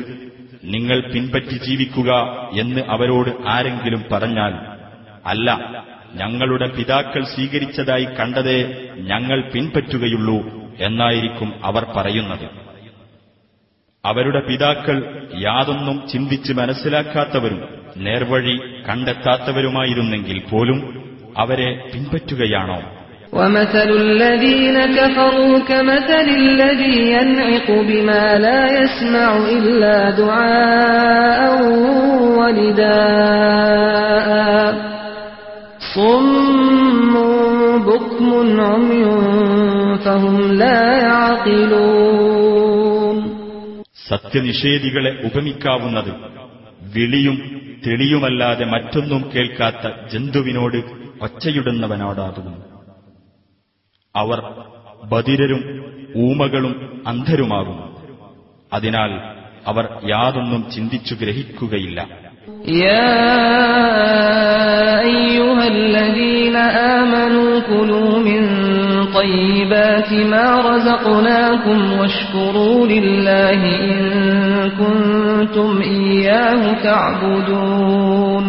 നിങ്ങൾ 0.74 0.98
പിൻപറ്റി 1.14 1.57
ജീവിക്കുക 1.68 2.10
എന്ന് 2.53 2.82
അവരോട് 2.95 3.32
ആരെങ്കിലും 3.53 4.02
പറഞ്ഞാൽ 4.11 4.53
അല്ല 5.26 5.49
ഞങ്ങളുടെ 6.16 6.68
പിതാക്കൾ 6.68 7.24
സ്വീകരിച്ചതായി 7.26 8.07
കണ്ടതേ 8.18 8.60
ഞങ്ങൾ 9.10 9.40
പിൻപറ്റുകയുള്ളൂ 9.53 10.38
എന്നായിരിക്കും 10.80 11.49
അവർ 11.64 11.84
പറയുന്നത് 11.95 12.48
അവരുടെ 14.03 14.41
പിതാക്കൾ 14.48 14.98
യാതൊന്നും 15.40 15.98
ചിന്തിച്ച് 16.07 16.53
മനസ്സിലാക്കാത്തവരും 16.53 17.60
നേർവഴി 17.98 18.56
കണ്ടെത്താത്തവരുമായിരുന്നെങ്കിൽ 18.88 20.40
പോലും 20.52 20.80
അവരെ 21.38 21.70
പിൻപറ്റുകയാണോ 21.94 22.80
ومثل 23.34 23.90
الذين 24.06 24.78
كفروا 24.98 25.60
كمثل 25.61 26.28
الذي 26.44 26.98
ينعق 27.11 27.68
بما 27.82 28.24
لا 28.38 28.61
يسمع 28.80 29.30
إلا 29.57 29.95
دعاء 30.11 31.41
ونداء 33.60 34.70
صم 35.94 37.14
بكم 37.82 38.61
عمي 38.61 39.06
فهم 39.98 40.53
لا 40.53 41.02
يعقلون 41.02 43.18
സത്യനിഷേധികളെ 44.10 45.28
ഉപമിക്കാവുന്നത് 45.28 46.11
വിളിയും 46.94 47.38
തെളിയുമല്ലാതെ 47.84 48.66
മറ്റൊന്നും 48.66 49.32
കേൾക്കാത്ത 49.34 50.14
ജന്തുവിനോട് 50.14 50.78
ഒച്ചയിടുന്നവനോടാകുന്നു 51.22 52.53
അവർ 54.16 54.41
ബധിരരും 55.11 55.90
ഊമകളും 56.20 57.02
അന്ധരുമാകും 57.07 57.95
അതിനാൽ 58.72 59.40
അവർ 59.66 59.90
യാതൊന്നും 60.06 60.72
ചിന്തിച്ചു 60.72 61.16
ഗ്രഹിക്കുകയില്ല 61.16 62.23
يا 62.80 63.20
أيها 65.03 65.68
الذين 65.68 66.56
آمنوا 66.95 67.60
كلوا 67.61 68.20
من 68.20 68.41
طيبات 69.14 70.10
ما 70.26 70.48
رزقناكم 70.70 71.78
واشكروا 71.94 72.88
لله 72.88 73.61
إن 73.84 73.98
كنتم 74.72 75.70
إياه 75.84 76.61
تعبدون 76.84 78.45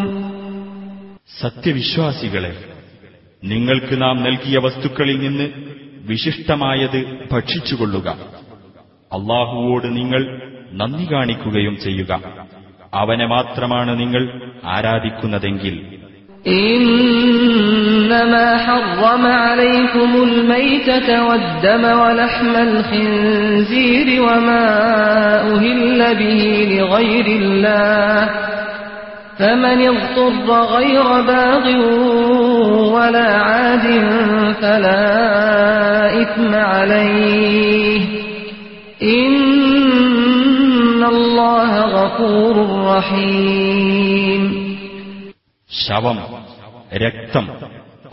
സത്യവിശ്വാസികളെ 1.44 2.52
നിങ്ങൾക്ക് 3.42 3.94
നാം 4.02 4.16
നൽകിയ 4.26 4.56
വസ്തുക്കളിൽ 4.58 5.16
നിന്ന് 5.20 5.46
വിശിഷ്ടമായത് 6.06 6.98
ഭക്ഷിച്ചുകൊള്ളുക 7.32 8.08
അള്ളാഹുവോട് 9.10 9.86
നിങ്ങൾ 9.98 10.22
നന്ദി 10.80 11.06
കാണിക്കുകയും 11.12 11.74
ചെയ്യുക 11.84 12.12
അവനെ 13.00 13.26
മാത്രമാണ് 13.34 13.92
നിങ്ങൾ 14.02 14.22
ആരാധിക്കുന്നതെങ്കിൽ 14.76 15.76
إنما 16.46 18.56
حرم 18.56 19.26
عليكم 19.26 20.22
الميتة 20.22 21.28
والدم 21.28 21.84
ولحم 22.00 22.56
الخنزير 22.56 24.22
وما 24.22 24.66
أهل 25.54 26.14
به 26.14 26.68
لغير 26.72 27.26
الله 27.26 28.28
فمن 29.38 29.88
اضطر 29.88 30.64
غير 30.76 31.20
باغ 31.22 31.64
ولا 32.94 33.36
عاد 33.36 33.86
فلا 34.60 36.22
إثم 36.22 36.54
عليه 36.54 38.00
إن 39.02 39.10
الله 39.10 39.10
غفور 39.10 39.10
رحيم 39.10 39.63
ശവം 45.69 46.19
രക്തം 46.93 47.49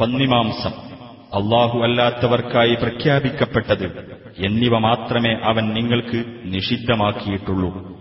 പന്നിമാംസം 0.00 0.92
അള്ളാഹു 1.34 1.78
അല്ലാത്തവർക്കായി 1.78 2.74
പ്രഖ്യാപിക്കപ്പെട്ടത് 2.74 4.12
എന്നിവ 4.38 4.78
മാത്രമേ 4.78 5.34
അവൻ 5.44 5.74
നിങ്ങൾക്ക് 5.74 6.24
നിഷിദ്ധമാക്കിയിട്ടുള്ളൂ. 6.44 7.98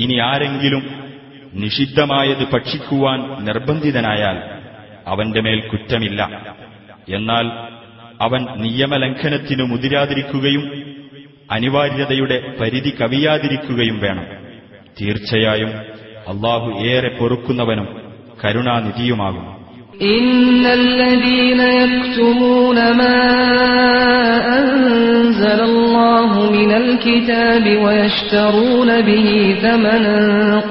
ഇനി 0.00 0.18
ആരെങ്കിലും 0.18 1.10
നിഷിദ്ധമായത് 1.54 2.50
ഭക്ഷിക്കുവാൻ 2.52 3.44
നിർബന്ധിതനായാൽ 3.44 4.60
അവന്റെ 5.06 5.40
മേൽ 5.40 5.68
കുറ്റമില്ല. 5.68 6.28
എന്നാൽ 7.08 7.50
അവൻ 8.20 8.46
നിയമലംഘനത്തിനു 8.56 9.62
മുതിരാതിരിക്കുകയും 9.62 10.79
അനിവാര്യതയുടെ 11.49 12.37
പരിധി 12.59 12.91
കവിയാതിരിക്കുകയും 12.99 13.97
വേണം 14.03 14.27
തീർച്ചയായും 14.99 15.71
അള്ളാഹു 16.31 16.69
ഏറെ 16.91 17.11
പൊറുക്കുന്നവനും 17.19 17.89
കരുണാനിധിയുമാകും 18.41 19.45
إن 20.15 20.65
الذين 20.81 21.59
يكتمون 21.79 22.77
ما 22.93 23.19
أنزل 24.57 25.59
الله 25.63 26.29
من 26.51 26.71
الكتاب 26.73 27.65
ويشترون 27.83 29.01
به 29.01 29.27
ثمنا 29.63 30.19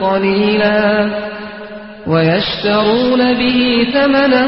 قليلا 0.00 0.80
ويشترون 2.08 3.20
به 3.34 3.86
ثمنا 3.92 4.44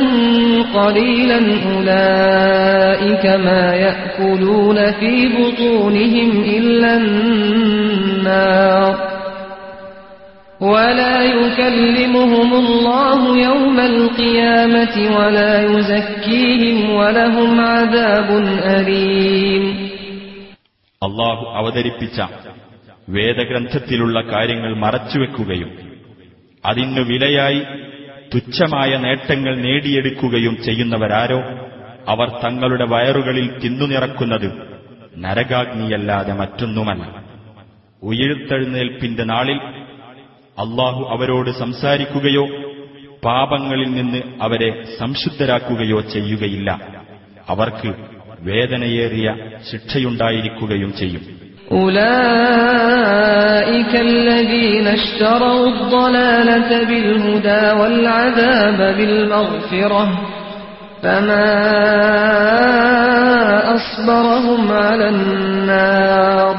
قليلا 0.75 1.41
أولئك 1.67 3.25
ما 3.27 3.75
يأكلون 3.77 4.79
في 4.93 5.29
بطونهم 5.29 6.31
إلا 6.59 6.97
النار 6.97 8.95
ولا 10.61 11.17
يكلمهم 11.25 12.55
الله 12.55 13.21
يوم 13.39 13.81
القيامة 13.81 14.97
ولا 15.19 15.55
يزكيهم 15.65 16.91
ولهم 16.91 17.61
عذاب 17.73 18.29
أليم 18.77 19.65
അള്ളാഹു 21.03 21.45
അവതരിപ്പിച്ച 21.59 22.19
വേദഗ്രന്ഥത്തിലുള്ള 23.09 24.21
കാര്യങ്ങൾ 24.33 24.71
മറച്ചുവെക്കുകയും 24.75 25.71
അതിനു 26.66 27.02
വിലയായി 27.02 27.62
തുച്ഛമായ 28.36 28.98
നേട്ടങ്ങൾ 28.98 29.56
നേടിയെടുക്കുകയും 29.56 30.64
ചെയ്യുന്നവരാരോ? 30.64 31.42
അവർ 32.08 32.30
തങ്ങളുടെ 32.30 32.86
വയറുകളിൽ 32.86 33.60
തിന്നുനിറക്കുന്നത് 33.60 34.80
നരകാഗ്നിയല്ലാതെ 35.18 36.34
മറ്റൊന്നുമല്ല. 36.34 37.24
ഉയർത്തെഴുന്നേൽപ്പിന്റെ 38.04 39.24
നാളിൽ 39.24 39.58
അള്ളാഹു 40.60 41.04
അവരോട് 41.04 41.50
സംസാരിക്കുകയോ 41.50 42.48
പാപങ്ങളിൽ 43.26 43.92
നിന്ന് 43.92 44.22
അവരെ 44.42 44.84
സംശുദ്ധരാക്കുകയോ 45.00 46.02
ചെയ്യുകയില്ല. 46.02 46.82
അവർക്ക് 47.50 47.94
വേദനയേറിയ 48.40 49.36
ശിക്ഷയുണ്ടായിരിക്കുകയും 49.72 50.98
ചെയ്യും. 50.98 51.41
أولئك 52.57 53.93
الذين 54.09 54.87
اشتروا 54.91 55.67
الضلالة 55.69 56.71
بالهدى 56.85 57.63
والعذاب 57.73 58.81
بالمغفرة 58.97 60.05
فما 61.03 61.49
أصبرهم 63.77 64.63
على 64.81 65.07
النار 65.11 66.55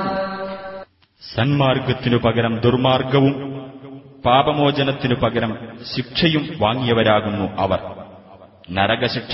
സന്മാർഗത്തിനു 1.23 2.17
പകരം 2.19 2.53
ദുർമാർഗവും 2.63 3.33
പാപമോചനത്തിനു 4.25 5.15
പകരം 5.23 5.51
ശിക്ഷയും 5.91 6.43
വാങ്ങിയവരാകുന്നു 6.61 7.47
അവർ 7.61 7.79
നരകശിക്ഷ 8.69 9.33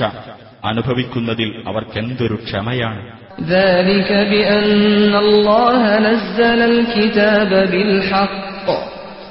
അനുഭവിക്കുന്നതിൽ 0.63 1.49
അവർക്കെന്തൊരു 1.67 2.37
ക്ഷമയാണ് 2.45 3.01
ذلك 3.49 4.09
بأن 4.31 5.15
الله 5.15 5.99
نزل 5.99 6.59
الكتاب 6.73 7.49
بالحق 7.71 8.67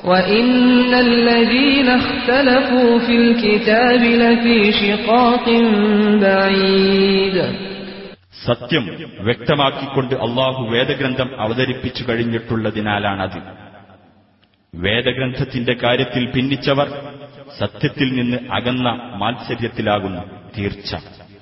وإن 0.05 0.94
الذين 1.01 1.89
اختلفوا 1.90 2.98
في 2.98 3.14
الكتاب 3.16 4.02
لفي 4.22 4.59
شقاق 4.74 5.47
بعيد 6.22 7.36
സത്യം 8.47 8.84
വ്യക്തമാക്കിക്കൊണ്ട് 9.20 10.14
അള്ളാഹു 10.24 10.62
വേദഗ്രന്ഥം 10.70 11.28
അവതരിപ്പിച്ചു 11.39 12.02
കഴിഞ്ഞിട്ടുള്ളതിനാലാണത് 12.09 13.39
വേദഗ്രന്ഥത്തിന്റെ 14.74 15.74
കാര്യത്തിൽ 15.74 16.24
ഭിന്നിച്ചവർ 16.30 16.89
സത്യത്തിൽ 17.59 18.09
നിന്ന് 18.14 18.39
അകന്ന 18.52 18.89
മാത്സര്യത്തിലാകുന്നു 19.16 20.22
തീർച്ച 20.56 20.90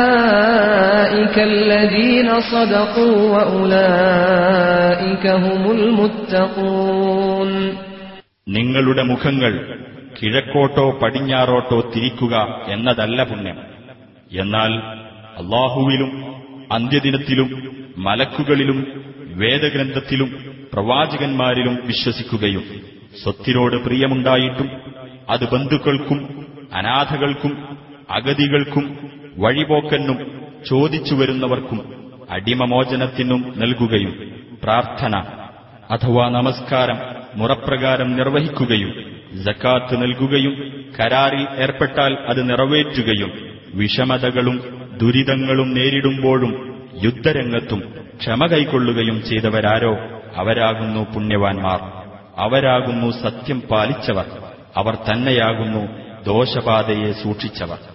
أولئك 0.00 1.36
الذين 1.52 2.28
صدقوا 2.44 3.16
وأولئك 3.34 5.24
هم 5.38 5.62
المتقون 5.76 7.50
നിങ്ങളുടെ 8.56 9.02
മുഖങ്ങൾ 9.10 9.52
കിഴക്കോട്ടോ 10.16 10.86
പടിഞ്ഞാറോട്ടോ 11.00 11.78
തിരിക്കുക 11.92 12.34
എന്നതല്ല 12.74 13.18
പുണ്യം 13.28 13.58
എന്നാൽ 14.34 14.72
അള്ളാഹുവിലും 15.40 16.10
അന്ത്യദിനത്തിലും 16.70 17.48
മലക്കുകളിലും 18.06 18.78
വേദഗ്രന്ഥത്തിലും 19.40 20.30
പ്രവാചകന്മാരിലും 20.74 21.74
വിശ്വസിക്കുകയും 21.88 22.64
സ്വത്തിനോട് 23.22 23.76
പ്രിയമുണ്ടായിട്ടും 23.86 24.68
അത് 25.28 25.44
ബന്ധുക്കൾക്കും 25.52 26.18
അനാഥകൾക്കും 26.80 27.52
അഗതികൾക്കും 28.09 29.09
വഴിപോക്കനും 29.37 30.41
ചോദിച്ചു 30.69 31.15
വരുന്നവർക്കും 31.15 32.05
അടിമമോചനത്തിനും 32.31 33.53
നൽകുകയും 33.57 34.31
പ്രാർത്ഥന 34.63 35.15
അഥവാ 35.91 36.29
നമസ്കാരം 36.29 36.97
മുറപ്രകാരം 37.35 38.15
നിർവഹിക്കുകയും 38.15 39.15
ജക്കാത്ത് 39.43 40.01
നൽകുകയും 40.01 40.85
കരാറിൽ 40.99 41.47
ഏർപ്പെട്ടാൽ 41.59 42.13
അത് 42.13 42.49
നിറവേറ്റുകയും 42.49 43.31
വിഷമതകളും 43.73 44.85
ദുരിതങ്ങളും 45.01 45.73
നേരിടുമ്പോഴും 45.73 46.75
യുദ്ധരംഗത്തും 47.03 47.93
ക്ഷമ 48.19 48.45
കൈക്കൊള്ളുകയും 48.45 49.23
ചെയ്തവരാരോ 49.25 49.95
അവരാകുന്നു 50.35 51.03
പുണ്യവാൻമാർ 51.03 51.79
അവരാകുന്നു 52.37 53.11
സത്യം 53.11 53.61
പാലിച്ചവർ. 53.61 54.25
അവർ 54.77 54.95
തന്നെയാകുന്നു 54.95 55.87
ദോഷപാതയെ 56.25 57.11
സൂക്ഷിച്ചവർ. 57.11 57.94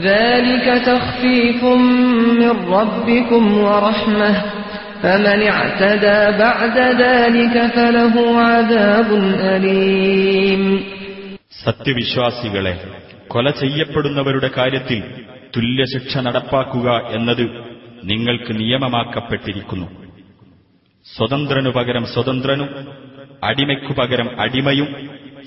ذلك 0.00 0.66
تخفيف 0.84 1.64
من 2.34 2.52
ربكم 2.70 3.58
ورحمة 3.58 4.30
فمن 5.02 5.38
اعتدى 5.48 6.20
بعد 6.38 6.76
ذلك 6.98 7.54
فله 7.68 8.14
عذاب 8.42 9.08
أليم 9.48 10.62
സത്യവിശ്വാസികളെ 11.64 12.72
കൊല 13.28 13.46
ചെയ്യപ്പെടുന്നവരുടെ 13.60 14.48
കാര്യത്തിൽ 14.48 14.98
തുല്യശിക്ഷ 15.54 16.12
നടപ്പാക്കുക 16.18 16.88
എന്നത് 17.12 17.44
നിങ്ങൾക്ക് 18.02 18.52
നിയമമാക്കപ്പെട്ടിരിക്കുന്നു 18.52 19.86
സ്വതന്ത്രനു 21.06 21.70
പകരം 21.70 22.04
സ്വതന്ത്രനും 22.04 22.68
അടിമയ്ക്കു 23.42 23.92
പകരം 23.92 24.28
അടിമയും 24.38 24.88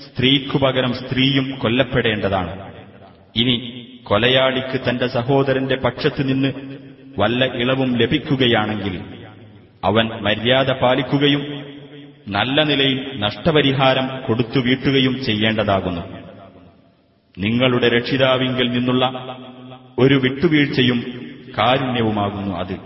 സ്ത്രീക്കു 0.04 0.58
പകരം 0.58 0.92
സ്ത്രീയും 0.94 1.46
കൊല്ലപ്പെടേണ്ടതാണ് 1.58 2.52
ഇനി 3.34 3.56
കൊലയാളിക്ക് 4.03 4.89
തന്റെ 4.89 5.07
സഹോദരന്റെ 5.07 5.75
പക്ഷത്തുനിന്ന് 5.75 6.53
വല്ല 7.19 7.45
ഇളവും 7.45 7.97
ലഭിക്കുകയാണെങ്കിൽ 7.97 8.99
അവൻ 9.83 10.07
മര്യാദ 10.07 10.71
പാലിക്കുകയും 10.71 11.63
നല്ല 12.27 12.63
നിലയിൽ 12.63 13.11
നഷ്ടപരിഹാരം 13.15 14.21
കൊടുത്തു 14.27 14.59
വീട്ടുകയും 14.59 15.23
ചെയ്യേണ്ടതാകുന്നു. 15.23 16.01
നിങ്ങളുടെ 17.37 17.89
രക്ഷിതാവിങ്കിൽ 17.89 18.69
നിന്നുള്ള 18.69 19.05
ഒരു 19.99 20.13
വിട്ടുവീഴ്ചയും 20.13 21.03
കാരുണ്യവുമാകുന്നു 21.57 22.55
അത്. 22.55 22.77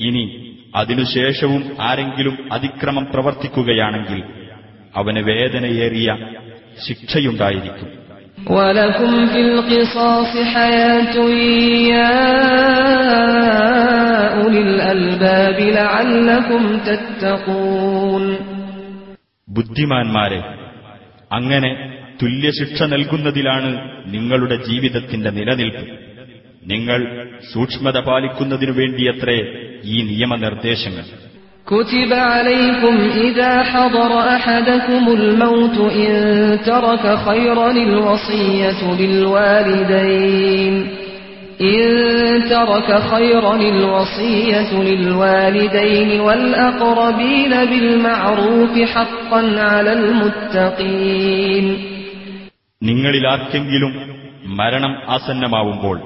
ഇനി 0.00 0.54
അതിനുശേഷവും 0.76 1.76
ആരെങ്കിലും 1.80 2.52
അതിക്രമം 2.52 3.04
പ്രവർത്തിക്കുകയാണെങ്കിൽ 3.04 4.22
അവന് 4.96 5.18
വേദനയേറിയ 5.18 6.16
ശിക്ഷയുണ്ടായിരിക്കും. 6.88 8.01
ബുദ്ധിമാന്മാരെ 19.48 20.42
അങ്ങനെ 21.32 21.88
തുല്യശിക്ഷ 22.22 22.82
നൽകുന്നതിലാണ് 22.82 23.90
നിങ്ങളുടെ 24.06 24.56
ജീവിതത്തിന്റെ 24.56 25.30
നിലനിൽപ്പ്. 25.30 26.00
നിങ്ങൾ 26.70 27.28
സൂക്ഷ്മത 27.52 27.98
പാലിക്കുന്നതിനു 27.98 28.72
വേണ്ടിയത്രേ 28.72 29.38
ഈ 29.84 30.02
നിയമനിർദ്ദേശങ്ങൾ. 30.02 31.31
كتب 31.67 32.13
عليكم 32.13 32.95
إذا 33.17 33.63
حضر 33.63 34.19
أحدكم 34.35 35.07
الموت 35.09 35.77
إن 35.93 36.15
ترك 36.65 37.17
خيرا 37.17 37.71
الوصية 37.71 38.81
للوالدين 39.01 40.73
إن 41.61 41.83
ترك 42.49 42.89
خيرا 43.03 43.55
الوصية 43.55 44.69
للوالدين 44.83 46.19
والأقربين 46.19 47.49
بالمعروف 47.65 48.79
حقا 48.93 49.41
على 49.61 49.93
المتقين 49.93 51.67
നിങ്ങളിലാർക്കെങ്കിലും 52.81 53.93
മരണം 54.57 54.93
ആസന്നമാവുമ്പോൾ 55.07 55.97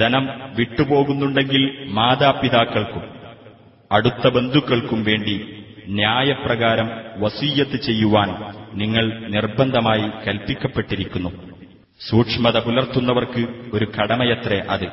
ധനം 0.00 0.24
വിട്ടുപോകുന്നുണ്ടെങ്കിൽ 0.56 1.62
മാതാപിതാക്കൾക്കും 1.88 3.02
അടുത്ത 3.91 4.27
ബന്ധുക്കൾക്കും 4.27 5.03
വേണ്ടി 5.03 5.63
ന്യായപ്രകാരം 5.87 6.89
വസീയത്ത് 7.17 7.81
ചെയ്യുവാൻ 7.81 8.29
നിങ്ങൾ 8.73 9.29
നിർബന്ധമായി 9.29 10.27
കൽപ്പിക്കപ്പെട്ടിരിക്കുന്നു. 10.27 11.29
സൂക്ഷ്മത 12.09 12.57
പുലർത്തുന്നവർക്ക് 12.57 13.47
ഒരു 13.73 13.91
കടമയത്രേ 13.97 14.59
അത്. 14.69 14.85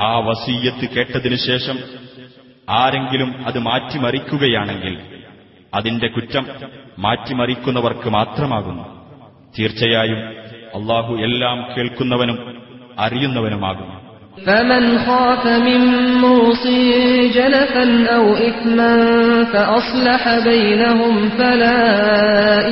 ആ 0.00 0.18
വസീയത്ത് 0.18 0.88
കേട്ടതിനു 0.96 1.36
ശേഷം 1.36 1.78
ആരെങ്കിലും 2.77 3.29
അത് 3.47 3.57
മാറ്റിമറിക്കുകയാണെങ്കിൽ 3.59 4.95
അതിന്റെ 5.73 6.07
കുറ്റം 6.07 6.45
മാറ്റിമറിക്കുന്നവർക്ക് 7.05 8.09
മാത്രമാകുന്നു 8.17 8.85
തീർച്ചയായും 9.55 10.21
അള്ളാഹു 10.77 11.13
എല്ലാം 11.27 11.57
കേൾക്കുന്നവനും 11.75 12.39
അറിയുന്നവനുമാകുന്നു 13.05 13.95
فمن 14.45 14.83
خاف 14.99 15.43
من 15.67 15.81
موص 16.17 16.63
جنفا 17.35 17.85
أو 18.15 18.25
إثما 18.49 18.93
فأصلح 19.43 20.23
بينهم 20.49 21.13
فلا 21.29 21.81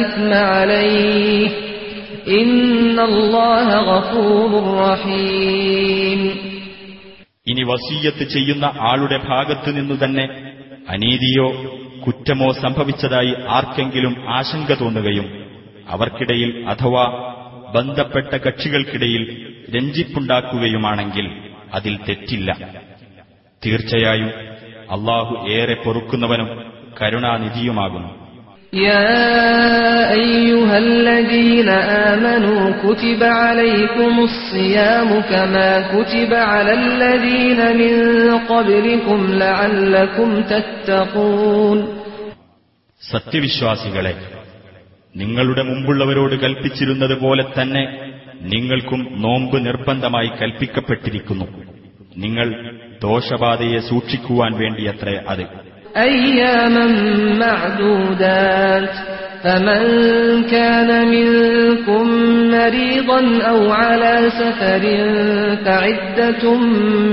إثم 0.01 0.31
عليه 0.51 1.49
إن 2.29 2.99
الله 3.01 3.67
غفور 3.83 4.51
رحيم 4.85 6.19
ഇനി 7.50 7.62
വസീയത്ത് 7.62 8.24
ചെയ്യുന്ന 8.24 8.64
ആളുടെ 8.80 9.18
ഭാഗത്തു 9.28 9.70
നിന്നു 9.70 9.94
തന്നെ 10.04 10.24
അനീതിയോ 10.88 11.46
കുറ്റമോ 12.06 12.52
സംഭവിച്ചതായി 12.62 13.34
ആർക്കെങ്കിലും 13.48 14.14
ആശങ്ക 14.28 14.72
തോന്നുകയും 14.80 15.26
അവർക്കിടയിൽ 15.86 16.50
അഥവാ 16.66 17.04
ബന്ധപ്പെട്ട 17.72 18.36
കക്ഷികൾക്കിടയിൽ 18.36 19.22
രഞ്ജിപ്പുണ്ടാക്കുകയുമാണെങ്കിൽ 19.74 21.26
അതിൽ 21.72 21.98
തെറ്റില്ല. 22.08 22.50
തീർച്ചയായും 23.62 24.30
അള്ളാഹു 24.90 25.34
ഏറെ 25.50 25.74
പൊറുക്കുന്നവനും 25.74 26.48
കരുണാനിധിയുമാകുന്നു. 27.00 28.27
يا 28.73 29.23
أيها 30.15 30.77
الذين 30.79 31.69
آمنوا 32.09 32.61
كتب 32.83 33.21
عليكم 33.41 34.13
الصيام 34.21 35.09
كما 35.23 35.69
كتب 35.93 36.31
على 36.51 36.73
الذين 36.75 37.59
من 37.77 37.93
قبلكم 38.47 39.19
لعلكم 39.35 40.29
تتقون 40.43 41.79
സത്യവിശ്വാസികളെ 43.01 44.13
നിങ്ങളുടെ 45.15 45.63
മുമ്പുള്ളവരോട് 45.63 46.35
കൽപ്പിച്ചിരുന്നത് 46.43 47.15
പോലെ 47.23 47.43
തന്നെ 47.55 47.83
നിങ്ങൾക്കും 48.53 49.01
നോമ്പ് 49.23 49.57
നിർബന്ധമായി 49.67 50.29
കൽപ്പിക്കപ്പെട്ടിരിക്കുന്നു 50.39 51.47
നിങ്ങൾ 52.15 52.47
ദോഷബാധയെ 53.01 53.79
സൂക്ഷിക്കുവാൻ 53.89 54.51
വേണ്ടിയത്രേ 54.61 55.15
അത് 55.31 55.45
أياما 55.96 56.86
معدودات 57.38 58.90
فمن 59.44 59.82
كان 60.50 61.08
منكم 61.08 62.08
مريضا 62.50 63.42
أو 63.42 63.72
على 63.72 64.30
سفر 64.30 64.82
فعدة 65.64 66.54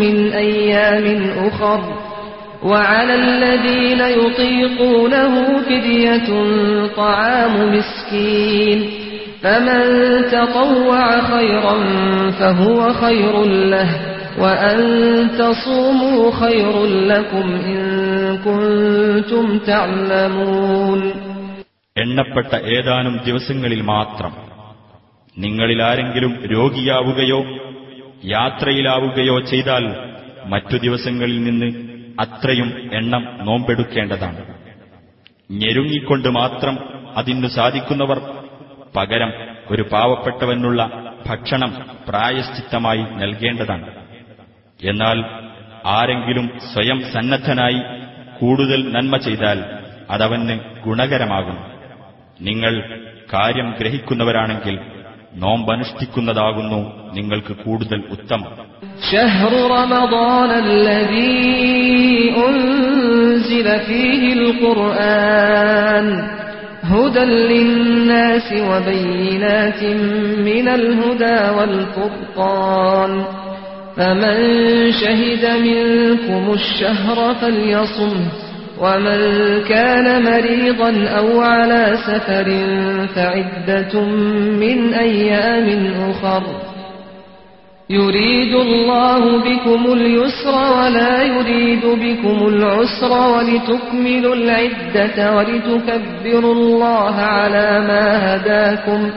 من 0.02 0.34
أيام 0.34 1.30
أخر 1.48 1.82
وعلى 2.64 3.16
الذين 3.16 4.02
يطيقونه 4.02 5.60
فدية 5.62 6.28
طعام 6.98 7.74
مسكين 7.74 8.90
فمن 9.44 9.82
تطوع 10.32 11.22
خيرا 11.22 11.76
فهو 12.32 12.94
خير 12.94 13.44
له. 13.46 14.15
وأن 14.39 14.79
تصوموا 15.39 16.21
خير 16.33 16.75
لكم 17.07 17.47
إن 17.67 17.81
كنتم 18.39 19.47
تعلمون 19.61 21.01
എണ്ണപ്പെട്ട 21.97 22.53
ഏതാനും 22.75 23.15
ദിവസങ്ങളിൽ 23.27 23.81
മാത്രം 23.89 24.33
നിങ്ങളിൽ 25.37 25.81
ആരെങ്കിലും 25.83 26.33
രോഗിയാവുകയോ 26.53 27.41
യാത്രയിലാവുകയോ 28.31 29.37
ചെയ്താൽ 29.51 29.85
മറ്റു 30.49 30.77
ദിവസങ്ങളിൽ 30.79 31.39
നിന്ന് 31.45 31.69
അത്രയും 32.19 32.69
എണ്ണം 32.93 33.23
നോമ്പെടുക്കേണ്ടതാണ് 33.47 34.41
ഞെരുങ്ങിക്കൊണ്ട് 35.53 36.29
മാത്രം 36.39 36.75
അതിനു 37.17 37.49
സാധിക്കുന്നവർ 37.57 38.19
പകരം 38.97 39.31
ഒരു 39.71 39.83
പാവപ്പെട്ടവനുള്ള 39.93 40.81
ഭക്ഷണം 41.27 41.73
പ്രായശ്ചിത്തമായി 42.09 43.03
നൽകേണ്ടതാണ് 43.21 43.89
എന്നാൽ 44.81 45.19
ആരെങ്കിലും 45.95 46.47
സ്വയം 46.71 46.99
സന്നദ്ധനായി 47.13 47.81
കൂടുതൽ 48.41 48.81
നന്മ 48.95 49.15
ചെയ്താൽ 49.27 49.59
അതവന് 50.13 50.55
ഗുണകരമാകും 50.85 51.59
നിങ്ങൾ 52.41 52.75
കാര്യം 53.35 53.69
ഗ്രഹിക്കുന്നവരാണെങ്കിൽ 53.79 54.77
നോമ്പനുഷ്ഠിക്കുന്നതാകുന്നു 55.45 56.81
നിങ്ങൾക്ക് 57.17 57.55
കൂടുതൽ 57.65 58.01
ഉത്തമം 58.17 58.53
شهر 59.11 59.53
رمضان 59.79 60.51
الذي 60.67 61.37
أنزل 62.47 63.69
فيه 63.81 64.23
القرآن 64.33 66.07
هدى 66.85 67.25
للناس 67.51 68.49
وبينات 68.71 69.81
من 70.41 70.67
الهدى 70.71 71.39
والفرقان 71.57 73.13
فمن 73.98 74.38
شهد 74.92 75.46
منكم 75.62 76.54
الشهر 76.54 77.34
فليصمه 77.34 78.28
ومن 78.82 79.20
كان 79.70 80.24
مريضا 80.24 81.08
أو 81.08 81.42
على 81.42 81.98
سفر 82.08 82.46
فعدة 83.16 84.02
من 84.60 84.94
أيام 84.94 85.94
أخر. 86.10 86.44
يريد 87.90 88.56
الله 88.56 89.38
بكم 89.38 89.94
اليسر 89.94 90.56
ولا 90.78 91.24
يريد 91.24 91.86
بكم 91.86 92.48
العسر 92.48 93.12
ولتكملوا 93.12 94.36
العدة 94.36 95.36
ولتكبروا 95.36 96.54
الله 96.54 97.16
على 97.16 97.86
ما 97.88 98.36
هداكم. 98.36 99.10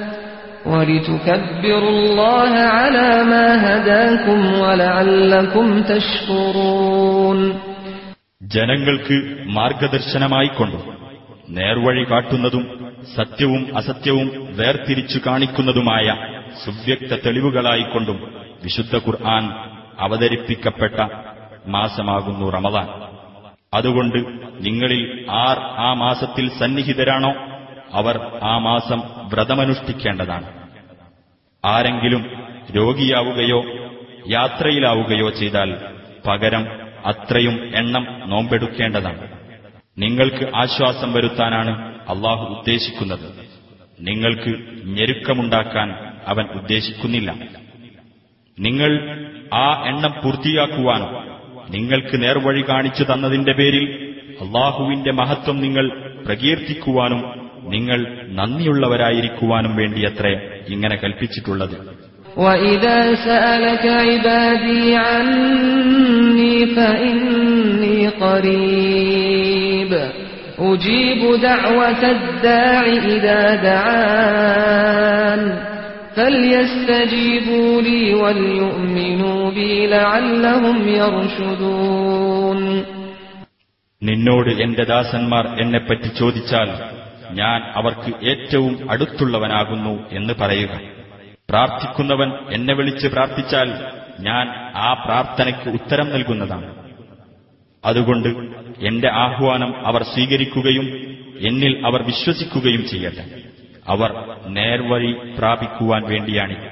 ولتكبروا 0.68 1.90
الله 1.91 2.52
على 2.76 3.10
ما 3.24 3.48
هداكم 3.66 4.40
ولعلكم 4.62 5.66
تشكرون 5.84 7.40
ജനങ്ങൾക്ക് 8.54 9.16
മാർഗദർശനമായിക്കൊണ്ടും 9.58 10.82
നേർവഴി 11.50 12.04
കാട്ടുന്നതും 12.04 12.64
സത്യവും 13.16 13.62
അസത്യവും 13.78 14.28
വേർതിരിച്ചു 14.60 15.20
കാണിക്കുന്നതുമായ 15.26 16.08
സുവ്യക്ത 16.64 17.12
തെളിവുകളായിക്കൊണ്ടും 17.26 18.18
വിശുദ്ധ 18.64 18.94
ഖുർആൻ 19.06 19.45
അവതരിപ്പിക്കപ്പെട്ട 20.00 20.98
മാസമാകുന്നു 21.68 22.45
റമദാൻ 22.50 22.88
അതുകൊണ്ട് 23.74 24.20
നിങ്ങളിൽ 24.66 25.02
ആർ 25.45 25.58
ആ 25.86 25.90
മാസത്തിൽ 26.04 26.45
സന്നിഹിതരാണോ 26.60 27.32
അവർ 27.93 28.40
ആ 28.43 28.59
മാസം 28.59 29.02
വ്രതമനുഷ്ഠിക്കേണ്ടതാണ്. 29.28 30.69
ആരെങ്കിലും 31.65 32.31
രോഗിയാവുകയോ 32.77 33.65
യാത്രയിലാവുകയോ 34.28 35.31
ചെയ്താൽ 35.31 35.77
പകരം 36.27 36.66
അത്രയും 37.06 37.77
എണ്ണം 37.77 38.23
നോമ്പെടുക്കേണ്ടതാണ്. 38.27 39.39
നിങ്ങൾക്ക് 39.98 40.56
ആശ്വാസം 40.56 41.12
വരുത്താനാണ് 41.12 41.98
അള്ളാഹു 42.09 42.44
ഉദ്ദേശിക്കുന്നത്. 42.44 43.47
നിങ്ങൾക്ക് 44.01 44.60
ഞെരുക്കമുണ്ടാക്കാൻ 44.85 45.94
അവൻ 46.27 46.44
ഉദ്ദേശിക്കുന്നില്ല. 46.47 47.35
നിങ്ങൾ 48.59 49.20
ആ 49.55 49.85
എണ്ണം 49.86 50.15
പൂർത്തിയാക്കുവാൻ 50.24 51.28
നിങ്ങൾക്ക് 51.70 52.23
നേർവഴി 52.23 52.65
കാണിച്ചു 52.69 53.02
തന്നതിന്റെ 53.02 53.52
പേരിൽ 53.52 54.15
അള്ളാഹുവിന്റെ 54.40 55.12
മഹത്വം 55.12 55.60
നിങ്ങൾ 55.60 56.15
പ്രകീർത്തിക്കുവാനും 56.27 57.38
നിങ്ങൾ 57.74 58.00
നന്ദിയുള്ളവരായിരിക്കുവാനും 58.40 59.74
വേണ്ടിയത്രേ 59.80 60.34
ഇങ്ങനെ 60.74 60.95
കൽപ്പിച്ചിട്ടുള്ളത് 61.04 61.78
وإذا 62.38 63.00
سألك 63.26 63.86
عبادي 64.04 64.86
عني 65.06 66.56
فإني 66.68 68.00
قريب 68.20 69.91
أجيب 70.62 71.22
دعوة 71.41 72.04
الداع 72.12 72.84
إذا 73.08 73.41
دعان 73.64 75.41
فليستجيبوا 76.18 77.82
لي 77.82 78.14
وليؤمنوا 78.16 79.52
بي 79.52 79.72
لعلهم 79.88 80.78
يرشدون 80.94 82.60
നിന്നോട് 84.02 84.50
എന്റെ 84.64 84.84
ദാസന്മാർ 84.86 85.44
എന്നെപ്പറ്റി 85.62 86.10
ചോദിച്ചാൽ 86.20 86.70
ഞാൻ 87.40 87.60
അവർക്ക് 87.76 88.12
ഏറ്റവും 88.26 88.74
അടുത്തുള്ളവനാകുന്നു 88.90 89.94
എന്ന് 90.12 90.34
പറയുക 90.41 90.74
പ്രാർത്ഥിക്കുന്നവൻ 91.50 92.30
എന്നെ 92.50 92.74
വിളിച്ച് 92.74 93.08
പ്രാർത്ഥിച്ചാൽ 93.08 93.70
ഞാൻ 94.22 94.45
ആ 94.82 94.90
പ്രാർത്ഥനയ്ക്ക് 95.04 95.70
ഉത്തരം 95.70 96.08
നൽകുന്നതാണ് 96.10 96.70
അതുകൊണ്ട് 97.84 98.30
എന്റെ 98.88 99.10
ആഹ്വാനം 99.24 99.72
അവർ 99.86 100.02
സ്വീകരിക്കുകയും 100.14 100.86
എന്നിൽ 101.48 101.74
അവർ 101.86 102.02
വിശ്വസിക്കുകയും 102.04 102.84
ചെയ്യട്ടെ 102.91 103.26
അവർ 103.88 104.12
നേർവഴി 104.58 105.12
പ്രാപിക്കുവാൻ 105.38 106.02
വേണ്ടിയാണിത് 106.14 106.70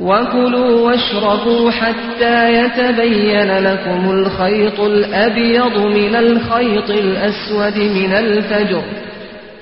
وكلوا 0.00 0.80
واشربوا 0.80 1.70
حتى 1.70 2.52
يتبين 2.52 3.58
لكم 3.58 4.10
الخيط 4.10 4.80
الأبيض 4.80 5.78
من 5.78 6.16
الخيط 6.16 6.90
الأسود 6.90 7.78
من 7.78 8.12
الفجر 8.12 8.82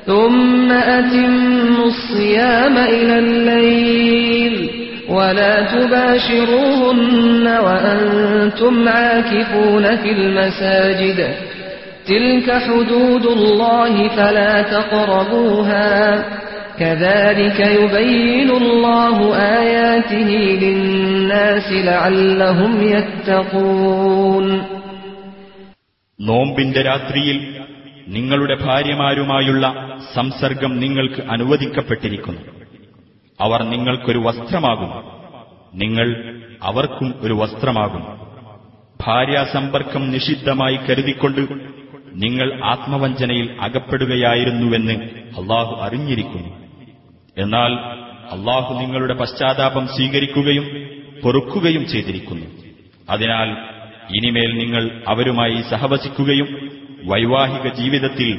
ثم 0.06 0.72
أتموا 0.72 1.86
الصيام 1.86 2.76
إلى 2.76 3.18
الليل 3.18 4.70
ولا 5.08 5.62
تباشروهن 5.62 7.46
وأنتم 7.46 8.88
عاكفون 8.88 9.96
في 9.96 10.10
المساجد 10.10 11.28
تلك 12.06 12.52
حدود 12.52 13.26
الله 13.26 14.08
فلا 14.08 14.62
تقربوها 14.62 16.24
كذلك 16.79 17.59
يبين 17.77 18.49
الله 18.53 19.17
آياته 19.59 20.29
للناس 20.63 21.67
لعلهم 21.83 22.73
يتقون 22.91 24.47
നോമ്പിന്റെ 26.19 26.81
രാത്രിയിൽ 26.81 27.37
നിങ്ങളുടെ 28.07 28.55
ഭാര്യമാരുമായുള്ള 28.65 29.63
സംസർഗം 30.15 30.71
നിങ്ങൾക്ക് 30.83 31.21
അനുവദിക്കപ്പെട്ടിരിക്കുന്നു 31.33 32.41
അവർ 33.39 33.59
നിങ്ങൾക്കൊരു 33.63 34.19
വസ്ത്രമാകും 34.27 34.91
നിങ്ങൾ 35.73 36.07
അവർക്കും 36.61 37.09
ഒരു 37.21 37.35
വസ്ത്രമാകും 37.41 38.03
ഭാര്യാസമ്പർക്കം 38.99 40.03
നിഷിദ്ധമായി 40.11 40.77
കരുതിക്കൊണ്ട് 40.87 41.41
നിങ്ങൾ 42.15 42.47
ആത്മവഞ്ചനയിൽ 42.73 43.47
അകപ്പെടുകയായിരുന്നുവെന്ന് 43.67 44.95
അള്ളാഹു 45.39 45.73
അറിഞ്ഞിരിക്കുന്നു 45.85 46.51
എന്നാൽ 47.38 47.72
അള്ളാഹു 48.30 48.74
നിങ്ങളുടെ 48.74 49.14
പശ്ചാത്താപം 49.14 49.86
സ്വീകരിക്കുകയും 49.86 50.90
പൊറുക്കുകയും 51.22 51.88
ചെയ്തിരിക്കുന്നു. 51.88 52.46
അതിനാൽ 53.10 53.48
ഇനിമേൽ 54.16 54.58
നിങ്ങൾ 54.58 55.04
അവരുമായി 55.08 55.62
സഹവസിക്കുകയും 55.70 56.70
വൈവാഹിക 57.04 57.72
ജീവിതത്തിൽ 57.72 58.30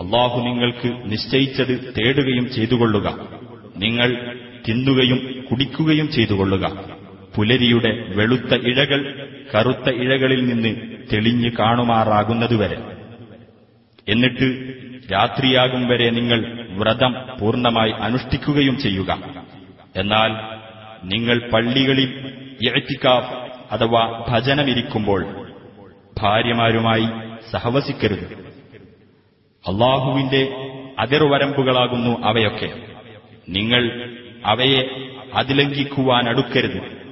അള്ളാഹു 0.00 0.40
നിങ്ങൾക്ക് 0.40 1.12
നിശ്ചയിച്ചത് 1.12 1.94
തേടുകയും 1.98 2.52
ചെയ്തുകൊള്ളുക. 2.52 3.28
നിങ്ങൾ 3.76 4.36
തിന്നുകയും 4.68 5.44
കുടിക്കുകയും 5.50 6.10
ചെയ്തുകൊള്ളുക. 6.10 6.84
പുലരിയുടെ 7.36 8.04
വെളുത്ത 8.16 8.54
ഇഴകൾ 8.54 9.28
കറുത്ത 9.54 9.90
ഇഴകളിൽ 9.90 10.46
നിന്ന് 10.46 10.76
തെളിഞ്ഞു 11.12 11.50
കാണുമാറാകുന്നതുവരെ. 11.58 12.76
എന്നിട്ട് 14.08 14.74
രാത്രിയാകും 15.12 15.88
വരെ 15.88 16.10
നിങ്ങൾ 16.10 16.63
വ്രതം 16.74 17.14
പൂർണമായി 17.40 17.90
അനുഷ്ഠിക്കുകയും 17.90 18.78
ചെയ്യുക. 18.78 19.18
എന്നാൽ 19.96 20.30
നിങ്ങൾ 21.04 21.50
പള്ളികളിൽ 21.50 22.34
ഇഴത്തിക്കാഫ് 22.62 23.32
അഥവാ 23.74 24.24
ഭജനമിരിക്കുമ്പോൾ 24.28 25.48
ഭാര്യമാരുമായി 26.18 27.08
സഹവസിക്കരുത്. 27.50 28.44
അള്ളാഹുവിന്റെ 29.68 30.52
അതിർവരമ്പുകളാകുന്നു 30.98 32.26
അവയൊക്കെ. 32.26 32.72
നിങ്ങൾ 33.48 34.12
അവയെ 34.44 35.10
അതിലംഘിക്കുവാനടുക്കരുത്. 35.34 37.04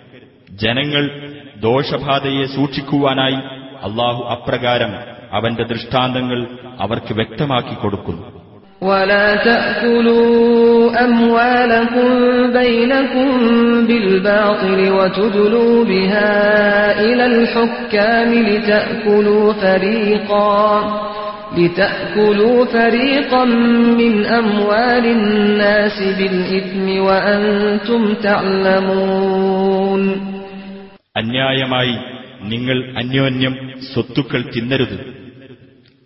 ജനങ്ങൾ 0.51 1.33
ദോഷബാധയെ 1.57 2.45
സൂക്ഷിക്കുവാനായി 2.45 3.35
അള്ളാഹു 3.83 4.23
അപ്രകാരം 4.25 4.93
അവന്റെ 5.33 5.63
ദൃഷ്ടാന്തങ്ങൾ 5.63 6.59
അവർക്ക് 6.81 7.15
വ്യക്തമാക്കി 7.15 7.75
കൊടുക്കുന്നു. 7.75 8.32
ولا 8.82 9.36
تأكلوا 9.36 11.04
أموالكم 11.06 12.10
بينكم 12.54 13.30
بالباطل 13.88 14.80
وتدلوا 14.92 15.86
بها 15.86 16.36
إلى 17.02 17.26
الحكام 17.26 18.34
لتأكلوا 18.34 19.54
فريقا 19.54 20.58
لتأكلوا 21.58 22.66
فريقا 22.66 23.46
من 24.00 24.26
أموال 24.26 25.06
الناس 25.08 25.98
بالإثم 26.18 27.00
وأنتم 27.00 28.02
تعلمون 28.24 30.04
അന്യായമായി 31.16 31.94
നിങ്ങൾ 32.44 32.78
അന്യോന്യം 32.98 33.54
സ്വത്തുക്കൾ 33.94 34.42
തിന്നരുത് 34.56 34.98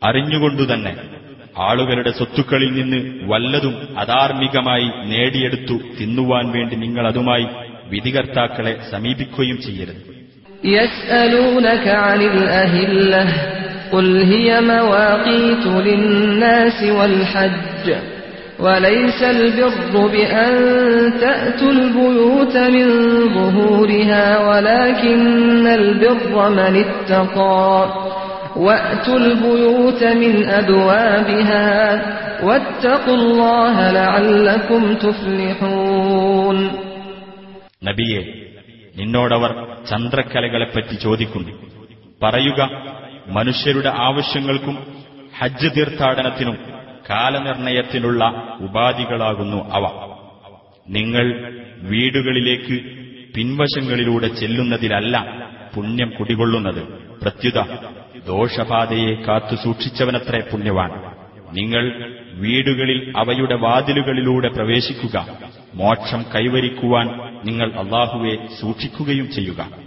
അറിഞ്ഞുകൊണ്ടുതന്നെ 0.04 0.94
ആളുകളുടെ 1.60 2.12
സ്വത്തുക്കളിൽ 2.12 2.72
നിന്ന് 2.74 3.00
വല്ലതും 3.24 3.74
അധാർമികമായി 3.98 4.88
നേടിയെടുത്തു 5.12 5.76
തിന്നുവാൻ 6.00 6.46
വേണ്ടി 6.52 6.76
നിങ്ങൾ 6.76 7.06
അതുമായി 7.08 7.48
വിധികർത്താക്കളെ 7.92 8.74
സമീപിക്കുകയും 8.92 9.60
ചെയ്യരുത് 9.68 10.02
يسألونك 10.64 11.86
عن 11.88 12.22
الأهلة 12.24 13.24
قل 13.92 14.08
هي 14.24 14.62
مواقيت 14.64 15.66
للناس 15.88 16.84
والحج 16.98 17.86
وليس 18.60 19.24
البر 19.26 20.08
بأن 20.08 20.54
تأتوا 21.22 21.72
البيوت 21.72 22.56
من 22.58 22.88
ظهورها 23.30 24.26
ولكن 24.40 25.68
البر 25.70 26.50
من 26.52 26.74
اتقى 26.78 27.72
وأتوا 28.58 29.18
البيوت 29.18 30.02
من 30.14 30.34
أبوابها 30.52 31.68
واتقوا 32.44 33.16
الله 33.16 33.76
لعلكم 33.92 34.82
تفلحون 34.98 36.58
നബിയെ 37.82 38.22
നിന്നോടവർ 38.96 39.52
ചന്ദ്രക്കലകളെപ്പറ്റി 39.90 40.96
ചോദിക്കുന്നു 41.06 41.52
പറയുക 42.22 42.60
മനുഷ്യരുടെ 43.32 43.92
ആവശ്യങ്ങൾക്കും 44.08 44.76
ഹജ്ജ് 45.34 45.70
തീർത്ഥാടനത്തിനും 45.76 46.56
കാലനിർണയത്തിനുള്ള 47.10 48.22
ഉപാധികളാകുന്നു 48.68 49.60
അവ 49.78 49.84
നിങ്ങൾ 50.88 51.26
വീടുകളിലേക്ക് 51.92 52.76
പിൻവശങ്ങളിലൂടെ 53.36 54.30
ചെല്ലുന്നതിലല്ല 54.40 55.16
പുണ്യം 55.74 56.10
കുടികൊള്ളുന്നത് 56.18 56.82
പ്രത്യുത 57.22 57.60
ദോഷബാധയെ 58.27 59.15
കാത്തു 59.15 59.55
സൂക്ഷിച്ചവനത്രേ 59.55 60.41
പുണ്യവാൻ. 60.41 60.91
നിങ്ങൾ 61.53 62.15
വീടുകളിൽ 62.35 63.13
അവയുടെ 63.17 63.55
വാതിലുകളിലൂടെ 63.55 64.49
പ്രവേശിക്കുക. 64.49 65.27
മോക്ഷം 65.75 66.25
കൈവരിക്കുവാൻ 66.35 67.07
നിങ്ങൾ 67.45 67.73
അള്ളാഹുവെ 67.73 68.37
സൂക്ഷിക്കുകയും 68.61 69.33
ചെയ്യുക. 69.33 69.87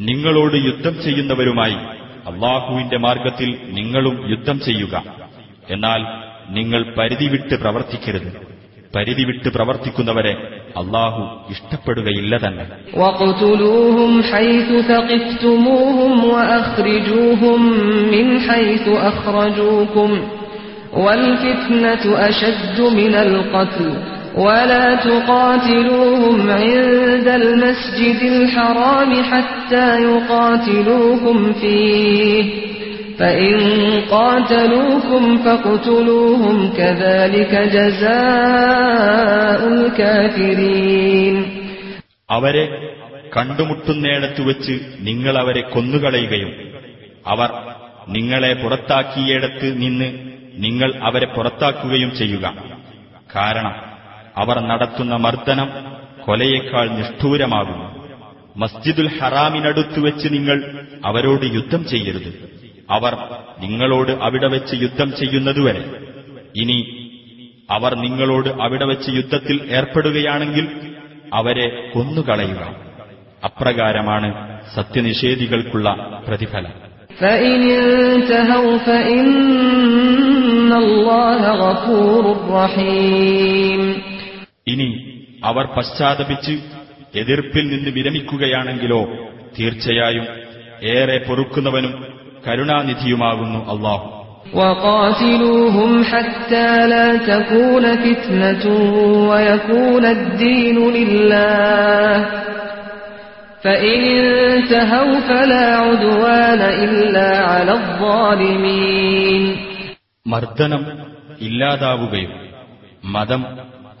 നിങ്ങളോട് 0.00 0.56
യുദ്ധം 0.56 1.02
ചെയ്യുന്നവരുമായി 1.02 1.76
അള്ളാഹുവിന്റെ 2.29 2.97
മാർഗത്തിൽ 2.97 3.49
നിങ്ങളും 3.71 4.15
യുദ്ധം 4.27 4.57
ചെയ്യുക 4.59 4.95
എന്നാൽ 5.69 6.01
നിങ്ങൾ 6.51 6.81
പരിധി 6.97 7.27
വിട്ട് 7.27 7.55
പ്രവർത്തിക്കരുത് 7.55 8.29
പരിധി 8.93 9.23
വിട്ട് 9.23 9.49
പ്രവർത്തിക്കുന്നവരെ 9.49 10.33
അള്ളാഹു 10.75 11.21
ഇഷ്ടപ്പെടുകയില്ല 11.53 12.33
തന്നെ 12.43 12.65
واقتلوهم 12.95 14.11
حيث 14.31 14.69
ثقفتموهم 14.83 16.13
وأخرجوهم 16.25 17.61
من 18.13 18.27
حيث 18.41 18.85
أخرجوكم 19.11 20.09
والفتنة 20.95 22.03
أشد 22.21 22.77
من 22.93 23.13
القتل 23.17 23.87
ولا 24.35 24.95
تقاتلوهم 24.95 26.49
عند 26.51 27.27
المسجد 27.41 28.21
الحرام 28.23 29.23
حتى 29.23 29.87
يقاتلوكم 30.01 31.53
فيه 31.53 32.43
فإن 33.19 33.55
قاتلوكم 34.11 35.37
فاقتلوهم 35.37 36.73
كذلك 36.77 37.53
جزاء 37.75 39.61
الكافرين 39.67 41.35
അവരെ 42.29 42.65
കണ്ടുമുട്ടുന്നിടത്തു 43.37 44.41
വെച്ച് 44.43 44.73
നിങ്ങൾ 44.99 45.37
അവരെ 45.37 45.61
കൊന്നുകളയുകയും 45.61 46.51
അവർ 47.27 47.49
നിങ്ങളെ 48.07 48.53
പുറത്താക്കിയിടത്ത് 48.53 49.67
നിന്ന് 49.77 50.07
നിങ്ങൾ 50.55 50.89
അവരെ 51.03 51.25
പുറത്താക്കുകയും 51.25 52.15
ചെയ്യുക 52.15 52.45
കാരണം 53.35 53.75
അവർ 54.36 54.60
നടത്തുന്ന 54.60 55.16
മർദ്ദനം 55.16 55.68
കൊലയേക്കാൾ 56.24 56.88
നിഷ്ഠൂരമാകും 56.88 57.96
മസ്ജിദുൽ 58.56 59.10
ഹറാമിനടുത്തു 59.18 60.00
വെച്ച് 60.00 60.28
നിങ്ങൾ 60.32 60.78
അവരോട് 61.04 61.44
യുദ്ധം 61.44 61.86
ചെയ്യരുത്. 61.86 62.50
അവർ 62.90 63.16
നിങ്ങളോട് 63.58 64.10
അവിടെ 64.10 64.48
വെച്ച് 64.48 64.74
യുദ്ധം 64.82 65.12
ചെയ്യുന്നതുവരെ. 65.16 65.90
ഇനി 66.56 67.10
അവർ 67.70 67.94
നിങ്ങളോട് 67.94 68.48
അവിടെ 68.48 68.84
വെച്ച് 68.84 69.10
യുദ്ധത്തിൽ 69.10 69.60
ഏർപ്പെടുകയാണെങ്കിൽ 69.70 70.68
അവരെ 71.34 71.90
കൊന്നുകളയുക. 71.94 72.76
അപ്രകാരമാണ് 73.44 74.60
സത്യനിഷേധികൾക്കുള്ള 74.74 76.22
പ്രതിഫലം. 76.28 76.86
ഫഇൻ 82.66 84.05
ഇനി 84.67 84.89
അവർ 85.43 85.65
പശ്ചാത്തപിച്ച് 85.75 86.53
എതിർപ്പിൽ 87.15 87.65
നിന്ന് 87.73 87.91
വിരമിക്കുകയാണെങ്കിലോ 87.91 89.01
തീർച്ചയായും 89.57 90.25
ഏറെ 90.91 91.17
പൊറുക്കുന്നവനും 91.27 91.93
കരുണാനിധിയുമാകുന്നു 92.45 93.61
അള്ളാഹു 93.73 94.07
وقاتلوهم 94.53 95.91
حتى 96.05 96.69
لا 96.87 97.07
تكون 97.23 97.85
فتنة 97.97 98.63
ويكون 99.29 100.05
الدين 100.07 100.77
لله 100.89 102.15
فإن 103.63 103.99
انتهوا 104.47 105.19
فلا 105.21 105.67
عدوان 105.77 106.61
إلا 106.83 107.29
على 107.45 107.73
الظالمين 107.73 109.43
മർദ്ദനം 110.25 110.83
ഇല്ലാതാവുകയും 111.41 112.31
മതം 113.05 113.41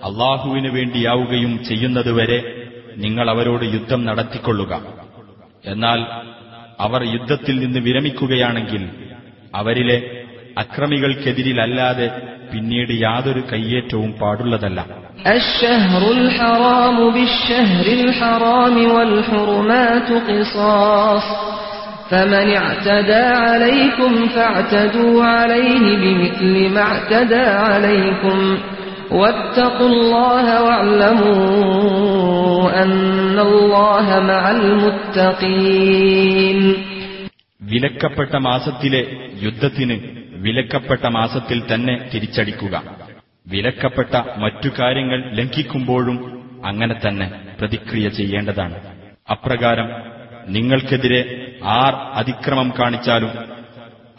അള്ളാഹുവിനു 0.05 0.69
വേണ്ടിയാവുകയും 0.77 1.53
ചെയ്യുന്നതുവരെ 1.69 2.39
നിങ്ങൾ 2.97 3.25
അവരോട് 3.33 3.65
യുദ്ധം 3.75 4.01
നടത്തിക്കൊള്ളുക 4.05 4.73
എന്നാൽ 5.65 5.99
അവർ 6.79 7.01
യുദ്ധത്തിൽ 7.15 7.55
നിന്ന് 7.59 7.79
വിരമിക്കുകയാണെങ്കിൽ 7.79 8.83
അവരിലെ 9.53 9.97
അക്രമികൾക്കെതിരിലല്ലാതെ 10.81 12.07
പിന്നീട് 12.51 12.93
യാതൊരു 13.05 13.41
കയ്യേറ്റവും 13.51 14.11
പാടുള്ളതല്ല 14.21 14.79
الشهر 15.33 16.03
الحرام 16.17 16.97
بالشهر 17.11 17.85
الحرام 17.99 18.75
والحرمات 18.93 20.09
قصاص 20.29 21.25
فمن 22.11 22.47
اعتدى 22.55 23.23
عليكم 23.45 24.11
فاعتدوا 24.27 25.15
عليه 25.33 25.83
بمثل 25.97 26.53
ما 26.69 26.81
اعتدى 26.83 27.45
عليكم 27.65 28.37
واتقوا 29.11 29.89
الله 29.89 30.63
واعلموا 30.65 31.41
أن 32.83 33.39
الله 33.41 34.23
مع 34.23 34.43
المتقين 34.57 36.59
വിലക്കപ്പെട്ട 37.67 38.35
മാസത്തിലെ 38.45 39.01
യുദ്ധത്തിന് 39.41 39.95
വിലക്കപ്പെട്ട 40.45 41.05
മാസത്തിൽ 41.17 41.59
തന്നെ 41.65 41.95
തിരിച്ചടിക്കുക 42.11 42.75
വിലക്കപ്പെട്ട 43.47 44.13
മറ്റു 44.43 44.69
കാര്യങ്ങൾ 44.79 45.19
ലംഘിക്കുമ്പോഴും 45.37 46.17
അങ്ങനെ 46.63 46.95
തന്നെ 46.97 47.27
പ്രതിക്രിയ 47.59 48.07
ചെയ്യേണ്ടതാണ് 48.17 48.77
അപ്രകാരം 49.27 49.87
നിങ്ങൾക്കെതിരെ 50.47 51.21
ആർ 51.77 51.93
അതിക്രമം 52.19 52.69
കാണിച്ചാലും 52.79 53.31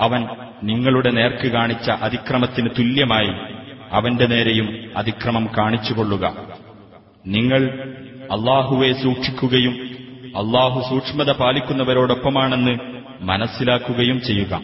അവൻ 0.01 0.23
നിങ്ങളുടെ 0.62 1.11
നേർക്ക് 1.19 1.49
കാണിച്ച 1.57 1.91
അതിക്രമത്തിന് 2.07 2.70
തുല്യമായി 2.78 3.33
അവന്റെ 3.91 4.25
നേരെയും 4.25 4.91
അതിക്രമം 4.98 5.49
കാണിച്ചുകൊള്ളുക. 5.57 6.35
നിങ്ങൾ 7.27 7.66
അള്ളാഹുവെ 8.32 8.93
സൂക്ഷിക്കുകയും 9.03 9.88
അള്ളാഹു 10.38 10.90
സൂക്ഷ്മത 10.90 11.32
പാലിക്കുന്നവരോടൊപ്പമാണെന്ന് 11.32 12.77
മനസ്സിലാക്കുകയും 13.22 14.22
ചെയ്യുക. 14.22 14.61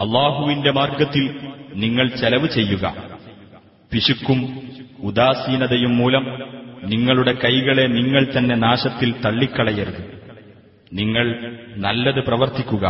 അള്ളാഹുവിന്റെ 0.00 0.70
മാർഗത്തിൽ 0.70 1.30
നിങ്ങൾ 1.74 2.08
ചെലവ് 2.08 2.48
ചെയ്യുക. 2.48 3.17
പിശുക്കും 3.91 4.39
ഉദാസീനതയും 5.09 5.93
മൂലം 6.01 6.25
നിങ്ങളുടെ 6.91 7.33
കൈകളെ 7.43 7.85
നിങ്ങൾ 7.97 8.23
തന്നെ 8.27 8.55
നാശത്തിൽ 8.63 9.09
തള്ളിക്കളയരുത് 9.23 10.01
നിങ്ങൾ 10.91 11.25
നല്ലത് 11.77 12.21
പ്രവർത്തിക്കുക 12.27 12.85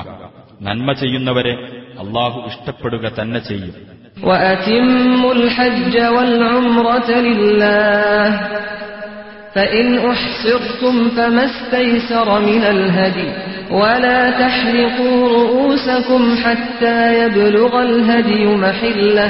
നന്മ 0.62 0.92
ചെയ്യുന്നവരെ 1.02 1.56
അള്ളാഹു 2.04 2.40
ഇഷ്ടപ്പെടുക 2.52 3.06
തന്നെ 3.20 3.42
ചെയ്യും 3.50 3.76
وأتموا 4.24 5.34
الحج 5.34 5.96
والعمرة 6.16 7.10
لله 7.30 8.28
فإن 9.56 9.86
أحصرتم 10.06 11.10
فما 11.10 11.46
استيسر 11.46 12.28
من 12.42 12.64
الهدي 12.66 13.30
ولا 13.74 14.22
تحلقوا 14.40 15.20
رؤوسكم 15.30 16.22
حتى 16.38 16.98
يبلغ 17.20 17.74
الهدي 17.82 18.44
محله 18.58 19.30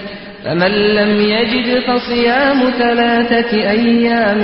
فمن 0.44 0.70
لم 0.70 1.20
يجد 1.20 1.80
فصيام 1.80 2.58
ثلاثة 2.78 3.52
أيام 3.70 4.40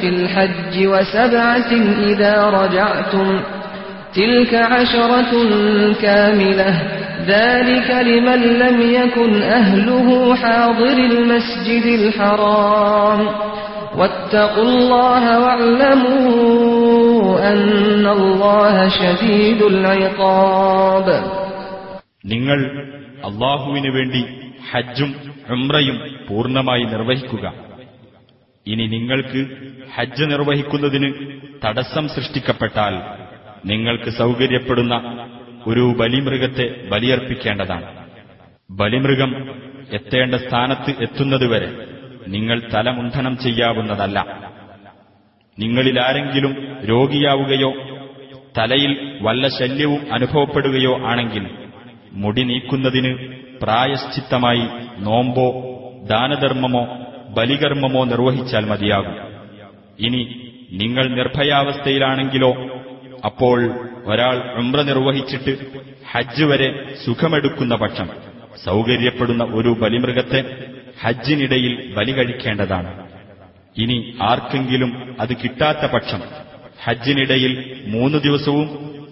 في 0.00 0.08
الحج 0.08 0.86
وسبعة 0.86 1.70
إذا 2.10 2.34
رجعتم 2.50 3.40
تلك 4.14 4.54
عشرة 4.54 5.32
كاملة 6.02 6.82
ذلك 7.26 7.90
لمن 7.90 8.40
لم 8.42 8.80
يكن 8.94 9.42
أهله 9.42 10.34
حاضر 10.34 10.96
المسجد 11.12 11.86
الحرام 11.86 13.28
واتقوا 13.98 14.64
الله 14.64 15.24
واعلموا 15.40 16.28
أن 17.52 18.06
الله 18.06 18.88
شديد 18.88 19.62
العقاب 19.62 21.08
നിങ്ങൾ 22.24 22.58
അള്ളാഹുവിനു 23.28 23.90
വേണ്ടി 23.90 24.20
ഹജ്ജും 24.71 25.15
ഉംറയും 25.49 25.97
പൂർണമായി 26.29 26.83
നിർവഹിക്കുക. 26.83 27.53
ഇനി 28.67 28.87
നിങ്ങൾക്ക് 28.87 29.47
ഹജ്ജ് 29.95 30.23
നിർവഹിക്കുന്നതിന് 30.23 31.09
തടസ്സം 31.65 32.07
സൃഷ്ടിക്കപ്പെട്ടാൽ 32.07 32.93
നിങ്ങൾക്ക് 33.65 34.09
സൗകര്യപ്പെടുന്ന 34.09 34.95
ഒരു 35.67 35.95
ബലിമൃഗത്തെ 35.99 36.87
ബലിയർപ്പിക്കേണ്ടതാണ്. 36.89 38.07
ബലിമൃഗം 38.71 39.31
എത്തേണ്ട 39.93 40.35
സ്ഥാനത്ത് 40.35 40.91
എത്തുന്നതുവരെ 41.03 41.69
നിങ്ങൾ 42.27 42.61
തലമുണ്ഠനം 42.73 43.37
ചെയ്യാവുന്നതല്ല. 43.37 44.19
നിങ്ങളിലാരെങ്കിലും 45.59 46.53
രോഗിയാവുകയോ 46.85 47.71
തലയിൽ 48.57 49.19
വല്ല 49.21 49.47
ശല്യവും 49.47 50.13
അനുഭവപ്പെടുകയോ 50.13 51.07
ആണെങ്കിൽ 51.07 51.47
മുടി 52.13 52.43
നീക്കുന്നതിന് 52.43 53.11
പ്രായശ്ചിത്തമായി 53.61 54.65
നോമ്പോ 54.99 55.47
ദാനധർമ്മമോ 56.07 56.83
ബലികർമ്മമോ 57.29 58.03
നിർവഹിച്ചാൽ 58.03 58.65
മതിയാകും. 58.65 59.17
ഇനി 59.99 60.21
നിങ്ങൾ 60.71 61.07
നിർഭയാവസ്ഥയിലാണെങ്കിലോ 61.07 62.51
അപ്പോൾ 63.25 63.59
ഒരാൾ 64.05 64.53
ഉംറ 64.57 64.81
നിർവഹിച്ചിട്ട് 64.81 65.57
ഹജ്ജ് 66.11 66.43
വരെ 66.43 66.95
സുഖമെടുക്കുന്ന 67.05 67.75
പക്ഷം 67.75 68.09
സൗകര്യപ്പെടുന്ന 68.63 69.43
ഒരു 69.43 69.69
ബലിമൃഗത്തെ 69.69 70.67
ഹജ്ജിനിടയിൽ 71.01 71.93
ബലി 71.93 72.11
കഴിക്കേണ്ടതാണ്. 72.11 73.07
ഇനി 73.77 74.17
ആർക്കെങ്കിലും 74.21 75.15
അത് 75.19 75.33
കിട്ടാത്ത 75.43 75.91
പക്ഷം 75.91 76.21
ഹജ്ജിനിടയിൽ 76.83 77.53
മൂന്ന് 77.87 78.17
ദിവസവും 78.17 78.67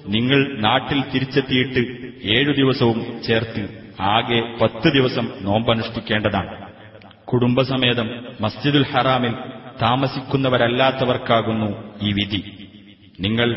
നിങ്ങൾ 0.07 0.55
നാട്ടിൽ 0.57 1.03
തിരിച്ചെത്തിയിട്ട് 1.13 1.81
ഏഴു 2.23 2.51
ദിവസവും 2.51 3.21
ചേർത്ത് 3.27 3.78
ആകെ 4.10 4.38
പത്ത് 4.60 4.88
ദിവസം 4.96 5.26
നോമ്പനുഷ്ഠിക്കേണ്ടതാണ് 5.42 6.52
കുടുംബസമേതം 7.28 8.08
മസ്ജിദുൽ 8.40 8.86
ഹറാമിൽ 8.92 9.34
താമസിക്കുന്നവരല്ലാത്തവർക്കാകുന്നു 9.84 11.68
ഈ 12.00 12.10
വിധി 12.12 12.40
നിങ്ങൾ 13.18 13.48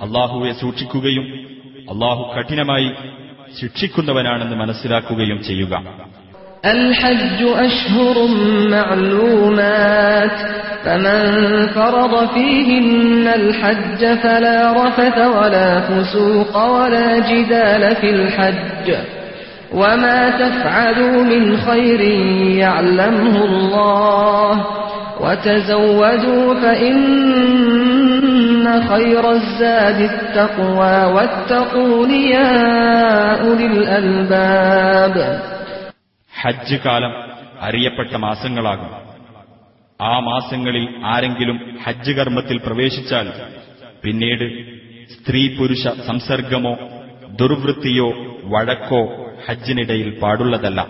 അള്ളാഹുവെ 0.00 0.52
സൂക്ഷിക്കുകയും 0.60 1.26
അള്ളാഹു 1.88 2.22
കഠിനമായി 2.34 2.90
ശിക്ഷിക്കുന്നവനാണെന്ന് 3.58 4.56
മനസ്സിലാക്കുകയും 4.56 5.40
ചെയ്യുക 5.42 5.74
الحج 6.70 7.40
أشهر 7.60 8.16
معلومات 8.70 10.36
فمن 10.84 11.20
فرض 11.68 12.14
فيهن 12.28 13.26
الحج 13.34 14.00
فلا 14.16 14.58
رفث 14.80 15.18
ولا 15.36 15.70
فسوق 15.80 16.54
ولا 16.74 17.08
جدال 17.20 17.82
في 17.96 18.08
الحج 18.10 18.86
وما 19.72 20.20
تفعلوا 20.38 21.16
من 21.24 21.42
خير 21.58 22.00
يعلمه 22.58 23.36
الله 23.44 24.52
وتزودوا 25.20 26.54
فإن 26.54 26.96
خير 28.82 29.24
الزاد 29.32 30.00
التقوى 30.02 30.96
واتقون 31.14 32.10
يا 32.28 32.52
أولي 33.42 33.66
الألباب 33.68 35.14
ഹജ്ജ് 36.32 36.76
കാലം 36.84 37.12
അറിയപ്പെട്ട 37.60 38.12
മാസങ്ങളാകും 38.24 38.90
ആ 40.00 40.14
മാസങ്ങളിൽ 40.22 40.84
ആരെങ്കിലും 41.12 41.56
ഹജ്ജ് 41.84 42.12
കർമ്മത്തിൽ 42.18 42.58
പ്രവേശിച്ചാൽ 42.66 43.26
പിന്നീട് 44.04 44.44
സ്ത്രീ 45.14 45.42
പുരുഷ 45.56 45.84
സംസർഗമോ 46.08 46.74
ദുർവൃത്തിയോ 47.40 48.08
വഴക്കോ 48.52 49.02
ഹജ്ജിനിടയിൽ 49.45 50.19
പാടുള്ളതല്ല. 50.19 50.87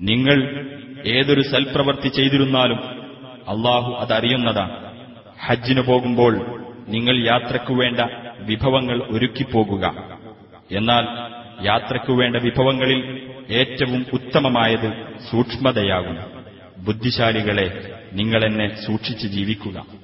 നിങ്ങൾ 0.00 0.66
ഏതൊരു 1.06 1.40
സൽപ്രവൃത്തി 1.40 2.08
ചെയ്തിരുന്നാലും 2.08 2.78
അള്ളാഹു 3.48 3.92
അതറിയുന്നതാണ്. 3.92 4.84
ഹജ്ജിനു 5.46 5.80
പോകുമ്പോൾ 5.80 6.36
നിങ്ങൾ 6.88 7.26
യാത്രയ്ക്കു 7.26 7.74
വേണ്ട 7.74 8.00
വിഭവങ്ങൾ 8.38 9.02
ഒരുക്കിപ്പോകുക. 9.10 9.94
എന്നാൽ 10.70 11.04
യാത്രയ്ക്കു 11.66 12.12
വേണ്ട 12.12 12.36
വിഭവങ്ങളിൽ 12.36 13.30
ഏറ്റവും 13.50 14.06
ഉത്തമമായത് 14.12 15.18
സൂക്ഷ്മതയാകും. 15.30 16.18
ബുദ്ധിശാലികളെ 16.84 17.94
നിങ്ങളെന്നെ 18.12 18.74
സൂക്ഷിച്ച് 18.86 19.26
ജീവിക്കുക. 19.26 20.03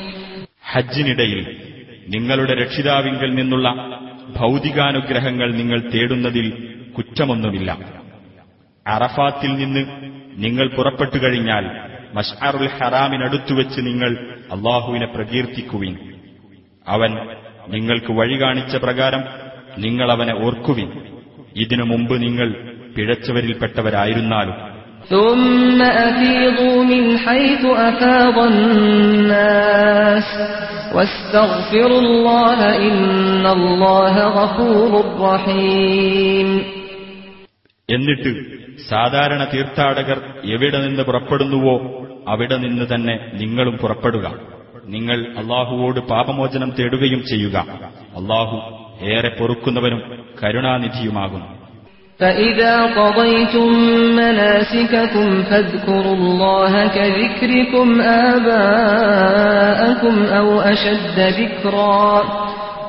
ഹജ്ജിനിടയിൽ 0.71 1.57
നിങ്ങളുടെ 2.07 2.53
രക്ഷിതാവിങ്കിൽ 2.53 3.35
നിന്നുള്ള 3.35 3.69
ഭൗതികാനുഗ്രഹങ്ങൾ 4.37 5.53
നിങ്ങൾ 5.55 5.79
തേടുന്നതിൽ 5.79 6.77
കുറ്റമൊന്നുമില്ല. 6.97 7.79
അറഫാത്തിൽ 8.87 9.53
നിന്ന് 9.53 9.85
നിങ്ങൾ 10.35 10.67
പുറപ്പെട്ടു 10.67 11.23
കഴിഞ്ഞാൽ 11.23 11.91
മഷ്അറുൽ 12.13 12.67
ഹറാമിനടുത്തുവെച്ച് 12.67 13.81
നിങ്ങൾ 13.81 14.11
അള്ളാഹുവിനെ 14.51 15.05
പ്രകീർത്തിക്കുവിൻ. 15.05 15.97
അവൻ 16.87 17.11
നിങ്ങൾക്ക് 17.67 18.11
വഴി 18.11 18.41
കാണിച്ച 18.41 18.75
പ്രകാരം 18.75 19.23
നിങ്ങൾ 19.77 20.11
അവനെ 20.11 20.45
ഓർക്കുവിൻ. 20.45 20.91
ഇതിനു 21.55 21.83
മുമ്പ് 21.83 22.21
നിങ്ങൾ 22.21 22.77
പിഴച്ചവരിൽപ്പെട്ടവരായിരുന്നാലും 22.97 24.70
ثم 25.10 25.78
أفيضوا 26.02 26.84
من 26.84 27.18
حيث 27.18 27.62
أفاض 27.82 28.36
الناس 28.46 30.28
واستغفروا 30.94 32.00
الله 32.00 32.58
إن 32.88 33.44
الله 33.48 34.14
غفور 34.38 34.90
رحيم 35.26 36.48
എന്നിട്ട് 37.88 38.30
സാധാരണ 38.88 39.42
തീർത്ഥാടകർ 39.44 40.18
എവിടെ 40.54 40.78
നിന്ന് 40.78 41.02
പുറപ്പെടുന്നുവോ 41.02 41.74
അവിടെ 42.28 42.56
നിന്ന് 42.56 42.86
തന്നെ 42.92 43.14
നിങ്ങളും 43.34 43.76
പുറപ്പെടുക 43.76 44.26
നിങ്ങൾ 44.86 45.18
അള്ളാഹുവോട് 45.40 46.00
പാപമോചനം 46.10 46.70
തേടുകയും 46.70 47.22
ചെയ്യുക 47.26 47.56
അള്ളാഹു 48.18 48.56
ഏറെ 49.06 49.30
പൊറുക്കുന്നവനും 49.38 50.00
കരുണാനിധിയുമാകുന്നു 50.40 51.48
فإذا 52.20 52.82
قضيتم 52.92 53.68
مناسككم 54.16 55.42
فاذكروا 55.42 56.14
الله 56.14 56.86
كذكركم 56.88 57.88
آباءكم 58.30 60.14
أو 60.38 60.60
أشد 60.62 61.18
ذكرا 61.40 62.22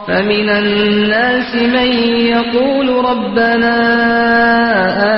فمن 0.07 0.49
الناس 0.51 1.51
من 1.55 1.89
يقول 2.27 2.87
ربنا 3.05 3.75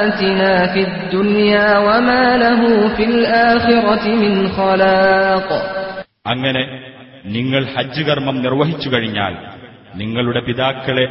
آتنا 0.04 0.74
في 0.74 0.82
الدنيا 0.82 1.78
وما 1.78 2.38
له 2.38 2.62
في 2.88 3.04
الآخرة 3.06 4.06
من 4.16 4.34
خلاق 4.50 5.50
അങ്ങനെ 6.26 6.64
നിങ്ങൾ 7.36 7.62
ഹജ്ജ് 7.74 8.02
കർമ്മം 8.08 8.36
നിർവഹിച്ചു 8.42 8.88
കഴിഞ്ഞാൽ 8.90 9.34
നിങ്ങളുടെ 9.96 10.42
പിതാക്കളെ 10.48 11.06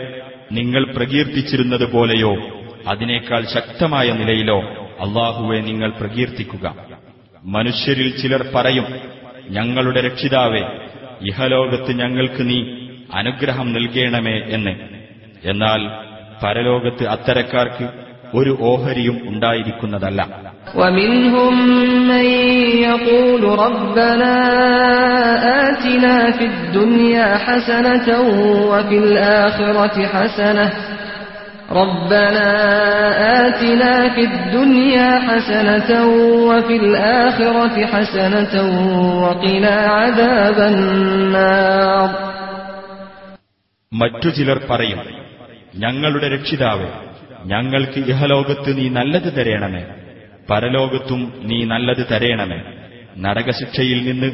നിങ്ങൾ 0.51 0.83
പ്രകീർത്തിച്ചിരുന്നത് 0.97 1.87
പോലെയോ 1.95 2.33
അതിനേക്കാൾ 2.88 3.46
ശക്തമായ 3.54 4.12
നിലയിലോ 4.12 4.62
അള്ളാഹുവെ 5.02 5.60
നിങ്ങൾ 5.60 5.90
പ്രകീർത്തിക്കുക. 5.90 6.76
മനുഷ്യരിൽ 7.44 8.22
ചിലർ 8.22 8.46
പറയും 8.56 8.86
ഞങ്ങളുടെ 9.50 10.02
രക്ഷിതാവെ 10.02 10.62
ഇഹലോകത്ത് 11.22 12.00
ഞങ്ങൾക്ക് 12.00 12.50
നീ 12.50 12.64
അനുഗ്രഹം 13.14 13.74
നൽകേണമേ 13.74 14.42
എന്ന്. 14.50 14.76
എന്നാൽ 15.46 15.88
പരലോകത്ത് 16.46 17.08
അത്തരക്കാർക്ക് 17.08 17.90
ഒരു 18.34 18.58
ഓഹരിയും 18.62 19.22
ഉണ്ടായിരിക്കുന്നതല്ല. 19.26 20.28
ഹസന 30.12 30.70
ربنا 31.73 32.49
آتنا 33.41 34.09
في 34.09 34.23
الدنيا 34.25 35.11
حسنة 35.21 35.91
وفي 36.51 36.77
الآخرة 36.77 37.87
حسنة 37.87 38.55
ربنا 39.29 39.29
آتنا 39.29 39.29
في 39.29 39.43
الدنيا 39.43 39.49
حسنة 39.49 39.51
وفي 39.51 39.55
الآخرة 39.55 39.67
حسنة 39.73 39.75
وقنا 39.75 39.77
عذاب 39.99 40.59
النار 40.73 42.11
മറ്റു 43.93 44.29
ചിലർ 44.37 44.59
പറയും 44.71 45.01
ഞങ്ങളുടെ 45.75 46.29
രക്ഷിതാവ് 46.29 46.89
ഞങ്ങൾക്ക് 47.47 47.99
ഇഹലോകത്ത് 48.05 48.71
നീ 48.79 48.87
നല്ലത് 48.91 49.29
തരേണമേ 49.39 49.83
പരലോകത്തും 50.49 51.21
നീ 51.49 51.59
നല്ലത് 51.73 52.05
തരേണമേ 52.13 52.59
നരകശിക്ഷയിൽ 53.25 53.99
നിന്ന് 54.09 54.29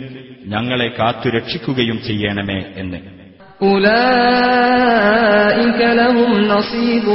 ഞങ്ങളെ 0.46 0.88
കാത്തു 0.98 1.28
രക്ഷിക്കുകയും 1.36 1.98
ചെയ്യണമേ 2.08 2.58
എന്ന് 2.82 2.98
أولئك 4.44 5.80
لهم 5.92 6.30
نصيب 6.46 7.06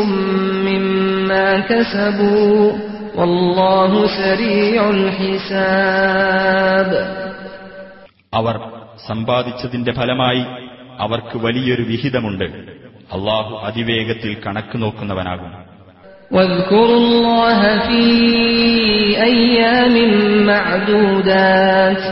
مما 0.67 1.59
كسبوا 1.61 2.71
والله 3.15 3.91
سريع 4.19 4.89
الحساب 4.89 6.89
അവർ 8.33 8.55
സമ്പാദിച്ചതിന്റെ 9.09 9.91
ഫലമായി 9.91 10.43
അവർക്ക് 11.03 11.37
വലിയൊരു 11.45 11.83
വിഹിതമുണ്ട് 11.91 12.47
അള്ളാഹു 13.11 13.53
അതിവേഗത്തിൽ 13.67 14.31
കണക്ക് 14.45 14.77
നോക്കുന്നവനാകും 14.83 15.51
واذكروا 16.31 16.97
الله 17.03 17.61
في 17.87 18.01
أيام 19.31 19.95
معدودات 20.49 22.03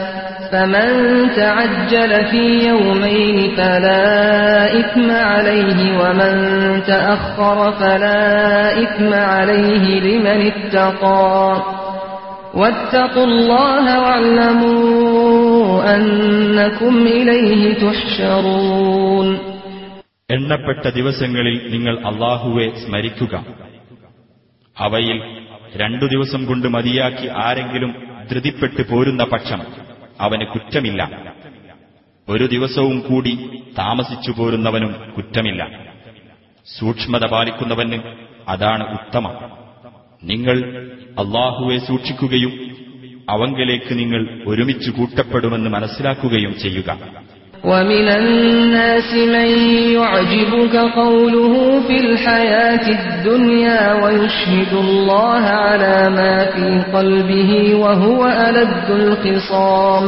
فمن 0.52 0.90
تعجل 1.36 2.26
في 2.26 2.68
يومين 2.68 3.56
فلا 3.56 4.06
إثم 4.80 5.12
عليه 5.12 5.80
ومن 6.00 6.34
تأخر 6.84 7.72
فلا 7.72 8.24
إثم 8.84 9.14
عليه 9.14 9.86
لمن 10.00 10.40
اتقى 10.48 11.64
واتقوا 12.54 13.24
الله 13.24 13.86
واعلموا 14.02 15.96
أنكم 15.96 16.94
إليه 17.08 17.62
تحشرون 17.76 19.28
എണ്ണപ്പെട്ട 20.30 20.86
ദിവസങ്ങളിൽ 20.90 21.56
നിങ്ങൾ 21.72 21.96
അള്ളാഹുവെ 22.08 22.66
സ്മരിക്കുക 22.84 23.34
അവയിൽ 24.78 25.18
രണ്ടു 25.76 26.06
ദിവസം 26.06 26.42
കൊണ്ട് 26.46 26.68
മതിയാക്കി 26.68 27.28
ആരെങ്കിലും 27.38 27.92
ധൃതിപ്പെട്ടു 28.32 28.82
പോരുന്ന 28.82 29.24
പക്ഷം 29.24 29.62
അവന് 30.23 30.47
കുറ്റമില്ല. 30.47 31.11
ഒരു 32.29 32.47
ദിവസവും 32.47 33.01
കൂടി 33.01 33.63
താമസിച്ചു 33.79 34.33
പോരുന്നവനും 34.33 35.13
കുറ്റമില്ല. 35.17 35.93
സൂക്ഷ്മത 36.79 37.27
പാലിക്കുന്നവന് 37.27 38.03
അതാണ് 38.49 38.93
ഉത്തമം. 38.93 39.35
നിങ്ങൾ 40.25 40.87
അള്ളാഹുവെ 41.19 41.79
സൂക്ഷിക്കുകയും 41.79 42.73
അവങ്കലേക്ക് 43.31 43.99
നിങ്ങൾ 43.99 44.45
ഒരുമിച്ച് 44.47 44.91
കൂട്ടപ്പെടുമെന്ന് 44.91 45.71
മനസ്സിലാക്കുകയും 45.71 46.59
ചെയ്യുക. 46.59 47.22
ومن 47.64 48.08
الناس 48.12 49.10
من 49.28 49.50
يعجبك 49.94 50.76
قوله 50.96 51.54
في 51.88 51.96
الحياة 52.00 52.86
الدنيا 52.90 53.82
ويشهد 54.04 54.74
الله 54.76 55.44
على 55.66 56.10
ما 56.10 56.36
في 56.46 56.68
قلبه 56.92 57.52
وهو 57.76 58.22
ألد 58.48 58.90
الخصام 58.92 60.06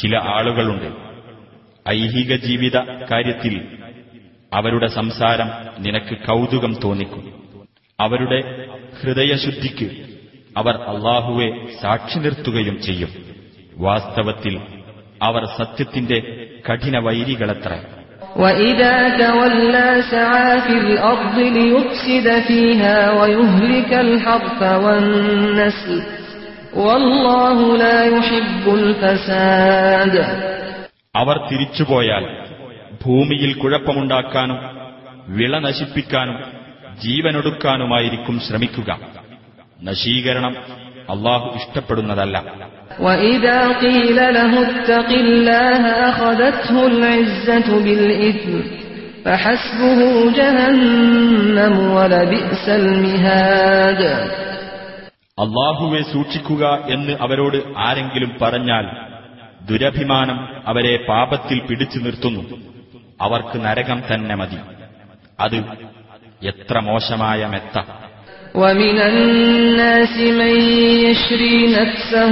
ചില 0.00 0.14
ആളുകളുണ്ട് 0.36 0.88
ഐഹിക 1.86 2.30
ജീവിത 2.46 2.76
കാര്യത്തിൽ 3.10 3.54
അവരുടെ 4.52 4.88
സംസാരം 4.98 5.48
നിനക്ക് 5.84 6.14
കൗതുകം 6.26 6.72
തോന്നിക്കും 6.84 7.22
അവരുടെ 7.98 8.38
ഹൃദയശുദ്ധിക്ക് 9.00 9.88
അവർ 10.56 10.74
അള്ളാഹുവെ 10.92 11.48
സാക്ഷി 11.80 12.18
നിർത്തുകയും 12.18 12.76
ചെയ്യും 12.86 13.12
വാസ്തവത്തിൽ 13.80 14.54
അവർ 15.21 15.45
സത്യത്തിന്റെ 15.45 16.47
കഠിന 16.71 16.97
വൈരികളത്ര. 16.97 17.77
അവർ 31.15 31.37
തിരിച്ചുപോയാൽ 31.51 32.45
ഭൂമിയിൽ 33.05 33.53
കുഴപ്പമുണ്ടാക്കാനും 33.53 34.57
വിള 35.27 35.59
നശിപ്പിക്കാനും 35.59 36.43
ജീവനൊടുക്കാനുമായിരിക്കും 36.99 38.39
ശ്രമിക്കുക. 38.39 38.99
നശീകരണം 39.83 40.55
അള്ളാഹു 41.09 41.57
ഇഷ്ടപ്പെടുന്നതല്ല. 41.57 42.43
അള്ളാഹുവെ 55.39 56.01
സൂക്ഷിക്കുക 56.01 56.65
എന്ന് 56.89 57.17
അവരോട് 57.21 57.57
ആരെങ്കിലും 57.77 58.37
പറഞ്ഞാൽ 58.41 58.87
ദുരഭിമാനം 59.69 60.47
അവരെ 60.67 61.05
പാപത്തിൽ 61.09 61.59
പിടിച്ചു 61.59 61.99
നിർത്തുന്നു. 61.99 62.57
അവർക്ക് 63.21 63.65
നരകം 63.65 64.03
തന്നെ 64.13 64.35
മതി. 64.35 64.57
അത് 65.39 65.55
എത്ര 66.43 66.79
മോശമായ 66.79 67.45
മെത്ത. 67.45 67.81
ومن 68.54 68.98
الناس 69.02 70.14
من 70.40 70.54
يشري 71.06 71.56
نفسه 71.74 72.30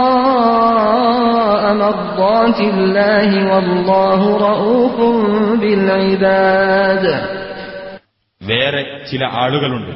ابتغاء 0.00 1.62
مرضات 1.74 2.58
الله 2.62 3.30
والله 3.50 4.20
رؤوف 4.48 4.96
بالعباد 5.62 7.04
വേറെ 8.40 8.82
ചില 9.10 9.22
ആളുകളുണ്ട് 9.44 9.92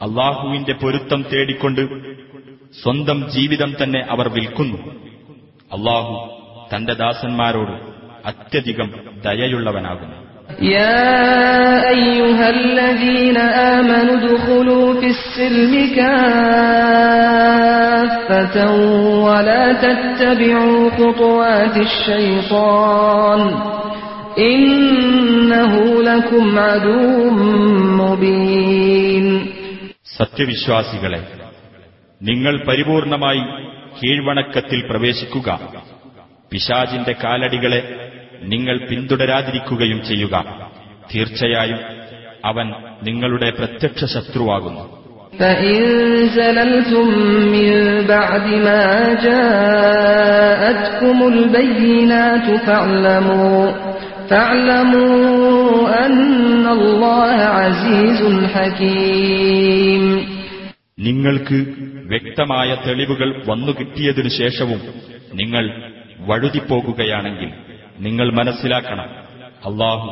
അള്ളാഹുവിന്റെ 0.00 0.74
പൊരുത്തം 0.82 1.20
തേടിക്കൊണ്ട് 1.32 1.82
സ്വന്തം 2.82 3.18
ജീവിതം 3.30 3.70
തന്നെ 3.80 4.00
അവർ 4.10 4.26
വിൽക്കുന്നു 4.28 4.78
അള്ളാഹു 5.70 6.14
തന്റെ 6.72 6.94
ദാസന്മാരോട് 6.94 7.74
അത്യധികം 8.24 8.88
ദയയുള്ളവനാകുന്നു 9.24 10.16
يا 10.60 11.08
أيها 11.88 12.46
الذين 12.50 13.36
آمنوا 13.76 14.14
ادخلوا 14.14 15.00
في 15.00 15.06
السلم 15.06 15.74
كافة 17.34 18.56
ولا 19.26 19.64
تتبعوا 19.84 20.90
خطوات 20.90 21.76
الشيطان 21.78 23.40
إنه 24.38 25.72
لكم 26.02 26.58
عدو 26.58 27.30
مبين 28.00 29.26
സത്യവിശ്വാസികളെ 30.18 31.20
നിങ്ങൾ 32.20 32.54
പരിപൂർണമായി 32.68 33.42
കീഴ്വണക്കത്തിൽ 33.98 34.80
പ്രവേശിക്കുക 34.90 35.48
പിശാജിന്റെ 36.52 37.12
കാലടികളെ 37.22 37.80
നിങ്ങൾ 38.44 38.76
പിന്തുടരാതിരിക്കുകയും 38.88 40.00
ചെയ്യുക 40.08 40.34
തീർച്ചയായും 41.10 41.80
അവൻ 42.44 42.66
നിങ്ങളുടെ 43.02 43.48
പ്രത്യക്ഷ 43.58 44.00
ശത്രുവാകുന്നു 44.14 44.84
فإن 45.34 45.80
زللتم 46.36 47.06
من 47.54 47.70
بعد 48.06 48.46
ما 48.66 48.84
جاءتكم 49.26 51.16
البينات 51.28 52.46
فاعلموا 52.60 53.62
فاعلموا 54.30 55.16
أن 56.06 56.16
الله 56.70 57.36
عزيز 57.58 58.20
حكيم 58.54 60.04
നിങ്ങൾക്ക് 60.98 61.58
വ്യക്തമായ 62.12 62.70
തെളിവുകൾ 62.84 63.28
വന്നു 63.48 63.72
കിട്ടിയതിനു 63.78 64.30
ശേഷവും 64.40 64.80
നിങ്ങൾ 65.34 65.64
വഴുതിപ്പോകുകയാണെങ്കിൽ 66.28 67.50
നിങ്ങൾ 67.98 68.32
മനസ്സിലാക്കണം 68.32 69.08
അള്ളാഹു 69.64 70.08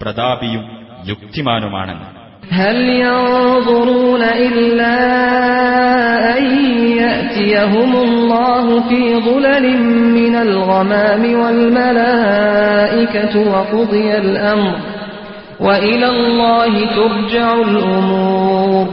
പ്രതാപിയും 0.00 0.64
യുക്തിമാനുമാണെന്ന് 1.10 2.08
هل 2.52 2.76
ينظرون 3.04 4.22
إلا 4.46 4.96
أن 6.34 6.44
يأتيهم 6.98 7.96
الله 7.98 8.88
في 8.88 9.18
ظلل 9.18 9.82
من 10.12 10.34
الغمام 10.38 11.34
والملائكة 11.34 13.50
وقضي 13.52 14.16
الأمر 14.16 14.74
وإلى 15.60 16.08
الله 16.08 16.94
ترجع 16.96 17.52
الأمور 17.62 18.86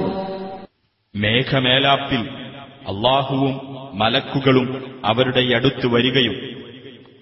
മേഘമേലാപ്പിൽ 1.16 2.22
അള്ളാഹുവും 2.86 3.54
മലക്കുകളും 3.94 4.68
അവരുടെ 5.04 5.58
അടുത്ത് 5.58 5.88
വരികയും 5.88 6.56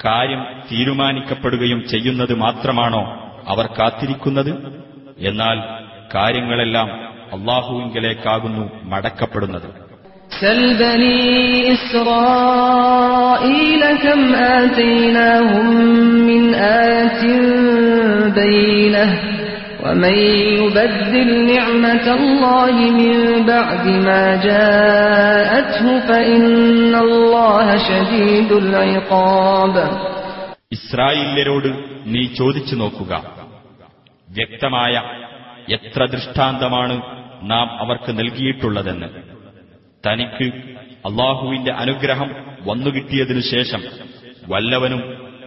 കാര്യം 0.05 0.41
തീരുമാനിക്കപ്പെടുകയും 0.71 1.87
ചെയ്യുന്നത് 1.87 2.33
മാത്രമാണോ 2.35 3.03
അവർ 3.47 3.65
കാത്തിരിക്കുന്നത് 3.77 4.51
എന്നാൽ 5.19 5.57
കാര്യങ്ങളെല്ലാം 6.15 6.89
അള്ളാഹുവിങ്കലേക്കാകുന്നു 7.35 8.63
മടക്കപ്പെടുന്നത് 8.91 9.69
سل 10.41 10.61
بني 10.77 11.19
إسرائيل 12.63 13.81
كم 13.97 14.21
آتيناهم 14.59 15.67
من 16.29 16.43
آية 16.85 17.21
بينة 18.35 19.07
ومن 19.87 20.15
يبدل 20.59 21.13
نعمة 21.47 22.07
الله 22.15 22.71
من 22.91 23.13
بعد 23.45 23.85
ما 23.99 24.23
جاءته 24.43 25.83
فإن 26.01 26.45
الله 26.97 27.65
شديد 27.79 28.49
العقاب 28.63 29.75
ഇസ്രായേല്യരോട് 30.71 31.69
നീ 32.05 32.21
ചോദിച്ചു 32.39 32.75
നോക്കുക 32.75 33.11
വ്യക്തമായ 34.27 34.93
എത്ര 35.77 36.01
ദൃഷ്ടാന്തമാണ് 36.05 36.95
നാം 37.43 37.67
അവർക്ക് 37.79 38.11
നൽകിയിട്ടുള്ളതെന്ന് 38.19 39.09
തനിക്ക് 40.03 40.47
അള്ളാഹുവിന്റെ 41.05 41.71
അനുഗ്രഹം 41.83 42.29
വന്നുകിട്ടിയതിനു 42.65 43.43
ശേഷം 43.51 43.81
വല്ലവനും 44.47 45.01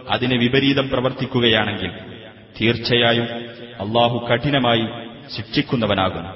അതിന് 0.09 0.35
വിപരീതം 0.43 0.85
പ്രവർത്തിക്കുകയാണെങ്കിൽ 0.89 1.91
തീർച്ചയായും 2.57 3.27
അള്ളാഹു 3.83 4.17
കഠിനമായി 4.29 4.85
ശിക്ഷിക്കുന്നവനാകും 5.35 6.27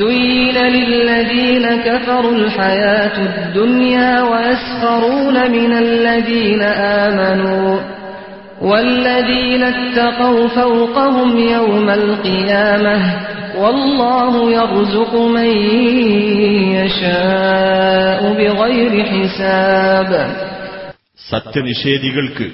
زين 0.00 0.56
للذين 0.76 1.66
كفروا 1.78 2.32
الحياة 2.32 3.16
الدنيا 3.30 4.12
ويسخرون 4.22 5.36
من 5.50 5.72
الذين 5.76 6.62
آمنوا 7.06 7.68
والذين 8.62 9.62
اتقوا 9.64 10.48
فوقهم 10.50 11.30
يوم 11.56 11.88
القيامة 11.92 12.96
والله 13.56 14.32
يرزق 14.52 15.12
من 15.28 15.50
يشاء 16.76 18.20
بغير 18.32 18.92
حساب 19.04 20.10
സത്യനിഷേധികൾക്ക് 21.30 22.46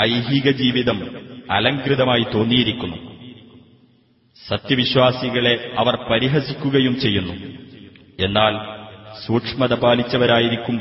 ഐഹിക 0.00 0.46
ജീവിതം 0.50 0.98
അലങ്കൃതമായി 1.54 2.24
തോന്നിയിരിക്കുന്നു 2.34 2.98
സത്യവിശ്വാസികളെ 4.38 5.54
അവർ 5.78 5.94
പരിഹസിക്കുകയും 6.10 6.94
ചെയ്യുന്നു 7.00 7.34
എന്നാൽ 8.18 8.54
സൂക്ഷ്മത 9.24 9.74
പാലിച്ചവരായിരിക്കും 9.82 10.76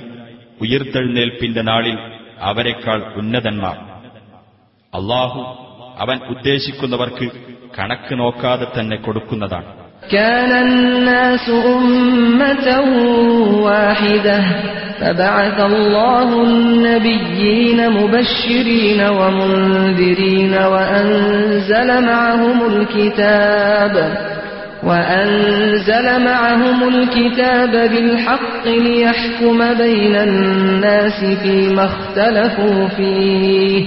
ഉയർത്തെഴുന്നേൽപ്പിന്റെ 0.62 1.62
നാളിൽ 1.62 1.98
അവരെക്കാൾ 2.44 3.00
ഉന്നതന്മാർ 3.16 3.78
അള്ളാഹു 4.94 5.42
അവൻ 6.00 6.18
ഉദ്ദേശിക്കുന്നവർക്ക് 6.34 7.28
കണക്ക് 7.78 8.16
നോക്കാതെ 8.20 8.68
തന്നെ 8.72 8.98
കൊടുക്കുന്നതാണ് 9.00 9.70
كان 10.12 10.52
الناس 10.68 11.46
أمة 11.76 12.68
واحدة 13.62 14.38
فبعث 15.01 15.61
الله 15.61 16.43
النبيين 16.43 17.91
مبشرين 17.91 19.01
ومنذرين 19.01 20.55
وأنزل 20.55 22.03
معهم 22.07 22.67
الكتاب 22.67 24.19
وأنزل 24.83 26.25
معهم 26.25 26.89
الكتاب 26.89 27.71
بالحق 27.91 28.67
ليحكم 28.67 29.75
بين 29.75 30.17
الناس 30.17 31.25
فيما 31.43 31.85
اختلفوا 31.85 32.89
فيه 32.89 33.87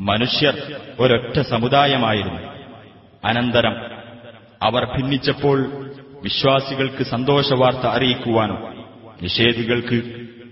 മനുഷ്യർ 0.00 0.54
ഒരൊറ്റ 0.98 1.40
സമുദായമായിരുന്നു. 1.40 2.40
അനന്തരം 3.24 3.74
അവർ 4.62 4.84
ഭിന്നിച്ചപ്പോൾ 4.84 5.72
വിശ്വാസികൾക്ക് 6.22 7.04
സന്തോഷവാർത്ത 7.04 7.86
അറിയിക്കുവാനും 7.86 8.58
നിഷേധികൾക്ക് 9.22 10.02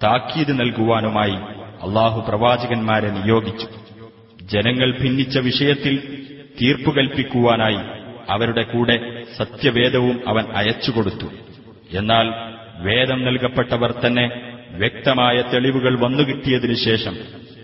താക്കീത് 0.03 0.61
നൽകുവാനുമായി 0.61 1.37
അള്ളാഹു 1.83 2.25
പ്രവാചകന്മാരെ 2.29 3.11
നിയോഗിച്ചു. 3.11 3.67
ജനങ്ങൾ 4.43 4.99
ഭിന്നിച്ച 4.99 5.39
വിഷയത്തിൽ 5.39 5.95
തീർപ്പു 6.63 6.91
കൽപ്പിക്കുവാനായി 6.91 7.79
അവരുടെ 8.31 8.63
കൂടെ 8.63 9.23
സത്യവേദവും 9.39 10.21
അവൻ 10.29 10.45
അയച്ചുകൊടുത്തു. 10.57 11.29
എന്നാൽ 11.93 12.27
വേദം 12.83 13.25
നൽകപ്പെട്ടവർ 13.25 13.93
തന്നെ 13.93 14.27
വ്യക്തമായ 14.71 15.43
തെളിവുകൾ 15.53 16.01
വന്നുകിട്ടിയതിനു 16.01 16.75
ശേഷം 16.75 17.17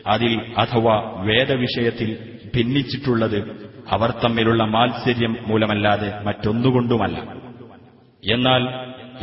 അതിൽ 0.09 0.55
അഥവാ 0.59 1.13
വേദവിഷയത്തിൽ 1.17 2.37
ഭിന്നിച്ചിട്ടുള്ളത് 2.57 3.69
അവർ 3.91 4.11
തമ്മിലുള്ള 4.11 4.65
മാത്സര്യം 4.65 5.37
മൂലമല്ലാതെ 5.47 6.21
മറ്റൊന്നുകൊണ്ടുമല്ല. 6.25 7.19
എന്നാൽ 8.33 8.69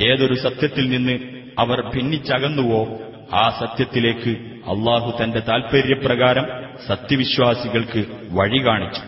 ഏതൊരു 0.03 0.33
സത്യത്തിൽ 0.33 0.89
നിന്ന് 0.89 1.19
അവർ 1.59 1.89
ഭിന്നിച്ചകന്നുവോ 1.89 2.99
ആ 3.33 3.49
സത്യത്തിലേക്ക് 3.49 4.29
അള്ളാഹു 4.65 5.23
തന്റെ 5.23 5.39
താൽപര്യപ്രകാരം 5.39 6.45
സത്യവിശ്വാസികൾക്ക് 6.87 8.05
വഴി 8.31 8.65
കാണിച്ചു. 8.65 9.01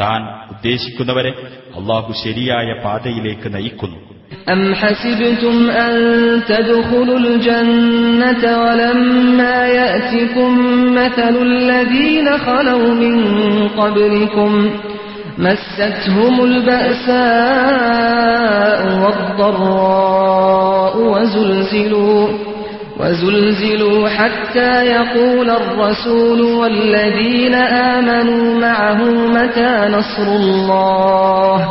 താൻ 0.00 0.48
ഉദ്ദേശിക്കുന്നവരെ 0.54 1.30
അള്ളാഹു 1.76 2.12
ശരിയായ 2.24 2.82
പാതയിലേക്ക് 2.84 3.54
നയിക്കുന്നു. 3.54 4.11
أم 4.48 4.74
حسبتم 4.74 5.70
أن 5.70 5.94
تدخلوا 6.48 7.18
الجنة 7.18 8.62
ولما 8.62 9.66
يأتكم 9.66 10.58
مثل 10.94 11.42
الذين 11.42 12.38
خلوا 12.38 12.94
من 12.94 13.68
قبلكم 13.68 14.70
مستهم 15.38 16.44
البأساء 17.82 18.82
والضراء 19.04 20.96
وزلزلوا 20.98 22.28
وزلزلوا 23.00 24.08
حتى 24.08 24.86
يقول 24.86 25.50
الرسول 25.50 26.40
والذين 26.42 27.54
آمنوا 27.54 28.60
معه 28.60 29.04
متى 29.10 29.88
نصر 29.90 30.32
الله 30.36 31.68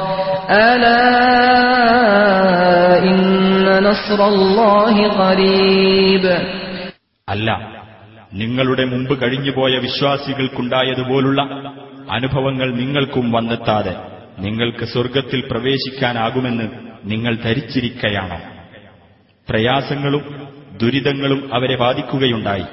അല്ല 7.30 7.72
നിങ്ങളുടെ 8.34 8.86
മുമ്പ് 8.86 9.22
കഴിഞ്ഞുപോയ 9.22 9.72
വിശ്വാസികൾക്കുണ്ടായതുപോലുള്ള 9.78 11.42
അനുഭവങ്ങൾ 12.12 12.76
നിങ്ങൾക്കും 12.76 13.32
വന്നെത്താതെ 13.32 13.96
നിങ്ങൾക്ക് 14.40 14.86
സ്വർഗത്തിൽ 14.86 15.44
പ്രവേശിക്കാനാകുമെന്ന് 15.52 16.70
നിങ്ങൾ 17.06 17.36
ധരിച്ചിരിക്കയാണോ? 17.36 18.40
പ്രയാസങ്ങളും 19.50 20.50
ദുരിതങ്ങളും 20.82 21.50
അവരെ 21.54 21.76
ബാധിക്കുകയുണ്ടായി. 21.78 22.64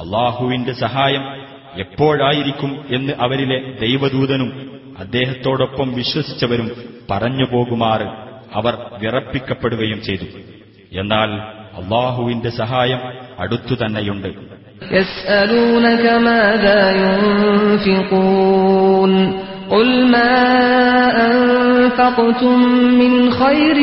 അള്ളാഹുവിന്റെ 0.00 0.72
സഹായം 0.72 1.22
എപ്പോഴായിരിക്കും 1.80 2.84
എന്ന് 2.90 3.12
അവരിലെ 3.20 3.72
ദൈവദൂതനും 3.80 4.75
അദ്ദേഹത്തോടൊപ്പം 4.97 5.87
വിശ്വസിച്ചവരും 5.95 6.67
പറഞ്ഞു 7.09 7.45
പോകുമാറ് 7.51 8.07
അവർ 8.53 8.73
വിറപ്പിക്കപ്പെടുകയും 9.01 9.99
ചെയ്തു 10.01 10.27
എന്നാൽ 10.91 11.29
അള്ളാഹുവിന്റെ 11.79 12.51
സഹായം 12.61 13.01
അടുത്തു 13.39 13.75
തന്നെയുണ്ട് 13.83 14.31
يسألونك 14.91 16.05
ماذا 16.29 16.81
ينفقون 18.01 19.13
قل 19.69 20.07
ما 20.07 20.35
أنفقتم 21.27 22.57
من 23.01 23.13
خير 23.33 23.77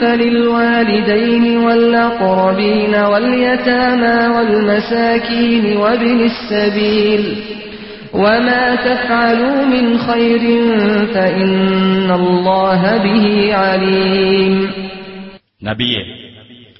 فللوالدين 0.00 1.56
والأقربين 1.56 2.94
واليتامى 2.94 4.18
والمساكين 4.34 5.76
وابن 5.76 6.18
السبيل 6.22 7.22
وما 8.14 8.64
تفعلوا 8.78 9.64
من 9.66 9.84
خير 10.00 10.42
فإن 11.14 11.54
الله 12.12 12.82
به 12.98 13.24
عليم 13.56 14.54
നബിയെ 15.62 16.02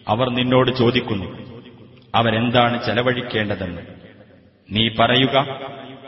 അവർ 0.06 0.26
നിന്നോട് 0.38 0.70
ചോദിക്കുന്നു 0.80 1.26
അവരെന്താണ് 2.14 2.76
ചെലവഴിക്കേണ്ടതെന്ന് 2.86 3.82
നീ 4.68 4.84
പറയുക 4.98 5.36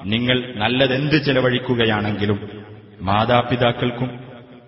നിങ്ങൾ 0.05 0.37
നല്ലതെന്ത് 0.57 1.17
ചെലവഴിക്കുകയാണെങ്കിലും 1.27 2.39
മാതാപിതാക്കൾക്കും 3.01 4.11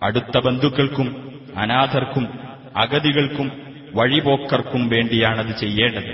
അടുത്ത 0.02 0.36
ബന്ധുക്കൾക്കും 0.38 1.08
അനാഥർക്കും 1.56 2.24
അഗതികൾക്കും 2.76 3.48
വഴിപോക്കർക്കും 3.94 4.82
വേണ്ടിയാണത് 4.88 5.52
ചെയ്യേണ്ടത് 5.62 6.10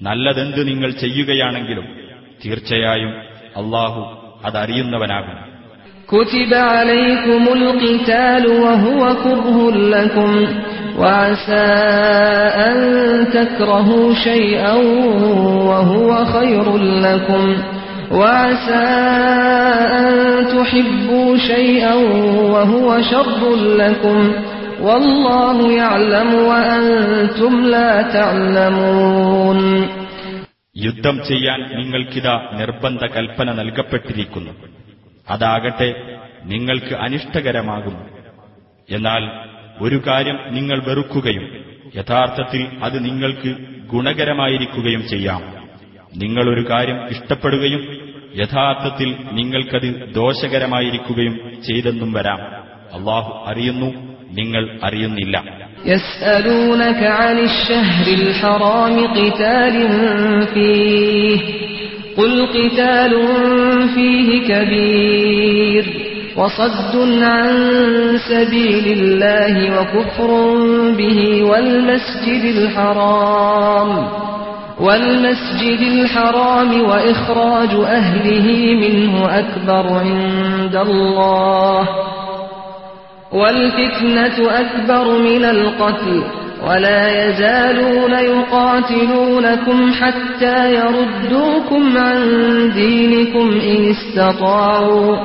നല്ലതെന്ത് 0.00 0.60
നിങ്ങൾ 0.68 0.90
ചെയ്യുകയാണെങ്കിലും 1.02 1.86
തീർച്ചയായും 2.44 3.12
അള്ളാഹു 3.62 4.02
അതറിയുന്നവനാകും 4.48 5.38
كتب 6.14 6.52
عليكم 6.54 7.42
القتال 7.58 8.44
وهو 8.64 9.02
كره 9.24 9.70
لكم 9.94 10.30
وعسى 10.98 11.68
أن 12.68 12.76
تكرهوا 13.36 14.14
شيئا 14.14 14.74
وهو 15.70 16.24
خير 16.24 16.66
لكم 16.76 17.44
وعسى 18.12 18.86
أن 20.00 20.08
تحبوا 20.54 21.36
شيئا 21.36 21.94
وهو 22.54 22.88
شر 23.02 23.40
لكم 23.82 24.32
والله 24.82 25.72
يعلم 25.72 26.34
وأنتم 26.34 27.64
لا 27.64 28.02
تعلمون 28.02 29.60
യുദ്ധം 30.77 31.23
ചെയ്യാൻ 31.27 31.81
നിങ്ങൾക്കിതാ 31.81 32.49
നിർബന്ധ 32.53 33.05
കൽപ്പന 33.05 33.51
നൽകപ്പെട്ടിരിക്കുന്നു. 33.51 34.51
അതാകട്ടെ 35.29 36.17
നിങ്ങൾക്ക് 36.43 36.95
അനിഷ്ടകരമാകുന്നു. 36.95 38.09
എന്നാൽ 38.89 39.29
ഒരു 39.81 40.01
കാര്യം 40.07 40.39
നിങ്ങൾ 40.49 40.83
വെറുക്കുകയും 40.83 41.65
യഥാർത്ഥത്തിൽ 41.95 42.83
അത് 42.83 43.05
നിങ്ങൾക്ക് 43.05 43.55
ഗുണകരമായിരിക്കുകയും 43.87 45.07
ചെയ്യാം. 45.07 45.67
നിങ്ങളൊരു 46.15 46.69
കാര്യം 46.69 47.07
ഇഷ്ടപ്പെടുകയും 47.07 48.13
യഥാർത്ഥത്തിൽ 48.35 49.17
നിങ്ങൾക്കത് 49.31 50.13
ദോഷകരമായിരിക്കുകയും 50.13 51.63
ചെയ്തെന്നും 51.63 52.13
വരാം. 52.13 52.41
അള്ളാഹു 52.99 53.45
അറിയുന്നു 53.47 54.14
നിങ്ങൾ 54.38 54.64
അറിയുന്നില്ല 54.88 55.36
يسألونك 55.92 57.02
عن 57.20 57.36
الشهر 57.38 58.06
الحرام 58.20 58.96
قتال 59.18 59.76
فيه 60.54 61.38
قل 62.18 62.32
قتال 62.56 63.12
فيه 63.94 64.28
كبير 64.50 65.84
وصد 66.36 66.94
عن 67.22 67.56
سبيل 68.30 68.86
الله 68.98 69.54
وكفر 69.76 70.30
به 71.00 71.20
والمسجد 71.42 72.44
الحرام 72.56 73.90
والمسجد 74.80 75.80
الحرام 75.80 76.70
وإخراج 76.90 77.72
أهله 77.98 78.46
منه 78.74 79.14
أكبر 79.38 79.84
عند 80.04 80.76
الله 80.76 81.88
والفتنة 83.35 84.59
أكبر 84.59 85.19
من 85.19 85.45
القتل 85.45 86.23
ولا 86.67 87.27
يزالون 87.27 88.11
يقاتلونكم 88.11 89.91
حتى 89.93 90.75
يردوكم 90.75 91.97
عن 91.97 92.19
دينكم 92.75 93.59
إن 93.61 93.89
استطاعوا. 93.89 95.17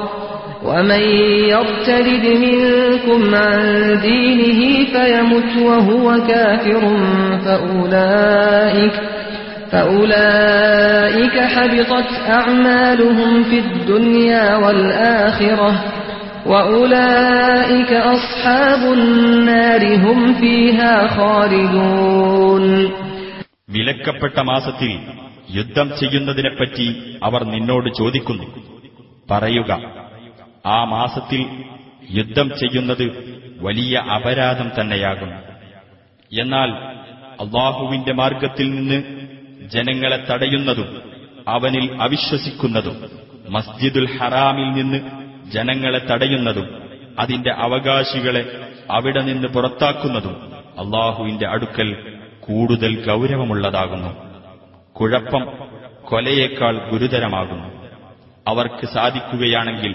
ومن 0.64 1.00
يرتد 1.48 2.24
منكم 2.24 3.34
عن 3.34 3.98
دينه 4.02 4.84
فيمت 4.84 5.62
وهو 5.62 6.26
كافر 6.28 6.96
فأولئك 7.44 8.92
فأولئك 9.72 11.40
حبطت 11.40 12.10
أعمالهم 12.28 13.44
في 13.44 13.58
الدنيا 13.58 14.56
والآخرة. 14.56 15.74
وأولئك 16.45 17.91
أصحاب 18.15 18.81
النار 18.95 19.81
هم 19.97 20.19
فيها 20.35 20.93
خالدون 21.09 22.65
വിലക്കപ്പെട്ട 23.69 24.37
മാസത്തിൽ 24.47 24.91
യുദ്ധം 25.49 25.87
ചെയ്യുന്നതിനെപ്പറ്റി 25.99 26.85
അവർ 27.23 27.41
നിന്നോട് 27.53 27.89
ചോദിക്കുന്നു 27.99 28.45
പറയുക 29.29 29.71
ആ 30.67 30.79
മാസത്തിൽ 30.91 31.41
യുദ്ധം 32.09 32.47
ചെയ്യുന്നത് 32.61 33.05
വലിയ 33.61 33.93
അപരാധം 34.15 34.67
തന്നെയാകുന്നു 34.77 35.39
എന്നാൽ 36.31 36.69
അള്ളാഹുവിന്റെ 37.43 38.13
മാർഗത്തിൽ 38.21 38.67
നിന്ന് 38.75 38.99
ജനങ്ങളെ 39.75 40.19
തടയുന്നതും 40.29 40.89
അവനിൽ 41.55 41.85
അവിശ്വസിക്കുന്നതും 42.05 42.97
മസ്ജിദുൽ 43.55 44.09
ഹറാമിൽ 44.15 44.69
നിന്ന് 44.77 44.99
ജനങ്ങളെ 45.52 46.06
തടയുന്നതും 46.10 46.82
അതിന്റെ 47.18 47.52
അവകാശികളെ 47.52 48.68
അവിടെ 48.90 49.20
നിന്ന് 49.20 49.48
പുറത്താക്കുന്നതും 49.48 50.54
അള്ളാഹുവിന്റെ 50.54 51.48
അടുക്കൽ 51.48 52.18
കൂടുതൽ 52.40 53.06
ഗൗരവമുള്ളതാകുന്നു. 53.06 54.30
കുഴപ്പം 54.92 55.46
കൊലയേക്കാൾ 56.04 56.90
ഗുരുതരമാകുന്നു. 56.90 57.80
അവർക്ക് 58.48 58.86
സാധിക്കുകയാണെങ്കിൽ 58.86 59.94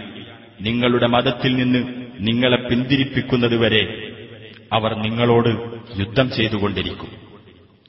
നിങ്ങളുടെ 0.61 1.07
മതത്തിൽ 1.07 1.55
നിന്ന് 1.55 2.05
നിങ്ങളെ 2.19 2.57
പിന്തിരിപ്പിക്കുന്നതുവരെ 2.57 4.11
അവർ 4.73 4.95
നിങ്ങളോട് 4.95 5.49
യുദ്ധം 5.99 6.31
ചെയ്തുകൊണ്ടിരിക്കും. 6.31 7.09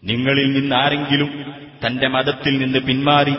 നിങ്ങളിൽ 0.04 0.52
നിന്നാരെങ്കിലും 0.52 1.54
തന്റെ 1.86 2.08
മതത്തിൽ 2.08 2.58
നിന്ന് 2.58 2.78
പിന്മാറി 2.78 3.34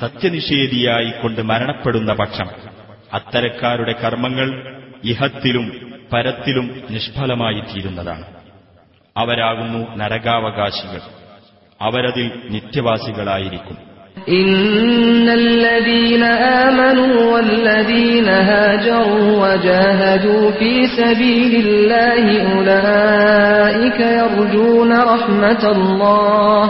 സത്യനിഷേധിയായിക്കൊണ്ട് 0.00 1.42
മരണപ്പെടുന്ന 1.42 2.12
പക്ഷം 2.12 2.71
അത്തരക്കാരുടെ 3.13 3.93
കർമ്മങ്ങൾ 4.01 4.49
ഇഹത്തിലും 5.03 5.67
പരത്തിലും 6.11 6.65
നിഷ്ഫലമായി 6.89 7.61
തീരുന്നതാണ് 7.69 8.25
അവരാകുന്നു 9.15 9.81
നരകാവകാശികൾ 9.99 11.03
അവരതിൽ 11.79 12.27
നിത്യവാസികളായിരിക്കും 12.55 13.77
إن 14.33 15.27
الذين 15.35 16.23
آمنوا 16.63 17.15
والذين 17.33 18.27
هاجروا 18.49 19.25
وجاهدوا 19.43 20.51
في 20.51 20.71
سبيل 20.89 21.53
الله 21.57 22.25
أولئك 22.47 23.99
يرجون 24.21 24.91
رحمة 25.05 25.63
الله 25.71 26.63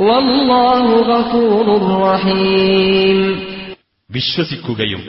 والله 0.00 0.84
غفور 1.04 1.66
رحيم 2.02 3.18
വിശ്വസിക്കുകയും 4.10 5.02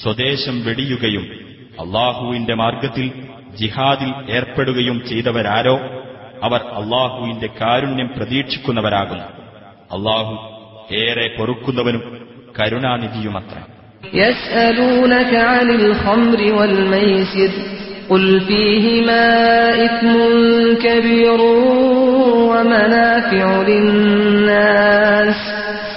സ്വദേശം 0.00 0.56
വെടിയുകയും 0.66 1.24
അള്ളാഹുവിന്റെ 1.82 2.54
മാർഗത്തിൽ 2.54 3.06
ജിഹാദിൽ 3.60 4.10
ഏർപ്പെടുകയും 4.36 4.98
ചെയ്തവരാരോ 5.08 5.76
അവർ 6.44 6.60
അള്ളാഹുവിന്റെ 6.80 7.48
കാരുണ്യം 7.60 8.08
പ്രതീക്ഷിക്കുന്നവരാകുന്നു 8.16 9.26
അള്ളാഹു 9.94 10.34
ഏറെ 11.00 11.26
പൊറുക്കുന്നവനും 11.36 12.02
കരുണാനിധിയുമത്ര 12.58 13.56
يسألونك 14.14 15.32
عن 15.50 15.68
الخمر 15.72 16.40
والميسر 16.52 17.50
قل 18.10 18.40
فيهما 18.40 19.26
إثم 19.84 20.14
كبير 20.76 21.40
ومنافع 22.50 23.46
للناس 23.62 25.40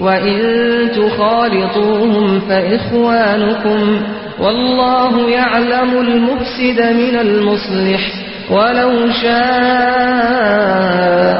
وإن 0.00 0.38
تخالطوهم 0.90 2.40
فإخوانكم 2.40 4.00
والله 4.40 5.30
يعلم 5.30 6.00
المفسد 6.00 6.80
من 6.92 7.18
المصلح 7.18 8.12
ولو 8.50 9.10
شاء 9.22 9.32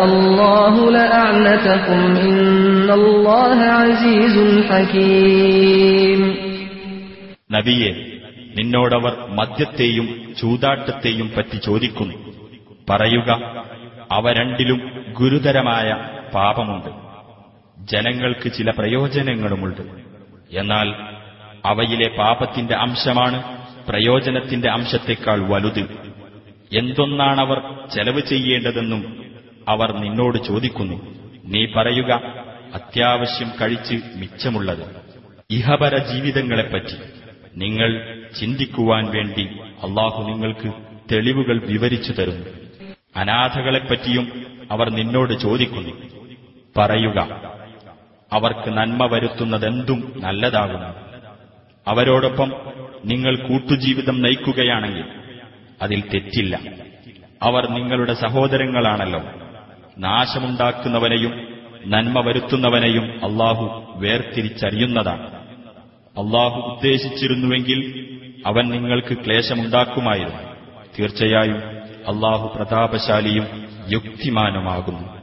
الله 0.05 0.91
لأعنتكم 0.91 2.17
إن 2.19 2.91
الله 2.91 3.59
عزيز 3.81 4.65
حكيم 4.71 6.21
നബിയെ 7.51 7.91
നിന്നോടവർ 8.57 9.27
മദ്യത്തെയും 9.31 10.35
ചൂതാട്ടത്തെയും 10.41 11.31
പറ്റി 11.37 11.57
ചോദിക്കുന്നു 11.57 12.15
പറയുക 12.91 13.31
അവ 14.12 14.33
രണ്ടിലും 14.33 14.81
ഗുരുതരമായ 15.12 15.97
പാപമുണ്ട് 16.35 17.06
ജനങ്ങൾക്ക് 17.92 18.52
ചില 18.52 18.72
പ്രയോജനങ്ങളുമുണ്ട്. 18.72 19.82
എന്നാൽ 20.58 20.94
അവയിലെ 21.66 22.18
പാപത്തിന്റെ 22.18 22.76
അംശമാണ് 22.76 23.68
പ്രയോജനത്തിന്റെ 23.90 24.70
അംശത്തെക്കാൾ 24.70 25.40
വലുത്. 25.40 25.80
എന്തൊന്നാണവർ 26.78 27.88
ചെലവ് 27.96 28.22
ചെയ്യേണ്ടതെന്നും 28.22 29.32
അവർ 29.68 29.92
നിന്നോട് 29.92 30.38
ചോദിക്കുന്നു. 30.38 31.16
നീ 31.46 31.66
പറയുക 31.66 32.12
അത്യാവശ്യം 32.74 33.52
കഴിച്ച് 33.62 33.96
മിച്ചമുള്ളത്. 34.16 35.02
ഇഹപര 35.52 35.98
ജീവിതങ്ങളെപ്പറ്റി 35.98 36.96
നിങ്ങൾ 37.56 38.18
ചിന്തിക്കുവാൻ 38.40 39.06
വേണ്ടി 39.06 39.44
അള്ളാഹു 39.84 40.24
നിങ്ങൾക്ക് 40.24 40.74
തെളിവുകൾ 41.12 41.66
വിവരിച്ചു 41.66 42.12
തരുന്നു. 42.12 42.46
അനാഥകളെപ്പറ്റിയും 43.16 44.46
അവർ 44.72 44.90
നിന്നോട് 44.90 45.34
ചോദിക്കുന്നു. 45.40 45.92
പറയുക 46.78 47.57
അവർക്ക് 48.34 48.70
നന്മ 48.70 49.06
വരുത്തുന്നതെന്തും 49.06 50.14
നല്ലതാകുന്നു. 50.16 50.88
അവരോടൊപ്പം 51.88 52.54
നിങ്ങൾ 53.06 53.48
കൂട്ടുജീവിതം 53.48 54.22
നയിക്കുകയാണെങ്കിൽ 54.22 55.06
അതിൽ 55.82 56.04
തെറ്റില്ല. 56.14 56.60
അവർ 57.44 57.70
നിങ്ങളുടെ 57.70 58.14
സഹോദരങ്ങളാണല്ലോ. 58.14 59.22
നാശമുണ്ടാക്കുന്നവനെയും 59.98 61.48
നന്മ 61.88 62.28
വരുത്തുന്നവനെയും 62.28 63.26
അള്ളാഹു 63.26 63.94
വേർതിരിച്ചറിയുന്നതാണ്. 63.96 65.34
അള്ളാഹു 66.18 66.60
ഉദ്ദേശിച്ചിരുന്നുവെങ്കിൽ 66.60 68.08
അവൻ 68.46 68.70
നിങ്ങൾക്ക് 68.70 69.18
ക്ലേശമുണ്ടാക്കുമായിരുന്നു. 69.26 70.40
തീർച്ചയായും 71.00 71.58
അള്ളാഹു 72.08 72.52
പ്രതാപശാലിയും 72.56 73.68
യുക്തിമാനുമാകുന്നു. 73.90 75.17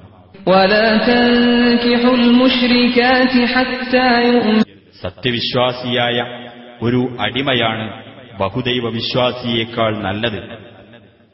സത്യവിശ്വാസിയായ 5.03 6.49
ഒരു 6.83 7.17
അടിമയാണ് 7.21 8.05
ബഹുദൈവ 8.39 8.89
വിശ്വാസിയേക്കാൾ 8.89 10.03
നല്ലത്. 10.03 10.59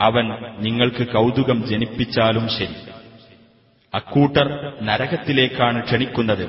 അവൻ 0.00 0.28
നിങ്ങൾക്ക് 0.58 1.06
കൗതുകം 1.06 1.66
ജനിപ്പിച്ചാലും 1.66 2.48
ശരി. 2.48 2.90
അക്കൂട്ടർ 3.94 4.72
നരകത്തിലേക്കാണ് 4.82 5.84
ക്ഷണിക്കുന്നത്. 5.84 6.44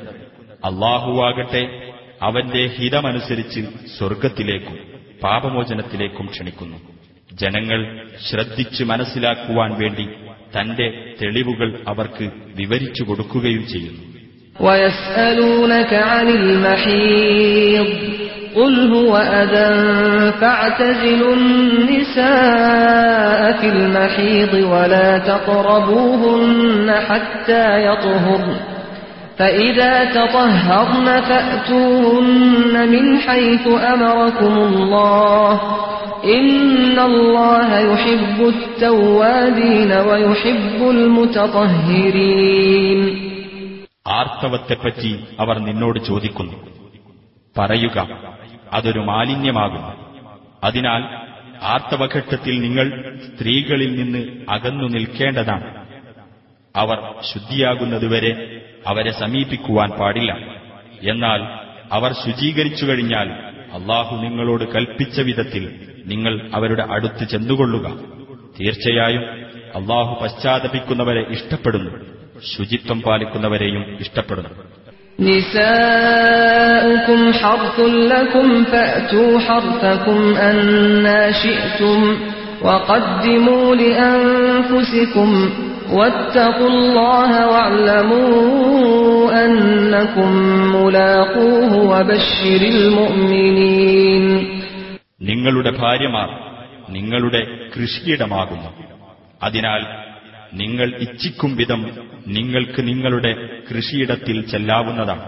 അള്ളാഹുവാകട്ടെ 0.65 1.93
അവന്റെ 2.21 2.67
ഹിതമനുസരിച്ച് 2.67 3.61
സ്വർഗത്തിലേക്കും 3.97 4.79
പാപമോചനത്തിലേക്കും 5.23 6.25
ക്ഷണിക്കുന്നു. 6.25 6.77
ജനങ്ങൾ 7.33 8.07
ശ്രദ്ധിച്ച് 8.29 8.83
മനസ്സിലാക്കുവാൻ 8.83 9.81
വേണ്ടി 9.81 10.09
തന്റെ 10.54 10.86
തെളിവുകൾ 11.22 11.68
അവർക്ക് 11.88 12.26
വിവരിച്ചു 12.56 13.04
കൊടുക്കുകയും 13.04 13.66
ചെയ്യുന്നു 13.66 14.02
ويسألونك 14.60 15.92
عن 16.12 16.28
المحيض 16.28 17.88
قل 18.54 18.74
هو 18.94 19.16
أذى 19.40 19.70
فاعتزلوا 20.40 21.34
النساء 21.34 23.52
في 23.60 23.68
المحيض 23.68 24.52
ولا 24.72 25.18
تقربوهن 25.18 26.88
حتى 27.08 27.64
يطهرن 27.86 28.56
فإذا 29.40 29.94
تطهرن 30.06 31.20
فأتوهن 31.20 32.74
من 32.88 33.18
حيث 33.18 33.64
أمركم 33.94 34.54
الله 34.60 35.50
إن 36.30 36.98
الله 37.00 37.68
يحب 37.84 38.38
التوابين 38.48 39.92
ويحب 40.00 40.78
المتطهرين 41.86 43.00
ആർത്തവത്തെപ്പറ്റി 44.16 45.12
അവർ 45.38 45.56
നിന്നോട് 45.58 45.98
ചോദിക്കുന്നു 46.00 46.56
പറയുക 47.56 47.96
അതൊരു 48.72 49.00
മാലിന്യമാകുന്നു 49.02 49.92
അതിനാൽ 50.64 51.02
ആർത്തവഘട്ടത്തിൽ 51.64 52.54
നിങ്ങൾ 52.60 52.86
സ്ത്രീകളിൽ 53.26 53.90
നിന്ന് 53.96 54.20
അകന്നു 54.48 54.86
നിൽക്കേണ്ടതാണ് 54.86 55.68
അവർ 56.74 56.98
ശുദ്ധിയാകുന്നതുവരെ 57.30 58.32
അവരെ 58.86 59.12
സമീപിക്കുവാൻ 59.20 59.90
പാടില്ല 60.00 60.32
എന്നാൽ 61.04 61.40
അവർ 61.90 62.10
ശുചീകരിച്ചു 62.22 62.84
കഴിഞ്ഞാൽ 62.86 63.28
അള്ളാഹു 63.76 64.14
നിങ്ങളോട് 64.22 64.64
കൽപ്പിച്ച 64.74 65.16
വിധത്തിൽ 65.20 65.64
നിങ്ങൾ 66.06 66.34
അവരുടെ 66.54 66.84
അടുത്ത് 66.96 67.24
ചെന്നുകൊള്ളുക 67.32 67.86
തീർച്ചയായും 68.58 69.24
അള്ളാഹു 69.74 70.12
പശ്ചാത്തപിക്കുന്നവരെ 70.22 71.22
ഇഷ്ടപ്പെടുന്നു 71.36 71.92
ശുചിത്വം 72.52 73.00
പാലിക്കുന്നവരെയും 73.06 73.84
ഇഷ്ടപ്പെടുന്നു 74.04 74.52
نساؤكم 75.98 77.20
حرث 77.34 77.78
لكم 78.06 78.64
فأتوا 78.64 79.32
حرثكم 79.40 80.18
أنا 80.42 81.20
شئتم 81.34 82.00
وقدموا 82.62 83.74
لأنفسكم 83.76 85.28
واتقوا 85.90 86.68
الله 86.68 87.30
واعلموا 87.50 88.30
أنكم 89.44 90.30
ملاقوه 90.76 91.72
وبشر 91.90 92.62
المؤمنين 92.74 94.24
നിങ്ങളുടെ 95.20 95.70
ഭാര്യമാർ 95.82 96.28
നിങ്ങളുടെ 96.88 97.40
കൃഷിയിടമാകുന്നു 97.74 98.70
അതിനാൽ 99.42 99.82
നിങ്ങൾ 100.52 100.88
ഇച്ഛിക്കും 101.04 101.50
വിധം 101.56 101.80
നിങ്ങൾക്ക് 102.36 102.80
നിങ്ങളുടെ 102.82 103.32
കൃഷിയിടത്തിൽ 103.68 104.36
ചെല്ലാവുന്നതാണ് 104.52 105.26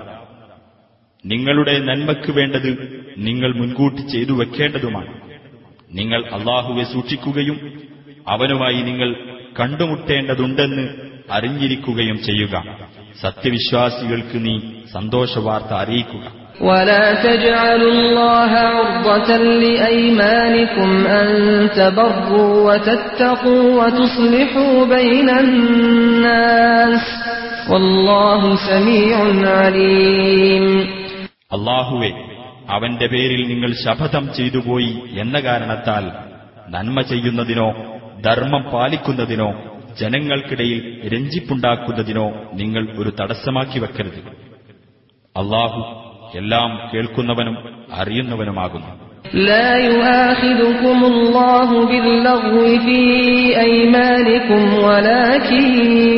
നിങ്ങളുടെ 1.24 1.74
നന്മയ്ക്ക് 1.80 2.32
വേണ്ടത് 2.32 2.70
നിങ്ങൾ 3.18 3.50
മുൻകൂട്ടി 3.52 4.02
ചെയ്തു 4.12 4.32
വെക്കേണ്ടതുമാണ് 4.32 5.10
നിങ്ങൾ 5.92 6.20
അള്ളാഹുവെ 6.36 6.84
സൂക്ഷിക്കുകയും 6.92 7.58
അവനുമായി 8.26 8.80
നിങ്ങൾ 8.82 9.10
കണ്ടുമുട്ടേണ്ടതുണ്ടെന്ന് 9.58 10.84
അറിഞ്ഞിരിക്കുകയും 11.30 12.18
ചെയ്യുക 12.22 12.54
സത്യവിശ്വാസികൾക്ക് 13.22 14.38
നീ 14.46 14.54
സന്തോഷവാർത്ത 14.96 15.72
അറിയിക്കുക 15.84 16.26
ولا 16.60 17.06
تجعلوا 17.22 17.92
الله 17.92 18.50
عرضة 18.70 19.30
لأيمانكم 19.62 20.90
أن 21.18 21.28
تبروا 21.70 22.52
وتتقوا 22.68 23.64
وتصلحوا 23.78 24.76
بين 24.86 25.28
الناس 25.38 27.04
والله 27.70 28.40
سميع 28.70 29.16
عليم 29.54 30.66
അള്ളാഹുവെ 31.50 32.10
അവന്റെ 32.72 33.06
പേരിൽ 33.12 33.42
നിങ്ങൾ 33.48 33.70
ശപഥം 33.84 34.24
ചെയ്തുപോയി 34.36 34.92
എന്ന 35.22 35.38
കാരണത്താൽ 35.40 36.04
നന്മ 36.74 37.00
ചെയ്യുന്നതിനോ 37.10 37.68
ധർമ്മം 38.24 38.62
പാലിക്കുന്നതിനോ 38.72 39.48
ജനങ്ങൾക്കിടയിൽ 39.98 40.80
രഞ്ജിപ്പുണ്ടാക്കുന്നതിനോ 41.12 42.26
നിങ്ങൾ 42.60 42.84
ഒരു 43.00 43.10
തടസ്സമാക്കി 43.20 43.78
വെക്കരുത് 43.78 44.20
അള്ളാഹു 45.34 45.80
എല്ലാം 46.38 46.70
കേൾക്കുന്നവനും 46.92 47.58
അറിയുന്നവനുമാകുന്നു 48.00 48.90
لا 49.42 49.76
يؤاخذكم 49.78 50.98
الله 51.04 51.68
باللغو 51.84 52.56
في 52.78 53.00
أيمانكم 53.60 54.62
ولكن 54.80 55.64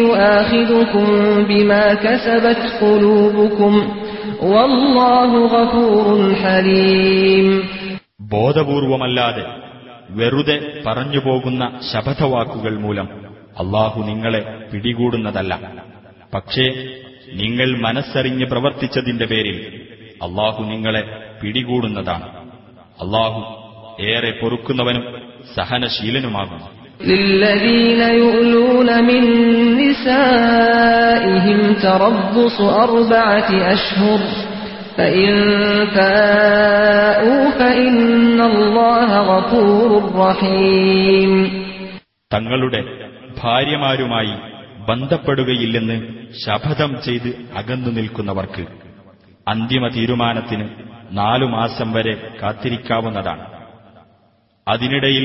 يؤاخذكم 0.01 1.07
بما 1.45 1.95
كسبت 1.97 2.63
قلوبكم 2.81 3.73
والله 3.81 4.01
غفور 4.01 4.01
حليم 4.01 4.04
ബോധപൂർവമല്ലാതെ 8.22 9.44
വെറുതെ 10.10 10.84
പറഞ്ഞു 10.88 11.20
പോകുന്ന 11.20 11.80
ശപഥവാക്കുകൾ 11.94 12.80
മൂലം 12.80 13.10
അള്ളാഹു 13.60 14.02
നിങ്ങളെ 14.02 14.70
പിടികൂടുന്നതല്ല. 14.74 15.60
പക്ഷേ 16.34 16.88
നിങ്ങൾ 17.34 17.82
മനസ്സറിഞ്ഞ് 17.82 18.46
പ്രവർത്തിച്ചതിന്റെ 18.46 19.26
പേരിൽ 19.26 19.82
അള്ളാഹു 20.24 20.64
നിങ്ങളെ 20.64 21.20
പിടികൂടുന്നതാണ്. 21.44 22.28
അള്ളാഹു 23.02 23.66
ഏറെ 24.02 24.32
പൊറുക്കുന്നവനും 24.32 25.22
സഹനശീലനുമാകുന്നു. 25.56 26.85
للذين 27.03 28.01
يؤلون 28.15 29.05
من 29.05 29.23
نسائهم 29.81 31.59
تربص 31.77 32.59
أربعة 32.61 33.49
أشهر 33.73 34.21
فإن 34.99 35.31
فاءوا 35.95 37.51
فإن 37.53 37.99
الله 38.43 39.11
غفور 39.31 39.91
رحيم 40.21 41.33
തങ്ങളുടെ 42.31 42.81
ഭാര്യമാരുമായി 43.41 44.35
ബന്ധപ്പെടുകയില്ലെന്ന് 44.89 45.97
ശപഥം 46.41 46.93
ചെയ്ത് 47.07 47.31
അകന്നു 47.59 47.91
നിൽക്കുന്നവർക്ക് 47.91 48.65
അന്തിമ 49.47 49.85
തീരുമാനത്തിന് 49.89 50.67
നാലു 51.13 51.47
മാസം 51.55 51.89
വരെ 51.93 52.15
കാത്തിരിക്കാവുന്നതാണ് 52.41 53.45
അതിനിടയിൽ 54.67 55.25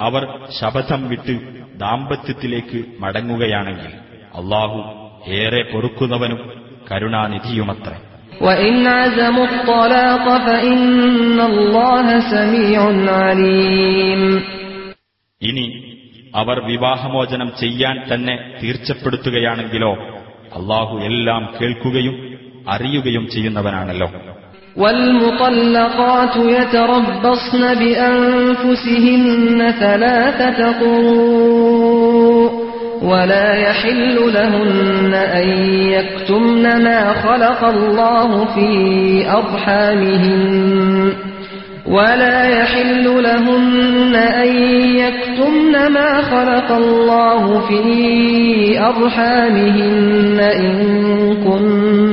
അവർ 0.00 0.22
ശപഥം 0.58 1.02
വിട്ട് 1.10 1.34
ദാമ്പത്യത്തിലേക്ക് 1.82 2.78
മടങ്ങുകയാണെങ്കിൽ 3.00 3.92
അള്ളാഹു 4.34 4.78
ഏറെ 5.36 5.62
പൊറുക്കുന്നവനും 5.72 6.40
കരുണാനിധിയുമത്രേ 6.88 7.96
وإن 8.40 8.76
عزموا 8.98 9.46
الطلاق 9.46 10.26
فإن 10.40 10.80
الله 11.50 12.06
سميع 12.34 12.80
عليم 13.22 14.22
ഇനി 15.40 15.66
അവർ 16.34 16.56
വിവാഹമോചനം 16.70 17.48
ചെയ്യാൻ 17.60 17.96
തന്നെ 18.10 18.34
തീർച്ചപ്പെടുത്തുകയാണെങ്കിലോ 18.60 19.92
അള്ളാഹു 20.52 20.94
എല്ലാം 21.08 21.42
കേൾക്കുകയും 21.56 22.16
അറിയുകയും 22.68 23.24
ചെയ്യുന്നവനാണല്ലോ 23.34 24.08
والمطلقات 24.77 26.35
يتربصن 26.35 27.73
بأنفسهن 27.73 29.73
ثلاثة 29.79 30.79
قروء 30.79 32.51
ولا 33.03 33.53
يحل 33.53 34.33
لهن 34.33 35.13
أن 35.13 35.47
يكتمن 35.67 36.83
ما 36.83 37.13
خلق 37.13 37.63
الله 37.63 38.45
في 38.45 39.31
أرحامهن 39.31 41.13
ولا 41.87 42.43
يحل 42.43 43.23
لهن 43.23 44.15
أن 44.15 44.47
يكتمن 44.97 45.91
ما 45.93 46.21
خلق 46.21 46.71
الله 46.71 47.59
في 47.67 48.79
أرحامهن 48.79 50.39
إن 50.39 50.73
كن 51.43 52.12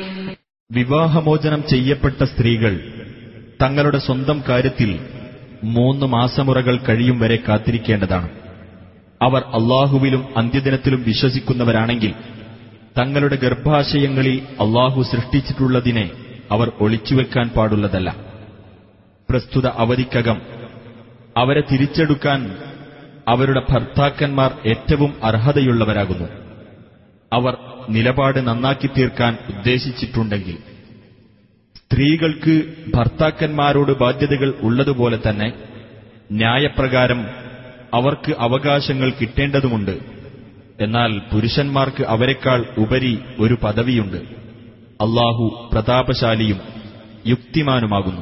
വിവാഹമോചനം 0.71 1.63
ചെയ്യപ്പെട്ട 1.67 2.23
സ്ത്രീകൾ 2.23 2.79
തങ്ങളുടെ 3.61 3.97
സ്വന്തം 3.97 4.43
കാര്യത്തിൽ 4.49 4.99
മൂന്ന് 5.63 6.05
മാസമുറകൾ 6.05 6.77
കഴിയും 6.77 7.19
വരെ 7.19 7.39
കാത്തിരിക്കേണ്ടതാണ്. 7.47 8.29
അവർ 9.21 9.41
അള്ളാഹുവിലും 9.41 10.27
അന്ത്യദിനത്തിലും 10.37 11.03
വിശ്വസിക്കുന്നവരാണെങ്കിൽ 11.03 12.13
തങ്ങളുടെ 12.99 13.35
ഗർഭാശയങ്ങളിൽ 13.35 14.37
അള്ളാഹു 14.37 15.01
സൃഷ്ടിച്ചിട്ടുള്ളതിനെ 15.01 16.11
അവർ 16.51 16.71
ഒളിച്ചുവെക്കാൻ 16.79 17.49
പാടുള്ളതല്ല. 17.49 18.15
പ്രസ്തുത 19.29 19.67
അവധിക്കകം 19.67 20.41
അവരെ 21.37 21.63
തിരിച്ചെടുക്കാൻ 21.71 22.55
അവരുടെ 23.27 23.61
ഭർത്താക്കന്മാർ 23.69 24.53
ഏറ്റവും 24.65 25.13
അർഹതയുള്ളവരാകുന്നു. 25.23 26.27
അവർ 27.33 27.57
നിലപാട് 27.91 28.47
നന്നാക്കി 28.47 28.87
തീർക്കാൻ 28.87 29.37
ഉദ്ദേശിച്ചിട്ടുണ്ടെങ്കിൽ 29.49 30.57
സ്ത്രീകൾക്ക് 31.75 32.61
ഭർത്താക്കന്മാരോട് 32.95 33.91
ബാധ്യതകൾ 33.91 34.53
ഉള്ളതുപോലെ 34.61 35.19
തന്നെ 35.29 35.53
ന്യായപ്രകാരം 36.31 37.25
അവർക്ക് 37.93 38.35
അവകാശങ്ങൾ 38.39 39.09
കിട്ടേണ്ടതുമുണ്ട്. 39.21 39.97
എന്നാൽ 40.81 41.17
പുരുഷന്മാർക്ക് 41.33 42.03
അവരെക്കാൾ 42.03 42.65
ഉപരി 42.77 43.19
ഒരു 43.39 43.57
പദവിയുണ്ട്. 43.63 44.17
അള്ളാഹു 45.03 45.69
പ്രതാപശാലിയും 45.73 46.59
യുക്തിമാനുമാകുന്നു. 47.27 48.21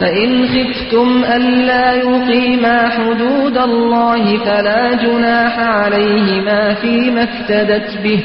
فإن 0.00 0.48
خفتم 0.48 1.24
ألا 1.26 1.92
يقيما 1.92 2.88
حدود 2.88 3.58
الله 3.58 4.38
فلا 4.38 4.94
جناح 4.94 5.58
عليهما 5.58 6.74
فيما 6.74 7.22
افتدت 7.22 7.98
به 8.04 8.20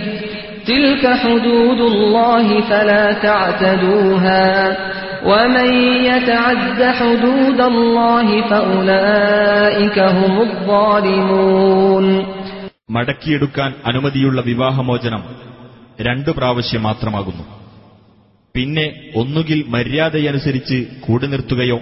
تلك 0.68 1.08
حدود 1.14 1.80
الله 1.82 2.62
فلا 2.62 3.14
تعتدوها 3.14 4.78
ومن 5.26 5.70
يتعد 6.04 6.84
حدود 6.84 7.62
الله 7.62 8.42
فأولئك 8.42 10.00
هم 10.00 10.42
الظالمون 10.42 12.06
മടക്കിയെടുക്കാൻ 12.90 13.74
അനുമതിയുള്ള 13.86 14.42
വിവാഹമോചനം 14.42 15.24
രണ്ടു 16.02 16.32
പ്രാവശ്യം 16.32 16.84
മാത്രമാകുന്നു 16.84 17.44
പിന്നെ 18.55 19.13
ഒന്നുകിൽ 19.15 19.65
മര്യാദയനുസരിച്ച് 19.69 20.87
കൂടെ 21.01 21.27
നിർത്തുകയോ 21.27 21.81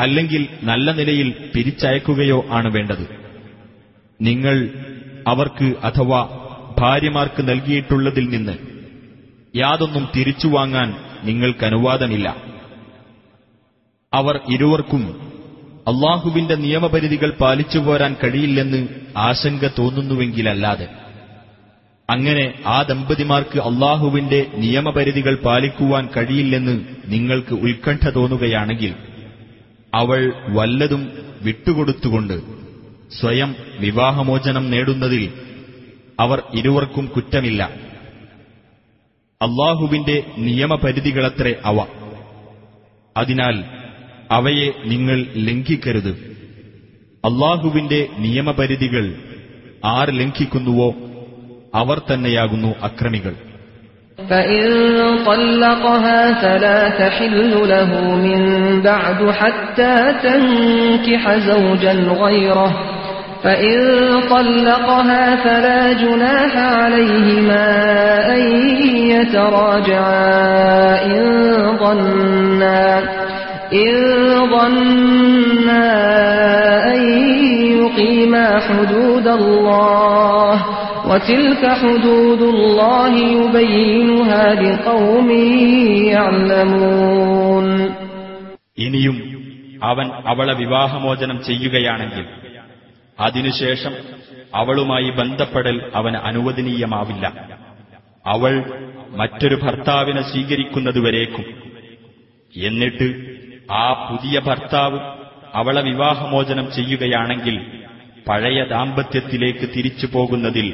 അല്ലെങ്കിൽ 0.00 0.48
നല്ല 0.62 0.90
നിലയിൽ 0.92 1.50
പിരിച്ചയക്കുകയോ 1.54 2.44
ആണ് 2.50 2.68
വേണ്ടത്. 2.72 3.04
നിങ്ങൾ 4.20 4.56
അവർക്ക് 5.26 5.74
അഥവാ 5.82 6.20
ഭാര്യമാർക്ക് 6.78 7.48
നൽകിയിട്ടുള്ളതിൽ 7.48 8.28
നിന്ന് 8.28 8.56
യാതൊന്നും 9.56 10.08
തിരിച്ചു 10.16 10.48
വാങ്ങാൻ 10.48 10.94
നിങ്ങൾക്ക് 11.24 11.64
അനുവാദമില്ല. 11.64 12.36
അവർ 14.12 14.40
ഇരുവർക്കും 14.48 15.02
അള്ളാഹുവിന്റെ 15.88 16.54
നിയമപരിധികൾ 16.54 17.30
പാലിച്ചു 17.30 17.78
പോരാൻ 17.78 18.16
കഴിയില്ലെന്ന് 18.24 18.88
ആശങ്ക 19.16 19.68
തോന്നുന്നുവെങ്കിലല്ലാതെ. 19.78 21.05
അങ്ങനെ 22.10 22.62
ആ 22.66 22.82
ദമ്പതിമാർക്ക് 22.82 23.58
അള്ളാഹുവിന്റെ 23.58 24.46
നിയമപരിധികൾ 24.54 25.34
പാലിക്കുവാൻ 25.34 26.08
കഴിയില്ലെന്ന് 26.16 26.84
നിങ്ങൾക്ക് 27.06 27.54
ഉത്കണ്ഠ 27.54 28.08
തോന്നുകയാണെങ്കിൽ 28.08 28.94
അവൾ 29.94 30.32
വല്ലതും 30.48 31.12
വിട്ടുകൊടുത്തുകൊണ്ട് 31.42 32.42
സ്വയം 33.20 33.56
വിവാഹമോചനം 33.78 34.70
നേടുന്നതിൽ 34.70 35.32
അവർ 36.20 36.42
ഇരുവർക്കും 36.54 37.06
കുറ്റമില്ല. 37.06 37.62
അള്ളാഹുവിന്റെ 39.42 40.24
നിയമപരിധികളത്രേ 40.38 41.54
അവ. 41.64 41.86
അതിനാൽ 43.16 43.64
അവയെ 44.30 44.72
നിങ്ങൾ 44.84 45.26
ലംഘിക്കരുത്. 45.36 46.10
അള്ളാഹുവിന്റെ 47.24 48.08
നിയമപരിധികൾ 48.18 49.14
ആർ 49.84 50.10
ലംഘിക്കുന്നുവോ? 50.10 50.94
അവർ 51.75 51.97
തന്നെയാകുന്നു 52.11 52.71
അക്രമികൾ 52.83 53.35
فإن 54.29 54.63
طلقها 55.25 56.33
فلا 56.41 56.89
تحل 56.89 57.53
له 57.69 57.89
من 58.25 58.41
بعد 58.81 59.31
حتى 59.31 59.95
تنكح 60.23 61.23
زوجا 61.37 61.93
غيره 62.23 62.71
فإن 63.43 63.77
طلقها 64.29 65.35
فلا 65.35 65.93
جناح 65.93 66.57
عليهما 66.57 67.65
أن 68.35 68.41
يتراجعا 69.09 71.05
إن 71.05 71.23
ظنا 71.77 72.99
إن 73.73 73.95
ظنا 74.49 75.87
أن 76.93 77.01
يقيما 77.81 78.59
حدود 78.59 79.27
الله 79.27 80.55
وتلك 81.05 81.63
حدود 81.75 82.41
الله 82.49 83.13
يبينها 83.35 84.45
لقوم 84.57 85.29
يعلمون 86.11 87.67
ഇനിയും 88.77 89.17
അവൻ 89.83 90.07
അവളെ 90.31 90.53
വിവാഹമോചനം 90.55 91.37
ചെയ്യുകയാണെങ്കിൽ 91.47 92.25
അതിനുശേഷം 93.17 93.93
അവളുമായി 94.53 95.09
ബന്ധപ്പെടൽ 95.19 95.77
അവന് 95.99 96.17
അനുവദനീയമാവില്ല 96.29 97.25
അവൾ 98.25 98.53
മറ്റൊരു 99.19 99.55
ഭർത്താവിനെ 99.63 100.23
സ്വീകരിക്കുന്നതുവരേക്കും 100.31 101.45
എന്നിട്ട് 102.53 103.07
ആ 103.77 103.85
പുതിയ 104.07 104.35
ഭർത്താവ് 104.47 104.99
അവളെ 105.59 105.81
വിവാഹമോചനം 105.89 106.67
ചെയ്യുകയാണെങ്കിൽ 106.77 107.55
പഴയ 108.27 108.59
ദാമ്പത്യത്തിലേക്ക് 108.71 109.65
തിരിച്ചു 109.75 110.07
പോകുന്നതിൽ 110.15 110.67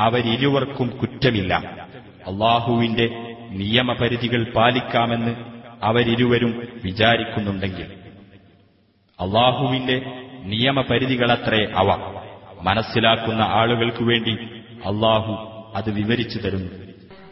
അവരിരുവർക്കും 0.00 0.98
കുറ്റമില്ല. 0.98 1.54
അള്ളാഹുവിന്റെ 2.26 3.36
നിയമപരിധികൾ 3.50 4.52
പാലിക്കാമെന്ന് 4.52 5.36
അവരിരുവരും 5.82 6.68
വിചാരിക്കുന്നുണ്ടെങ്കിൽ. 6.84 7.86
അള്ളാഹുവിന്റെ 9.20 10.02
നിയമപരിധികളത്രേ 10.44 11.72
അവ. 11.74 12.14
മനസ്സിലാക്കുന്ന 12.62 13.42
ആളുകൾക്കു 13.42 14.04
വേണ്ടി 14.04 14.32
അള്ളാഹു 14.84 15.32
അത് 15.74 15.90
വിവരിച്ചു 15.90 16.38
തരുന്നു. 16.38 16.83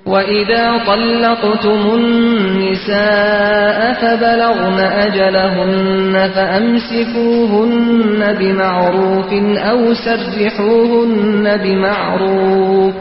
وإذا 0.06 0.80
طلقتم 0.86 1.94
النساء 1.94 3.92
فبلغن 3.92 4.78
أجلهن 4.78 6.30
فأمسكوهن 6.34 8.20
بمعروف 8.40 9.32
أو 9.58 9.94
سرحوهن 9.94 11.56
بمعروف 11.64 12.94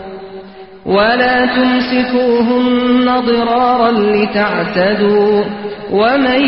ولا 0.85 1.45
تمسكوهن 1.45 3.05
ضرارا 3.25 3.91
لتعتدوا 3.91 5.43
ومن 5.91 6.41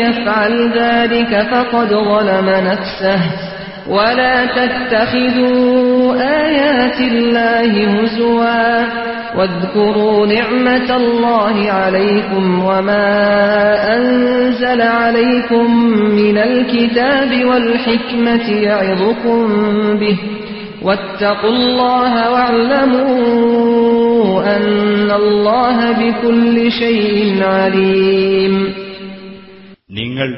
يفعل 0.00 0.70
ذلك 0.78 1.46
فقد 1.50 1.88
ظلم 1.88 2.48
نفسه 2.48 3.20
ولا 3.87 4.45
تتخذوا 4.45 6.13
آيات 6.45 7.01
الله 7.01 7.71
هزوا 7.95 8.85
واذكروا 9.37 10.27
نعمة 10.27 10.95
الله 10.95 11.71
عليكم 11.71 12.65
وما 12.65 13.09
أنزل 13.97 14.81
عليكم 14.81 15.75
من 16.21 16.37
الكتاب 16.37 17.45
والحكمة 17.45 18.49
يعظكم 18.49 19.39
به 19.97 20.17
واتقوا 20.81 21.49
الله 21.49 22.31
واعلموا 22.31 23.21
أن 24.57 25.11
الله 25.11 25.91
بكل 25.91 26.71
شيء 26.71 27.43
عليم 27.43 28.55
നിങ്ങൾ 29.99 30.29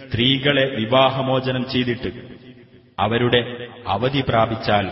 സ്ത്രീകളെ 0.00 0.64
വിവാഹമോചനം 0.78 1.64
ചെയ്തിട്ട് 1.72 2.10
അവരുടെ 2.99 3.67
അവധി 3.87 4.23
പ്രാപിച്ചാൽ 4.29 4.91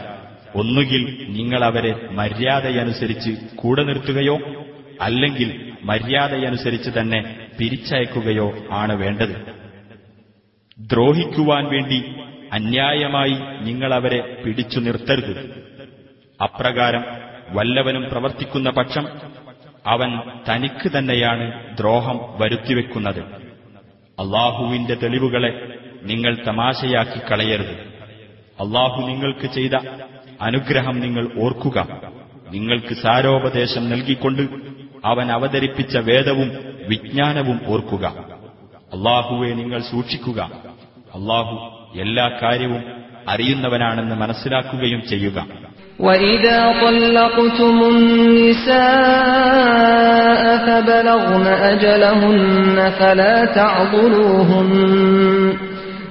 ഒന്നുകിൽ 0.55 1.27
നിങ്ങൾ 1.29 1.63
അവരെ 1.63 2.09
മര്യാദയനുസരിച്ച് 2.11 3.55
കൂടെ 3.55 3.83
നിർത്തുകയോ 3.83 4.39
അല്ലെങ്കിൽ 5.01 5.73
മര്യാദയനുസരിച്ച് 5.83 6.89
തന്നെ 6.99 7.47
പിരിച്ചയക്കുകയോ 7.59 8.53
ആണ് 8.71 8.93
വേണ്ടത്. 8.93 9.53
ദ്രോഹിക്കുവാൻ 10.79 11.65
വേണ്ടി 11.65 12.15
അന്യായമായി 12.53 13.63
നിങ്ങൾ 13.65 13.93
അവരെ 13.93 14.41
പിടിച്ചു 14.45 14.79
നിർത്തരുത്. 14.79 15.63
അപ്രകാരം 16.43 17.05
വല്ലവനും 17.49 18.09
പ്രവർത്തിക്കുന്ന 18.09 18.69
പക്ഷം 18.69 19.07
അവൻ 19.87 20.19
തനിക്ക് 20.49 20.97
തന്നെയാണ് 20.97 21.77
ദ്രോഹം 21.77 22.19
വരുത്തിവെക്കുന്നത്. 22.41 23.19
അള്ളാഹുവിന്റെ 24.19 24.93
തെളിവുകളെ 24.93 25.77
നിങ്ങൾ 26.03 26.43
തമാശയാക്കി 26.47 27.31
കളയരുത്. 27.31 27.94
അള്ളാഹു 28.58 28.98
നിങ്ങൾക്ക് 29.08 29.48
ചെയ്ത 29.56 29.74
അനുഗ്രഹം 30.40 30.96
നിങ്ങൾ 31.04 31.24
ഓർക്കുക 31.44 31.78
നിങ്ങൾക്ക് 32.54 32.94
സാരോപദേശം 33.04 33.84
നൽകിക്കൊണ്ട് 33.92 34.42
അവൻ 35.10 35.26
അവതരിപ്പിച്ച 35.36 35.96
വേദവും 36.08 36.48
വിജ്ഞാനവും 36.88 37.58
ഓർക്കുക 37.68 38.04
അള്ളാഹുവെ 38.92 39.50
നിങ്ങൾ 39.60 39.80
സൂക്ഷിക്കുക 39.90 40.40
അള്ളാഹു 41.14 41.56
എല്ലാ 42.00 42.26
കാര്യവും 42.42 42.82
അറിയുന്നവനാണെന്ന് 43.28 44.18
മനസ്സിലാക്കുകയും 44.22 45.02
ചെയ്യുക 45.12 45.38
وإذا 46.00 46.60
طلقتم 46.80 47.76
النساء 49.20 50.42
فبلغن 50.66 51.46
أجلهن 51.64 52.78
فلا 52.92 53.36
تعضلوهن 53.52 54.70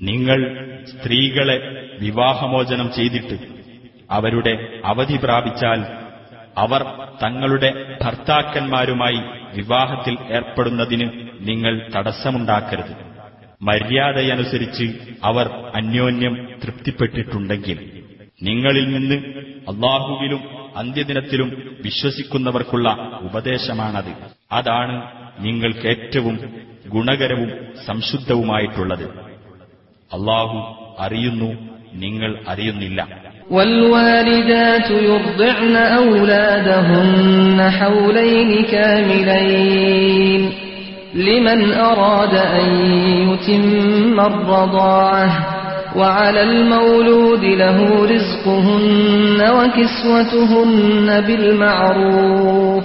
നിങ്ങൾ 0.00 0.40
സ്ത്രീകളെ 0.86 1.56
വിവാഹമോചനം 2.00 2.92
ചെയ്തിട്ട് 2.96 3.36
അവരുടെ 4.10 4.52
അവധി 4.84 5.16
പ്രാപിച്ചാൽ 5.16 5.80
അവർ 6.56 6.82
തങ്ങളുടെ 7.22 7.70
ഭർത്താക്കന്മാരുമായി 8.02 9.20
വിവാഹത്തിൽ 9.54 10.18
ഏർപ്പെടുന്നതിന് 10.30 11.06
നിങ്ങൾ 11.48 11.90
തടസ്സമുണ്ടാക്കരുത്. 11.96 12.92
മര്യാദയനുസരിച്ച് 13.60 14.86
അവർ 15.22 15.46
അന്യോന്യം 15.74 16.34
തൃപ്തിപ്പെട്ടിട്ടുണ്ടെങ്കിൽ 16.64 17.78
നിങ്ങളിൽ 18.42 18.92
നിന്ന് 18.92 19.18
അള്ളാഹുവിലും 19.68 20.42
അന്ത്യദിനത്തിലും 20.76 21.50
വിശ്വസിക്കുന്നവർക്കുള്ള 21.82 22.88
ഉപദേശമാണത്. 23.22 24.12
അതാണ് 24.52 24.96
നിങ്ങൾക്ക് 25.44 25.86
ഏറ്റവും 25.94 26.36
ഗുണകരവും 26.88 27.50
സംശുദ്ധവുമായിട്ടുള്ളത്. 27.86 29.06
അള്ളാഹു 30.11 30.57
അറിയുന്നു 30.99 31.49
നിങ്ങൾ 32.03 32.31
അറിയുന്നില്ല 32.47 33.01
والوالدات 33.55 34.89
يرضعن 35.09 35.75
أولادهن 35.75 37.59
حولين 37.71 38.51
كاملين 38.65 40.41
لمن 41.27 41.59
أراد 41.73 42.35
أن 42.59 42.67
يتم 43.29 44.19
الرضاعة 44.21 45.29
وعلى 45.95 46.41
المولود 46.43 47.43
له 47.63 47.77
رزقهن 48.05 49.39
وكسوتهن 49.57 51.21
بالمعروف 51.21 52.83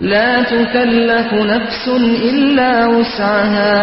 لا 0.00 0.42
تكلف 0.44 1.28
نفس 1.54 1.84
إلا 2.30 2.86
وسعها 2.86 3.82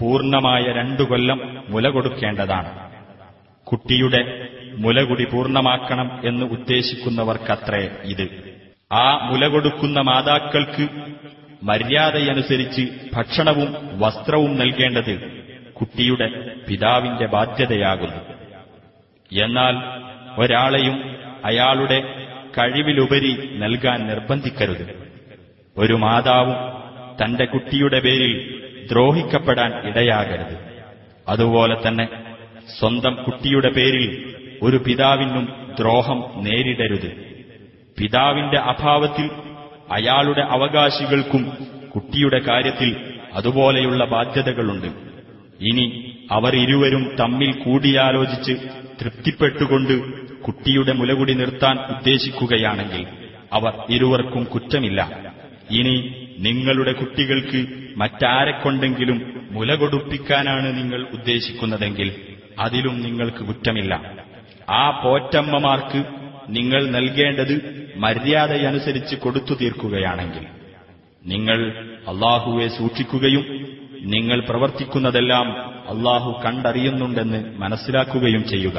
പൂർണമായ 0.00 0.62
രണ്ടു 0.62 1.02
കൊല്ലം 1.02 1.64
മുല 1.68 1.88
കൊടുക്കേണ്ടതാണ്. 1.88 2.90
കുട്ടിയുടെ 3.64 4.48
മുലകുടി 4.78 5.24
പൂർണമാക്കണം 5.24 6.20
എന്ന് 6.24 6.46
ഉദ്ദേശിക്കുന്നവർക്കത്രേ 6.46 7.88
ഇത്. 8.04 8.28
ആ 8.92 9.28
മുല 9.30 9.48
കൊടുക്കുന്ന 9.48 10.00
മാതാക്കൾക്ക് 10.00 10.88
മര്യാദയനുസരിച്ച് 11.62 12.82
ഭക്ഷണവും 13.14 14.00
വസ്ത്രവും 14.00 14.58
നൽകേണ്ടത് 14.58 15.40
കുട്ടിയുടെ 15.72 16.54
പിതാവിന്റെ 16.68 17.26
ബാധ്യതയാകുന്നു. 17.26 18.22
എന്നാൽ 19.44 19.74
ഒരാളെയും 20.40 21.16
അയാളുടെ 21.44 22.26
കഴിവിലുപരി 22.58 23.56
നൽകാൻ 23.58 24.06
നിർബന്ധിക്കരുത്. 24.06 25.08
ഒരു 25.76 25.92
മാതാവും 25.92 26.54
തന്റെ 27.24 27.44
കുട്ടിയുടെ 27.44 28.00
പേരിൽ 28.00 28.59
ദ്രോഹിക്കപ്പെടാൻ 28.88 29.86
ഇടയാകരുത്. 29.86 30.58
അതുപോലെ 31.28 31.88
തന്നെ 31.88 32.08
സ്വന്തം 32.78 33.14
കുട്ടിയുടെ 33.26 33.70
പേരിൽ 33.70 34.34
ഒരു 34.62 34.76
പിതാവിനും 34.76 35.74
ദ്രോഹം 35.80 36.24
നേരിടരുത്. 36.36 37.10
പിതാവിന്റെ 37.98 38.58
അഭാവത്തിൽ 38.58 39.30
അയാളുടെ 39.92 40.40
അവകാശികൾക്കും 40.40 41.58
കുട്ടിയുടെ 41.94 42.38
കാര്യത്തിൽ 42.38 42.96
അതുപോലെയുള്ള 43.32 44.04
ബാധ്യതകളുണ്ട്. 44.04 44.86
ഇനി 45.60 46.16
അവർ 46.30 46.56
ഇരുവരും 46.56 47.16
തമ്മിൽ 47.20 47.52
കൂടിയാലോചിച്ച് 47.52 48.52
തൃപ്തിപ്പെട്ടുകൊണ്ട് 49.02 50.20
കുട്ടിയുടെ 50.42 50.92
മുലകുടി 50.92 51.32
നിർത്താൻ 51.32 51.78
ഉദ്ദേശിക്കുകയാണെങ്കിൽ 51.78 53.06
അവർ 53.52 53.72
ഇരുവർക്കും 53.90 54.44
കുറ്റമില്ല. 54.44 55.10
ഇനി 55.70 56.26
നിങ്ങളുടെ 56.44 56.92
കുട്ടികൾക്ക് 56.92 57.60
മറ്റാരെക്കൊണ്ടെങ്കിലും 57.96 59.18
മുല 59.50 59.74
കൊടുപ്പിക്കാനാണ് 59.74 60.68
നിങ്ങൾ 60.78 61.00
ഉദ്ദേശിക്കുന്നതെങ്കിൽ 61.12 62.08
അതിലും 62.58 62.96
നിങ്ങൾക്ക് 63.02 63.42
കുറ്റമില്ല. 63.44 63.94
ആ 64.70 64.84
പോറ്റമ്മമാർക്ക് 65.04 66.00
നിങ്ങൾ 66.48 66.82
നൽകേണ്ടത് 66.96 67.54
മര്യാദയനുസരിച്ച് 67.96 69.16
കൊടുത്തു 69.16 69.54
തീർക്കുകയാണെങ്കിൽ 69.60 70.44
നിങ്ങൾ 71.26 71.58
അള്ളാഹുവെ 72.08 72.68
സൂക്ഷിക്കുകയും 72.68 73.44
നിങ്ങൾ 74.14 74.38
പ്രവർത്തിക്കുന്നതെല്ലാം 74.40 75.48
അള്ളാഹു 75.92 76.30
കണ്ടറിയുന്നുണ്ടെന്ന് 76.44 77.40
മനസ്സിലാക്കുകയും 77.58 78.44
ചെയ്യുക. 78.48 78.78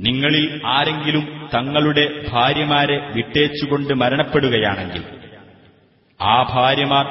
നിങ്ങളിൽ 0.00 0.62
ആരെങ്കിലും 0.66 1.50
തങ്ങളുടെ 1.54 2.24
ഭാര്യമാരെ 2.32 3.12
വിട്ടേച്ചുകൊണ്ട് 3.16 3.94
മരണപ്പെടുകയാണെങ്കിൽ 3.94 5.02
ആ 6.22 6.42
ഭാര്യമാർ 6.42 7.06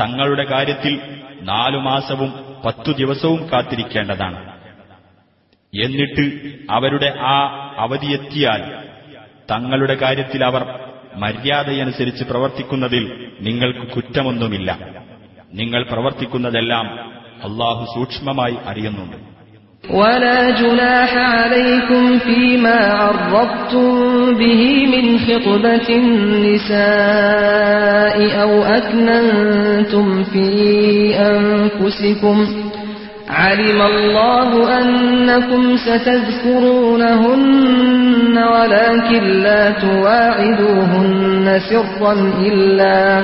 തങ്ങളുടെ 0.00 0.44
കാര്യത്തിൽ 0.44 1.00
നാലു 1.42 1.78
മാസവും 1.78 2.62
പത്തു 2.64 2.92
ദിവസവും 2.92 3.50
കാത്തിരിക്കേണ്ടതാണ്. 3.52 4.52
എന്നിട്ട് 5.84 6.24
അവരുടെ 6.70 7.14
ആ 7.18 7.36
അവധിയെത്തിയാൽ 7.78 8.62
തങ്ങളുടെ 9.50 9.94
കാര്യത്തിൽ 9.94 10.44
അവർ 10.44 10.66
മര്യാദയനുസരിച്ച് 11.16 12.24
പ്രവർത്തിക്കുന്നതിൽ 12.24 13.30
നിങ്ങൾക്ക് 13.40 13.92
കുറ്റമൊന്നുമില്ല. 13.92 14.78
നിങ്ങൾ 15.54 15.82
പ്രവർത്തിക്കുന്നതെല്ലാം 15.82 17.12
അള്ളാഹു 17.47 17.83
സൂക്ഷ്മമായി 17.95 18.57
അറിയുന്നുണ്ട് 18.71 19.17
ولا 19.99 20.39
جناح 20.51 21.11
عليكم 21.35 22.19
فيما 22.19 22.79
عرضتم 22.93 23.89
به 24.35 24.85
من 24.93 25.05
خطبة 25.19 25.87
النساء 26.97 28.41
أو 28.41 28.51
أكننتم 28.63 30.23
في 30.23 30.47
أنفسكم 31.31 32.37
علم 33.29 33.81
الله 33.81 34.49
أنكم 34.79 35.77
ستذكرونهن 36.97 38.37
ولكن 38.53 39.23
لا 39.47 39.71
تواعدوهن 39.71 41.45
سرا 41.69 42.13
إلا 42.41 43.23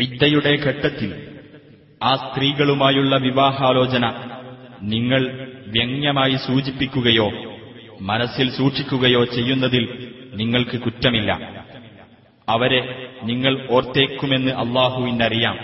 ഇദ്ദയുടെ 0.00 0.56
ഘട്ടത്തിൽ 0.56 1.28
ആ 2.02 2.16
സ്ത്രീകളുമായുള്ള 2.16 3.16
വിവാഹാലോചന 3.16 4.12
നിങ്ങൾ 4.82 5.48
വ്യംഗ്യമായി 5.66 6.34
സൂചിപ്പിക്കുകയോ 6.34 7.30
മനസ്സിൽ 8.00 8.50
സൂക്ഷിക്കുകയോ 8.50 9.24
ചെയ്യുന്നതിൽ 9.24 10.12
നിങ്ങൾക്ക് 10.34 10.78
കുറ്റമില്ല. 10.78 11.38
അവരെ 12.48 13.10
നിങ്ങൾ 13.22 13.68
ഓർത്തേക്കുമെന്ന് 13.70 14.52
അള്ളാഹുവിനറിയാം. 14.52 15.58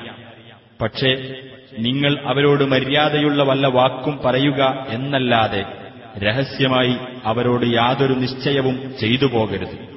പക്ഷേ 0.83 1.35
നിങ്ങൾ 1.78 2.18
അവരോട് 2.26 2.65
മര്യാദയുള്ള 2.65 3.43
വല്ല 3.43 3.67
വാക്കും 3.67 4.20
പറയുക 4.25 4.86
എന്നല്ലാതെ 4.89 5.86
രഹസ്യമായി 6.19 6.97
അവരോട് 7.25 7.67
യാതൊരു 7.67 8.12
നിശ്ചയവും 8.12 8.95
ചെയ്തു 9.01 9.27
പോകരുത്. 9.27 9.97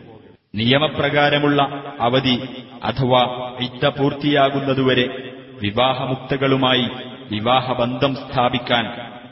നിയമപ്രകാരമുള്ള 0.56 1.84
അവധി 2.00 2.40
അഥവാ 2.84 3.52
ഇത്ത 3.62 3.86
പൂർത്തിയാകുന്നതുവരെ 3.86 5.32
വിവാഹമുക്തകളുമായി 5.62 6.88
വിവാഹബന്ധം 7.32 8.16
സ്ഥാപിക്കാൻ 8.16 8.86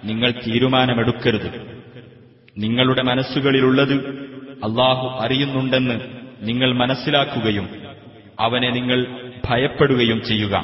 നിങ്ങൾ 0.04 0.32
തീരുമാനമെടുക്കരുത്. 0.32 1.78
നിങ്ങളുടെ 2.58 3.02
മനസ്സുകളിലുള്ളത് 3.02 3.94
അള്ളാഹു 4.64 5.26
അറിയുന്നുണ്ടെന്ന് 5.26 6.02
നിങ്ങൾ 6.42 6.74
മനസ്സിലാക്കുകയും 6.74 7.70
അവനെ 8.40 8.70
നിങ്ങൾ 8.70 9.22
ഭയപ്പെടുകയും 9.50 10.22
ചെയ്യുക. 10.26 10.56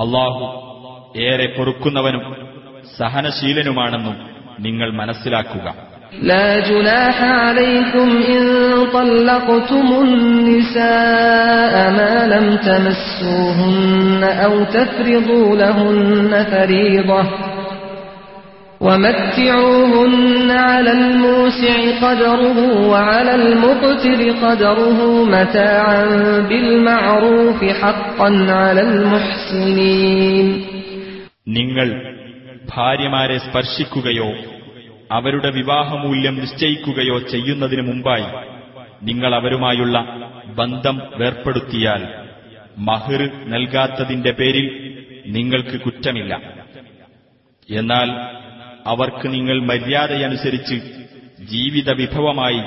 അള്ളാഹു 0.00 0.70
ഏറെ 1.16 1.54
പൊറുക്കുന്നവനും 1.58 2.36
സഹനശീലനുമാണെന്നും 2.98 4.30
നിങ്ങൾ 4.59 4.89
മനസ്സിലാക്കുക 4.91 5.67
لا 6.21 6.59
جناح 6.59 7.17
عليكم 7.43 8.09
إن 8.27 8.43
طلقتم 8.93 9.87
النساء 10.01 11.73
ما 11.91 12.13
لم 12.27 12.47
تمسوهن 12.69 14.21
أو 14.45 14.63
تفرضوا 14.75 15.55
لهن 15.55 16.31
فريضة 16.51 17.21
ومتعوهن 18.81 20.51
على 20.51 20.91
الموسع 20.91 21.75
قدره 22.01 22.57
وعلى 22.87 23.35
المقتر 23.35 24.19
قدره 24.43 24.97
متاعا 25.25 26.03
بالمعروف 26.39 27.59
حقا 27.81 28.29
على 28.53 28.81
المحسنين 28.81 30.47
നിങ്ങൾ 31.47 31.89
ഭാര്യമാരെ 32.73 33.37
സ്പർശിക്കുകയോ 33.37 34.29
അവരുടെ 35.10 35.50
വിവാഹമൂല്യം 35.50 36.34
നിശ്ചയിക്കുകയോ 36.34 37.18
ചെയ്യുന്നതിനു 37.18 37.82
മുമ്പായി 37.82 38.24
നിങ്ങൾ 39.02 39.34
അവരുമായുള്ള 39.34 40.04
ബന്ധം 40.46 41.02
വേർപ്പെടുത്തിയാൽ 41.16 42.30
മഹിർ 42.78 43.30
നൽകാത്തതിന്റെ 43.46 44.30
പേരിൽ 44.30 44.90
നിങ്ങൾക്ക് 45.26 45.80
കുറ്റമില്ല. 45.80 46.34
എന്നാൽ 47.70 48.10
അവർക്ക് 48.86 49.32
നിങ്ങൾ 49.32 49.62
മര്യാദയനുസരിച്ച് 49.62 50.74
ജീവിത 51.44 51.90
വിഭവമായി 51.90 52.60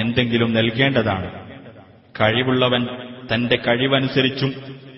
എന്തെങ്കിലും 0.00 0.54
നൽകേണ്ടതാണ്. 0.54 1.50
കഴിവുള്ളവൻ 2.20 2.86
തന്റെ 3.34 3.56
കഴിവനുസരിച്ചും 3.56 4.54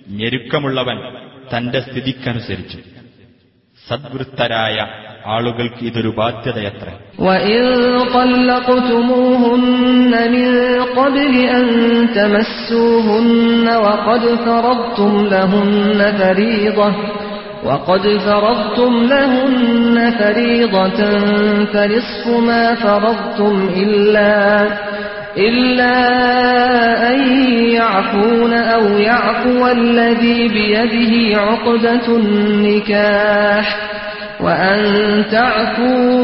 ഞെരുക്കമുള്ളവൻ 0.09 0.99
തന്റെ 1.57 1.81
സ്ഥിതിക്കനുസരിച്ചും. 1.81 2.81
സദ്വൃത്തരായ 3.89 4.87
ആളുകൾക്ക് 5.36 5.82
ഇതൊരു 5.90 6.12
ബാധ്യതയത്രേ 6.20 6.94
وإن 7.26 7.62
طلقتموهن 8.18 10.12
من 10.36 10.50
قبل 11.00 11.34
أن 11.58 11.66
تمسوهن 12.18 13.66
وقد 13.86 14.24
فرضتم 14.46 15.14
لهن 15.34 16.00
فريضة 16.22 16.90
وقد 17.64 18.04
فرضتم 18.18 18.92
لهن 19.14 19.96
فريضة 20.20 21.00
فنصف 21.74 22.28
ما 22.48 22.76
فرضتم 22.76 23.56
إلا 23.76 24.34
إلا 25.38 25.96
أن 27.12 27.20
يعفون 27.70 28.54
أو 28.54 28.84
يعفو 29.10 29.68
الذي 29.80 30.48
بيده 30.48 31.14
عقدة 31.42 32.06
النكاح 32.18 33.66
وأن 34.42 34.80
تعفوا 35.32 36.18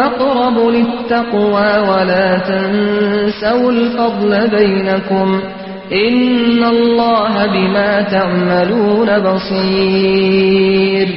أقرب 0.00 0.56
للتقوى 0.68 1.72
ولا 1.90 2.38
تنسوا 2.40 3.70
الفضل 3.70 4.32
بينكم 4.50 5.28
إن 5.98 6.62
الله 6.66 7.46
بما 7.46 7.90
تعملون 8.08 9.08
بصير 9.20 11.08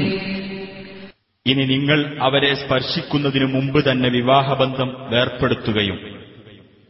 ഇനി 1.45 1.63
നിങ്ങൾ 1.65 1.99
അവരെ 2.21 2.51
സ്പർശിക്കുന്നതിനു 2.53 3.47
മുമ്പ് 3.47 3.79
തന്നെ 3.83 4.09
വിവാഹബന്ധം 4.09 4.89
വേർപ്പെടുത്തുകയും 5.09 5.97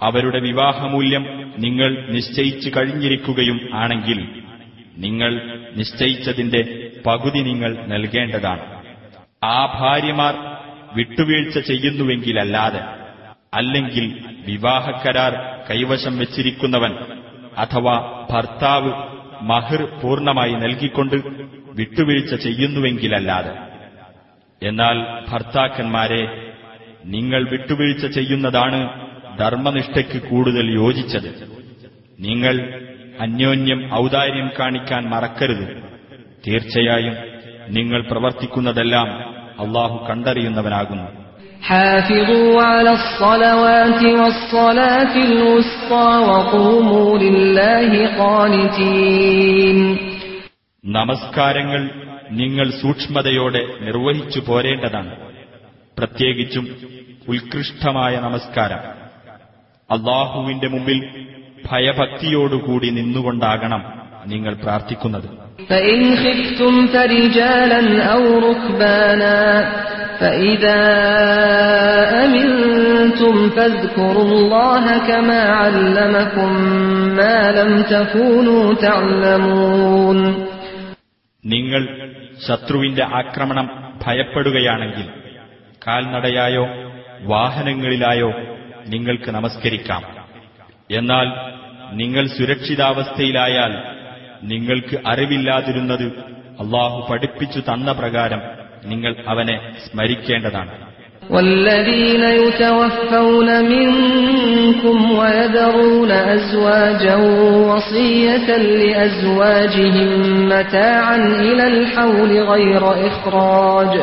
അവരുടെ 0.02 0.40
വിവാഹമൂല്യം 0.40 1.24
നിങ്ങൾ 1.58 1.92
നിശ്ചയിച്ചു 2.10 2.70
കഴിഞ്ഞിരിക്കുകയും 2.76 3.60
ആണെങ്കിൽ 3.74 4.20
നിങ്ങൾ 4.98 5.32
നിശ്ചയിച്ചതിന്റെ 5.76 6.62
പകുതി 7.06 7.42
നിങ്ങൾ 7.42 7.72
നൽകേണ്ടതാണ് 7.88 8.64
ആ 9.45 9.77
ഭാര്യമാർ 9.81 10.35
വിട്ടുവീഴ്ച 10.97 11.59
ചെയ്യുന്നുവെങ്കിലല്ലാതെ 11.59 12.81
അല്ലെങ്കിൽ 13.55 14.25
വിവാഹക്കരാർ 14.47 15.35
കൈവശം 15.71 16.19
വെച്ചിരിക്കുന്നവൻ 16.19 16.95
അഥവാ 17.59 18.27
ഭർത്താവ് 18.31 18.93
മഹർ 19.43 19.83
പൂർണമായി 20.03 20.53
നൽകിക്കൊണ്ട് 20.53 21.17
വിട്ടുവീഴ്ച 21.75 22.35
ചെയ്യുന്നുവെങ്കിലല്ലാതെ. 22.35 23.57
എന്നാൽ 24.63 25.25
ഭർത്താക്കന്മാരെ 25.29 26.53
നിങ്ങൾ 27.05 27.49
വിട്ടുവീഴ്ച 27.49 28.07
ചെയ്യുന്നതാണ് 28.07 28.89
ധർമ്മനിഷ്ഠയ്ക്ക് 29.39 30.29
കൂടുതൽ 30.29 30.71
യോജിച്ചത്. 30.71 31.59
നിങ്ങൾ 32.21 32.81
അന്യോന്യം 33.21 33.95
ഔദാര്യം 33.95 34.51
കാണിക്കാൻ 34.59 35.11
മറക്കരുത്. 35.11 35.83
തീർച്ചയായും 36.47 37.17
നിങ്ങൾ 37.69 38.03
പ്രവർത്തിക്കുന്നതെല്ലാം 38.03 39.32
അള്ളാഹു 39.61 40.07
കണ്ടറിയുന്നവനാകുന്നു. 40.11 41.23
നമസ്കാരങ്ങൾ 50.85 51.91
നിങ്ങൾ 52.31 52.71
സൂക്ഷ്മതയോടെ 52.71 53.67
നിർവഹിച്ചു 53.81 54.41
പോരേണ്ടതാണ്. 54.41 55.17
പ്രത്യേകിച്ചും 55.99 56.77
ഉത്കൃഷ്ടമായ 57.29 58.21
നമസ്കാരം. 58.21 59.03
അള്ളാഹുവിന്റെ 59.91 60.69
മുമ്പിൽ 60.69 61.27
ഭയഭക്തിയോടുകൂടി 61.71 62.91
നിന്നുകൊണ്ടാകണം 62.91 63.85
നിങ്ങൾ 64.27 64.55
പ്രാർത്ഥിക്കുന്നത്. 64.55 65.42
فإن 65.70 66.00
خفتم 66.18 66.88
فرجالا 66.88 67.82
أو 68.06 68.24
ركبانا 68.42 69.40
فإذا 70.20 70.82
أمنتم 72.26 73.50
فاذكروا 73.50 74.24
الله 74.26 74.86
كما 75.00 75.42
علمكم 75.54 76.50
ما 77.16 77.38
لم 77.52 77.72
تكونوا 77.86 78.74
تعلمون 78.76 80.20
നിങ്ങൾ 81.44 81.82
ശത്രുവിന്റെ 82.48 83.04
ആക്രമണം 83.20 83.68
ഭയപ്പെടുകയാണെങ്കിൽ 84.04 85.08
കാൽനടയായോ 85.82 86.66
വാഹനങ്ങളിലായോ 87.32 88.30
നിങ്ങൾക്ക് 88.86 89.30
നമസ്കരിക്കാം 89.32 90.04
എന്നാൽ 90.90 91.28
നിങ്ങൾ 91.94 92.24
സുരക്ഷിതാവസ്ഥയിലായാൽ 92.38 93.74
നിങ്ങൾക്ക് 94.44 94.96
അറിവില്ലാതിരുന്നത് 95.08 96.08
അള്ളാഹു 96.62 97.00
പഠിപ്പിച്ചു 97.10 97.60
തന്ന 97.70 97.92
പ്രകാരം 97.92 98.42
നിങ്ങൾ 98.86 99.14
അവനെ 99.28 99.58
സ്മരിക്കേണ്ടതാണ് 99.86 100.74
والذين 101.30 102.24
يتوفون 102.40 103.50
منكم 103.66 104.98
ويذرون 105.12 106.12
أزواجا 106.12 107.16
وصية 107.72 108.50
لأزواجهم 108.58 110.10
متاعا 110.50 111.16
إلى 111.40 111.68
الحول 111.68 112.32
غير 112.44 113.08
إخراج 113.08 113.94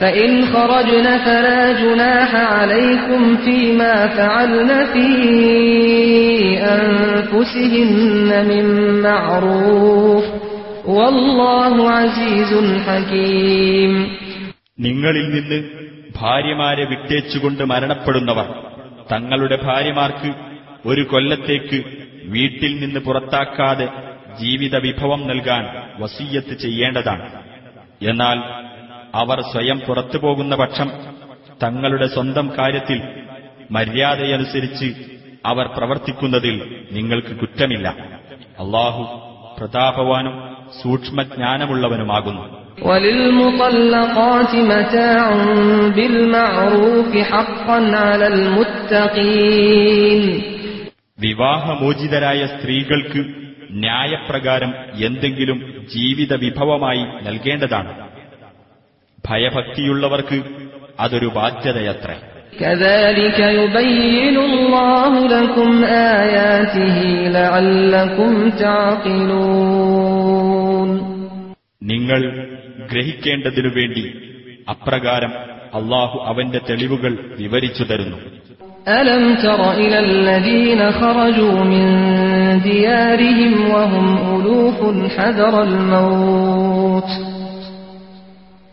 فإن 0.00 0.46
خرجن 0.46 1.18
فلا 1.18 1.72
جناح 1.72 2.30
عليكم 2.54 3.36
فيما 3.36 4.06
فعلن 4.08 4.84
في 4.92 5.06
أنفسهن 7.34 8.30
من 8.44 8.64
معروف 9.02 10.24
والله 10.88 11.74
عزيز 11.92 12.50
حكيم 12.86 13.92
നിങ്ങളിൽ 14.80 15.26
നിന്ന് 15.34 15.58
ഭാര്യമാരെ 16.18 16.84
വിട്ടേച്ചുകൊണ്ട് 16.92 17.62
മരണപ്പെടുന്നവർ 17.72 18.46
തങ്ങളുടെ 19.10 19.56
ഭാര്യമാർക്ക് 19.66 20.30
ഒരു 20.84 21.02
കൊല്ലത്തേക്ക് 21.10 21.78
വീട്ടിൽ 22.34 22.72
നിന്ന് 22.82 23.00
പുറത്താക്കാതെ 23.06 23.86
ജീവിത 24.40 24.74
വിഭവം 24.86 25.20
നൽകാൻ 25.30 25.64
വസീയത്ത് 26.00 26.54
ചെയ്യേണ്ടതാണ് 26.64 27.26
എന്നാൽ 28.10 28.38
അവർ 29.14 29.38
സ്വയം 29.52 29.78
പുറത്തു 29.86 30.18
പോകുന്ന 30.24 30.54
പക്ഷം 30.56 30.88
തങ്ങളുടെ 31.64 32.06
സ്വന്തം 32.14 32.46
കാര്യത്തിൽ 32.58 32.98
മര്യാദയനുസരിച്ച് 33.76 34.88
അവർ 35.45 35.67
പ്രവർത്തിക്കുന്നതിൽ 35.67 36.85
നിങ്ങൾക്ക് 36.91 37.35
കുറ്റമില്ല. 37.35 37.87
അള്ളാഹു 38.59 39.01
പ്രതാപവാനും 39.59 40.57
സൂക്ഷ്മജ്ഞാനമുള്ളവനുമാകുന്നു. 40.83 42.65
വിവാഹമോചിതരായ 51.19 52.45
സ്ത്രീകൾക്ക് 52.45 53.25
ന്യായപ്രകാരം 53.71 54.73
എന്തെങ്കിലും 54.93 55.87
ജീവിത 55.95 56.33
വിഭവമായി 56.33 57.05
നൽകേണ്ടതാണ്. 57.23 58.07
ഭയഭക്തിയുള്ളവർക്ക് 59.27 60.43
അതൊരു 60.99 61.25
ബാധ്യതയത്രേ. 61.25 62.34
كذلك 62.60 63.38
يبين 63.60 64.36
الله 64.40 65.12
لكم 65.28 65.70
آياته 66.18 66.96
لعلكم 67.30 68.32
تعقلون 69.90 70.90
നിങ്ങൾ 71.82 72.20
ഗ്രഹിക്കേണ്ടതിനു 72.90 73.70
വേണ്ടി 73.78 74.04
അപ്രകാരം 74.66 75.32
അള്ളാഹു 75.78 76.16
അവന്റെ 76.30 76.60
തെളിവുകൾ 76.68 77.12
വിവരിച്ചു 77.40 77.84
തരുന്നു 77.90 78.18
ألم 79.00 79.24
تر 79.36 79.60
إلى 79.74 79.98
الذين 80.00 80.80
خرجوا 80.92 81.58
من 81.64 81.86
ديارهم 82.62 83.52
وهم 83.70 84.06
ألوف 84.34 84.78
حذر 85.16 85.54
الموت 85.62 87.10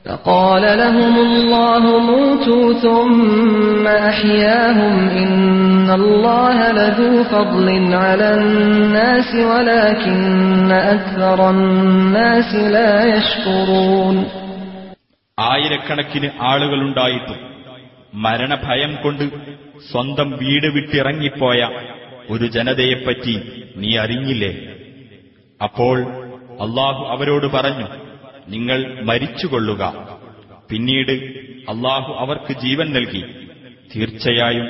فقال 0.06 0.62
لهم 0.78 1.14
الله 1.18 1.84
موتوا 2.02 2.74
ثم 2.76 3.88
أحياهم 3.88 4.94
إن 5.18 5.90
الله 5.92 6.72
لذو 6.72 7.24
فضل 7.26 7.68
على 7.96 8.34
الناس 8.34 9.36
ولكن 9.36 10.72
أكثر 10.72 11.40
الناس 11.50 12.50
لا 12.76 12.94
يشكرون 13.08 14.18
ആയിരക്കണക്കിന് 15.38 16.28
ആളുകളുണ്ടായിട്ടും 16.42 17.40
മരണഭയം 18.18 18.94
കൊണ്ട് 19.04 19.26
സ്വന്തം 19.92 20.30
വീട് 20.42 20.68
വിട്ടിറങ്ങിപ്പോയ 20.76 21.60
ഒരു 22.30 22.46
ജനതയെപ്പറ്റി 22.56 23.36
നീ 23.76 23.92
അറിഞ്ഞില്ലേ 23.98 24.52
അപ്പോൾ 25.62 25.98
അള്ളാഹു 26.60 27.04
അവരോട് 27.08 27.48
പറഞ്ഞു 27.48 27.88
നിങ്ങൾ 28.48 28.80
മരിച്ചുകൊള്ളുക 29.08 29.84
പിന്നീട് 30.70 31.16
അള്ളാഹു 31.74 32.12
അവർക്ക് 32.24 32.54
ജീവൻ 32.64 32.88
നൽകി 32.96 33.24
തീർച്ചയായും 33.92 34.68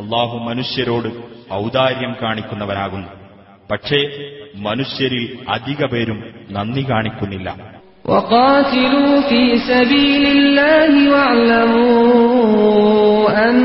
അള്ളാഹു 0.00 0.36
മനുഷ്യരോട് 0.48 1.10
ഔദാര്യം 1.58 2.12
കാണിക്കുന്നവനാകുന്നു 2.22 3.10
പക്ഷേ 3.70 4.00
മനുഷ്യരിൽ 4.64 5.24
അധിക 5.56 5.84
പേരും 5.92 6.18
നന്ദി 6.50 6.84
കാണിക്കുന്നില്ല 6.90 7.48
وقاتلوا 8.08 9.14
في 9.22 9.42
سبيل 9.64 10.24
الله 10.36 10.92
واعلموا 11.14 12.10
أن 13.48 13.62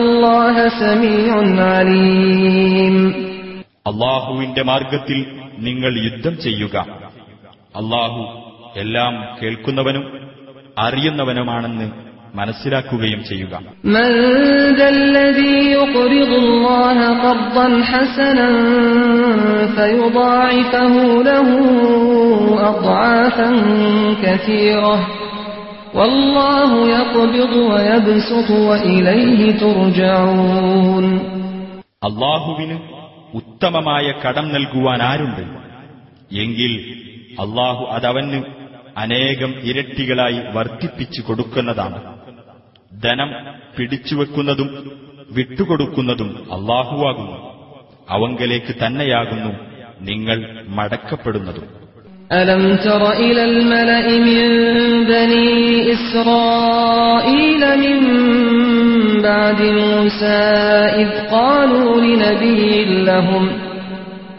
الله 0.00 0.56
سميع 0.80 1.26
عليم 1.70 2.96
അള്ളാഹുവിന്റെ 3.90 4.62
മാർഗത്തിൽ 4.64 5.18
നിങ്ങൾ 5.60 5.92
യുദ്ധം 6.06 6.34
ചെയ്യുക 6.44 6.76
അള്ളാഹു 7.74 8.20
എല്ലാം 8.75 9.37
കേൾക്കുന്നവനും 9.43 10.29
അറിയുന്നവനുമാണെന്ന് 10.77 11.91
മനസ്സിലാക്കുകയും 12.35 13.23
ചെയ്യുക. 13.23 13.59
അള്ളാഹുവിന് 32.03 32.79
ഉത്തമമായ 33.33 34.13
കടം 34.27 34.53
നൽകുവാൻ 34.53 35.03
ആരുണ്ട്? 35.03 35.41
എങ്കിൽ 36.35 37.03
അള്ളാഹു 37.39 37.85
അതവന് 37.85 38.62
അനേകം 38.96 39.52
ഇരട്ടികളായി 39.68 40.40
വർദ്ധിപ്പിച്ചു 40.54 41.20
കൊടുക്കുന്നതാണ് 41.22 41.98
ധനം 43.02 43.30
പിടിച്ചുവെക്കുന്നതും 43.76 44.70
വിട്ടുകൊടുക്കുന്നതും 45.30 46.30
അള്ളാഹുവാകുന്നു 46.56 47.36
അവങ്കലേക്ക് 48.08 48.72
തന്നെയാകുന്നു 48.82 49.52
നിങ്ങൾ 50.02 50.38
മടക്കപ്പെടുന്നതും 50.78 51.66
ألم 52.32 52.76
تر 52.78 53.02
إلى 53.14 53.42
الملأ 53.44 54.06
من 54.28 54.48
بني 55.06 55.48
إسرائيل 55.92 57.62
من 57.78 57.98
بعد 59.22 59.60
موسى 59.80 60.42
إذ 60.94 61.10
قالوا 61.30 62.00
لنبي 62.00 62.64
لهم 63.04 63.44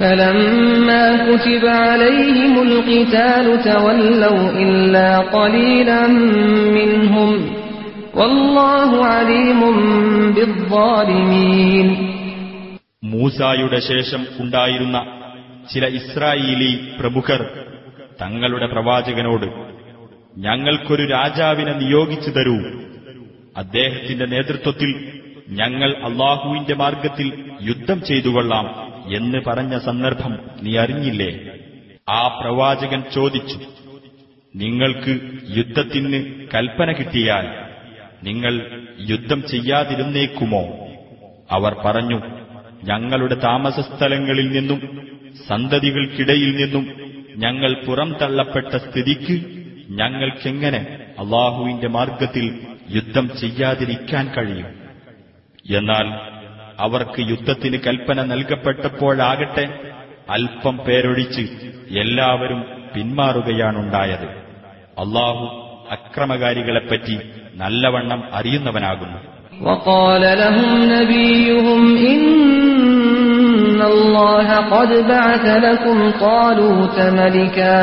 فلما 0.00 1.04
كتب 1.26 1.64
عليهم 1.82 2.54
القتال 2.62 3.46
تولوا 3.64 4.50
إلا 4.54 5.18
قليلا 5.18 6.02
منهم 6.78 7.30
والله 8.14 8.90
عليم 9.06 9.60
بالظالمين 10.36 11.88
മൂസായുടെ 13.12 13.78
ശേഷം 13.90 14.22
ഉണ്ടായിരുന്ന 14.40 14.96
ചില 15.72 15.84
ഇസ്രായേലി 16.00 16.72
പ്രമുഖർ 16.98 17.40
തങ്ങളുടെ 18.20 18.66
പ്രവാചകനോട് 18.66 19.46
ഞങ്ങൾക്കൊരു 20.36 21.04
രാജാവിനെ 21.08 21.74
നിയോഗിച്ചു 21.82 22.30
തരൂ 22.30 22.56
അദ്ദേഹത്തിന്റെ 23.56 24.26
നേതൃത്വത്തിൽ 24.26 24.90
ഞങ്ങൾ 25.60 25.90
അള്ളാഹുവിന്റെ 26.08 26.74
മാർഗത്തിൽ 26.74 27.28
യുദ്ധം 27.60 27.98
ചെയ്തുകൊള്ളാം 28.08 28.66
എന്ന് 29.07 29.37
പറഞ്ഞ 29.47 29.77
സന്ദർഭം 29.77 30.39
നീ 30.61 30.77
അറിഞ്ഞില്ലേ? 30.77 31.57
ആ 32.09 32.27
പ്രവാചകൻ 32.27 33.03
ചോദിച്ചു 33.13 33.59
നിങ്ങൾക്ക് 34.55 35.19
യുദ്ധത്തിന് 35.57 36.47
കൽപ്പന 36.53 36.91
കിട്ടിയാൽ 36.91 37.71
നിങ്ങൾ 38.23 38.81
യുദ്ധം 38.99 39.43
ചെയ്യാതിരുന്നേക്കുമോ? 39.47 40.63
അവർ 41.51 41.73
പറഞ്ഞു 41.73 42.21
ഞങ്ങളുടെ 42.83 43.35
താമസസ്ഥലങ്ങളിൽ 43.35 44.51
നിന്നും 44.51 45.07
സന്തതികൾക്കിടയിൽ 45.47 46.55
നിന്നും 46.55 47.11
ഞങ്ങൾ 47.37 47.85
പുറം 47.85 48.15
തള്ളപ്പെട്ട 48.21 48.77
സ്ഥിതിക്ക് 48.77 49.45
ഞങ്ങൾക്കെങ്ങനെ 49.89 50.97
അള്ളാഹുവിന്റെ 51.19 51.87
മാർഗത്തിൽ 51.87 52.59
യുദ്ധം 52.89 53.37
ചെയ്യാതിരിക്കാൻ 53.37 54.31
കഴിയും? 54.37 54.67
എന്നാൽ 55.77 56.31
അവർക്ക് 56.80 57.20
യുദ്ധത്തിന് 57.28 57.78
കൽപ്പന 57.78 58.18
നൽകപ്പെട്ടപ്പോഴാകട്ടെ 58.24 59.64
അല്പം 60.30 60.76
പേരൊഴിച്ച് 60.86 61.44
എല്ലാവരും 61.96 62.60
പിന്മാറുകയാണുണ്ടായത് 62.94 64.28
അള്ളാഹു 64.98 65.44
അക്രമകാരികളെപ്പറ്റി 65.96 67.16
നല്ലവണ്ണം 67.56 68.22
അറിയുന്നവനാകുന്നു 68.32 69.18
وقال 69.60 70.24
لهم 70.42 70.70
نبيهم 70.94 71.80
إن 72.06 73.80
الله 73.84 74.48
قد 74.66 74.90
بعث 75.08 75.44
لكم 75.58 75.96
طالوت 76.20 76.96
ملكا 77.18 77.82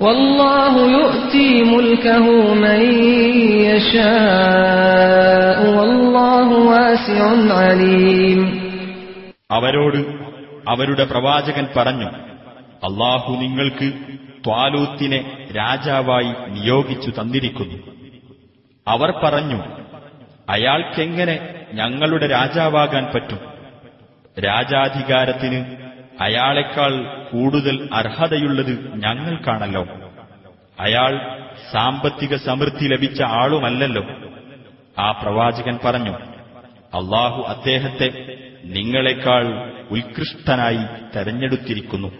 والله 0.00 0.74
يؤتي 0.90 1.62
ملكه 1.64 2.26
من 2.56 2.80
يشاء 4.24 5.58
والله 5.76 6.48
واسع 6.70 7.20
عليم 7.58 8.40
അവരോട് 9.50 10.00
അവരുടെ 10.66 11.04
പ്രവാചകൻ 11.04 11.64
പറഞ്ഞു 11.76 12.08
അള്ളാഹു 12.88 13.30
നിങ്ങൾക്ക് 13.42 13.88
ത്വാലൂത്തിനെ 14.44 15.20
രാജാവായി 15.56 16.30
നിയോഗിച്ചു 16.48 17.10
തന്നിരിക്കുന്നു 17.18 17.78
അവർ 18.86 19.10
പറഞ്ഞു 19.22 19.58
അയാൾക്കെങ്ങനെ 20.48 21.36
ഞങ്ങളുടെ 21.72 22.26
രാജാവാകാൻ 22.28 23.04
പറ്റും 23.14 23.40
രാജാധികാരത്തിന് 24.48 25.60
അയാളെക്കാൾ 26.19 27.23
കൂടുതൽ 27.31 27.89
അർഹതയുള്ളത് 27.93 28.97
ഞങ്ങൾക്കാണല്ലോ 28.97 29.87
അയാൾ 30.79 31.39
സാമ്പത്തിക 31.71 32.35
സമൃദ്ധി 32.35 32.87
ലഭിച്ച 32.87 33.21
ആളുമല്ലല്ലോ. 33.21 34.03
ആ 34.99 35.11
പ്രവാചകൻ 35.11 35.79
പറഞ്ഞു 35.85 36.11
അള്ളാഹു 36.93 37.41
അദ്ദേഹത്തെ 37.41 38.37
നിങ്ങളെക്കാൾ 38.65 39.71
ഉത്കൃഷ്ടനായി 39.91 41.09
തെരഞ്ഞെടുത്തിരിക്കുന്നു. 41.15 42.11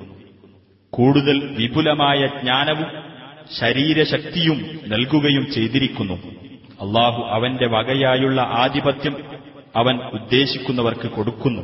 കൂടുതൽ 0.91 1.55
വിപുലമായ 1.59 2.25
ജ്ഞാനവും 2.25 3.03
ശരീരശക്തിയും 3.59 4.79
നൽകുകയും 4.87 5.51
ചെയ്തിരിക്കുന്നു. 5.51 6.13
അള്ളാഹു 6.81 7.23
അവന്റെ 7.23 7.67
വകയായുള്ള 7.67 8.41
ആധിപത്യം 8.41 9.23
അവൻ 9.75 9.95
ഉദ്ദേശിക്കുന്നവർക്ക് 9.97 11.07
കൊടുക്കുന്നു. 11.07 11.61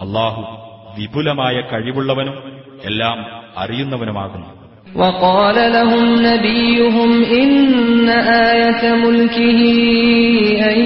അള്ളാഹു 0.00 0.65
വിപുലമായ 0.97 1.55
കഴിവുള്ളവനും 1.71 2.37
എല്ലാം 2.85 3.17
അറിയുന്നവനുമാകുന്നു 3.57 4.49
وقال 4.95 5.55
لهم 5.73 6.03
نبيهم 6.29 7.23
إن 7.41 8.09
آية 8.49 8.83
ملكه 8.95 9.59
أن 10.71 10.77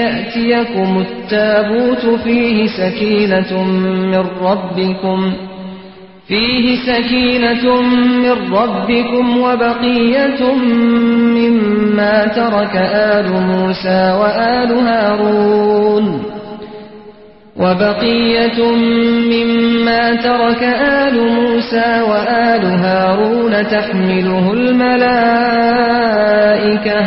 يأتيكم 0.00 1.04
التابوت 1.06 2.04
فيه 2.24 2.66
سكينة 2.80 3.62
من 4.12 4.24
ربكم 4.42 5.18
فيه 6.28 6.76
سكينة 6.90 7.82
من 8.24 8.36
ربكم 8.52 9.24
وبقية 9.40 10.40
مما 11.38 12.26
ترك 12.26 12.74
آل 13.14 13.32
موسى 13.32 14.02
وآل 14.20 14.70
هارون 14.88 16.06
وبقية 17.58 18.58
مما 19.32 20.02
ترك 20.16 20.62
آل 21.02 21.16
موسى 21.32 21.90
وآل 22.10 22.64
هارون 22.84 23.68
تحمله 23.68 24.52
الملائكة 25.74 26.98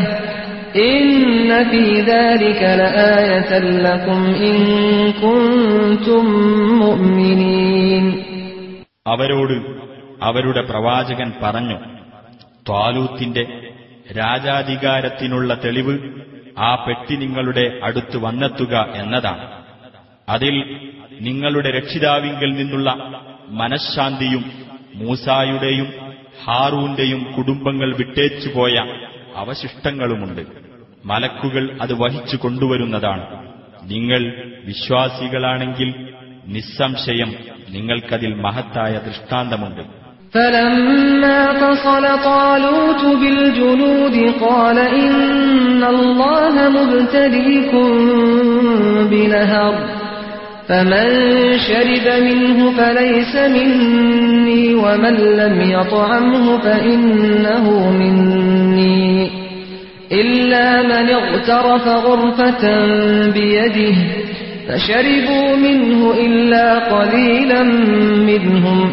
إن 0.89 1.09
في 1.71 2.01
ذلك 2.01 2.61
لآية 2.81 3.51
لكم 3.59 4.19
إن 4.41 4.57
كنتم 5.23 6.23
مؤمنين 6.83 8.05
അവരോട് 9.05 9.55
അവരുടെ 10.21 10.61
പ്രവാചകൻ 10.61 11.29
പറഞ്ഞു 11.41 11.77
ത്വാലൂത്തിന്റെ 12.67 13.43
രാജാധികാരത്തിനുള്ള 14.17 15.49
തെളിവ് 15.63 15.95
ആ 16.59 16.71
പെട്ടി 16.75 17.15
നിങ്ങളുടെ 17.15 17.65
അടുത്ത് 17.83 18.17
വന്നെത്തുക 18.17 18.73
എന്നതാണ് 18.95 19.45
അതിൽ 20.27 20.55
നിങ്ങളുടെ 21.21 21.69
രക്ഷിതാവിങ്കിൽ 21.77 22.49
നിന്നുള്ള 22.59 22.89
മനഃശാന്തിയും 23.59 24.43
മൂസായുടെയും 25.01 25.87
ഹാറൂന്റെയും 26.43 27.21
കുടുംബങ്ങൾ 27.35 27.89
വിട്ടേച്ചുപോയ 27.99 28.75
അവശിഷ്ടങ്ങളുമുണ്ട് 29.35 30.41
മലക്കുകൾ 31.05 31.63
അത് 31.81 31.93
വഹിച്ചു 32.01 32.37
കൊണ്ടുവരുന്നതാണ് 32.37 33.25
നിങ്ങൾ 33.91 34.21
വിശ്വാസികളാണെങ്കിൽ 34.71 35.89
നിസ്സംശയം 36.47 37.31
നിങ്ങൾക്കതിൽ 37.75 38.33
മഹത്തായ 38.45 38.93
ദൃഷ്ടാന്തമുണ്ട് 39.07 39.83
فلما 40.33 41.39
فصل 41.53 42.05
طالوت 42.25 43.03
بالجنود 43.21 44.15
قال 44.41 44.77
إن 45.01 45.81
الله 45.85 46.55
مبتليكم 46.69 47.87
بنهر 49.11 49.73
فمن 50.68 51.08
شرب 51.58 52.22
منه 52.22 52.70
فليس 52.76 53.36
مني 53.36 54.74
ومن 54.74 55.14
لم 55.14 55.70
يطعمه 55.70 56.58
فإنه 56.58 57.90
مني. 57.90 59.30
إلا 60.12 60.82
من 60.82 61.08
اغترف 61.10 61.88
غرفة 61.88 62.86
بيده 63.30 63.96
فشربوا 64.68 65.56
منه 65.56 66.14
إلا 66.20 66.78
قليلا 66.78 67.62
منهم. 68.26 68.92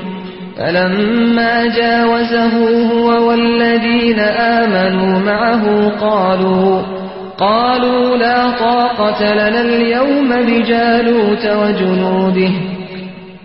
فلما 0.58 1.76
جاوزه 1.78 2.54
هو 2.92 3.30
والذين 3.30 4.20
آمنوا 4.20 5.20
معه 5.20 5.90
قالوا 5.90 6.99
قالوا 7.40 8.18
لا 8.18 8.52
طاقة 8.52 9.34
لنا 9.34 9.62
اليوم 9.62 10.30
بجالوت 10.30 11.46
وجنوده. 11.46 12.52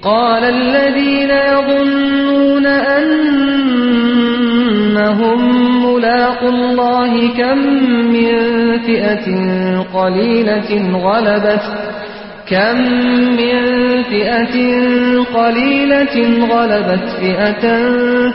قال 0.02 0.44
الذين 0.44 1.30
يظنون 1.30 2.66
أنهم 2.66 3.84
ملاقوا 5.86 6.48
الله 6.48 7.28
كم 7.38 7.58
من 8.12 8.32
فئة 8.78 9.26
قليلة 9.94 10.98
غلبت 10.98 11.62
كم 12.48 12.78
من 13.40 13.62
فئة 14.02 14.56
قليلة 15.34 16.16
غلبت 16.50 17.08
فئة 17.20 17.64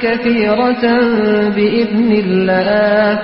كثيرة 0.01 0.83
بإذن 1.55 2.11
الله. 2.11 3.19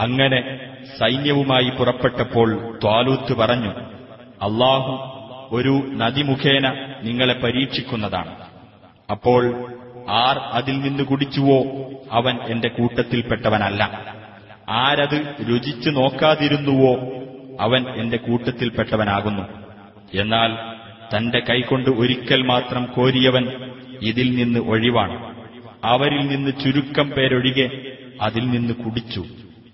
അങ്ങനെ 0.00 0.58
സൈന്യവുമായി 0.98 1.70
പുറപ്പെട്ടപ്പോൾ 1.78 2.78
ത്വാലൂത്ത് 2.82 3.36
പറഞ്ഞു 3.36 3.68
അള്ളാഹു 4.42 5.18
ഒരു 5.50 5.82
നദി 5.92 6.22
മുഖേന 6.22 6.96
നിങ്ങളെ 7.02 7.34
പരീക്ഷിക്കുന്നതാണ്. 7.34 8.36
അപ്പോൾ 9.10 9.66
ആർ 10.08 10.38
അതിൽ 10.38 10.80
നിന്ന് 10.80 11.04
കുടിച്ചുവോ 11.04 11.90
അവൻ 12.12 12.38
എന്റെ 12.46 12.68
കൂട്ടത്തിൽപ്പെട്ടവനല്ല. 12.68 14.02
ആരത് 14.68 15.34
രുചിച്ചു 15.48 15.90
നോക്കാതിരുന്നുവോ 15.90 16.92
അവൻ 17.60 17.88
എന്റെ 17.88 18.16
കൂട്ടത്തിൽപ്പെട്ടവനാകുന്നു. 18.16 19.42
എന്നാൽ 20.14 20.56
തന്റെ 21.16 21.38
കൈകൊണ്ട് 21.38 21.90
ഒരിക്കൽ 21.90 22.42
മാത്രം 22.42 22.84
കോരിയവൻ 22.84 23.48
ഇതിൽ 24.02 24.34
നിന്ന് 24.36 24.60
ഒഴിവാണ്. 24.60 25.37
അവരിൽ 25.84 26.26
നിന്ന് 26.26 26.50
ചുരുക്കം 26.64 27.10
പേരൊഴികെ 27.10 27.96
അതിൽ 28.20 28.50
നിന്ന് 28.50 28.74
കുടിച്ചു. 28.74 29.26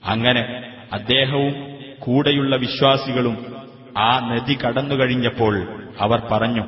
അങ്ങനെ 0.05 0.63
അദ്ദേഹവും 0.93 1.55
കൂടെയുള്ള 1.99 2.57
വിശ്വാസികളും 2.57 3.55
ആ 3.99 4.31
നദി 4.33 4.59
കടന്നുകഴിഞ്ഞപ്പോൾ 4.65 5.55
അവർ 6.01 6.21
പറഞ്ഞു 6.33 6.65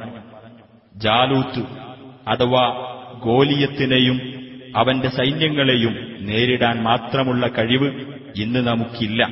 ജാലൂത്ത് 0.96 1.62
അഥവാ 2.28 2.64
ഗോലിയത്തിനെയും 3.18 4.36
അവന്റെ 4.76 5.08
സൈന്യങ്ങളെയും 5.08 5.94
നേരിടാൻ 6.20 6.82
മാത്രമുള്ള 6.82 7.48
കഴിവ് 7.48 7.88
ഇന്ന് 8.36 8.66
നമുക്കില്ല. 8.66 9.22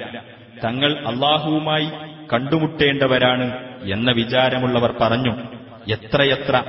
തങ്ങൾ 0.65 0.92
അള്ളാഹുവുമായി 1.07 1.89
കണ്ടുമുട്ടേണ്ടവരാണ് 2.33 3.58
എന്ന 3.92 4.10
വിചാരമുള്ളവർ 4.10 4.92
പറഞ്ഞു 5.00 5.33
എത്രയെത്ര 5.92 6.62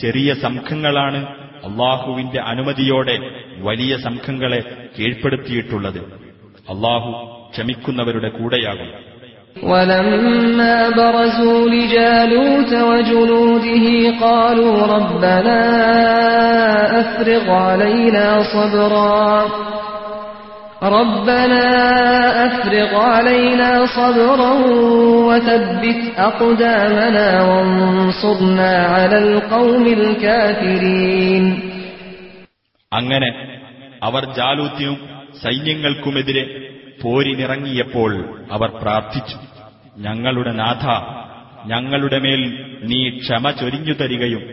ചെറിയ 0.00 0.34
സംഘങ്ങളാണ് 0.34 1.41
അള്ളാഹുവിന്റെ 1.63 2.39
അനുമതിയോടെ 2.51 3.15
വലിയ 3.59 3.93
സംഘങ്ങളെ 3.97 4.61
കീഴ്പ്പെടുത്തിയിട്ടുള്ളത് 4.95 6.01
അള്ളാഹു 6.67 7.11
ക്ഷമിക്കുന്നവരുടെ 7.53 8.31
കൂടെയാകും 8.39 8.89
ولما 9.63 10.89
برزوا 10.91 11.69
لجالوت 11.69 12.71
وجنوده 12.89 13.85
قالوا 14.21 14.75
ربنا 14.87 15.59
أفرغ 17.01 17.45
علينا 17.67 18.25
صبرا 18.45 19.27
ربنا 20.91 21.65
أفرغ 22.45 22.91
علينا 23.07 23.69
صبرا 23.87 24.53
وثبت 25.29 26.01
أقدامنا 26.19 27.27
وانصرنا 27.41 28.73
على 28.87 29.17
القوم 29.19 29.85
الكافرين 29.89 31.45
അങ്ങനെ 32.91 33.29
അവർ 34.01 34.23
ജാലൂത്തിനും 34.37 34.95
സൈന്യങ്ങൾക്കുമെതിരെ 35.43 36.43
പോരിനിറങ്ങിയപ്പോൾ 37.01 38.11
അവർ 38.51 38.69
പ്രാർത്ഥിച്ചു 38.81 39.37
ഞങ്ങളുടെ 39.97 40.51
നാഥ 40.61 40.85
ഞങ്ങളുടെ 41.65 42.17
മേൽ 42.25 42.41
നീ 42.89 42.99
ക്ഷമ 43.17 43.45
ചൊരിഞ്ഞു 43.59 43.93
തരികയും 43.93 44.43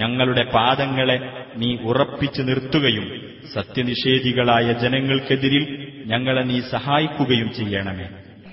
ഞങ്ങളുടെ 0.00 0.44
പാദങ്ങളെ 0.54 1.16
നീ 1.56 1.70
ഉറപ്പിച്ചു 1.82 2.42
നിർത്തുകയും 2.42 3.06
സത്യനിഷേധികളായ 3.54 4.66
ജനങ്ങൾക്കെതിരിൽ 4.82 5.64
ഞങ്ങളെ 6.06 6.42
നീ 6.50 6.58
സഹായിക്കുകയും 6.74 7.50
ചെയ്യണമേ 7.60 8.08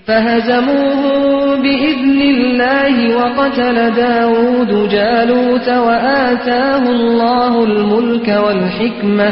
فهزموهم 0.08 1.22
بإذن 1.62 2.18
الله 2.34 2.94
وقتل 3.16 3.76
داود 3.96 4.70
جالوت 4.88 5.68
وآتاه 5.86 6.84
الله 6.90 7.52
الملك 7.64 8.28
والحكمة 8.44 9.30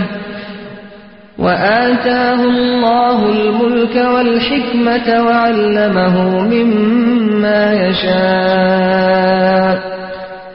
وآتاه 1.38 2.40
الله 2.44 3.18
الملك 3.28 3.96
والحكمة 4.14 5.08
وعلمه 5.26 6.16
مما 6.44 7.62
يشاء 7.88 9.76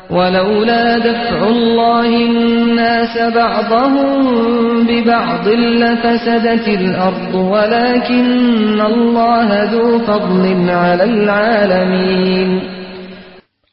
ولولا 0.09 0.97
دفع 0.99 1.39
الله 1.47 2.05
الناس 2.25 3.15
بعضهم 3.35 4.09
ببعض 4.87 5.47
لفسدت 5.81 6.67
الأرض 6.69 7.33
ولكن 7.35 8.81
الله 8.83 9.47
ذو 9.65 9.99
فضل 10.01 10.43
على 10.83 11.03
العالمين 11.05 12.49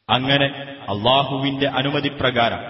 അങ്ങനെ 0.09 0.47
അള്ളാഹുവിന്റെ 0.93 1.67
അനുമതിപ്രകാരം 1.79 2.61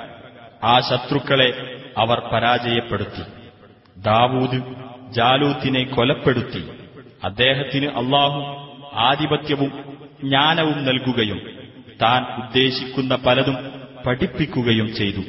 ആ 0.63 0.75
ശത്രുക്കളെ 0.89 1.49
അവർ 1.97 2.19
പരാജയപ്പെടുത്തി 2.31 3.23
ദാവൂദ് 4.05 4.57
ജാലൂത്തിനെ 5.17 5.83
കൊലപ്പെടുത്തി 5.95 6.61
അദ്ദേഹത്തിന് 7.23 7.87
അള്ളാഹു 8.01 8.39
ആധിപത്യവും 9.09 9.71
ജ്ഞാനവും 10.23 10.77
നൽകുകയും 10.87 11.39
താൻ 12.01 12.21
ഉദ്ദേശിക്കുന്ന 12.41 13.13
പലതും 13.25 13.57
പഠിപ്പിക്കുകയും 14.05 14.87
ചെയ്തു 14.99 15.23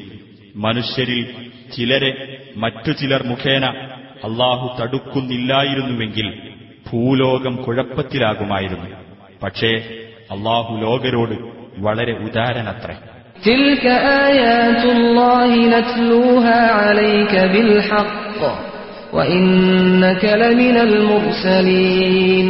മനുഷ്യരിൽ 0.56 1.20
ചിലരെ 1.74 2.10
മറ്റു 2.56 2.92
ചിലർ 3.00 3.22
മുഖേന 3.30 3.64
അള്ളാഹു 4.28 4.66
തടുക്കുന്നില്ലായിരുന്നുവെങ്കിൽ 4.80 6.28
ഭൂലോകം 6.88 7.54
കുഴപ്പത്തിലാകുമായിരുന്നു 7.64 8.88
പക്ഷേ 9.42 9.72
അള്ളാഹു 10.34 10.72
ലോകരോട് 10.84 11.36
വളരെ 11.86 12.14
ഉദാരനത്രേ 12.26 12.96
تلك 13.44 13.84
آيات 14.26 14.82
الله 14.96 15.50
نتلوها 15.74 16.60
عليك 16.72 17.34
بالحق 17.52 18.40
وإنك 19.12 20.24
لمن 20.34 20.76
المرسلين 20.78 22.48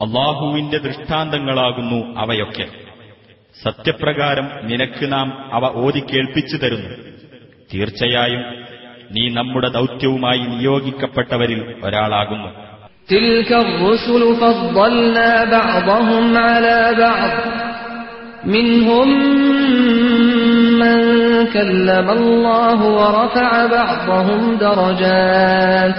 അള്ളാഹുവിന്റെ 0.00 0.78
ദൃഷ്ടാന്തങ്ങളാകുന്നു 0.78 1.98
അവയൊക്കെ 2.22 2.66
സത്യപ്രകാരം 3.56 4.46
നിനക്ക് 4.62 5.06
നാം 5.12 5.28
അവ 5.52 5.64
ഓതി 5.84 6.00
കേൾപ്പിച്ചു 6.10 6.56
തരുന്നു 6.56 6.90
തീർച്ചയായും 7.72 8.42
നീ 9.10 9.24
നമ്മുടെ 9.30 9.68
ദൗത്യവുമായി 9.78 10.42
നിയോഗിക്കപ്പെട്ടവരിൽ 10.54 11.60
ഒരാളാകുന്നു 11.84 12.50
تلك 13.08 13.50
الرسل 13.64 14.22
فضلنا 14.36 15.30
بعضهم 15.50 16.24
على 16.48 16.78
بعض 16.98 17.32
منهم 18.46 19.08
من 20.82 20.96
كلم 21.48 22.06
الله 22.10 22.78
ورفع 22.98 23.50
بعضهم 23.68 24.40
درجات 24.58 25.98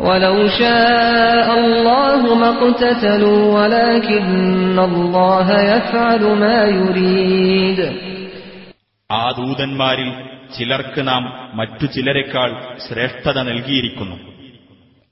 ولو 0.00 0.36
شاء 0.50 1.46
الله 1.58 2.20
ما 2.36 2.48
اقتتلوا 2.50 3.42
ولكن 3.58 4.26
الله 4.80 5.48
يفعل 5.72 6.22
ما 6.36 6.58
يريد 6.74 7.80
ആ 9.10 9.24
ദൂതന്മാരിൽ 9.38 10.08
ചിലർക്ക് 10.56 11.02
നാം 11.08 11.22
മറ്റു 11.54 11.86
ചിലരെക്കാൾ 11.94 12.50
ശ്രേഷ്ഠത 12.84 13.38
നൽകിയിരിക്കുന്നു 13.42 14.16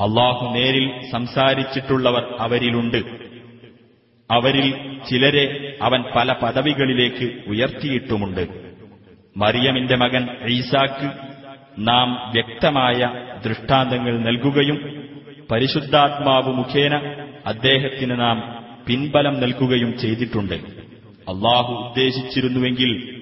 അള്ളാഹു 0.00 0.44
നേരിൽ 0.54 0.86
സംസാരിച്ചിട്ടുള്ളവർ 1.12 2.24
അവരിലുണ്ട് 2.40 3.00
അവരിൽ 4.30 4.68
ചിലരെ 5.08 5.44
അവൻ 5.82 6.00
പല 6.14 6.32
പദവികളിലേക്ക് 6.42 7.26
ഉയർത്തിയിട്ടുമുണ്ട് 7.52 8.44
മറിയമിന്റെ 9.36 9.96
മകൻ 9.96 10.24
ഈസാക്ക് 10.50 11.08
നാം 11.88 12.08
വ്യക്തമായ 12.34 13.00
ദൃഷ്ടാന്തങ്ങൾ 13.45 14.17
നൽകുകയും 14.17 15.07
പരിശുദ്ധാത്മാവ് 15.51 16.53
മുഖേന 16.53 16.95
അദ്ദേഹത്തിന് 17.45 18.19
നാം 18.19 18.65
പിൻബലം 18.87 19.39
നൽകുകയും 19.39 19.99
ചെയ്തിട്ടുണ്ട്. 19.99 20.53
അള്ളാഹു 21.29 21.73
ഉദ്ദേശിച്ചിരുന്നുവെങ്കിൽ 21.73 23.17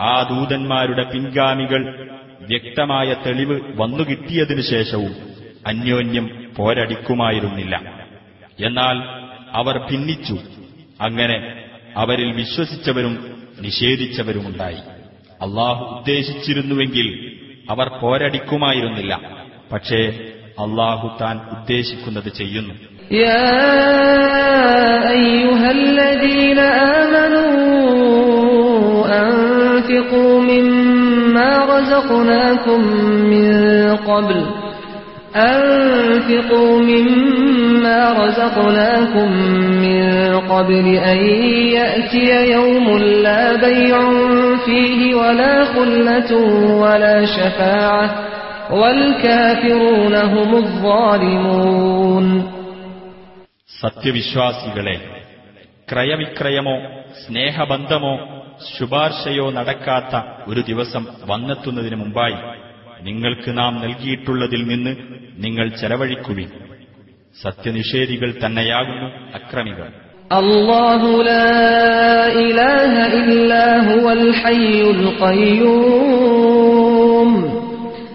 ആ 0.00 0.22
ദൂതന്മാരുടെ 0.22 1.02
പിൻഗാമികൾ 1.02 2.10
വ്യക്തമായ 2.40 3.14
തെളിവ് 3.26 3.60
വന്നുകിട്ടിയതിനു 3.76 4.60
ശേഷവും 4.60 5.14
അന്യോന്യം 5.66 6.52
പോരടിക്കുമായിരുന്നില്ല. 6.56 7.76
എന്നാൽ 8.64 8.96
അവർ 9.52 9.78
ഭിന്നിച്ചു. 9.78 10.38
അങ്ങനെ 11.00 11.64
അവരിൽ 11.96 12.32
വിശ്വസിച്ചവരും 12.32 13.42
നിഷേധിച്ചവരുമുണ്ടായി. 13.60 14.76
അള്ളാഹു 15.42 15.84
ഉദ്ദേശിച്ചിരുന്നുവെങ്കിൽ 15.84 17.36
അവർ 17.70 17.88
പോരടിക്കുമായിരുന്നില്ല. 17.88 19.43
പക്ഷേ 19.73 20.01
അള്ളാഹു 20.65 21.07
താൻ 21.21 21.35
ഉദ്ദേശിക്കുന്നത് 21.55 22.31
ചെയ്യുന്നു 22.33 22.75
يا 23.25 23.47
أيها 25.11 25.71
الذين 25.71 26.59
آمنوا 26.99 27.49
أنفقوا 29.21 30.39
مما 30.41 31.65
رزقناكم 31.65 32.79
من 33.33 33.49
قبل 34.09 34.39
أنفقوا 35.35 36.79
مما 36.81 38.13
رزقناكم 38.13 39.31
من 39.85 40.03
قبل 40.49 40.85
أن 41.11 41.17
يأتي 41.69 42.51
يوم 42.51 42.97
لا 42.97 43.55
بيع 43.57 43.97
فيه 44.65 45.15
ولا 45.15 45.65
خلة 45.65 46.31
ولا 46.83 47.25
شفاعة 47.27 48.07
والكافرون 48.09 48.17
هم 48.17 48.17
الظالمون 48.19 48.42
സത്യവിശ്വാസികളെ 53.80 55.24
ക്രയവിക്രയമോ 55.92 56.78
സ്നേഹബന്ധമോ 57.26 58.18
ശുപാർശയോ 58.78 59.50
നടക്കാത്ത 59.50 60.22
ഒരു 60.48 60.60
ദിവസം 60.60 61.06
വന്നെത്തുന്നതിന് 61.26 61.96
മുമ്പായി 61.96 62.34
നിങ്ങൾക്ക് 63.02 63.58
നാം 63.58 63.80
നൽകിയിട്ടുള്ളതിൽ 63.80 64.64
നിന്ന് 64.68 64.96
നിങ്ങൾ 65.36 65.68
ചെലവഴിക്കുവിൻ. 65.68 66.48
സത്യനിഷേധികൾ 67.42 68.34
തന്നെയാകുന്നു 68.46 69.06
അക്രമികൾ. 69.34 69.92
അള്ളാഹുലൂ 70.32 71.20
ഇലാഹ 72.40 73.04
ഹയ്യുൽ 74.44 75.14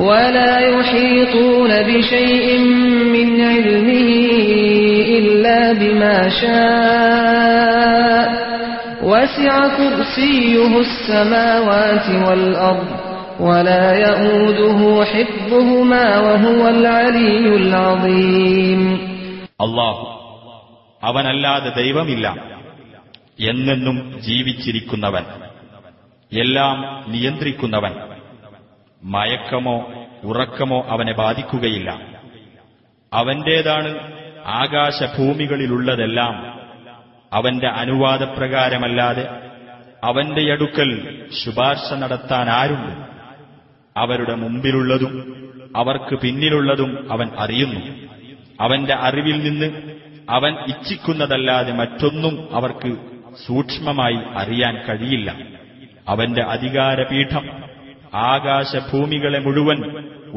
ولا 0.00 0.52
يحيطون 0.70 1.70
بشيء 1.82 2.46
من 3.14 3.28
علمه 3.42 4.10
إلا 5.18 5.72
بما 5.72 6.16
شاء 6.40 8.26
وسع 9.02 9.54
كرسيه 9.68 10.72
السماوات 10.80 12.06
والأرض 12.26 12.88
ولا 13.40 13.86
يؤوده 13.98 14.80
حفظهما 15.04 16.06
وهو 16.20 16.62
العلي 16.68 17.46
العظيم 17.56 18.82
അള്ളാഹു 19.60 20.04
അവനല്ലാതെ 21.02 21.70
ദൈവമില്ല 21.80 22.26
എന്നെന്നും 23.40 23.96
ജീവിച്ചിരിക്കുന്നവൻ 24.20 25.24
എല്ലാം 26.32 26.76
നിയന്ത്രിക്കുന്നവൻ 27.12 27.92
മയക്കമോ 29.03 29.93
ഉറക്കമോ 30.23 30.85
അവനെ 30.89 31.13
ബാധിക്കുകയില്ല. 31.13 32.01
അവന്റേതാണ് 33.13 33.99
ആകാശഭൂമികളിലുള്ളതെല്ലാം. 34.45 36.59
അവന്റെ 37.33 37.67
അനുവാദപ്രകാരമല്ലാതെ 37.67 39.27
അവന്റെ 40.03 40.51
അടുക്കൽ 40.51 41.21
ശുപാർശ 41.43 41.93
നടത്താൻ 41.93 42.49
ആരുണ്ട്? 42.49 43.05
അവരുടെ 43.99 44.35
മുമ്പിലുള്ളതും 44.35 45.35
അവർക്ക് 45.75 46.19
പിന്നിലുള്ളതും 46.19 47.11
അവൻ 47.11 47.31
അറിയുന്നു. 47.39 48.07
അവന്റെ 48.61 48.93
അറിവിൽ 48.93 49.39
നിന്ന് 49.39 49.91
അവൻ 50.29 50.53
ഇച്ഛിക്കുന്നതല്ലാതെ 50.53 51.73
മറ്റൊന്നും 51.73 52.55
അവർക്ക് 52.55 52.97
സൂക്ഷ്മമായി 53.45 54.17
അറിയാൻ 54.35 54.75
കഴിയില്ല. 54.75 55.37
അവന്റെ 56.07 56.41
അധികാരപീഠം 56.41 57.74
ആകാശഭൂമികളെ 58.26 59.40
മുഴുവൻ 59.46 59.78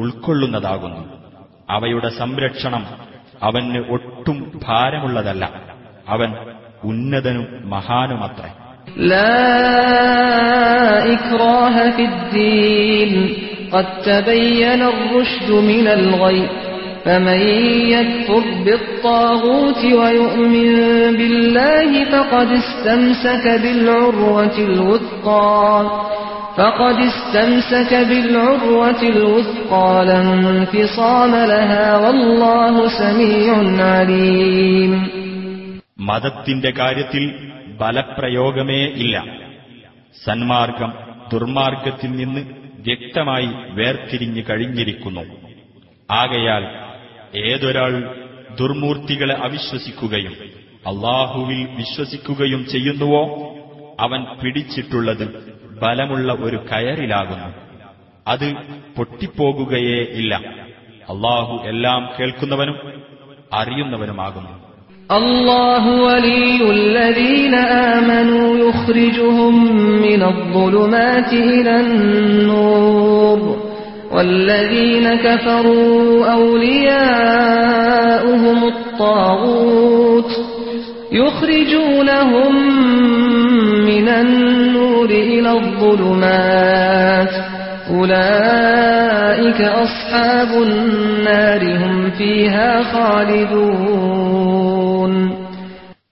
ഉൾക്കൊള്ളുന്നതാകുന്നു 0.04 1.04
അവയുടെ 1.70 2.10
സംരക്ഷണം 2.22 2.84
അവന് 3.42 3.80
ഒട്ടും 3.96 4.38
ഭാരമുള്ളതല്ല 4.66 5.44
അവൻ 6.14 6.32
ഉന്നതനും 6.90 7.46
മഹാനുമത്രേ 7.74 8.52
لا 9.10 9.44
إكراه 11.14 11.76
في 11.90 12.04
الدين 12.06 13.12
قد 13.72 13.88
تبين 14.02 14.82
الرشد 14.84 15.50
من 15.72 15.86
الغي 15.90 16.40
فمن 17.06 17.40
يكفر 17.90 18.44
بالطاغوت 18.66 19.82
ويؤمن 20.00 20.70
بالله 21.18 21.92
فقد 22.06 22.48
استمسك 22.54 23.46
بالعروة 23.64 24.58
الوثقى 24.60 25.60
فقد 26.58 26.98
استمسك 27.04 27.92
بالعروة 28.10 29.02
الوثقى 29.12 30.06
لا 30.06 30.20
انفصام 30.22 31.34
لها 31.46 31.86
والله 32.00 32.74
سميع 32.98 33.46
عليم 33.92 34.92
മതത്തിന്റെ 36.08 36.72
കാര്യത്തിൽ 36.74 37.24
ബലപ്രയോഗമേ 37.80 38.82
ഇല്ല 39.02 39.16
സന്മാർഗം 40.18 40.92
ദുർമാർഗത്തിൽ 41.32 42.12
നിന്ന് 42.20 42.42
വ്യക്തമായി 42.88 43.50
വേർതിരിഞ്ഞു 43.78 44.44
കഴിഞ്ഞിരിക്കുന്നു 44.50 45.24
ആകയാൽ 46.14 46.64
ഏതൊരാൾ 47.44 47.94
ദുർമൂർത്തികളെ 48.60 49.36
അവിശ്വസിക്കുകയും 49.46 50.34
അള്ളാഹുവിൽ 50.92 51.62
വിശ്വസിക്കുകയും 51.80 52.62
ചെയ്യുന്നുവോ 52.74 53.24
അവൻ 54.00 54.22
പിടിച്ചിട്ടുള്ളത് 54.40 55.26
ബലമുള്ള 55.82 56.30
ഒരു 56.48 56.60
കയറിലാകുന്നു 56.70 57.50
അത് 58.28 58.48
പൊട്ടിപ്പോകുകയേ 58.98 60.00
ഇല്ല 60.20 60.34
അള്ളാഹു 61.08 61.54
എല്ലാം 61.72 62.02
കേൾക്കുന്നവനും 62.18 62.78
അറിയുന്നവനുമാകുന്നു 63.54 64.54
الله 65.10 65.84
ولي 66.08 66.62
الذين 66.72 67.56
آمنوا 67.94 68.50
يخرجهم 68.60 69.54
من 70.02 70.22
الظلمات 70.24 71.32
إلى 71.52 71.74
النور 71.80 73.40
والذين 74.12 75.16
كفروا 75.18 76.28
أولياؤهم 77.34 78.64
الطاغوت 78.66 80.32
يخرجونهم 81.14 82.54
من 83.98 84.10
النور 84.10 85.10
إلى 85.28 85.52
الظلمات 85.54 87.34
أولئك 87.92 89.62
أصحاب 89.86 90.64
النار 90.64 91.78
هم 91.78 92.12
فيها 92.12 92.84
خالدون 92.86 94.34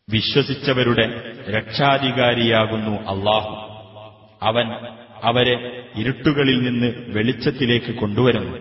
വിശ്വസിച്ചവരുടെ 0.09 1.05
രക്ഷാധികാരിയാകുന്നു 1.49 2.99
അള്ളാഹു 3.13 3.53
അവൻ 4.41 4.67
അവരെ 5.23 5.55
ഇരുട്ടുകളിൽ 5.95 6.63
നിന്ന് 6.63 7.15
വെളിച്ചത്തിലേക്ക് 7.15 7.93
കൊണ്ടുവരുന്നു 7.93 8.57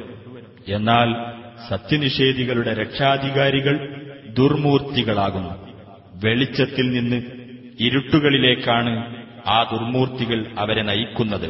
എന്നാൽ 0.68 1.40
സത്യനിഷേധികളുടെ 1.70 2.74
രക്ഷാധികാരികൾ 2.74 3.78
ദുർമൂർത്തികളാകുന്നു 4.36 5.52
വെളിച്ചത്തിൽ 6.22 6.90
നിന്ന് 6.96 7.18
ഇരുട്ടുകളിലേക്കാണ് 7.80 8.92
ആ 9.48 9.58
ദുർമൂർത്തികൾ 9.70 10.40
അവരെ 10.58 10.82
നയിക്കുന്നത് 10.82 11.48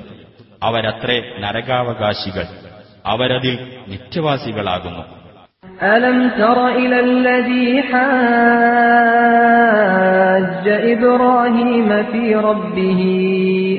അവരത്രേ 0.63 1.17
നരകാവകാശികൾ 1.43 2.47
അവരതിൽ 3.07 3.55
നിത്യവാസികളാകുന്നു 3.93 5.05
ألم 5.91 6.19
تر 6.33 6.59
إلى 6.71 6.99
الذي 7.03 7.69
حاج 9.51 10.67
إبراهيم 10.87 11.91
في 12.05 12.25
ربه 12.49 13.01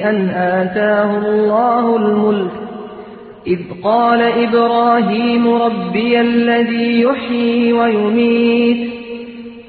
أن 0.03 0.17
آتاه 0.55 1.17
الله 1.19 1.85
الملك 1.97 2.51
إذ 3.47 3.59
قال 3.83 4.21
إبراهيم 4.39 5.43
ربي 5.57 6.21
الذي 6.21 7.01
يحيي 7.01 7.73
ويميت 7.73 8.81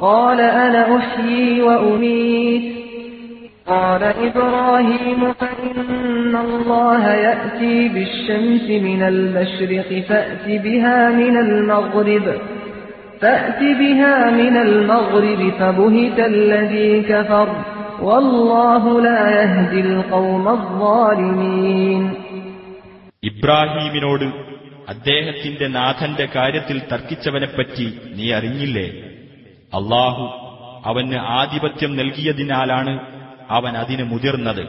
قال 0.01 0.41
أنا 0.41 0.97
أحيي 0.97 1.63
وأميت 1.63 2.65
قال 3.67 4.03
إبراهيم 4.03 5.33
فإن 5.33 6.37
الله 6.37 7.03
يأتي 7.29 7.89
بالشمس 7.89 8.67
من 8.83 9.03
المشرق 9.03 10.05
فأت 10.09 10.47
بها 10.65 11.11
من 11.11 11.37
المغرب 11.37 12.27
فأت 13.21 13.61
بها 13.81 14.31
من 14.31 14.57
المغرب 14.57 15.53
فبهت 15.59 16.19
الذي 16.27 17.03
كفر 17.03 17.49
والله 18.01 19.01
لا 19.01 19.23
يهدي 19.41 19.81
القوم 19.81 20.49
الظالمين 20.49 22.03
ഇബ്രാഹീമിനോട് 23.23 24.25
അദ്ദേഹത്തിന്റെ 24.89 25.67
നാഥന്റെ 25.69 26.27
കാര്യത്തിൽ 26.27 26.79
തർക്കിച്ചവനെപ്പറ്റി 26.93 27.87
നീ 28.15 28.27
അറിഞ്ഞില്ലേ 28.33 28.87
അള്ളാഹു 29.78 30.48
അവന് 30.86 31.16
ആധിപത്യം 31.16 31.98
നൽകിയതിനാലാണ് 31.98 33.00
അവൻ 33.50 33.78
അതിന് 33.78 34.04
മുതിർന്നത്. 34.04 34.68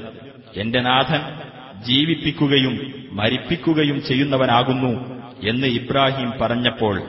എന്റെ 0.56 0.80
നാഥൻ 0.80 1.48
ജീവിപ്പിക്കുകയും 1.82 2.94
മരിപ്പിക്കുകയും 3.12 4.02
ചെയ്യുന്നവനാകുന്നു 4.08 5.22
എന്ന് 5.48 5.66
ഇബ്രാഹിം 5.66 6.32
പറഞ്ഞപ്പോൾ 6.40 7.02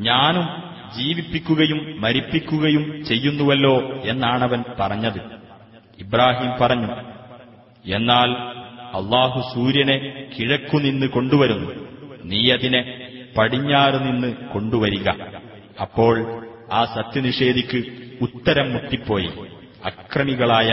ഞാനും 0.00 0.48
ജീവിപ്പിക്കുകയും 0.98 2.00
മരിപ്പിക്കുകയും 2.00 3.04
ചെയ്യുന്നുവല്ലോ 3.04 3.80
എന്നാണവൻ 4.04 4.64
പറഞ്ഞത്. 4.80 5.20
ഇബ്രാഹിം 5.98 6.50
പറഞ്ഞു 6.60 6.92
എന്നാൽ 7.94 8.30
അള്ളാഹു 8.96 9.54
സൂര്യനെ 9.54 10.26
കിഴക്കുനിന്ന് 10.38 11.06
കൊണ്ടുവരുന്നു. 11.06 11.70
നീ 12.24 12.50
അതിനെ 12.52 13.00
പടിഞ്ഞാറ് 13.38 13.94
നിന്ന് 13.94 14.34
കൊണ്ടുവരിക. 14.34 15.08
അപ്പോൾ 15.80 16.46
ആ 16.71 16.81
സത്യനിഷേധിക്ക് 16.95 17.79
ഉത്തരം 18.21 18.67
മുട്ടിപ്പോയി 18.73 19.29
അക്രമികളായ 19.85 20.69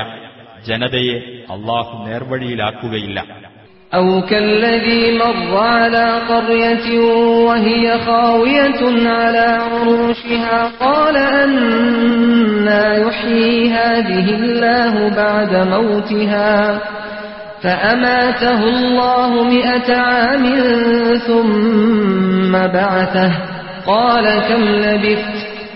ജനതയെ 0.68 1.18
അള്ളാഹു 1.56 1.92
നേർവഴിയിലാക്കുകയില്ല 2.06 3.18
أو 3.92 4.22
كالذي 4.22 5.18
مر 5.18 5.56
على 5.58 6.06
قرية 6.28 6.86
وهي 7.48 7.98
خاوية 7.98 8.80
على 9.18 9.46
عروشها 9.64 10.70
قال 10.80 11.16
أنا 11.16 12.96
يحيي 12.96 13.70
هذه 13.70 14.26
الله 14.30 15.08
بعد 15.16 15.52
موتها 15.68 16.80
فأماته 17.62 18.60
الله 18.68 19.44
مئة 19.44 19.96
عام 19.96 20.44
ثم 21.18 22.52
بعثه 22.52 23.32
قال 23.86 24.26
كم 24.48 24.62
لبثت 24.84 25.49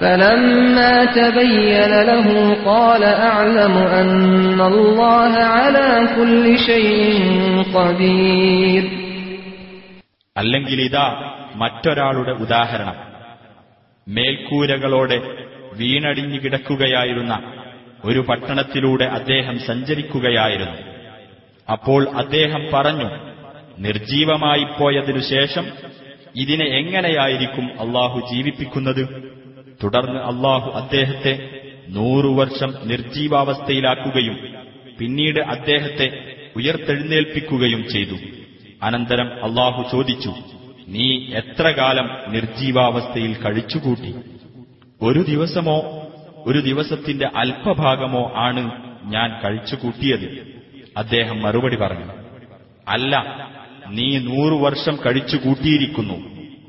فلما 0.00 1.04
تبين 1.14 1.72
له 2.02 2.26
قال 2.64 3.02
أعلم 3.04 3.74
أن 3.94 4.60
الله 4.62 5.32
على 5.56 5.88
كل 6.16 6.44
شيء 6.60 7.22
قدير 7.74 8.84
അല്ലെങ്കിൽ 10.36 10.78
ഇതാ 10.80 11.08
മറ്റൊരാളുടെ 11.56 12.32
ഉദാഹരണം 12.44 12.96
മേൽക്കൂരകളോടെ 14.06 15.18
വീണടിഞ്ഞു 15.72 16.38
കിടക്കുകയായിരുന്ന 16.40 17.34
ഒരു 18.04 18.20
പട്ടണത്തിലൂടെ 18.28 19.06
അദ്ദേഹം 19.18 19.56
സഞ്ചരിക്കുകയായിരുന്നു 19.66 20.78
അപ്പോൾ 21.68 22.02
അദ്ദേഹം 22.22 22.62
പറഞ്ഞു 22.72 23.08
നിർജീവമായി 23.78 24.64
പോയതിനു 24.78 25.22
ശേഷം 25.30 25.64
ഇതിനെ 26.34 26.66
എങ്ങനെയായിരിക്കും 26.80 27.66
അള്ളാഹു 27.82 28.18
ജീവിപ്പിക്കുന്നത് 28.30 29.02
തുടർന്ന് 29.83 30.19
അള്ളാഹു 30.19 30.71
അദ്ദേഹത്തെ 30.71 31.49
നൂറു 31.89 32.27
വർഷം 32.27 32.73
നിർജീവാവസ്ഥയിലാക്കുകയും 32.85 34.39
പിന്നീട് 34.99 35.39
അദ്ദേഹത്തെ 35.39 36.19
ഉയർത്തെഴുന്നേൽപ്പിക്കുകയും 36.55 37.89
ചെയ്തു. 37.89 38.15
അനന്തരം 38.83 39.45
അള്ളാഹു 39.45 39.91
ചോദിച്ചു 39.91 40.33
നീ 40.87 41.25
എത്ര 41.33 41.67
കാലം 41.67 42.09
നിർജീവാവസ്ഥയിൽ 42.27 43.43
കഴിച്ചുകൂട്ടി? 43.43 44.15
ഒരു 45.01 45.19
ദിവസമോ 45.19 46.07
ഒരു 46.45 46.59
ദിവസത്തിന്റെ 46.59 47.29
അല്പഭാഗമോ 47.35 48.31
ആണ് 48.35 48.71
ഞാൻ 49.03 49.41
കഴിച്ചുകൂട്ടിയത്. 49.43 50.47
അദ്ദേഹം 50.97 51.41
മറുപടി 51.41 51.75
പറഞ്ഞു 51.75 52.05
അല്ല 52.87 53.25
നീ 53.89 54.17
നൂറു 54.17 54.55
വർഷം 54.55 54.97
കഴിച്ചുകൂട്ടിയിരിക്കുന്നു. 55.05 56.13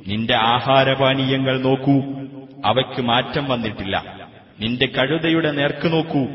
നിന്റെ 0.06 0.34
ആഹാരപാനീയങ്ങൾ 0.34 1.60
നോക്കൂ. 1.60 2.19
അവയ്ക്ക് 2.64 3.02
മാറ്റം 3.02 3.48
വന്നിട്ടില്ല. 3.48 4.04
നിന്റെ 4.60 4.86
കഴുതയുടെ 4.86 5.50
നേർക്ക് 5.50 5.92
നോക്കൂ. 5.92 6.26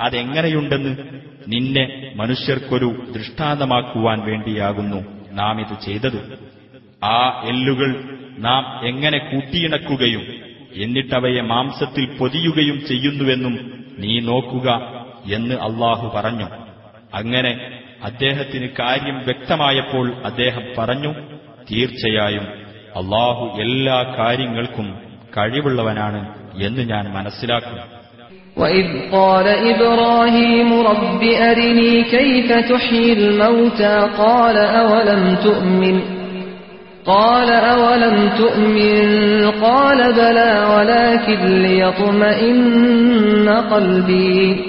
അതെങ്ങനെയുണ്ടെന്ന് 0.00 0.96
നിന്നെ 1.48 2.12
മനുഷ്യർക്കൊരു 2.16 3.12
ദൃഷ്ടാന്തമാക്കുവാൻ 3.16 4.20
വേണ്ടിയാകുന്നു 4.20 5.04
നാം 5.32 5.60
ഇത് 5.60 5.80
ചെയ്തത്. 5.84 6.48
ആ 7.04 7.42
എല്ലുകൾ 7.48 8.18
നാം 8.38 8.86
എങ്ങനെ 8.86 9.18
കൂട്ടിയിണക്കുകയും 9.18 10.26
എന്നിട്ടവയെ 10.74 11.40
മാംസത്തിൽ 11.40 12.16
പൊതിയുകയും 12.16 12.86
ചെയ്യുന്നുവെന്നും 12.86 13.84
നീ 13.98 14.20
നോക്കുക 14.20 14.70
എന്ന് 15.32 15.54
അള്ളാഹു 15.54 16.12
പറഞ്ഞു. 16.16 16.46
അങ്ങനെ 17.14 17.80
അദ്ദേഹത്തിന് 18.04 18.68
കാര്യം 18.78 19.18
വ്യക്തമായപ്പോൾ 19.18 20.14
അദ്ദേഹം 20.24 20.62
പറഞ്ഞു 20.78 21.14
തീർച്ചയായും 21.72 22.44
അള്ളാഹു 22.96 23.60
എല്ലാ 23.60 24.14
കാര്യങ്ങൾക്കും 24.18 25.09
കഴിവുള്ളവനാണ് 25.37 26.21
എന്ന് 26.61 26.81
ഞാൻ 26.81 27.05
മനസ്സിലാക്കുന്നു 27.13 27.85
وإذ 28.57 28.87
قال 29.11 29.47
إبراهيم 29.71 30.69
رب 30.91 31.21
أرني 31.49 32.03
كيف 32.15 32.49
تحيي 32.71 33.13
الموتى 33.13 33.95
قال 34.17 34.57
أولم 34.81 35.35
تؤمن 35.43 35.95
قال 37.05 37.49
أولم 37.49 38.29
تؤمن 38.37 38.99
قال 39.61 40.13
بلى 40.13 40.51
ولكن 40.73 41.41
ليطمئن 41.65 43.49
قلبي 43.73 44.68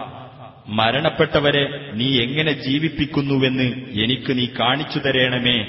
മരണപ്പെട്ടവരെ 0.71 1.91
നീ 1.93 2.21
എങ്ങനെ 2.23 2.51
ജീവിപ്പിക്കുന്നുവെന്ന് 2.51 3.63
എനിക്ക് 4.03 4.37
നീ 4.37 4.47
കാണിച്ചു 4.59 4.99
തരേണമേ 4.99 5.65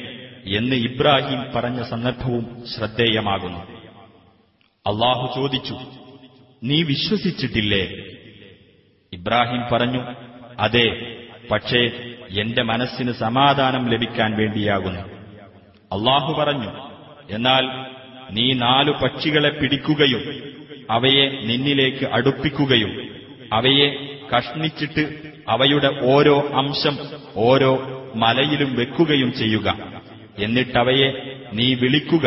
എന്ന് 0.47 0.77
ഇബ്രാഹിം 0.77 1.53
പറഞ്ഞ 1.55 1.83
സന്ദർഭവും 1.83 2.63
ശ്രദ്ധേയമാകുന്നു. 2.77 3.59
അള്ളാഹു 4.87 5.41
ചോദിച്ചു 5.41 5.79
നീ 6.63 6.83
വിശ്വസിച്ചിട്ടില്ലേ? 6.83 7.89
ഇബ്രാഹിം 9.13 9.63
പറഞ്ഞു 9.73 10.15
അതെ 10.61 11.17
പക്ഷേ 11.51 11.91
എന്റെ 12.41 12.63
മനസ്സിന് 12.63 13.13
സമാധാനം 13.13 13.91
ലഭിക്കാൻ 13.91 14.37
വേണ്ടിയാകുന്നു. 14.37 15.01
അള്ളാഹു 15.93 16.33
പറഞ്ഞു 16.33 16.71
എന്നാൽ 17.31 17.65
നീ 18.31 18.53
നാലു 18.53 18.91
പക്ഷികളെ 18.91 19.49
പിടിക്കുകയും 19.49 20.23
അവയെ 20.91 21.43
നിന്നിലേക്ക് 21.45 22.07
അടുപ്പിക്കുകയും 22.13 23.11
അവയെ 23.53 24.12
കഷ്ണിച്ചിട്ട് 24.32 25.04
അവയുടെ 25.50 25.90
ഓരോ 26.12 26.36
അംശം 26.62 26.96
ഓരോ 27.48 27.72
മലയിലും 28.16 28.72
വെക്കുകയും 28.80 29.32
ചെയ്യുക 29.34 29.68
എന്നിട്ടവയെ 30.40 31.10
നീ 31.54 31.68
വിളിക്കുക 31.82 32.26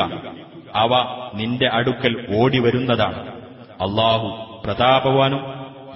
അവ 0.77 0.93
നിന്റെ 1.35 1.69
അടുക്കൽ 1.79 2.15
ഓടിവരുന്നതാണ് 2.39 3.21
അള്ളാഹു 3.85 4.29
പ്രതാപവാനും 4.65 5.43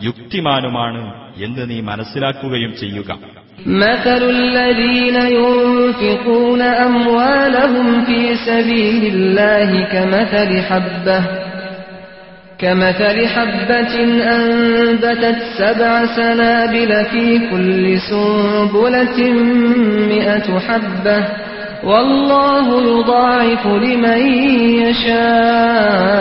യുക്തിമാനുമാണ് 0.00 1.02
എന്ന് 1.40 1.64
നീ 1.70 1.78
മനസ്സിലാക്കുകയും 1.90 2.74
ചെയ്യുക 2.82 3.10
مثل 3.78 4.22
الذين 4.38 5.16
ينفقون 5.38 6.62
أموالهم 6.88 7.86
في 8.02 8.20
سبيل 8.38 9.02
الله 9.06 9.70
كمثل 9.86 10.62
حبة 10.62 11.20
كمثل 12.58 13.26
حبة 13.28 13.94
أنبتت 14.36 15.38
سبع 15.58 16.06
سنابل 16.16 17.04
في 17.04 17.24
كل 17.50 17.84
سنبلة 18.00 19.18
مئة 20.08 20.58
حبة 20.58 21.18
والله 21.84 22.66
يضاعف 22.90 23.66
لمن 23.66 24.20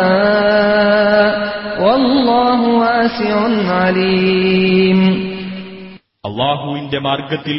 يشاء 0.04 1.32
والله 1.80 2.60
واسع 2.84 3.36
عليم 3.76 5.00
അള്ളാഹുവിന്റെ 6.26 7.00
മാർഗത്തിൽ 7.00 7.58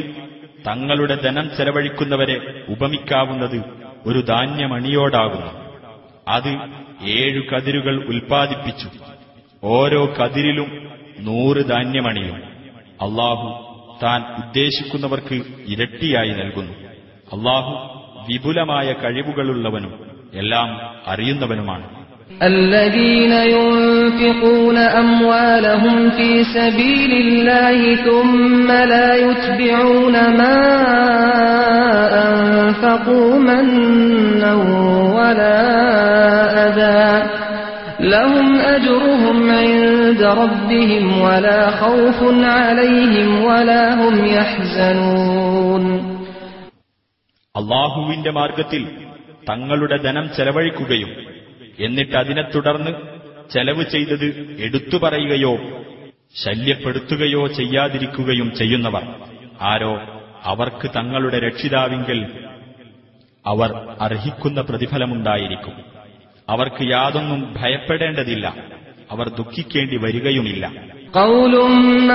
തങ്ങളുടെ 0.67 1.15
ധനം 1.15 1.47
ചെലവഴിക്കുന്നവരെ 1.57 2.36
ഉപമിക്കാവുന്നത് 2.69 3.59
ഒരു 4.07 4.20
ധാന്യമണിയോടാകുന്നു 4.23 5.53
അത് 6.30 6.58
ഏഴു 7.08 7.40
കതിരുകൾ 7.40 8.08
ഉൽപ്പാദിപ്പിച്ചു. 8.08 8.90
ഓരോ 9.64 10.06
കതിരിലും 10.06 10.90
നൂറ് 11.19 11.66
ധാന്യമണിയും. 11.69 12.35
അള്ളാഹു 13.01 13.69
താൻ 14.03 14.22
ഉദ്ദേശിക്കുന്നവർക്ക് 14.22 15.41
ഇരട്ടിയായി 15.67 16.30
നൽകുന്നു. 16.30 16.74
അള്ളാഹു 17.33 17.99
വിപുലമായ 18.30 18.93
കഴിവുകളുള്ളവനും 18.93 20.22
എല്ലാം 20.33 20.95
അറിയുന്നവനുമാണ്. 21.08 21.99
الذين 22.43 23.33
ينفقون 23.33 24.77
أموالهم 24.77 26.11
في 26.11 26.44
سبيل 26.44 27.12
الله 27.12 27.94
ثم 27.97 28.69
لا 28.73 29.15
يتبعون 29.17 30.12
ما 30.12 30.59
أنفقوا 32.28 33.39
منا 33.39 34.55
ولا 35.19 35.61
أذى 36.67 37.31
لهم 38.01 38.57
أجرهم 38.57 39.51
عند 39.51 40.23
ربهم 40.23 41.20
ولا 41.20 41.70
خوف 41.73 42.19
عليهم 42.59 43.44
ولا 43.44 43.94
هم 43.94 44.25
يحزنون 44.27 45.85
അള്ളാഹുവിന്റെ 47.55 48.31
മാർഗത്തിൽ 48.31 48.83
തങ്ങളുടെ 49.49 49.97
ധനം 49.97 50.27
ചെലവഴിക്കുകയും 50.36 51.11
എന്നിട്ട് 51.80 52.18
അതിനെ 52.18 52.42
തുടർന്ന് 52.42 52.92
ചെലവ് 53.54 53.84
ചെയ്തത് 53.84 54.56
എടുത്തു 54.60 54.98
പറയുകയോ 54.98 55.58
ശല്യപ്പെടുത്തുകയോ 56.46 57.48
ചെയ്യാതിരിക്കുകയും 57.48 58.56
ചെയ്യുന്നവർ. 58.56 59.04
ആരോ 59.62 60.02
അവർക്ക് 60.44 60.90
തങ്ങളുടെ 60.96 61.40
രക്ഷിതാവിങ്കിൽ 61.40 62.26
അവർ 63.46 63.96
അർഹിക്കുന്ന 64.02 64.62
പ്രതിഫലമുണ്ടായിരിക്കും. 64.62 65.74
അവർക്ക് 66.50 66.90
യാതൊന്നും 66.90 67.54
ഭയപ്പെടേണ്ടതില്ല. 67.62 68.54
അവർ 69.12 69.30
ദുഃഖിക്കേണ്ടി 69.30 69.98
വരികയുമില്ല. 69.98 70.72
ഖൈറും 71.18 72.10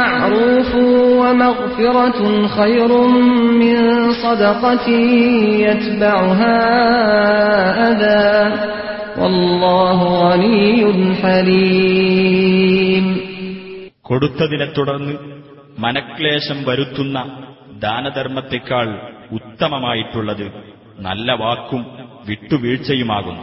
കൊടുത്തതിനെ 14.02 14.66
തുടർന്ന് 14.78 15.42
മനക്ലേശം 15.78 16.64
വരുത്തുന്ന 16.64 17.46
ദാനധർമ്മത്തെക്കാൾ 17.78 19.12
ഉത്തമമായിട്ടുള്ളത് 19.32 20.74
നല്ല 20.98 21.32
വാക്കും 21.32 21.86
വിട്ടുവീഴ്ചയുമാകുന്നു. 22.26 23.42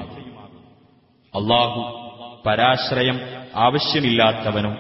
അള്ളാഹു 1.36 2.12
പരാശ്രയം 2.46 3.20
ആവശ്യമില്ലാത്തവനും 3.56 4.78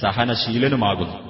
സഹനശീലനുമാകുന്നു. 0.00 1.29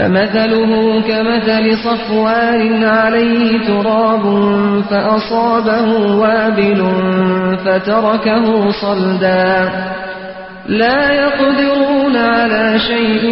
فمثله 0.00 1.00
كمثل 1.00 1.64
صفوان 1.78 2.84
عليه 2.84 3.58
تراب 3.66 4.24
فأصابه 4.90 5.88
وابل 6.20 6.80
فتركه 7.64 8.70
صلدا 8.70 9.50
لا 10.66 11.00
يقدرون 11.12 12.16
على 12.16 12.78
شيء 12.78 13.24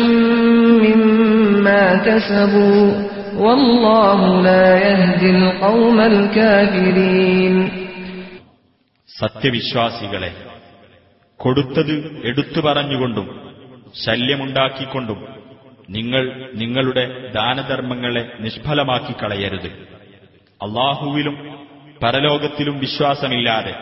مما 0.85 1.97
كسبوا 1.97 2.93
والله 3.37 4.43
لا 4.43 4.67
يهدي 4.79 5.31
القوم 5.31 5.99
الكافرين 6.13 7.55
സത്യവിശ്വാസികളെ 9.09 10.31
കൊടുത്തത് 11.41 11.95
എടുത്തു 12.25 12.61
പറഞ്ഞുകൊണ്ടും 12.61 13.27
ശല്യമുണ്ടാക്കിക്കൊണ്ടും 14.05 15.19
നിങ്ങൾ 15.90 16.52
നിങ്ങളുടെ 16.56 17.32
ദാനധർമ്മങ്ങളെ 17.32 18.32
നിഷ്ഫലമാക്കി 18.40 19.12
കളയരുത് 19.12 19.68
അള്ളാഹുവിലും 20.62 21.68
പരലോകത്തിലും 22.04 22.80
വിശ്വാസമില്ലാതെ 22.80 23.76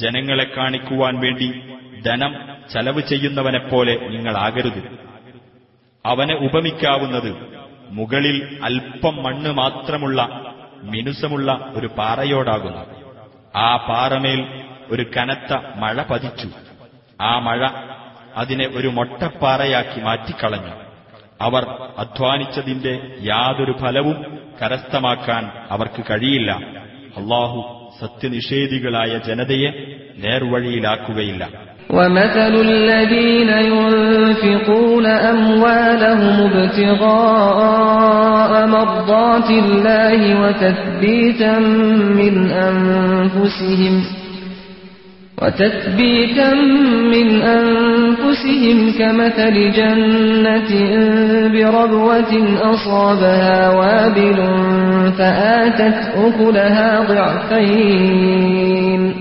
ജനങ്ങളെ 0.00 0.44
കാണിക്കുവാൻ 0.56 1.20
വേണ്ടി 1.20 1.62
ധനം 2.06 2.36
ചെലവ് 2.72 3.00
ചെയ്യുന്നവനെപ്പോലെ 3.00 3.96
നിങ്ങളാകരുത്. 3.96 4.98
അവനെ 6.06 6.34
ഉപമിക്കാവുന്നത് 6.34 7.60
മുകളിൽ 7.90 8.58
അല്പം 8.62 9.22
മണ്ണ് 9.22 9.52
മാത്രമുള്ള 9.52 10.28
മിനുസമുള്ള 10.82 11.72
ഒരു 11.74 11.86
പാറയോടാകുന്നു. 11.86 13.10
ആ 13.56 13.76
പാറമേൽ 13.76 14.64
ഒരു 14.90 15.06
കനത്ത 15.16 15.56
മഴ 15.76 16.02
പതിച്ചു. 16.02 16.48
ആ 17.20 17.38
മഴ 17.38 17.68
അതിനെ 18.36 18.66
ഒരു 18.66 18.88
മൊട്ടപ്പാറയാക്കി 18.88 20.00
മാറ്റിക്കളഞ്ഞു. 20.00 20.81
അവർ 21.41 21.63
അധ്വാനിച്ചതിന്റെ 21.97 22.99
യാതൊരു 23.23 23.75
ഫലവും 23.81 24.17
കരസ്ഥമാക്കാൻ 24.59 25.43
അവർക്ക് 25.69 26.03
കഴിയില്ല 26.09 26.51
അള്ളാഹു 27.19 27.59
സത്യനിഷേധികളായ 28.01 29.11
ജനതയെ 29.27 29.71
നേർവഴിയിലാക്കുകയില്ല 30.25 31.43
ومثل 31.89 32.53
الذين 32.69 33.49
ينفقون 33.71 35.05
أموالهم 35.33 36.35
ابتغاء 36.49 38.51
مرضات 38.67 39.49
الله 39.63 40.19
وتثبيتا 40.41 41.53
من 42.19 42.35
أنفسهم 42.69 43.95
وتثبيتا 45.41 46.53
من 47.13 47.41
أنفسهم 47.41 48.91
كمثل 48.99 49.71
جنة 49.71 50.71
بربوة 51.47 52.33
أصابها 52.73 53.69
وابل 53.69 54.37
فآتت 55.17 56.17
أكلها 56.17 56.99
ضعفين 57.03 59.15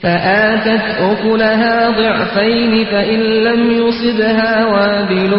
فآتت 0.00 0.84
أكلها 1.00 1.90
ضعفين 1.90 2.84
فإن 2.84 3.20
لم 3.20 3.70
يصبها 3.70 4.66
وابل 4.66 5.30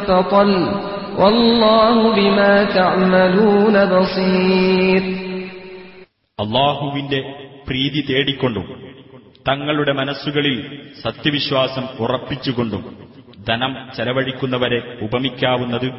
فطل 0.00 0.68
والله 1.18 2.14
بما 2.14 2.64
تعملون 2.64 3.84
بصير 3.84 5.02
അള്ളാഹുവിന്റെ 6.38 7.20
പ്രീതി 7.68 8.00
തേടിക്കൊണ്ടും 8.10 8.66
തങ്ങളുടെ 9.47 9.91
മനസ്സുകളിൽ 9.91 10.81
സത്യവിശ്വാസം 11.01 11.87
ഉറപ്പിച്ചുകൊണ്ടും 11.99 13.07
ധനം 13.47 13.89
ചെലവഴിക്കുന്നവരെ 13.97 14.97
ഉപമിക്കാവുന്നത് 15.01 15.91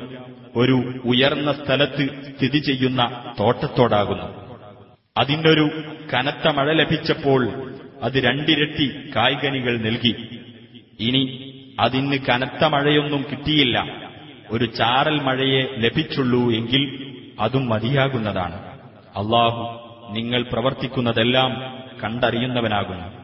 ഒരു 0.57 1.01
ഉയർന്ന 1.05 1.53
സ്ഥലത്ത് 1.53 2.33
സ്ഥിതി 2.37 2.59
ചെയ്യുന്ന 2.59 3.33
തോട്ടത്തോടാകുന്നു. 3.41 4.55
അതിനൊരു 5.19 5.71
കനത്ത 6.15 6.49
മഴ 6.49 6.73
ലഭിച്ചപ്പോൾ 6.73 7.73
അത് 8.03 8.13
രണ്ടിരട്ടി 8.13 9.13
കായ്കനികൾ 9.17 9.79
നൽകി. 9.79 10.41
ഇനി 11.01 11.51
അതിന് 11.81 12.19
കനത്ത 12.29 12.65
മഴയൊന്നും 12.65 13.25
കിട്ടിയില്ല. 13.31 13.85
ഒരു 14.51 14.65
ചാറൽ 14.65 15.21
മഴയെ 15.21 15.63
ലഭിച്ചുള്ളൂ 15.79 16.51
എങ്കിൽ 16.51 17.15
അതും 17.41 17.69
മതിയാകുന്നതാണ്. 17.69 18.55
അള്ളാഹു 19.17 19.85
നിങ്ങൾ 20.13 20.43
പ്രവർത്തിക്കുന്നതെല്ലാം 20.43 21.79
കണ്ടറിയുന്നവനാകുന്നു. 22.05 23.24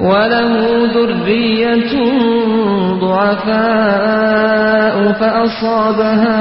وله 0.00 0.50
ذرية 0.94 1.92
ضعفاء 3.64 5.12
فأصابها 5.12 6.40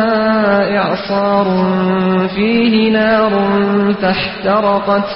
إعصار 0.77 1.47
فيه 2.35 2.73
نار 2.91 3.33
فاحترقت 4.01 5.09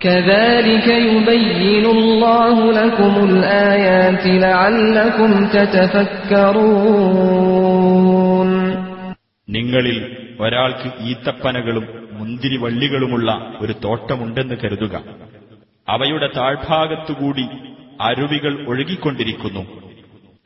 كذلك 0.00 0.86
يبين 1.06 1.84
الله 1.86 2.72
لكم 2.72 3.12
الآيات 3.24 4.26
لعلكم 4.44 5.30
تتفكرون 7.60 8.50
നിങ്ങളിൽ 9.48 9.98
ഒരാൾക്ക് 10.40 10.88
ഈത്തപ്പനകളും 11.00 11.84
മുന്തിരിവള്ളികളുമുള്ള 12.12 13.28
ഒരു 13.60 13.74
തോട്ടമുണ്ടെന്ന് 13.84 14.54
കരുതുക 14.54 14.94
അവയുടെ 15.89 16.29
താഴ്ഭാഗത്തുകൂടി 16.37 17.47
അരുവികൾ 18.01 18.67
ഒഴുകിക്കൊണ്ടിരിക്കുന്നു. 18.67 19.91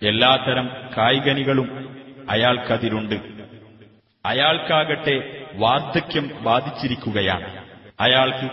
എല്ലാത്തരം 0.02 0.70
കായികനികളും 0.98 1.90
അയാൾക്കതിലുണ്ട് 2.30 3.16
അയാൾക്കാകട്ടെ 4.26 5.46
വാർദ്ധക്യം 5.56 6.32
ബാധിച്ചിരിക്കുകയാണ്. 6.42 7.66
അയാൾക്ക് 8.00 8.50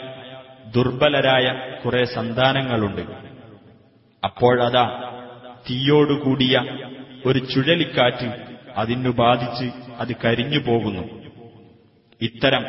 ദുർബലരായ 0.75 1.73
കുറെ 1.85 2.05
സന്താനങ്ങളുണ്ട്. 2.05 3.03
അപ്പോഴതാ 4.25 5.13
തീയോടുകൂടിയ 5.71 6.61
ഒരു 7.27 7.39
ചുഴലിക്കാറ്റ് 7.39 8.57
അതിനു 8.77 9.11
ബാധിച്ച് 9.11 9.73
അത് 9.99 10.17
കരിഞ്ഞു 10.25 10.59
പോകുന്നു. 10.59 11.03
ഇത്തരം 12.21 12.65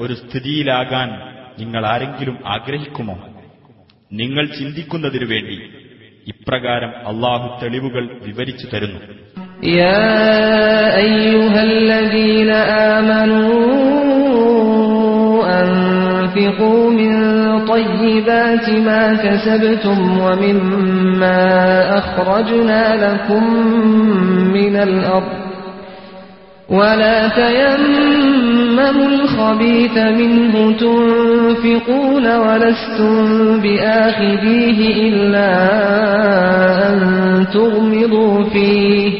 ഒരു 0.00 0.12
സ്ഥിതിയിലാകാൻ 0.12 1.08
നിങ്ങൾ 1.58 1.86
ആരെങ്കിലും 1.86 2.38
ആഗ്രഹിക്കുമോ? 2.46 3.27
നിങ്ങൾ 4.11 4.45
ചിന്തിക്കുന്നതിനു 4.57 5.25
വേണ്ടി 5.25 5.55
ഇപ്രകാരം 6.27 6.91
അള്ളാഹു 7.11 7.47
തെളിവുകൾ 7.61 8.03
വിവരിച്ചു 8.27 8.67
തരുന്നു 8.73 9.01
يا 9.83 10.13
أيها 10.97 11.59
الذين 11.71 12.51
آمنوا 12.93 13.63
أنفقوا 15.63 16.83
من 16.91 17.13
طيبات 17.67 18.65
ما 18.87 19.03
كسبتم 19.15 19.97
ومما 20.19 21.41
أخرجنا 21.97 22.83
لكم 23.05 23.43
من 24.57 24.75
الأرض 24.77 25.33
ولا 26.69 27.17
تيمموا 27.39 28.36
الخبيث 28.79 29.97
منه 29.97 30.53
تنفقون 30.73 32.25
ولستم 32.37 33.15
بآخذيه 33.59 34.79
إلا 35.03 35.51
أن 36.87 36.99
تغمضوا 37.53 38.43
فيه 38.45 39.11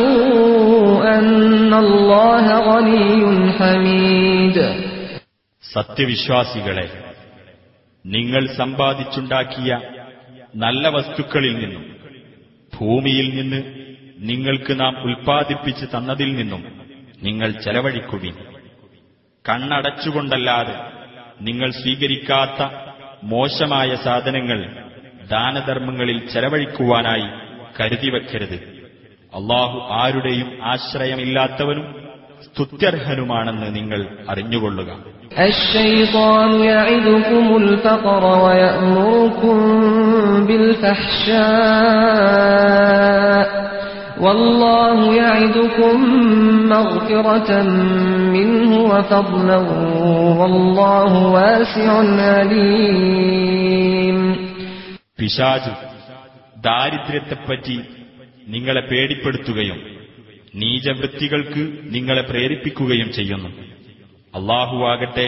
أن 1.18 1.72
الله 1.76 2.46
غني 2.60 3.14
حميد 3.52 4.58
സത്യവിശ്വാസികളെ 5.64 6.86
നിങ്ങൾ 8.04 8.42
സമ്പാദിച്ചുണ്ടാക്കിയ 8.58 9.70
നല്ല 10.54 10.84
വസ്തുക്കളിൽ 10.88 11.54
നിന്നും 11.62 11.84
ഭൂമിയിൽ 12.72 13.26
നിന്ന് 13.38 13.60
നിങ്ങൾക്ക് 14.28 14.72
നാം 14.80 14.94
ഉൽപ്പാദിപ്പിച്ച് 15.06 15.86
തന്നതിൽ 15.94 16.30
നിന്നും 16.36 16.62
നിങ്ങൾ 17.23 17.51
ചെലവഴിക്കുവിൻ. 17.51 18.33
കണ്ണടച്ചുകൊണ്ടല്ലാതെ 19.49 20.75
നിങ്ങൾ 21.41 21.71
സ്വീകരിക്കാത്ത 21.71 22.67
മോശമായ 23.23 23.95
സാധനങ്ങൾ 23.95 24.75
ദാനധർമ്മങ്ങളിൽ 25.29 26.29
ചെലവഴിക്കുവാനായി 26.29 27.27
കരുതിവെക്കരുത് 27.79 28.79
അള്ളാഹു 29.33 29.87
ആരുടെയും 29.91 30.59
ആശ്രയമില്ലാത്തവനും 30.63 32.09
സ്തുത്യർഹനുമാണെന്ന് 32.43 33.75
നിങ്ങൾ 33.75 34.17
അറിഞ്ഞുകൊള്ളുക. 34.29 35.19
അശ്ശൈതാൻ 35.37 36.59
والله 44.18 44.96
يعدكم 45.14 45.96
مغفرة 46.68 47.50
منه 48.28 48.72
وفضلا 48.84 49.58
والله 50.38 51.12
واسع 51.28 51.88
عليم 52.30 54.18
പിശാജ് 55.18 55.72
ദാരിദ്ര്യത്തെപ്പറ്റി 56.64 57.76
നിങ്ങളെ 58.46 58.82
പേടിപ്പെടുത്തുകയും 58.90 59.78
നീചവൃത്തികൾക്ക് 60.54 61.62
നിങ്ങളെ 61.94 62.22
പ്രേരിപ്പിക്കുകയും 62.22 63.08
ചെയ്യുന്നു 63.10 63.50
അള്ളാഹുവാകട്ടെ 64.34 65.26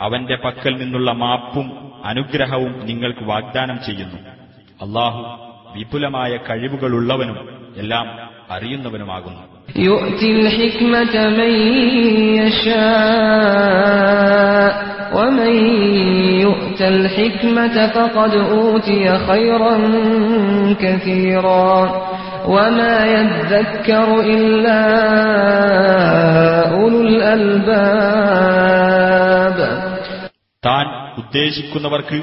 അവന്റെ 0.00 0.36
പക്കൽ 0.44 0.74
നിന്നുള്ള 0.82 1.10
മാപ്പും 1.22 1.66
അനുഗ്രഹവും 2.04 2.72
നിങ്ങൾക്ക് 2.88 3.24
വാഗ്ദാനം 3.24 3.78
ചെയ്യുന്നു 3.86 4.18
അള്ളാഹു 4.80 5.20
വിപുലമായ 5.74 6.32
കഴിവുകളുള്ളവനും 6.48 7.38
എല്ലാം 7.77 8.19
അറിയുന്നവനുമാകുന്നു 8.51 9.59
താൻ 30.65 30.85
ഉദ്ദേശിക്കുന്നവർക്ക് 31.17 32.15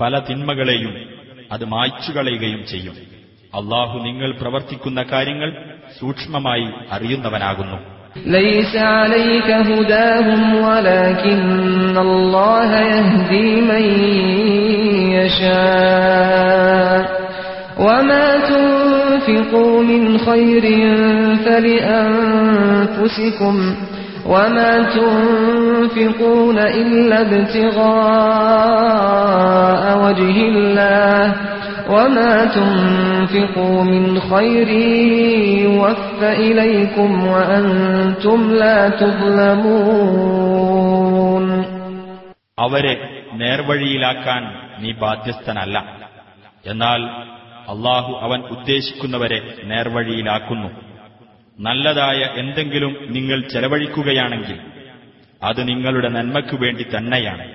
പല 0.00 0.18
തിന്മകളെയും 0.18 1.09
അത് 1.52 1.64
മായ്ച്ചുകളയുകയും 1.64 2.62
ചെയ്യും 2.64 2.96
അള്ളാഹു 3.54 3.96
നിങ്ങൾ 3.98 4.30
പ്രവർത്തിക്കുന്ന 4.40 5.00
കാര്യങ്ങൾ 5.12 5.50
സൂക്ഷ്മമായി 5.98 6.66
അറിയുന്നവനാകുന്നു 6.96 7.78
ليس 8.36 8.74
عليك 8.96 9.48
هداهم 9.70 10.42
ولكن 10.68 11.42
الله 11.98 12.70
يهدي 12.90 13.48
من 13.70 13.84
يشاء 15.16 17.00
وما 17.78 18.26
تنفقوا 18.50 19.82
من 19.82 20.02
خير 20.18 20.64
فلأنفسكم 22.36 23.54
وما 24.26 24.72
تنفقون 24.96 26.58
إلا 26.58 27.18
ابتغاء 28.56 29.82
وجه 30.04 30.36
الله 30.48 31.22
وما 31.90 32.34
تنفقوا 32.56 33.78
من 33.84 34.20
خير 34.20 34.68
يوفى 35.66 36.30
إليكم 36.46 37.10
وأنتم 37.26 38.50
لا 38.52 38.78
تظلمون 40.26 41.46
അവരെ 42.58 42.94
നേർവഴിയിലാക്കാൻ 43.32 44.42
നീ 44.78 44.90
ബാധ്യസ്ഥനല്ല 45.02 45.76
എന്നാൽ 46.66 47.00
അള്ളാഹു 47.68 48.12
അവൻ 48.26 48.40
ഉദ്ദേശിക്കുന്നവരെ 48.54 49.38
നേർവഴിയിലാക്കുന്നു 49.64 50.68
നല്ലതായ 51.59 52.29
എന്തെങ്കിലും 52.35 52.97
നിങ്ങൾ 53.09 53.39
ചെലവഴിക്കുകയാണെങ്കിൽ 53.39 54.59
അത് 55.43 55.67
നിങ്ങളുടെ 55.67 56.09
നന്മയ്ക്കു 56.09 56.55
വേണ്ടി 56.55 56.85
തന്നെയാണ്. 56.97 57.51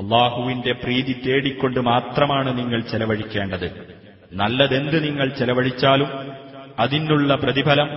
അള്ളാഹുവിന്റെ 0.00 0.72
പ്രീതി 0.72 1.12
തേടിക്കൊണ്ട് 1.26 1.80
മാത്രമാണ് 1.80 2.58
നിങ്ങൾ 2.58 2.80
ചെലവഴിക്കേണ്ടത്. 2.80 3.96
നല്ലതെന്ത് 4.32 5.04
നിങ്ങൾ 5.04 5.28
ചെലവഴിച്ചാലും 5.28 6.32
അതിനുള്ള 6.78 7.34
പ്രതിഫലം 7.34 7.88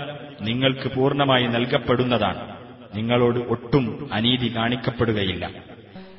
നിങ്ങൾക്ക് 0.41 0.91
പൂർണമായി 0.95 1.47
നൽകപ്പെടുന്നതാണ്. 1.47 2.55
നിങ്ങളോട് 2.95 3.39
ഒട്ടും 3.39 4.09
അനീതി 4.13 4.55
കാണിക്കപ്പെടുകയില്ല. 4.55 5.49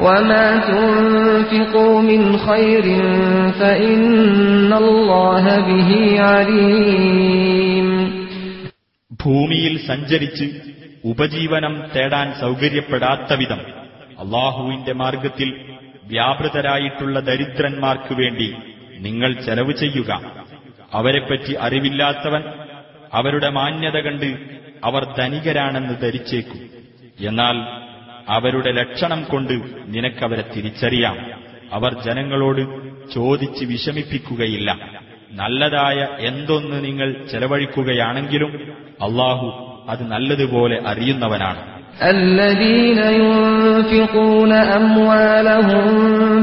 وما 0.00 0.46
تنفقوا 0.60 2.00
من 2.02 2.22
خير 2.38 2.84
فإن 3.52 4.72
الله 4.74 5.44
به 5.60 5.90
عليم 6.22 7.88
ഭൂമിയിൽ 9.20 9.74
സഞ്ചരിച്ച് 9.86 10.46
ഉപജീവനം 11.04 11.74
തേടാൻ 11.96 12.28
സൗകര്യപ്പെടാത്ത 12.40 13.32
വിധം 13.32 13.60
അള്ളാഹുവിന്റെ 14.20 14.92
മാർഗത്തിൽ 14.92 15.50
വ്യാപൃതരായിട്ടുള്ള 16.04 17.20
ദരിദ്രന്മാർക്കു 17.20 18.14
വേണ്ടി 18.14 18.48
നിങ്ങൾ 18.98 19.32
ചെലവ് 19.46 19.72
ചെയ്യുക 19.72 20.10
അവരെപ്പറ്റി 20.92 21.52
അറിവില്ലാത്തവൻ 21.60 22.42
അവരുടെ 23.12 23.48
മാന്യത 23.48 23.96
കണ്ട് 23.98 24.28
അവർ 24.84 25.04
ധനികരാണെന്ന് 25.18 25.94
ധരിച്ചേക്കും 26.02 26.60
എന്നാൽ 27.20 27.56
അവരുടെ 28.28 28.70
ലക്ഷണം 28.72 29.20
കൊണ്ട് 29.24 29.54
നിനക്കവരെ 29.94 30.44
തിരിച്ചറിയാം 30.54 31.16
അവർ 31.72 31.92
ജനങ്ങളോട് 32.06 32.62
ചോദിച്ച് 33.12 33.64
വിഷമിപ്പിക്കുകയില്ല 33.64 34.70
നല്ലതായ 35.34 35.98
എന്തൊന്ന് 36.20 36.78
നിങ്ങൾ 36.84 37.08
ചെലവഴിക്കുകയാണെങ്കിലും 37.30 38.52
അള്ളാഹു 39.02 39.48
അത് 39.90 40.04
നല്ലതുപോലെ 40.14 40.78
അറിയുന്നവനാണ് 40.86 41.62
الذين 42.10 43.00
ينفقون 43.20 44.52
أموالهم 44.80 45.84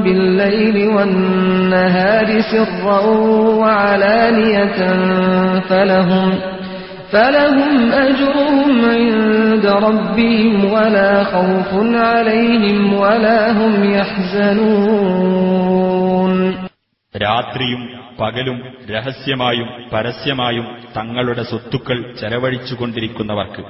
بالليل 0.03 0.77
والنهار 0.87 2.27
سرا 2.43 2.99
وعلانية 3.61 4.79
فلهم 5.61 6.27
فلهم 7.11 7.73
أجرهم 8.01 8.71
عند 8.91 9.65
ربهم 9.79 10.53
ولا 10.67 11.23
خوف 11.25 11.71
عليهم 12.05 12.77
ولا 12.95 13.39
هم 13.51 13.73
يحزنون 15.17 16.31
രാത്രിയും 17.15 17.81
പകലും 18.19 18.57
രഹസ്യമായും 18.89 19.69
പരസ്യമായും 19.91 20.65
തങ്ങളുടെ 20.95 21.43
സ്വത്തുക്കൾ 21.43 21.97
ചെലവഴിച്ചുകൊണ്ടിരിക്കുന്നവർക്ക് 22.19 23.63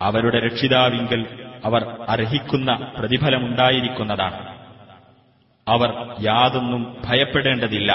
അവരുടെ 0.00 0.38
രക്ഷിതാവിങ്കൽ 0.38 1.20
അവർ 1.64 1.82
അർഹിക്കുന്ന 2.08 2.68
പ്രതിഫലമുണ്ടായിരിക്കുന്നതാണ് 2.96 4.40
അവർ 5.66 5.90
യാതൊന്നും 6.20 6.82
ഭയപ്പെടേണ്ടതില്ല 7.06 7.90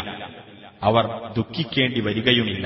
അവർ 0.81 1.05
ദുഃഖിക്കേണ്ടി 1.37 2.01
വരികയുമില്ല 2.01 2.65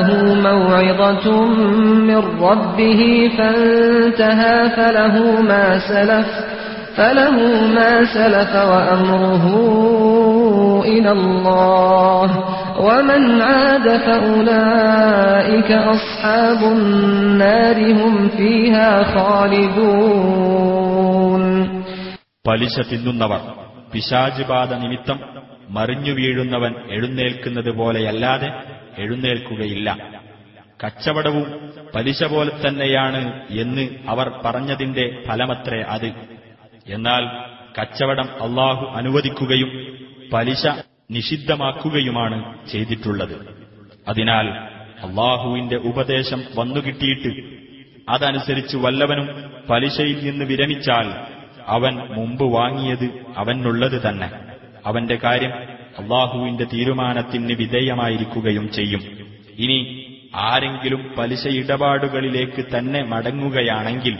جاءه 0.00 0.08
موعظة 0.42 1.26
من 2.00 2.22
ربه 2.40 3.00
فانتهى 3.38 4.56
فله 4.70 5.16
ما 5.42 5.78
سلف 5.78 6.28
فله 6.96 7.36
ما 7.74 8.04
سلف 8.14 8.52
وأمره 8.64 9.44
إلى 10.84 11.10
الله 11.12 12.28
ومن 12.80 13.42
عاد 13.42 13.86
فأولئك 13.96 15.70
أصحاب 15.96 16.60
النار 16.72 17.78
هم 17.92 18.14
فيها 18.28 18.90
خالدون 19.14 20.76
പലിശ 22.48 22.76
തിന്നുന്നവർ 22.90 23.40
പിശാചുബാധ 23.92 24.70
നിമിത്തം 24.82 25.18
മറിഞ്ഞു 25.70 26.12
വീഴുന്നവൻ 26.12 26.72
എഴുന്നേൽക്കുന്നത് 26.90 27.70
പോലെയല്ലാതെ 27.70 28.48
എഴുന്നേൽക്കുകയില്ല. 28.97 29.97
കച്ചവടവും 30.85 31.73
പലിശ 31.95 32.23
പോലെ 32.23 32.67
തന്നെയാണ് 32.67 33.47
എന്ന് 33.49 33.89
അവർ 34.07 34.41
പറഞ്ഞതിന്റെ 34.45 35.23
ഫലമത്രേ 35.27 35.81
അത്. 35.81 36.11
എന്നാൽ 36.87 37.51
കച്ചവടം 37.81 38.43
അള്ളാഹു 38.43 38.85
അനുവദിക്കുകയും 38.85 39.97
പലിശ 40.33 40.67
നിഷിദ്ധമാക്കുകയുമാണ് 41.11 42.67
ചെയ്തിട്ടുള്ളത്. 42.67 43.65
അതിനാൽ 44.07 44.49
അള്ളാഹുവിന്റെ 45.01 45.75
ഉപദേശം 45.75 46.43
വന്നുകിട്ടിയിട്ട് 46.55 47.61
അതനുസരിച്ച് 48.09 48.77
വല്ലവനും 48.77 49.51
പലിശയിൽ 49.69 50.25
നിന്ന് 50.25 50.45
വിരമിച്ചാൽ 50.45 51.25
അവൻ 51.67 51.95
മുമ്പ് 51.95 52.43
വാങ്ങിയത് 52.43 53.25
അവനുള്ളത് 53.37 54.09
തന്നെ. 54.09 54.31
അവന്റെ 54.85 55.15
കാര്യം 55.15 55.80
അള്ളാഹുവിന്റെ 56.00 56.66
തീരുമാനത്തിന് 56.72 57.54
വിധേയമായിരിക്കുകയും 57.62 58.66
ചെയ്യും 58.76 59.02
ഇനി 59.58 59.78
ആരെങ്കിലും 60.46 61.02
പലിശ 61.18 61.44
ഇടപാടുകളിലേക്ക് 61.60 62.62
തന്നെ 62.72 63.00
മടങ്ങുകയാണെങ്കിൽ 63.12 64.16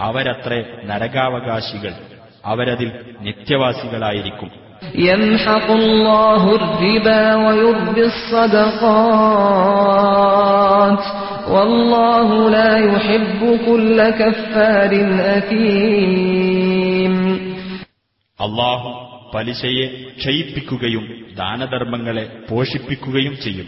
അവരത്രേ 0.00 0.60
നരകാവകാശികൾ 0.90 1.94
അവരതിൽ 2.44 2.88
നിത്യവാസികളായിരിക്കും 3.26 4.50
يمحق 5.08 5.68
الله 5.72 6.42
الربا 6.54 7.22
ويربي 7.36 8.02
الصدقات 9.64 11.02
والله 11.48 12.28
لا 12.50 12.72
يحب 12.86 13.40
كل 13.66 13.98
كفار 14.12 14.92
أثيم 15.36 17.14
അള്ളാഹു 18.38 18.88
പലിശയെ 19.35 19.87
ക്ഷയിപ്പിക്കുകയും 20.19 21.25
ദാനധർമ്മങ്ങളെ 21.37 22.29
പോഷിപ്പിക്കുകയും 22.49 23.37
ചെയ്യും. 23.43 23.65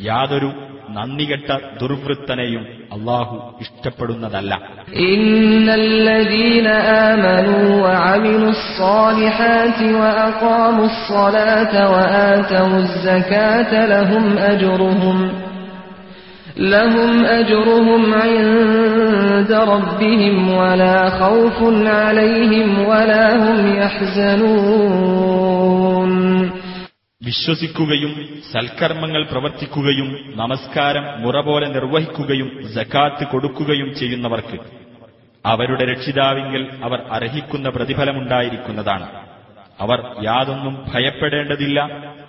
യാതൊരു 0.00 0.52
നന്ദികെട്ട 0.90 1.52
ദുർവൃത്തനെയും 1.80 2.66
അള്ളാഹു 2.92 3.58
ഇഷ്ടപ്പെടുന്നതല്ല. 3.60 4.60
ഇന്നല്ലദീന 4.92 6.68
ലഹും 13.86 14.40
അജ്റുഹും 14.40 15.51
لهم 16.57 17.25
أجرهم 17.25 17.25
لهم 17.25 17.31
أجرهم 17.31 18.15
عند 18.15 19.51
ربهم 19.51 20.51
ولا 20.51 21.11
خوف 21.11 21.63
عليهم 21.99 22.81
ولا 22.81 23.35
هم 23.35 23.77
يحزنون 23.77 25.21
വിശ്വസിക്കുകയും 27.21 28.41
സൽക്കർമ്മങ്ങൾ 28.51 29.23
പ്രവർത്തിക്കുകയും 29.23 30.35
നമസ്കാരം 30.35 31.05
മുറ 31.17 31.39
പോലെ 31.39 31.67
നിർവഹിക്കുകയും 31.67 32.75
ജക്കാത്ത് 32.75 33.25
കൊടുക്കുകയും 33.25 33.93
ചെയ്യുന്നവർക്ക് 33.93 34.59
അവരുടെ 35.45 35.85
രക്ഷിതാവിങ്കിൽ 35.85 36.69
അവർ 36.83 37.01
അർഹിക്കുന്ന 37.11 37.69
പ്രതിഫലമുണ്ടായിരിക്കുന്നതാണ് 37.69 39.07
അവർ 39.79 40.03
യാതൊന്നും 40.21 40.85
ഭയപ്പെടേണ്ടതില്ല 40.91 41.79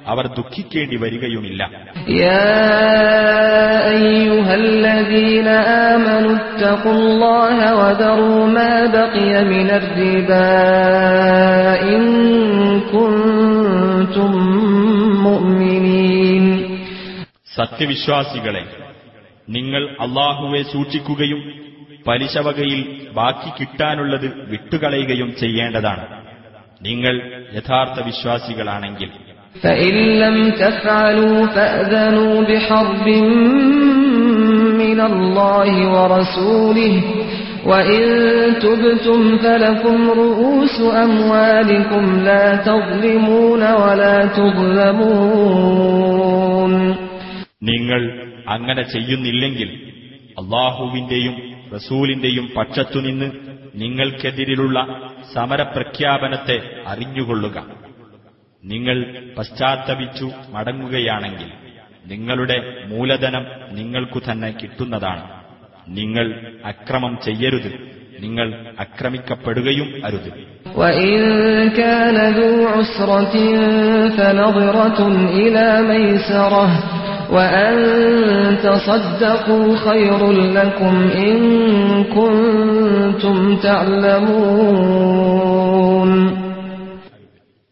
അവർ 0.07 0.27
ദുഃഖിക്കേണ്ടി 0.27 0.95
വരികയുമില്ല. 0.95 1.69
സത്യവിശ്വാസികളെ 17.56 18.65
നിങ്ങൾ 19.49 19.98
അള്ളാഹുവെ 20.01 20.64
സൂക്ഷിക്കുകയും 20.64 21.53
പലിശവകയിൽ 22.07 23.07
ബാക്കി 23.14 23.49
കിട്ടാനുള്ളത് 23.59 24.49
വിട്ടുകളയുകയും 24.49 25.35
ചെയ്യേണ്ടതാണ്. 25.40 26.23
നിങ്ങൾ 26.82 27.22
യഥാർത്ഥ 27.56 28.06
വിശ്വാസികളാണെങ്കിൽ 28.06 29.09
فإن 29.62 29.94
لم 30.18 30.50
تفعلوا 30.52 31.47
فأذنوا 31.47 32.42
بحرب 32.42 33.06
من 34.78 35.00
الله 35.02 35.70
ورسوله 35.94 36.94
وإن 37.66 38.02
تبتم 38.60 39.38
فلكم 39.38 40.10
رؤوس 40.12 40.76
أموالكم 41.05 42.05
لا 42.20 42.56
تظلمون 42.68 43.62
ولا 43.74 44.16
تظلمون 45.58 46.72
നിങ്ങൾ 47.62 48.02
അങ്ങനെ 48.48 48.82
ചെയ്യുന്നില്ലെങ്കിൽ 48.82 49.70
അള്ളാഹുവിന്റെയും 50.40 51.34
റസൂലിന്റെയും 51.74 52.47
പക്ഷത്തുനിന്ന് 52.56 53.28
നിങ്ങൾക്കെതിരിലുള്ള 53.74 54.78
സമരപ്രഖ്യാപനത്തെ 55.34 56.58
അറിഞ്ഞുകൊള്ളുക 56.86 57.56
നിങ്ങൾ 58.66 59.24
പശ്ചാത്തപിച്ചു 59.38 60.32
മടങ്ങുകയാണെങ്കിൽ 60.50 61.48
നിങ്ങളുടെ 62.06 62.83
മൂലധനം 62.85 63.45
നിങ്ങൾക്കു 63.72 64.22
തന്നെ 64.32 64.53
കിട്ടുന്നതാണ്. 64.61 65.24
നിങ്ങൾ 65.88 66.51
അക്രമം 66.66 67.17
ചെയ്യരുത്. 67.25 67.93
നിങ്ങൾ 68.19 68.66
അക്രമിക്കപ്പെടുകയും 68.80 70.06
അരുത്. 70.06 70.53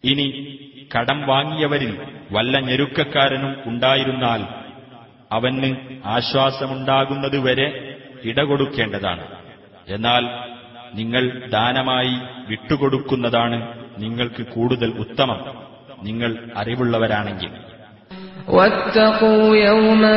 ഇനി 0.04 0.41
കടം 0.91 1.19
വാങ്ങിയവരിൽ 1.27 1.93
വല്ല 2.33 2.59
ഞെരുക്കക്കാരനും 2.61 3.53
ഉണ്ടായിരുന്നാൽ 3.67 4.43
അവന് 5.33 5.71
ആശ്വാസമുണ്ടാകുന്നതുവരെ 6.17 7.69
ഇടകൊടുക്കേണ്ടതാണ് 8.25 9.25
എന്നാൽ 9.91 10.25
നിങ്ങൾ 10.95 11.25
ദാനമായി 11.51 12.15
വിട്ടുകൊടുക്കുന്നതാണ് 12.49 13.59
നിങ്ങൾക്ക് 13.99 14.43
കൂടുതൽ 14.55 14.91
ഉത്തമം 15.05 15.41
നിങ്ങൾ 16.03 16.31
അറിവുള്ളവരാണെങ്കിൽ 16.57 17.53
واتقوا 18.49 19.57
يوما 19.67 20.17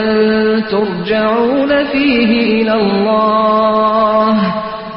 ترجعون 0.69 1.71
فيه 1.85 2.31
إلى 2.51 2.73
الله 2.83 4.35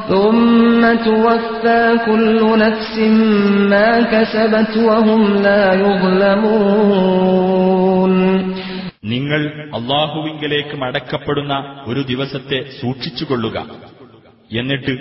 ثم 0.09 0.81
توفى 1.01 1.83
كل 2.05 2.39
نفس 2.57 2.95
ما 3.71 3.89
كسبت 4.03 4.73
وهم 4.79 5.21
لا 5.37 5.63
يظلمون 6.83 8.13
നിങ്ങൾ 9.03 9.41
അള്ളാഹുവിങ്കലേക്ക് 9.77 10.75
മടക്കപ്പെടുന്ന 10.77 11.53
ഒരു 11.85 12.01
ദിവസത്തെ 12.01 12.59
സൂക്ഷിച്ചുകൊള്ളുക 12.79 13.57
എന്നിട്ട് 14.51 14.93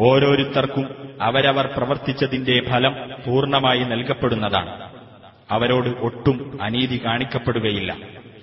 ഓരോരുത്തർക്കും 0.00 0.86
അവരവർ 1.20 1.66
പ്രവർത്തിച്ചതിന്റെ 1.76 2.56
ഫലം 2.70 2.94
പൂർണ്ണമായി 3.24 3.82
നൽകപ്പെടുന്നതാണ് 3.84 4.72
അവരോട് 5.50 5.90
ഒട്ടും 6.00 6.36
അനീതി 6.62 6.98
കാണിക്കപ്പെടുകയില്ല 7.04 7.90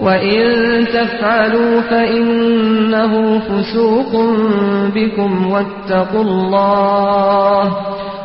وإن 0.00 0.40
تفعلوا 0.88 1.80
فإنه 1.82 3.12
فسوق 3.38 4.12
بكم 4.94 5.30
واتقوا 5.46 6.22
الله 6.22 7.62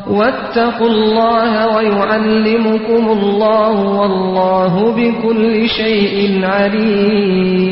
واتقوا 0.09 0.87
الله 0.87 1.51
ويعلمكم 1.75 3.03
الله 3.11 3.75
والله 3.99 4.73
بكل 4.91 5.43
شيء 5.69 6.15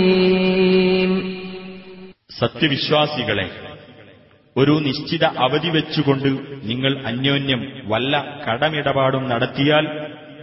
عليم 0.10 1.12
സത്യവിശ്വാസികളെ 2.42 3.48
ഒരു 4.56 4.74
നിശ്ചിത 4.86 5.24
അവധി 5.46 5.70
വെച്ചുകൊണ്ട് 5.70 6.30
നിങ്ങൾ 6.64 6.92
അന്യോന്യം 7.06 7.62
വല്ല 7.88 8.14
കടമിടപാടും 8.46 9.24
നടത്തിയാൽ 9.30 9.86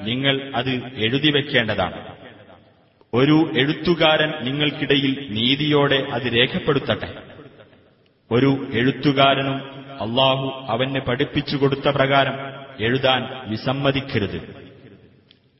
നിങ്ങൾ 0.03 0.35
അത് 0.55 0.73
എഴുതി 1.07 1.31
വെക്കേണ്ടതാണ് 1.31 1.99
ഒരു 3.14 3.52
എഴുത്തുകാരൻ 3.58 4.34
നിങ്ങൾക്കിടയിൽ 4.42 5.28
നീതിയോടെ 5.30 5.96
അത് 5.96 6.22
രേഖപ്പെടുത്തട്ടെ. 6.22 7.14
ഒരു 8.32 8.68
എഴുത്തുകാരനും 8.74 9.72
അള്ളാഹു 10.02 10.66
അവന് 10.70 11.00
പഠിപ്പിച്ചു 11.00 11.58
കൊടുത്ത 11.58 11.90
പ്രകാരം 11.90 12.34
എഴുതാൻ 12.86 13.50
വിസമ്മതിക്കരുത്. 13.50 14.66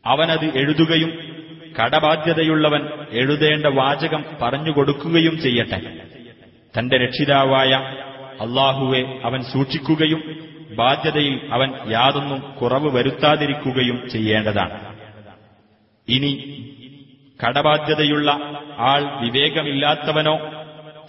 അവനത് 0.06 0.58
എഴുതുകയും 0.58 1.32
കടബാധ്യതയുള്ളവൻ 1.82 2.90
എഴുതേണ്ട 3.10 3.66
വാചകം 3.66 4.26
പറഞ്ഞുകൊടുക്കുകയും 4.42 5.42
ചെയ്യട്ടെ. 5.42 6.08
തന്റെ 6.80 6.98
രക്ഷിതാവായ 6.98 7.74
അള്ളാഹുവെ 8.42 9.22
അവൻ 9.24 9.44
സൂക്ഷിക്കുകയും 9.44 10.40
ബാധ്യതയിൽ 10.76 11.50
അവൻ 11.52 11.92
യാതൊന്നും 11.92 12.40
കുറവ് 12.40 12.96
വരുത്താതിരിക്കുകയും 12.96 14.10
ചെയ്യേണ്ടതാണ്. 14.10 14.98
ഇനി 16.08 16.58
കടബാധ്യതയുള്ള 17.44 18.32
ആൾ 18.80 19.22
വിവേകമില്ലാത്തവനോ 19.22 20.36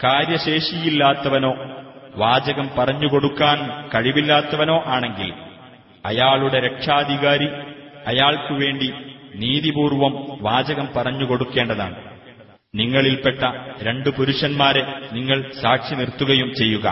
കാര്യശേഷിയില്ലാത്തവനോ 0.05 1.52
വാചകം 2.17 2.70
പറഞ്ഞുകൊടുക്കാൻ 2.78 3.59
കഴിവില്ലാത്തവനോ 3.94 4.85
ആണെങ്കിൽ 4.86 5.33
അയാളുടെ 6.07 6.61
രക്ഷാധികാരി 6.61 7.49
അയാൾക്കു 8.07 8.55
വേണ്ടി 8.55 8.93
നീതിപൂർവം 9.35 10.39
വാചകം 10.41 10.89
പറഞ്ഞുകൊടുക്കേണ്ടതാണ് 10.97 11.97
നിങ്ങളിൽപ്പെട്ട 12.75 13.43
രണ്ടു 13.83 14.11
പുരുഷന്മാരെ 14.11 14.83
നിങ്ങൾ 15.12 15.52
സാക്ഷി 15.62 15.94
നിർത്തുകയും 15.94 16.55
ചെയ്യുക. 16.55 16.86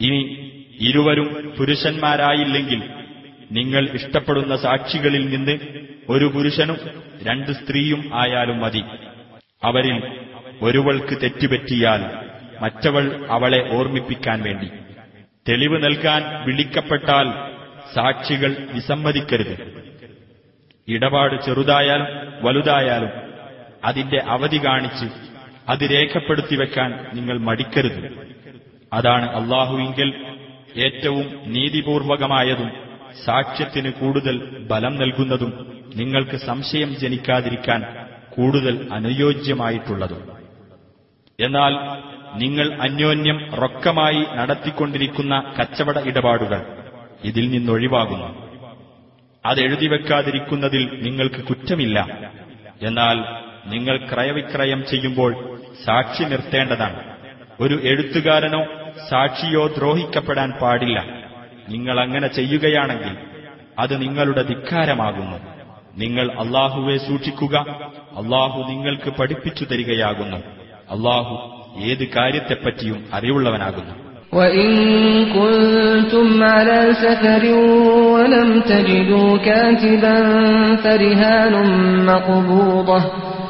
ഇനി 0.00 0.20
ഇരുവരും 0.80 1.54
പുരുഷന്മാരായില്ലെങ്കിൽ 1.58 2.82
നിങ്ങൾ 3.52 3.88
ഇഷ്ടപ്പെടുന്ന 3.94 4.56
സാക്ഷികളിൽ 4.56 5.28
നിന്ന് 5.28 5.58
ഒരു 6.08 6.24
പുരുഷനും 6.24 6.76
രണ്ട് 7.22 7.52
സ്ത്രീയും 7.52 8.10
ആയാലും 8.14 8.60
മതി. 8.60 8.82
അവരിൽ 9.62 10.26
ഒരുവൾക്ക് 10.62 11.22
തെറ്റുപറ്റിയാൽ 11.22 12.28
മറ്റവൾ 12.60 13.26
അവളെ 13.30 13.74
ഓർമ്മിപ്പിക്കാൻ 13.74 14.42
വേണ്ടി. 14.42 14.70
തെളിവ് 15.48 15.84
നൽകാൻ 15.84 16.46
വിളിക്കപ്പെട്ടാൽ 16.46 17.32
സാക്ഷികൾ 17.94 18.56
വിസമ്മതിക്കരുത്. 18.72 19.78
ഇടപാട് 20.88 21.42
ചെറുതായാലും 21.42 22.06
വലുതായാലും 22.44 23.10
അതിന്റെ 23.84 24.22
അവധി 24.28 24.66
കാണിച്ച് 24.66 25.06
അത് 25.68 25.90
രേഖപ്പെടുത്തി 25.90 26.56
വെക്കാൻ 26.56 27.06
നിങ്ങൾ 27.14 27.38
മടിക്കരുത്. 27.38 28.28
അതാണ് 28.92 29.42
അള്ളാഹുവിങ്കിൽ 29.42 30.24
ഏറ്റവും 30.76 31.40
നീതിപൂർവകമായതും 31.46 32.72
സാക്ഷ്യത്തിന് 33.24 33.92
കൂടുതൽ 33.92 34.58
ബലം 34.58 34.96
നൽകുന്നതും 34.96 35.77
നിങ്ങൾക്ക് 35.96 36.36
സംശയം 36.36 36.96
ജനിക്കാതിരിക്കാൻ 36.96 37.84
കൂടുതൽ 38.30 38.88
അനുയോജ്യമായിട്ടുള്ളതും. 38.92 40.38
എന്നാൽ 41.40 41.76
നിങ്ങൾ 42.38 42.82
അന്യോന്യം 42.82 43.54
റൊക്കമായി 43.54 44.24
നടത്തിക്കൊണ്ടിരിക്കുന്ന 44.34 45.54
കച്ചവട 45.60 45.98
ഇടപാടുകൾ 45.98 46.66
ഇതിൽ 47.24 47.50
നിന്നൊഴിവാകുന്നു. 47.50 48.48
അതെഴുതി 49.46 49.86
വെക്കാതിരിക്കുന്നതിൽ 49.86 51.02
നിങ്ങൾക്ക് 51.02 51.44
കുറ്റമില്ല. 51.44 52.08
എന്നാൽ 52.82 53.14
നിങ്ങൾ 53.66 53.96
ക്രയവിക്രയം 53.96 54.84
ചെയ്യുമ്പോൾ 54.90 55.58
സാക്ഷി 55.84 56.22
നിർത്തേണ്ടതാണ്. 56.22 57.14
ഒരു 57.60 57.80
എഴുത്തുകാരനോ 57.82 58.66
സാക്ഷിയോ 59.08 59.66
ദ്രോഹിക്കപ്പെടാൻ 59.66 60.50
പാടില്ല. 60.50 61.04
നിങ്ങൾ 61.68 62.00
അങ്ങനെ 62.00 62.28
ചെയ്യുകയാണെങ്കിൽ 62.28 63.16
അത് 63.78 64.02
നിങ്ങളുടെ 64.02 64.42
ധിക്കാരമാകുന്നു. 64.42 65.57
നിങ്ങൾ 65.97 66.27
അള്ളാഹുവെ 66.43 66.95
സൂക്ഷിക്കുക 67.07 67.55
അള്ളാഹു 68.21 68.59
നിങ്ങൾക്ക് 68.69 69.09
പഠിപ്പിച്ചു 69.19 69.65
തരികയാകുന്നു 69.71 70.39
അള്ളാഹു 70.89 71.33
ഏത് 71.89 72.05
കാര്യത്തെപ്പറ്റിയും 72.15 73.01
അറിവുള്ളവനാകുന്നു 73.17 73.93
وإن 74.33 74.69
كنتم 75.29 76.27
على 76.45 76.93
سفر 76.95 77.43
ولم 78.13 78.49
تجدوا 78.61 79.37
كاتبا 79.39 80.17
فرهان 80.75 81.53
مقبوضة 82.05 82.99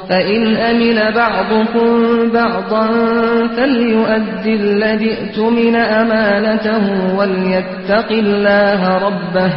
فإن 0.09 0.41
أمن 0.71 0.97
بعضكم 1.15 1.89
بعضا 2.33 2.85
فليؤد 3.47 4.45
الذي 4.61 5.11
ائتمن 5.11 5.75
أمانته 5.75 6.83
وليتق 7.17 8.09
الله 8.13 8.97
ربه 8.97 9.51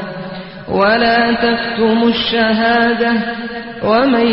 ولا 0.71 1.33
تكتموا 1.37 2.09
الشهادة 2.09 3.13
ومن 3.85 4.29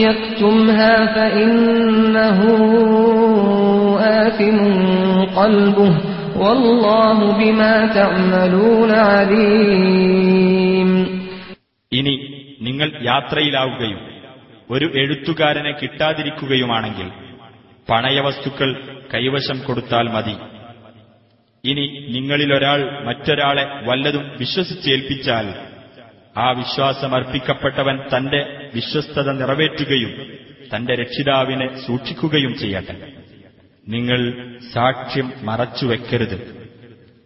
يكتمها 0.00 1.06
فإنه 1.06 2.38
آثم 4.20 4.58
قلبه 5.36 5.92
والله 6.36 7.18
بما 7.38 7.74
تعملون 7.94 8.90
عليم 9.10 10.90
ഇനി 11.92 12.14
നിങ്ങൾ 12.60 12.88
യാത്രയിലാവുകയും 13.02 14.00
ഒരു 14.70 14.86
എഴുത്തുകാരനെ 14.94 15.72
കിട്ടാതിരിക്കുകയുമാണെങ്കിൽ 15.72 17.08
പണയവസ്തുക്കൾ 17.88 18.70
കൈവശം 19.12 19.58
കൊടുത്താൽ 19.66 20.06
മതി 20.08 20.34
ഇനി 21.65 22.07
നിങ്ങളിലൊരാൾ 22.09 23.05
മറ്റൊരാളെ 23.05 23.67
വല്ലതും 23.83 24.31
വിശ്വസിച്ചേൽപ്പിച്ചാൽ 24.39 25.53
ആ 26.37 26.51
വിശ്വാസമർപ്പിക്കപ്പെട്ടവൻ 26.51 27.99
തന്റെ 28.17 28.69
വിശ്വസ്തത 28.75 29.31
നിറവേറ്റുകയും 29.31 30.11
തന്റെ 30.75 30.95
രക്ഷിതാവിനെ 30.95 31.69
സൂക്ഷിക്കുകയും 31.87 32.57
ചെയ്യട്ടെ. 32.57 33.13
നിങ്ങൾ 33.87 34.49
സാക്ഷ്യം 34.73 35.31
മറച്ചുവെക്കരുത്. 35.41 36.67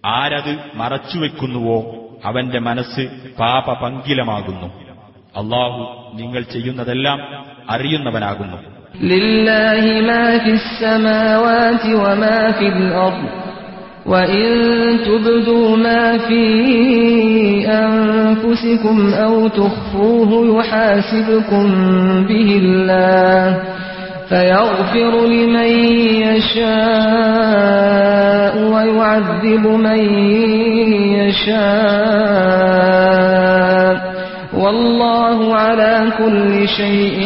ആരത് 0.05 0.57
മറച്ചുവെക്കുന്നുവോ 0.75 2.09
അവന്റെ 2.25 2.59
മനസ്സ് 2.59 3.07
പാപപങ്കിലമാകുന്നു. 3.39 4.89
അള്ളാഹു 5.35 6.17
നിങ്ങൾ 6.17 6.41
ചെയ്യുന്നതെല്ലാം 6.41 7.45
അറിയുന്നവനാകുന്നു. 7.69 8.57
ലില്ലാഹി 9.03 11.93
വമാ 11.93 12.53
ഫിൽ 12.59 12.93
അർദ്. 12.93 13.48
وإن 14.08 14.46
تبدوا 15.04 15.76
ما 15.76 16.18
في 16.18 16.44
أنفسكم 17.68 18.96
أو 19.14 19.48
تخفوه 19.48 20.30
يحاسبكم 20.58 21.66
به 22.28 22.48
الله 22.62 23.62
فيغفر 24.28 25.12
لمن 25.26 25.70
يشاء 27.24 28.54
ويعذب 28.72 29.64
من 29.66 30.00
يشاء 32.94 33.94
والله 34.54 35.38
على 35.56 35.94
كل 36.18 36.68
شيء 36.68 37.20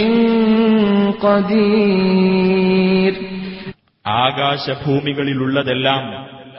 قدير 1.23 3.13
ആകാശഭൂമികളിലുള്ളതെല്ലാം 4.25 6.03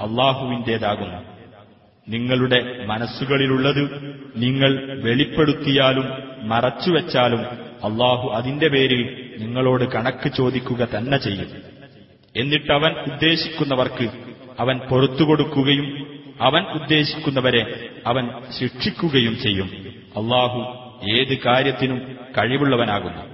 അള്ളാഹുവിന്റേതാകുന്നു 0.01 1.35
നിങ്ങളുടെ 2.09 2.85
മനസ്സുകളിലുള്ളത് 2.87 4.13
നിങ്ങൾ 4.37 5.01
വെളിപ്പെടുത്തിയാലും 5.03 6.09
മറച്ചുവെച്ചാലും 6.43 7.41
അള്ളാഹു 7.85 8.29
അതിന്റെ 8.29 8.69
പേരിൽ 8.69 9.35
നിങ്ങളോട് 9.39 9.93
കണക്ക് 9.93 10.33
ചോദിക്കുക 10.37 10.89
തന്നെ 10.97 11.17
ചെയ്യും. 11.17 11.47
എന്നിട്ടവൻ 12.37 12.93
ഉദ്ദേശിക്കുന്നവർക്ക് 12.93 14.11
അവൻ 14.61 14.79
പൊറത്തുകൊടുക്കുകയും 14.79 16.07
അവൻ 16.41 16.63
ഉദ്ദേശിക്കുന്നവരെ 16.63 17.89
അവൻ 18.07 18.31
ശിക്ഷിക്കുകയും 18.61 19.39
ചെയ്യും. 19.43 19.67
അള്ളാഹു 20.17 20.85
ഏത് 21.11 21.39
കാര്യത്തിനും 21.39 22.19
കഴിവുള്ളവനാകുന്നു. 22.39 23.34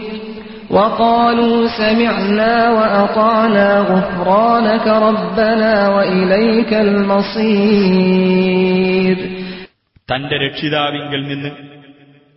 وقالوا 0.70 1.56
سمعنا 1.78 2.54
وأطعنا 2.70 3.68
غفرانك 3.82 4.86
ربنا 5.08 5.74
وإليك 5.88 6.72
المصير 8.06 9.16
തന്റെ 10.08 10.36
രക്ഷിതാവിങ്കിൽ 10.44 11.22
നിന്ന് 11.30 11.50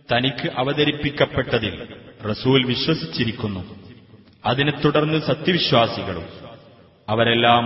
തനിക്ക് 0.08 0.46
അവതരിപ്പിക്കപ്പെട്ടതിൽ 0.60 1.74
റസൂൽ 2.24 2.60
വിശ്വസിച്ചിരിക്കുന്നു 2.70 3.60
അതിനെ 4.44 4.72
തുടർന്ന് 4.76 5.18
സത്യവിശ്വാസികളും 5.28 6.26
അവരെല്ലാം 7.08 7.64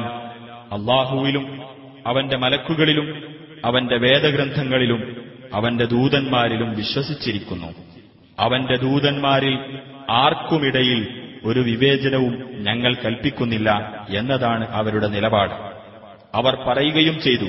അള്ളാഹുവിലും 0.77 1.45
അവന്റെ 2.07 2.37
മലക്കുകളിലും 2.45 3.07
അവന്റെ 3.65 3.97
വേദഗ്രന്ഥങ്ങളിലും 4.05 5.01
അവന്റെ 5.53 5.87
ദൂതന്മാരിലും 5.95 6.71
വിശ്വസിച്ചിരിക്കുന്നു 6.81 7.71
അവന്റെ 8.39 8.77
ദൂതന്മാരിൽ 8.87 9.55
ആർക്കുമിടയിൽ 10.25 11.01
ഒരു 11.45 11.61
വിവേചനവും 11.61 12.35
ഞങ്ങൾ 12.67 12.93
കൽപ്പിക്കുന്നില്ല 12.95 13.69
എന്നതാണ് 14.17 14.65
അവരുടെ 14.79 15.09
നിലപാട് 15.09 15.55
അവർ 16.35 16.55
പറയുകയും 16.67 17.17
ചെയ്തു 17.27 17.49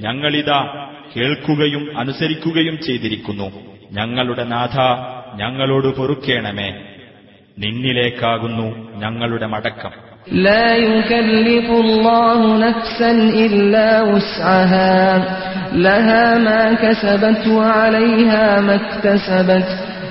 ഞങ്ങളിതാ 0.00 0.60
കേൾക്കുകയും 1.14 1.84
അനുസരിക്കുകയും 1.96 2.76
ചെയ്തിരിക്കുന്നു 2.86 3.48
ഞങ്ങളുടെ 3.92 4.44
നാഥ 4.54 4.76
ഞങ്ങളോട് 5.36 5.88
പൊറുക്കേണമേ 5.98 6.70
നിന്നിലേക്കാകുന്നു 7.62 8.68
ഞങ്ങളുടെ 9.02 9.48
മടക്കം 9.54 9.92
لا 10.46 10.66
يكلف 10.88 11.68
الله 11.80 12.40
نفسا 12.58 13.10
إلا 13.46 13.88
وسعها 14.02 15.02
لها 15.76 16.38
ما 16.38 16.62
كسبت 16.74 17.42
وعليها 17.48 18.60
ما 18.60 18.74
اكتسبت 18.74 19.68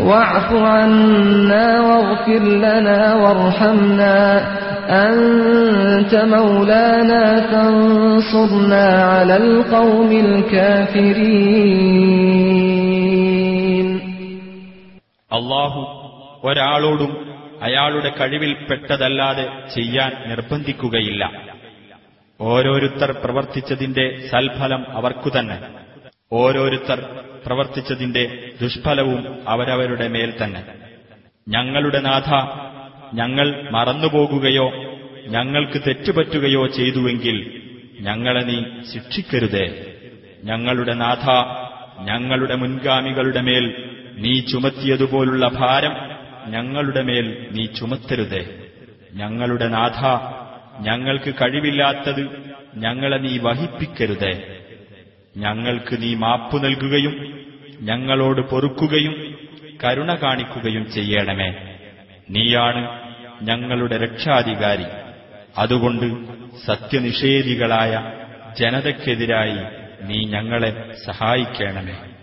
واعف 0.00 0.48
عنا 0.68 1.80
واغفر 1.80 2.42
لنا 2.64 3.00
وارحمنا 3.14 4.18
أنت 5.04 6.14
مولانا 6.28 7.22
فانصرنا 7.42 8.86
على 9.04 9.36
القوم 9.36 10.10
الكافرين 12.90 13.88
അള്ളാഹു 15.30 15.80
ഒരാളോടും 16.44 17.12
അയാളുടെ 17.62 18.10
കഴിവിൽപ്പെട്ടതല്ലാതെ 18.18 19.44
ചെയ്യാൻ 19.74 20.12
നിർബന്ധിക്കുകയില്ല 20.28 21.22
ഓരോരുത്തർ 22.40 23.10
പ്രവർത്തിച്ചതിന്റെ 23.22 24.04
സൽഫലം 24.30 24.82
അവർക്കു 24.98 25.30
തന്നെ 25.36 25.56
ഓരോരുത്തർ 26.33 27.23
പ്രവർത്തിച്ചതിന്റെ 27.45 28.49
ദുഷ്ഫലവും 28.61 29.49
അവരവരുടെ 29.49 30.07
മേൽ 30.07 30.33
തന്നെ. 30.43 30.65
ഞങ്ങളുടെ 31.49 31.99
നാഥ 31.99 32.29
ഞങ്ങൾ 33.15 33.71
മറന്നുപോകുകയോ 33.71 34.71
ഞങ്ങൾക്ക് 35.27 35.81
തെറ്റുപറ്റുകയോ 35.87 36.67
ചെയ്തുവെങ്കിൽ 36.67 37.61
ഞങ്ങളെ 37.99 38.39
നീ 38.39 38.63
ശിക്ഷിക്കരുതേ. 38.93 39.93
ഞങ്ങളുടെ 40.43 40.93
നാഥ 40.93 41.55
ഞങ്ങളുടെ 42.03 42.55
മുൻഗാമികളുടെ 42.55 43.41
മേൽ 43.41 43.93
നീ 44.17 44.39
ചുമത്തിയതുപോലുള്ള 44.39 45.47
ഭാരം 45.47 45.93
ഞങ്ങളുടെ 46.51 47.01
മേൽ 47.01 47.47
നീ 47.51 47.65
ചുമത്തരുതേ. 47.65 48.59
ഞങ്ങളുടെ 49.13 49.67
നാഥ 49.67 50.05
ഞങ്ങൾക്ക് 50.83 51.33
കഴിവില്ലാത്തത് 51.41 52.53
ഞങ്ങളെ 52.75 53.17
നീ 53.17 53.37
വഹിപ്പിക്കരുതേ. 53.37 54.54
ഞങ്ങൾക്ക് 55.37 56.01
നീ 56.01 56.15
മാപ്പു 56.15 56.57
നൽകുകയും 56.57 57.45
ഞങ്ങളോട് 57.81 58.41
പൊറുക്കുകയും 58.41 59.37
കരുണ 59.83 60.15
കാണിക്കുകയും 60.15 60.91
ചെയ്യണമേ. 60.91 61.53
നീയാണ് 62.29 62.99
ഞങ്ങളുടെ 63.41 63.97
രക്ഷാധികാരി. 63.97 64.83
അതുകൊണ്ട് 65.57 66.05
സത്യനിഷേധികളായ 66.65 68.11
ജനതയ്ക്കെതിരായി 68.59 69.57
നീ 70.05 70.25
ഞങ്ങളെ 70.25 70.91
സഹായിക്കണമേ. 71.05 72.14